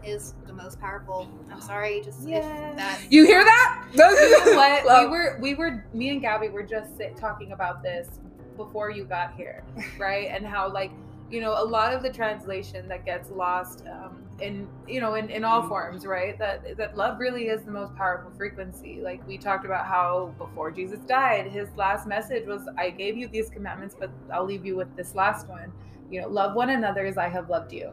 is 0.03 0.35
the 0.45 0.53
most 0.53 0.79
powerful. 0.79 1.27
I'm 1.51 1.61
sorry, 1.61 2.01
just 2.03 2.21
if 2.23 2.29
Yes. 2.29 2.75
that 2.77 3.01
you 3.09 3.25
hear 3.25 3.43
that 3.43 3.87
you 3.91 3.97
know 3.97 4.11
what 4.55 5.03
we 5.03 5.07
were 5.07 5.37
we 5.41 5.53
were 5.55 5.85
me 5.93 6.09
and 6.09 6.21
Gabbi 6.21 6.51
were 6.51 6.63
just 6.63 6.97
sit, 6.97 7.15
talking 7.17 7.51
about 7.51 7.83
this 7.83 8.19
before 8.55 8.89
you 8.89 9.03
got 9.05 9.35
here, 9.35 9.63
right? 9.99 10.27
And 10.31 10.45
how 10.45 10.71
like 10.71 10.91
you 11.29 11.41
know 11.41 11.53
a 11.61 11.63
lot 11.65 11.93
of 11.93 12.01
the 12.03 12.09
translation 12.09 12.87
that 12.87 13.03
gets 13.05 13.29
lost 13.31 13.83
um, 13.91 14.23
in 14.39 14.67
you 14.87 15.01
know 15.01 15.15
in, 15.15 15.29
in 15.29 15.43
all 15.43 15.63
Mhm. 15.63 15.67
forms, 15.69 16.05
right? 16.05 16.37
That 16.39 16.77
that 16.77 16.95
love 16.95 17.19
really 17.19 17.47
is 17.49 17.63
the 17.63 17.71
most 17.71 17.95
powerful 17.95 18.31
frequency. 18.37 19.01
Like 19.01 19.25
we 19.27 19.37
talked 19.37 19.65
about 19.65 19.85
how 19.85 20.33
before 20.37 20.71
Jesus 20.71 20.99
died, 21.01 21.47
his 21.47 21.69
last 21.75 22.07
message 22.07 22.45
was, 22.47 22.61
"I 22.77 22.89
gave 22.91 23.17
you 23.17 23.27
these 23.27 23.49
commandments, 23.49 23.95
but 23.99 24.09
I'll 24.31 24.45
leave 24.45 24.65
you 24.65 24.75
with 24.77 24.95
this 24.95 25.15
last 25.15 25.47
one. 25.47 25.71
You 26.09 26.21
know, 26.21 26.29
love 26.29 26.55
one 26.55 26.69
another 26.69 27.05
as 27.05 27.17
I 27.17 27.27
have 27.29 27.49
loved 27.49 27.73
you." 27.73 27.91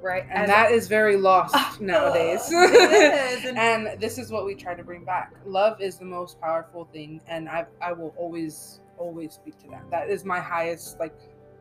Right? 0.00 0.24
and 0.30 0.42
As- 0.44 0.48
that 0.48 0.70
is 0.72 0.88
very 0.88 1.16
lost 1.16 1.54
nowadays. 1.80 2.48
It 2.52 3.38
is, 3.38 3.44
and- 3.44 3.58
and 3.58 4.00
this 4.00 4.18
is 4.18 4.30
what 4.30 4.44
we 4.46 4.54
try 4.54 4.74
to 4.74 4.84
bring 4.84 5.04
back. 5.04 5.32
Love 5.44 5.80
is 5.80 5.98
the 5.98 6.04
most 6.04 6.40
powerful 6.40 6.84
thing, 6.92 7.20
and 7.28 7.48
I 7.48 7.66
I 7.82 7.92
will 7.92 8.14
always 8.16 8.80
always 8.98 9.34
speak 9.34 9.58
to 9.58 9.68
that. 9.68 9.84
That 9.90 10.08
is 10.08 10.24
my 10.24 10.38
highest 10.40 10.98
like 11.00 11.14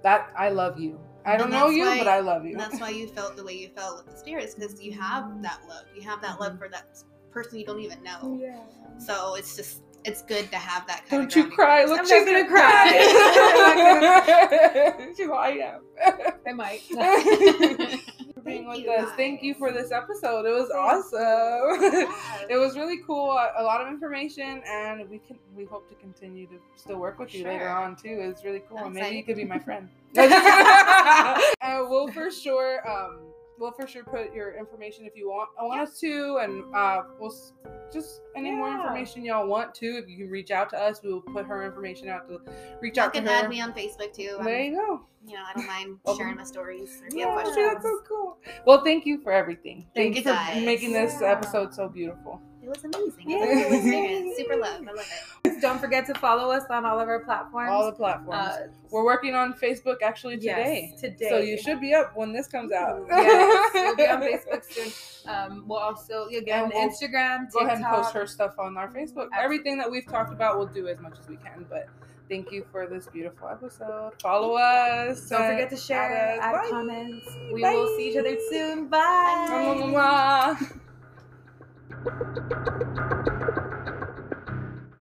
that. 0.06 0.32
I 0.38 0.50
love 0.50 0.80
you. 0.80 1.00
I 1.26 1.38
don't 1.38 1.50
know 1.50 1.70
you, 1.70 1.86
why- 1.86 1.98
but 1.98 2.08
I 2.08 2.20
love 2.20 2.46
you. 2.46 2.56
That's 2.56 2.80
why 2.80 2.90
you 2.90 3.08
felt 3.18 3.36
the 3.36 3.44
way 3.44 3.54
you 3.54 3.70
felt 3.70 3.98
with 3.98 4.14
the 4.14 4.20
spirits 4.20 4.56
because 4.56 4.82
you 4.82 4.94
have 4.94 5.42
that 5.42 5.60
love. 5.68 5.86
You 5.96 6.02
have 6.04 6.22
that 6.22 6.40
love 6.40 6.54
mm-hmm. 6.54 6.64
for 6.64 6.70
that 6.70 6.86
person 7.32 7.60
you 7.60 7.66
don't 7.66 7.82
even 7.82 8.02
know. 8.04 8.40
yeah. 8.42 8.60
So 8.98 9.36
it's 9.36 9.58
just 9.58 9.82
it's 10.06 10.22
good 10.22 10.50
to 10.52 10.58
have 10.58 10.88
that 10.88 11.06
kind. 11.08 11.24
Don't 11.24 11.36
you 11.36 11.50
cry. 11.50 11.84
Look, 11.86 12.00
I'm 12.00 12.06
she's 12.06 12.26
not 12.26 12.26
gonna 12.26 12.48
cry. 12.48 12.92
She's 15.18 15.28
all, 15.28 15.38
I 15.38 15.50
am. 15.50 15.82
I 16.48 16.54
might. 16.54 16.82
Being 18.46 18.66
Thank 18.66 18.86
with 18.86 18.86
you, 18.86 18.92
us. 18.92 19.12
Thank 19.16 19.42
you 19.42 19.56
for 19.56 19.72
this 19.72 19.92
episode. 19.92 20.46
It 20.46 20.54
was 20.54 20.70
awesome. 20.70 21.20
it 22.50 22.58
was 22.58 22.78
really 22.78 23.00
cool. 23.06 23.32
A, 23.32 23.54
a 23.58 23.64
lot 23.64 23.82
of 23.82 23.88
information, 23.88 24.62
and 24.68 25.10
we 25.10 25.18
can 25.18 25.38
we 25.56 25.66
hope 25.66 25.90
to 25.90 25.96
continue 25.96 26.46
to 26.48 26.60
still 26.76 26.98
work 26.98 27.20
with 27.20 27.34
you 27.34 27.44
later 27.44 27.68
on 27.68 27.96
too. 27.96 28.18
It's 28.22 28.46
really 28.46 28.62
cool. 28.70 28.90
Maybe 28.90 29.18
you 29.18 29.24
could 29.24 29.36
be 29.36 29.46
my 29.46 29.60
friend. 29.60 29.90
and 30.16 30.32
we'll 31.90 32.08
for 32.10 32.30
sure. 32.32 32.88
Um, 32.88 33.20
We'll 33.58 33.72
for 33.72 33.88
sure 33.88 34.04
put 34.04 34.34
your 34.34 34.54
information 34.58 35.06
if 35.06 35.16
you 35.16 35.30
want. 35.30 35.50
I 35.60 35.64
want 35.64 35.80
us 35.80 35.98
to, 36.02 36.40
and 36.42 36.76
uh, 36.76 37.04
we'll 37.20 37.32
s- 37.32 37.54
just 37.92 38.22
any 38.36 38.52
more 38.52 38.70
information 38.70 39.24
y'all 39.24 39.48
want 39.48 39.74
to. 39.76 39.86
If 39.86 40.10
you 40.10 40.18
can 40.18 40.30
reach 40.30 40.52
out 40.52 40.70
to 40.72 40.78
us, 40.78 41.02
we 41.02 41.14
will 41.14 41.22
put 41.22 41.46
her 41.46 41.66
information 41.66 42.10
out 42.10 42.28
to 42.28 42.40
reach 42.82 42.98
You 42.98 43.04
out 43.04 43.14
to 43.14 43.20
can 43.22 43.30
add 43.30 43.50
me 43.50 43.62
on 43.62 43.72
Facebook 43.72 44.14
too. 44.14 44.38
there 44.44 44.60
I'm, 44.60 44.66
you 44.66 44.76
go. 44.76 45.06
you 45.26 45.36
know, 45.36 45.44
I 45.48 45.54
don't 45.56 45.68
mind 45.68 45.98
sharing 46.18 46.36
my 46.36 46.44
stories. 46.44 47.00
Or 47.02 47.08
if 47.08 47.14
you 47.14 47.20
Yeah, 47.22 47.32
questions. 47.34 47.56
that's 47.56 47.84
so 47.84 48.00
cool. 48.08 48.38
Well, 48.68 48.84
thank 48.84 49.06
you 49.06 49.22
for 49.22 49.32
everything. 49.32 49.88
Thank 49.96 50.16
Thank, 50.16 50.26
you 50.26 50.32
you 50.32 50.38
for 50.38 50.44
guys. 50.54 50.66
making 50.66 50.92
this 50.92 51.18
Yeah. 51.22 51.32
episode 51.32 51.74
so 51.74 51.88
beautiful. 51.88 52.42
It 52.66 52.70
was 52.70 52.84
amazing. 52.84 53.30
Yeah. 53.30 53.38
It 53.46 53.50
was 53.50 53.60
a 53.60 53.64
cool 53.70 53.78
experience. 53.78 54.38
Super 54.38 54.56
love. 54.58 54.82
I 54.82 54.92
love 54.92 55.06
it. 55.44 55.62
Don't 55.62 55.80
forget 55.80 56.06
to 56.08 56.16
follow 56.16 56.52
us 56.52 56.64
on 56.72 56.84
all 56.84 57.00
of 57.00 57.08
our 57.08 57.24
platforms. 57.24 57.70
All 57.72 57.86
the 57.86 57.92
platforms. 57.92 58.40
Uh, 58.40 58.68
We're 58.90 59.06
working 59.06 59.36
on 59.36 59.54
Facebook 59.54 59.98
actually 60.04 60.38
today. 60.38 60.90
Yes, 60.92 61.00
today. 61.02 61.30
So 61.30 61.38
you 61.38 61.58
should 61.60 61.80
be 61.80 61.94
up 61.94 62.18
when 62.18 62.34
this 62.34 62.48
comes 62.48 62.72
out. 62.72 63.06
yes, 63.08 63.72
we'll 63.74 63.96
be 63.96 64.08
on 64.08 64.22
Facebook 64.22 64.64
soon. 64.64 65.32
Um, 65.32 65.64
we'll 65.68 65.78
also 65.78 66.26
again 66.26 66.64
And 66.64 66.72
we'll 66.74 66.90
Instagram, 66.90 67.52
Go 67.52 67.60
ahead 67.60 67.78
and 67.78 67.86
post 67.86 68.14
her 68.14 68.26
stuff 68.26 68.56
on 68.58 68.78
our 68.78 68.92
Facebook. 68.92 69.28
Everything 69.38 69.78
that 69.78 69.90
we've 69.90 70.08
talked 70.08 70.34
about, 70.34 70.58
we'll 70.58 70.68
do 70.68 70.88
as 70.88 71.00
much 71.00 71.20
as 71.20 71.28
we 71.28 71.38
can. 71.38 71.66
But 71.70 71.88
thank 72.30 72.52
you 72.52 72.66
for 72.72 72.88
this 72.88 73.08
beautiful 73.08 73.48
episode. 73.48 74.14
Follow 74.22 74.56
us. 74.56 75.30
Don't 75.30 75.52
forget 75.52 75.70
to 75.70 75.78
share, 75.78 76.40
add 76.42 76.56
us. 76.56 76.66
add 76.66 76.70
comments. 76.72 77.28
We 77.54 77.62
Bye. 77.62 77.74
will 77.76 77.96
see 77.96 78.10
each 78.10 78.18
other 78.18 78.36
soon. 78.50 78.90
Mwah, 78.90 78.92
Bye. 79.92 80.58
Thank 82.06 82.18
you. 83.42 83.55